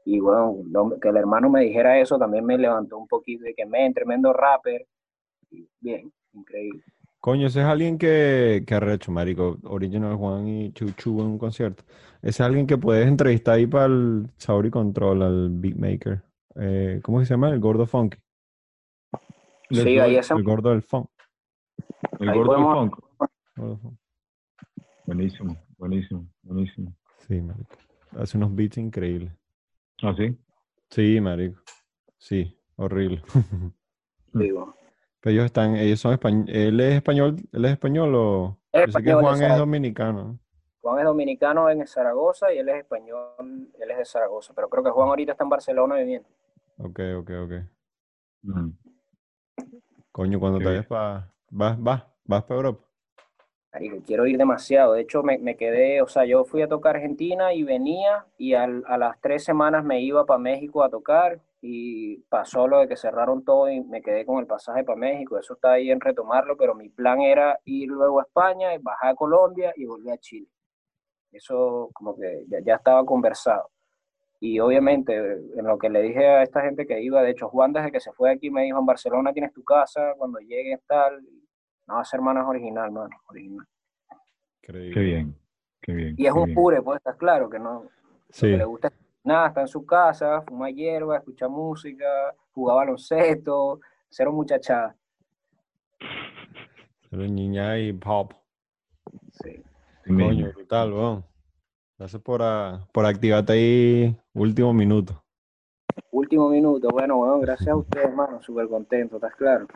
[0.05, 3.53] Y bueno, lo- que el hermano me dijera eso también me levantó un poquito de
[3.53, 4.87] que men, tremendo rapper.
[5.51, 6.83] Y bien, increíble.
[7.19, 9.57] Coño, ese es alguien que, que arrecho, marico.
[9.63, 11.83] Original Juan y Chuchu en un concierto.
[12.21, 16.23] Ese es alguien que puedes entrevistar ahí para el Sabor y Control, al beatmaker.
[16.55, 17.49] Eh, ¿cómo se llama?
[17.49, 18.17] El gordo funky.
[19.69, 21.07] Sí, ahí ese, El gordo del funk.
[22.19, 22.95] el ahí gordo del funk.
[23.55, 23.99] Gordo funk.
[25.05, 26.93] Buenísimo, buenísimo, buenísimo.
[27.27, 27.75] Sí, marico.
[28.17, 29.31] Hace unos beats increíbles.
[30.01, 30.37] ¿Ah, sí?
[30.89, 31.61] Sí, marico.
[32.17, 33.21] Sí, horrible.
[34.33, 34.75] digo.
[35.19, 36.55] Pero ellos están, ellos son españoles.
[36.55, 37.35] ¿Él es español?
[37.51, 38.57] ¿Él es español o...?
[38.71, 40.39] Es Yo sé que español, Juan es dominicano.
[40.81, 44.83] Juan es dominicano en Zaragoza y él es español, él es de Zaragoza, pero creo
[44.83, 46.29] que Juan ahorita está en Barcelona viviendo.
[46.77, 47.53] Ok, ok, ok.
[48.43, 48.69] Mm.
[50.11, 51.33] Coño, cuando Qué te vayas para...
[51.51, 52.88] Vas, vas, vas para Europa.
[54.05, 54.93] Quiero ir demasiado.
[54.93, 58.67] De hecho, me, quedé, o sea, yo fui a tocar Argentina y venía y a
[58.67, 63.43] las tres semanas me iba para México a tocar y pasó lo de que cerraron
[63.43, 65.37] todo y me quedé con el pasaje para México.
[65.37, 69.15] Eso está ahí en retomarlo, pero mi plan era ir luego a España, bajar a
[69.15, 70.47] Colombia y volver a Chile.
[71.31, 73.69] Eso como que ya, estaba conversado.
[74.39, 77.73] Y obviamente, en lo que le dije a esta gente que iba, de hecho, Juan
[77.73, 81.21] desde que se fue aquí me dijo, en Barcelona tienes tu casa, cuando llegues tal.
[81.89, 83.65] No, ese hermano es original, mano, original.
[84.61, 84.93] Increíble.
[84.93, 85.35] Qué bien,
[85.81, 86.15] qué bien.
[86.19, 86.53] Y es un bien.
[86.55, 87.81] pure, pues está claro que no.
[87.83, 87.89] Lo
[88.29, 88.93] Sí, que le gusta
[89.23, 92.05] nada, está en su casa, fuma hierba, escucha música,
[92.53, 94.95] jugar baloncesto, cero muchachada.
[97.09, 98.33] pero niña y pop.
[99.43, 99.63] Sí.
[100.05, 101.25] Coño, brutal, weón.
[101.97, 105.23] Gracias por, a- por activarte ahí último minuto.
[106.11, 109.67] Último minuto, bueno, bueno, gracias a ustedes, hermano, súper contento, ¿estás claro?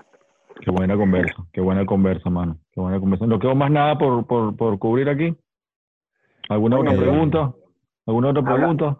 [0.61, 2.57] Qué buena conversa, qué buena conversa, mano.
[2.71, 3.25] Qué buena conversa.
[3.27, 5.35] No quedó más nada por, por, por cubrir aquí.
[6.49, 7.53] ¿Alguna otra pregunta?
[8.05, 8.97] ¿Alguna otra Habla- pregunta?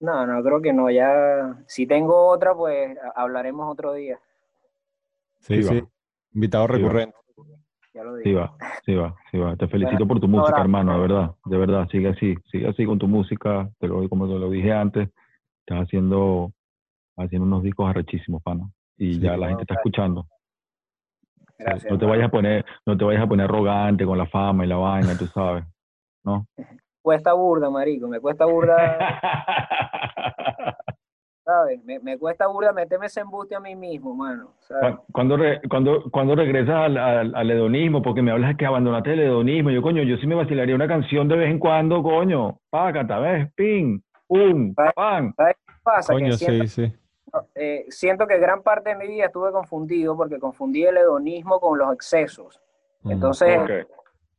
[0.00, 4.18] No, no, creo que no, ya, si tengo otra, pues hablaremos otro día,
[5.40, 5.84] Sí, Sí, sí.
[6.32, 6.78] Invitado Sí, va.
[6.78, 7.16] recurrente.
[7.92, 8.40] ya lo Sí digo.
[8.40, 8.56] va,
[8.86, 9.56] sí va, sí va.
[9.56, 11.88] Te felicito por tu música, hermano, de verdad, de verdad.
[11.90, 13.68] Sigue así, sigue así con tu música.
[13.78, 15.10] Te lo, como te lo dije antes,
[15.66, 16.52] estás haciendo,
[17.16, 18.70] haciendo unos discos arrechísimos, pana.
[18.96, 20.26] Y Sí, ya la gente está escuchando.
[21.60, 21.90] Gracias.
[21.90, 22.08] No te hermano.
[22.10, 25.16] vayas a poner, no te vayas a poner arrogante con la fama y la vaina,
[25.18, 25.64] tú sabes.
[26.24, 26.46] ¿No?
[27.02, 28.76] Cuesta burda, marico, me cuesta burda,
[31.44, 31.82] ¿sabes?
[31.84, 34.96] Me, me cuesta burda meterme ese embuste a mí mismo, mano, ¿sabes?
[34.96, 39.14] Cu- Cuando, re- cuando, cuando regresas al, al, al hedonismo, porque me hablas que abandonaste
[39.14, 42.58] el hedonismo, yo, coño, yo sí me vacilaría una canción de vez en cuando, coño,
[42.68, 43.50] págata, ¿ves?
[43.54, 45.32] Ping, pum, pan.
[45.36, 46.12] ¿Sabes qué pasa?
[46.12, 46.92] Coño, que siento, sí, sí.
[47.54, 51.78] Eh, siento que gran parte de mi vida estuve confundido porque confundí el hedonismo con
[51.78, 52.60] los excesos.
[53.02, 53.10] Mm.
[53.12, 53.70] Entonces, Ok,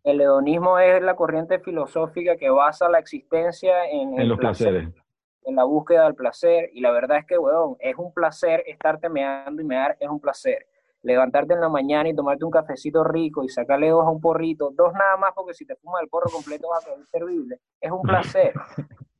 [0.03, 4.95] el hedonismo es la corriente filosófica que basa la existencia en, en los placer, placeres.
[5.43, 6.69] en la búsqueda del placer.
[6.73, 10.19] Y la verdad es que, weón, es un placer estarte meando y mear, es un
[10.19, 10.65] placer.
[11.03, 14.71] Levantarte en la mañana y tomarte un cafecito rico y sacarle dos a un porrito,
[14.71, 17.59] dos nada más, porque si te fumas el porro completo vas a quedar servible.
[17.79, 18.53] Es un placer.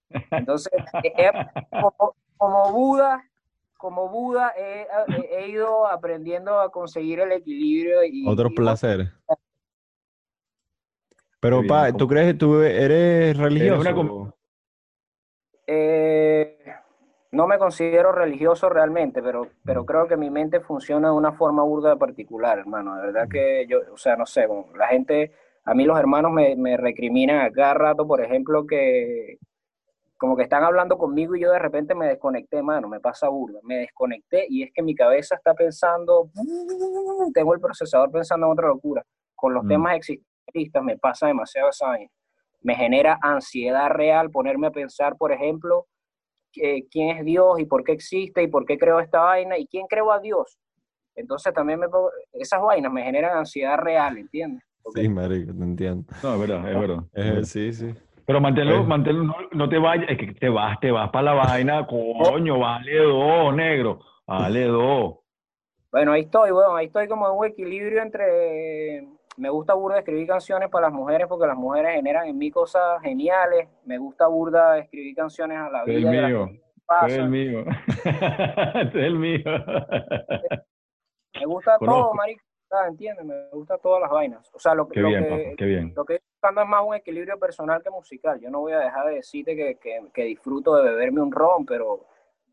[0.32, 1.32] Entonces, eh,
[1.70, 3.24] como, como Buda,
[3.82, 9.10] como Buda he, ido aprendiendo a conseguir el equilibrio y Otros y- placeres.
[11.40, 13.82] Pero, pa, ¿tú crees que tú eres religioso?
[13.82, 14.34] una
[15.66, 16.60] Eh,
[17.32, 19.48] no me considero religioso realmente, pero, Mm.
[19.66, 22.96] pero creo que mi mente funciona de una forma burda particular, hermano.
[22.98, 25.32] De verdad que yo, o sea, no sé, la gente,
[25.66, 29.40] a mí los hermanos me, me recriminan a cada rato, por ejemplo, que
[30.22, 33.60] como que están hablando conmigo y yo de repente me desconecté, mano, me pasa burda,
[33.64, 36.30] me desconecté y es que mi cabeza está pensando,
[37.34, 39.04] tengo el procesador pensando en otra locura.
[39.34, 39.68] Con los Mm.
[39.68, 42.12] temas existencialistas me pasa demasiado esa vaina.
[42.62, 45.88] Me genera ansiedad real ponerme a pensar, por ejemplo,
[46.54, 49.66] que- quién es Dios y por qué existe y por qué creó esta vaina y
[49.66, 50.60] quién creó a Dios.
[51.16, 54.64] Entonces también me, pongo- esas vainas me generan ansiedad real, ¿entiendes?
[54.84, 56.06] Porque Sí, marico, te entiendo.
[56.22, 57.04] No, es verdad, es verdad.
[57.12, 57.44] es Eh, verdad.
[57.44, 57.96] sí, sí.
[58.32, 61.24] Pero manténlo, Pues- manténlo, no, no te vayas, es que te vas, te vas para
[61.26, 61.86] la vaina,
[62.40, 65.16] coño, vale dos, negro, vale dos.
[65.92, 69.06] Bueno, ahí estoy, bueno, ahí estoy como en un equilibrio entre...
[69.36, 73.02] Me gusta burda escribir canciones para las mujeres porque las mujeres generan en mí cosas
[73.02, 73.68] geniales.
[73.84, 76.50] Me gusta burda escribir canciones a la Este es vida el mío,
[77.08, 77.66] es el mío,
[78.76, 79.44] es el mío.
[81.38, 82.92] Me gusta todo, marico, ¿sabes?
[82.92, 83.26] ¿entiendes?
[83.26, 84.50] Me gusta todas las vainas.
[84.56, 85.94] O sea, lo, que- Qué lo bien, que, papá, qué bien.
[85.96, 88.40] lo que estoy buscando es más un equilibrio personal que musical.
[88.40, 91.66] Yo no voy a dejar de decirte que, que, que disfruto de beberme un ron,
[91.66, 92.06] pero,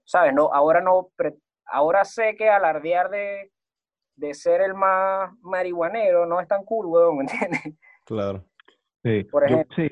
[0.05, 0.35] ¿sabes?
[0.35, 3.51] No, ahora no, pre- ahora sé que alardear de,
[4.17, 7.79] de ser el más marihuanero no es tan cool, weón, ¿me entiendes?
[8.05, 8.45] Claro.
[9.05, 9.77] Sí, Por yo- ejemplo.
[9.77, 9.89] sí,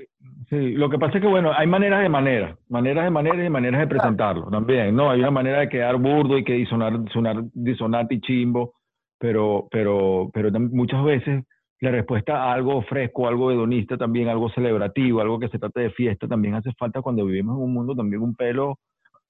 [0.50, 0.72] sí.
[0.72, 3.80] Lo que pasa es que, bueno, hay maneras de maneras, maneras de maneras y maneras
[3.80, 5.10] de presentarlo también, ¿no?
[5.10, 8.74] Hay una manera de quedar burdo y que disonar, sonar disonante y chimbo,
[9.18, 11.44] pero, pero, pero muchas veces
[11.80, 15.90] la respuesta a algo fresco, algo hedonista también, algo celebrativo, algo que se trate de
[15.90, 18.78] fiesta, también hace falta cuando vivimos en un mundo también un pelo,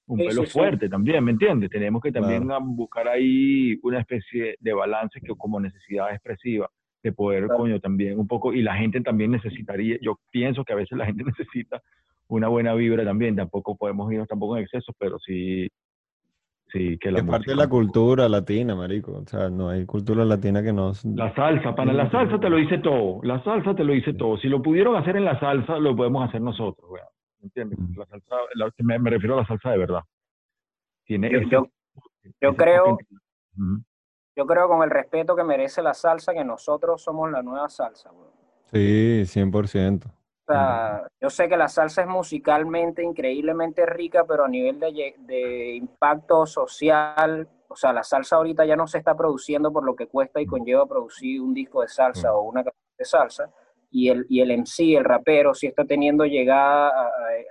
[0.07, 0.53] un Sí, pelo sí, sí.
[0.59, 1.71] fuerte también, ¿me entiendes?
[1.71, 2.65] Tenemos que también Claro.
[2.67, 6.71] buscar ahí una especie de balance que como necesidad expresiva
[7.03, 7.59] de poder, Claro.
[7.63, 11.07] coño, también un poco, y la gente también necesitaría, yo pienso que a veces la
[11.07, 11.83] gente necesita
[12.29, 15.69] una buena vibra también, tampoco podemos irnos tampoco en exceso, pero sí,
[16.73, 19.13] sí, que la Es parte de la cultura latina, marico.
[19.19, 20.93] O sea, no hay cultura latina que no...
[21.15, 24.37] La salsa, pana, la salsa te lo dice todo, la salsa te lo dice todo.
[24.39, 27.07] Si lo pudieron hacer en la salsa, lo podemos hacer nosotros, weón.
[27.43, 27.79] ¿Entiendes?
[27.97, 30.01] La salsa, la- me, me refiero a la salsa de verdad.
[31.05, 31.67] Tiene Yo- ese- yo-
[32.41, 32.99] yo ese creo-.
[34.39, 38.11] Yo creo con el respeto que merece la salsa que nosotros somos la nueva salsa.
[38.13, 38.31] weón.
[38.73, 40.11] Sí, 100%.
[40.49, 45.15] O sea, yo sé que la salsa es musicalmente increíblemente rica, pero a nivel de,
[45.19, 49.97] de impacto social, o sea, la salsa ahorita ya no se está produciendo por lo
[49.97, 53.51] que cuesta y conlleva producir un disco de salsa o una canción de salsa,
[53.91, 57.07] y el, y el MC, el rapero, sí está teniendo llegada a,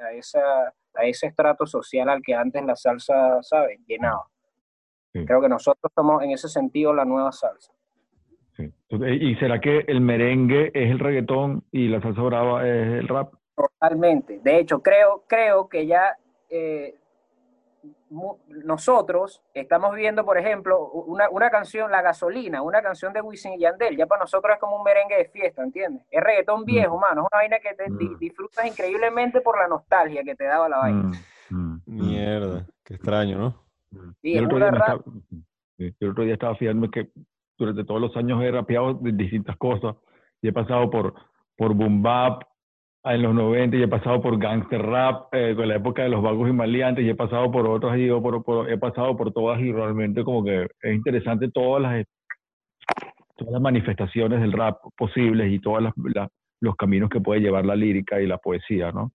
[0.05, 4.25] a- esa, a ese estrato social al que antes la salsa, ¿sabes?, llenaba.
[5.25, 7.73] Creo que nosotros somos en ese sentido la nueva salsa.
[8.57, 8.71] Sí.
[8.89, 13.07] Entonces, ¿Y será que el merengue es el reggaetón y la salsa brava es el
[13.07, 13.33] rap?
[13.55, 14.39] Totalmente.
[14.43, 16.17] De hecho, creo, creo que ya
[16.49, 16.95] eh,
[18.63, 23.59] nosotros estamos viendo, por ejemplo, una, una canción, La Gasolina, una canción de Wisin y
[23.59, 26.03] Yandel, ya para nosotros es como un merengue de fiesta, ¿entiendes?
[26.09, 28.17] Es reggaetón viejo, mano, es una vaina que te di- Mm.
[28.19, 31.11] disfrutas increíblemente por la nostalgia que te daba la vaina.
[31.49, 32.05] Mm, mm, mm.
[32.07, 33.65] Mierda, qué extraño, ¿no?
[34.21, 35.03] Sí, otro día estaba,
[35.77, 37.09] el otro día estaba fijándome que
[37.57, 39.95] durante todos los años he rapeado de distintas cosas
[40.41, 41.13] y he pasado por,
[41.57, 42.43] por boom bap
[43.03, 46.23] en los 90 y he pasado por gangster rap eh, con la época de los
[46.23, 49.31] vagos y maleantes y he pasado por otras y yo por, por- he pasado por
[49.31, 52.05] todas y realmente como que es interesante todas las
[53.35, 55.83] todas las manifestaciones del rap posibles y todos
[56.61, 59.11] los caminos que puede llevar la lírica y la poesía, ¿no?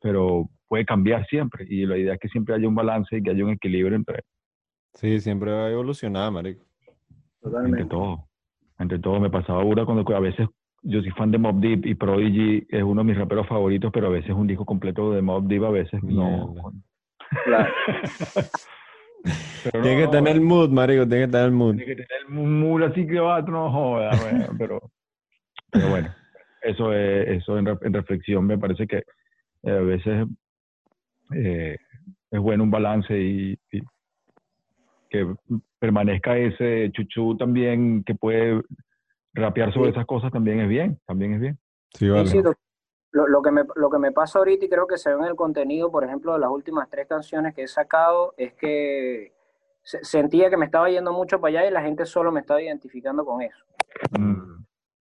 [0.00, 3.30] Pero puede cambiar siempre y la idea es que siempre haya un balance y que
[3.30, 4.20] haya un equilibrio entre,
[4.94, 6.64] Sí, siempre va a evolucionar, marico.
[7.66, 8.24] Entre todo.
[8.78, 10.48] Entre todo, me pasaba una cuando a veces
[10.82, 14.06] yo soy fan de Mob Deep y Prodigy es uno de mis raperos favoritos, pero
[14.06, 16.54] a veces un disco completo de Mob Deep a veces no.
[17.44, 17.72] Claro.
[19.72, 21.76] Tiene que tener el mood, marico, tiene que tener el mood.
[21.76, 24.90] Tiene que tener un muro así que va, no joda, bueno, pero,
[25.70, 26.14] pero bueno,
[26.62, 29.02] eso es, eso en, re- en reflexión me parece que
[29.64, 30.26] eh, a veces
[31.34, 31.76] eh,
[32.30, 33.82] es bueno un balance y, y
[35.10, 35.34] que
[35.78, 38.62] permanezca ese chuchú también que puede
[39.34, 39.96] rapear sobre Sí.
[39.96, 41.58] esas cosas también es bien, también es bien.
[41.92, 42.26] Sí, vale.
[42.28, 42.40] sí,
[43.12, 45.24] lo- lo que me, lo que me pasa ahorita y creo que se ve en
[45.24, 49.32] el contenido, por ejemplo, de las últimas tres canciones que he sacado, es que
[49.82, 52.62] se- sentía que me estaba yendo mucho para allá y la gente solo me estaba
[52.62, 53.64] identificando con eso.
[54.16, 54.59] Mm,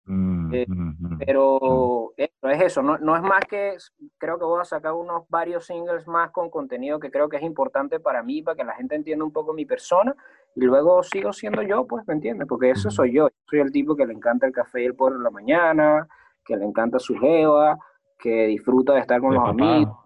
[0.09, 1.17] mm, Eh, mm, mm.
[1.19, 3.77] Pero eso, es eso, no, no es más que,
[4.17, 7.43] creo que voy a sacar unos varios singles más con contenido que creo que es
[7.43, 10.15] importante para mí, para que la gente entienda un poco mi persona,
[10.55, 12.47] y luego sigo siendo yo, pues, ¿me entiendes?
[12.47, 15.17] Porque eso soy yo, soy el tipo que le encanta el café y el pueblo
[15.17, 16.07] en la mañana,
[16.43, 17.77] que le encanta su jeva,
[18.17, 19.51] que disfruta de estar con De los papá.
[19.51, 19.97] amigos,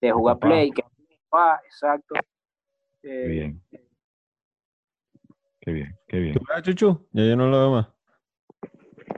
[0.00, 0.46] de jugar papá.
[0.46, 0.82] play, que
[1.32, 2.14] ah, exacto.
[3.02, 3.62] Qué Eh, bien.
[5.60, 6.34] Qué bien, qué bien.
[6.34, 7.06] ¿Tú Chuchu?
[7.12, 7.88] Ya yo no lo veo más.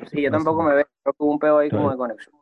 [0.07, 2.35] Sí, yo tampoco me veo, creo que hubo un pedo ahí como de conexión.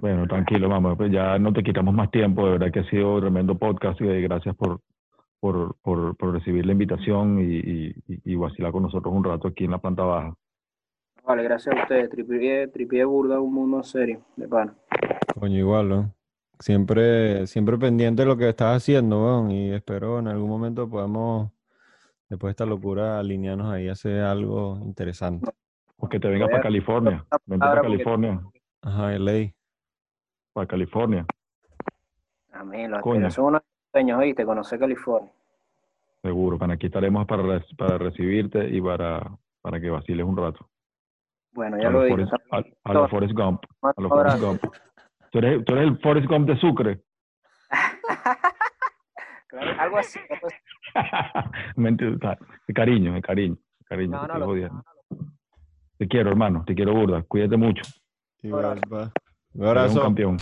[0.00, 3.18] Bueno, tranquilo, vamos, pues ya no te quitamos más tiempo, de verdad que ha sido
[3.20, 4.80] tremendo podcast y gracias por,
[5.40, 9.48] por, por, por recibir la invitación y, y, y- y vacilar con nosotros un rato
[9.48, 10.34] aquí en la planta baja.
[11.26, 14.74] Vale, gracias a ustedes, tripié, tripié burda, un mundo serio, de pana.
[15.40, 16.14] Coño, igual, ¿no?
[16.60, 21.50] Siempre, siempre pendiente de lo que estás haciendo, weón, y espero en algún momento podamos,
[22.28, 25.50] después de esta locura, alinearnos ahí a hacer algo interesante.
[25.98, 28.40] O que te vengas para California, vente para California,
[28.82, 29.52] Ajá, LA.
[30.52, 31.26] para California,
[32.52, 33.14] Amén, los Coño.
[33.26, 34.44] aspiras son unos sueños, ¿viste?
[34.44, 35.32] Conocer California.
[36.22, 37.42] seguro, para aquí estaremos para,
[37.78, 39.22] para recibirte y para,
[39.62, 40.68] para que vaciles un rato.
[41.52, 42.24] Bueno, A ya lo dije.
[42.50, 44.40] A, a los Forrest Gump, a los Forrest.
[44.42, 44.62] Gump.
[45.30, 47.00] ¿Tú eres, tú eres el Forrest Gump de Sucre.
[49.48, 50.18] Claro, algo así.
[51.76, 52.36] Mentira,
[52.74, 54.16] cariño, de cariño, de cariño.
[54.16, 54.82] No, no, lo- jodiendo.
[55.98, 57.22] Te quiero, hermano, te quiero burda.
[57.22, 57.82] Cuídate mucho.
[58.42, 58.80] Igual,
[59.58, 59.94] abrazo.
[59.94, 60.36] Un un campeón.